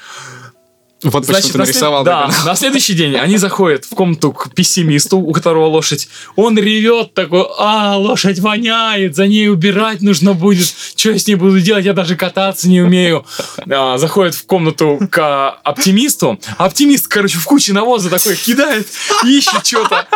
Вот 1.02 1.26
почему 1.26 1.52
ты 1.52 1.58
на 1.58 1.64
след- 1.64 1.74
нарисовал. 1.74 2.04
да, 2.04 2.30
на 2.44 2.54
следующий 2.54 2.92
день 2.94 3.16
они 3.16 3.38
заходят 3.38 3.84
в 3.86 3.90
комнату 3.90 4.32
к 4.32 4.54
пессимисту, 4.54 5.18
у 5.18 5.32
которого 5.32 5.66
лошадь. 5.66 6.08
Он 6.36 6.58
ревет 6.58 7.14
такой, 7.14 7.46
а, 7.58 7.96
лошадь 7.96 8.38
воняет, 8.38 9.16
за 9.16 9.26
ней 9.26 9.48
убирать 9.48 10.02
нужно 10.02 10.34
будет. 10.34 10.66
Что 10.96 11.12
я 11.12 11.18
с 11.18 11.26
ней 11.26 11.36
буду 11.36 11.60
делать? 11.60 11.84
Я 11.86 11.94
даже 11.94 12.16
кататься 12.16 12.68
не 12.68 12.82
умею. 12.82 13.24
А, 13.70 13.96
заходит 13.98 14.34
в 14.34 14.44
комнату 14.44 14.98
к 15.10 15.50
оптимисту. 15.64 16.38
Оптимист, 16.58 17.08
короче, 17.08 17.38
в 17.38 17.44
куче 17.44 17.72
навоза 17.72 18.10
такой 18.10 18.36
кидает, 18.36 18.86
ищет 19.24 19.66
что-то. 19.66 20.06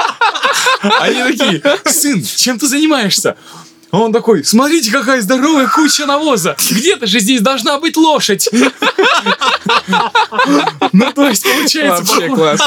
Они 1.01 1.36
такие, 1.36 1.62
сын, 1.86 2.23
чем 2.23 2.59
ты 2.59 2.66
занимаешься? 2.69 3.36
А 3.94 3.98
он 3.98 4.12
такой, 4.12 4.42
смотрите, 4.42 4.90
какая 4.90 5.22
здоровая 5.22 5.68
куча 5.68 6.04
навоза. 6.04 6.56
Где-то 6.68 7.06
же 7.06 7.20
здесь 7.20 7.40
должна 7.40 7.78
быть 7.78 7.96
лошадь. 7.96 8.48
Ну, 10.92 11.12
то 11.12 11.28
есть, 11.28 11.44
получается, 11.44 12.02
Вообще 12.04 12.28
класс. 12.28 12.60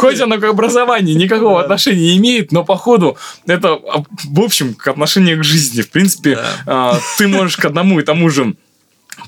хоть 0.00 0.20
оно 0.20 0.38
к 0.38 0.44
образованию 0.44 1.16
никакого 1.16 1.60
отношения 1.60 2.12
не 2.12 2.16
имеет, 2.16 2.50
но 2.50 2.64
походу 2.64 3.16
это, 3.46 3.74
а, 3.74 4.02
в 4.24 4.40
общем, 4.40 4.74
к 4.74 4.88
отношению 4.88 5.38
к 5.38 5.44
жизни. 5.44 5.82
В 5.82 5.90
принципе, 5.90 6.38
а, 6.66 6.98
ты 7.16 7.28
можешь 7.28 7.56
к 7.56 7.64
одному 7.64 8.00
и 8.00 8.02
тому 8.02 8.28
же 8.28 8.54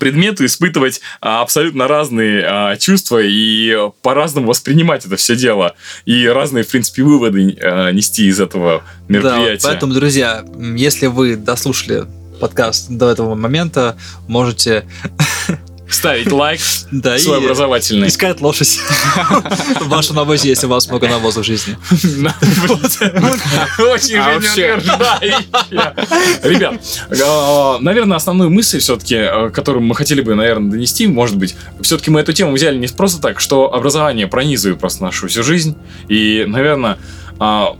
предмету 0.02 0.44
испытывать 0.44 1.00
а, 1.20 1.42
абсолютно 1.42 1.86
разные 1.86 2.44
а, 2.44 2.76
чувства 2.76 3.20
и 3.22 3.88
по-разному 4.02 4.48
воспринимать 4.48 5.06
это 5.06 5.14
все 5.14 5.36
дело. 5.36 5.76
И 6.06 6.26
разные, 6.26 6.64
в 6.64 6.68
принципе, 6.68 7.04
выводы 7.04 7.56
а, 7.62 7.92
нести 7.92 8.26
из 8.26 8.40
этого 8.40 8.82
Да, 9.08 9.14
мероприятия. 9.14 9.62
поэтому, 9.62 9.94
друзья, 9.94 10.44
если 10.74 11.06
вы 11.06 11.36
дослушали 11.36 12.02
подкаст 12.40 12.90
до 12.90 13.10
этого 13.12 13.36
момента, 13.36 13.96
можете 14.26 14.86
Ставить 15.92 16.32
лайк 16.32 16.60
да, 16.90 17.18
свой 17.18 17.40
и 17.40 17.44
образовательный. 17.44 18.08
искать 18.08 18.40
лошадь 18.40 18.80
в 19.80 19.88
вашем 19.88 20.16
навозе, 20.16 20.48
если 20.48 20.66
у 20.66 20.70
вас 20.70 20.88
много 20.88 21.08
навоза 21.08 21.42
в 21.42 21.44
жизни. 21.44 21.76
Очень 23.78 24.16
А 24.16 24.34
вообще? 24.34 24.80
жизнеутверждающая. 24.80 25.94
Ребят, 26.42 26.80
а, 27.24 27.78
наверное, 27.80 28.16
основную 28.16 28.50
мысль 28.50 28.78
все-таки, 28.80 29.50
которую 29.52 29.82
мы 29.84 29.94
хотели 29.94 30.22
бы, 30.22 30.34
наверное, 30.34 30.70
донести, 30.70 31.06
может 31.06 31.36
быть, 31.36 31.56
все-таки 31.82 32.10
мы 32.10 32.20
эту 32.20 32.32
тему 32.32 32.52
взяли 32.52 32.78
не 32.78 32.86
просто 32.88 33.20
так, 33.20 33.38
что 33.40 33.72
образование 33.72 34.26
пронизывает 34.26 34.80
просто 34.80 35.02
нашу 35.04 35.28
всю 35.28 35.42
жизнь. 35.42 35.76
И, 36.08 36.44
наверное, 36.46 36.98
а, 37.38 37.76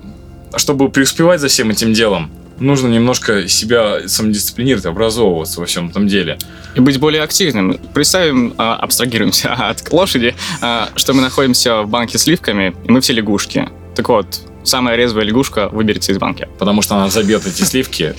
чтобы 0.57 0.91
преуспевать 0.91 1.41
за 1.41 1.49
всем 1.49 1.71
этим 1.71 1.93
делом, 1.93 2.31
нужно 2.63 2.89
немножко 2.89 3.49
себя 3.49 4.09
самодисциплинировать, 4.09 4.87
образовываться 4.87 5.61
во 5.61 5.67
всем 5.67 5.89
этом 5.89 6.07
деле. 6.07 6.39
И 6.75 6.81
быть 6.81 6.99
более 6.99 7.23
активным. 7.23 7.79
Представим, 7.93 8.55
а, 8.57 8.77
абстрагируемся 8.77 9.53
от 9.71 9.93
лошади, 9.93 10.35
а, 10.61 10.89
что 10.97 11.13
мы 11.13 11.23
находимся 11.23 11.83
в 11.83 11.89
банке 11.89 12.19
с 12.19 12.23
сливками, 12.23 12.75
и 12.85 12.91
мы 12.91 13.01
все 13.01 13.13
лягушки. 13.13 13.69
Так 13.95 14.09
вот, 14.09 14.27
самая 14.65 14.97
резвая 14.97 15.25
лягушка 15.25 15.69
выберется 15.69 16.13
из 16.13 16.19
банки. 16.19 16.49
Потому 16.59 16.83
что 16.83 16.97
она 16.97 17.09
забьет 17.09 17.47
эти 17.47 17.63
сливки 17.63 18.15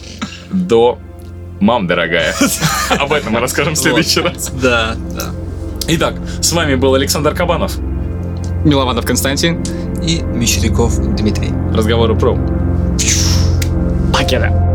до 0.52 1.00
мам, 1.60 1.88
дорогая. 1.88 2.36
Об 2.90 3.14
этом 3.14 3.34
мы 3.34 3.40
расскажем 3.40 3.74
в 3.74 3.78
следующий 3.78 4.20
раз. 4.20 4.50
Да, 4.50 4.96
да. 5.16 5.32
Итак, 5.88 6.16
с 6.42 6.52
вами 6.52 6.76
был 6.76 6.94
Александр 6.94 7.34
Кабанов. 7.34 7.78
Милованов 8.66 9.06
Константин. 9.06 9.64
И 10.06 10.20
Мещеряков 10.22 10.98
Дмитрий. 11.16 11.52
Разговоры 11.74 12.16
про 12.16 12.36
Get 14.26 14.42
it. 14.42 14.73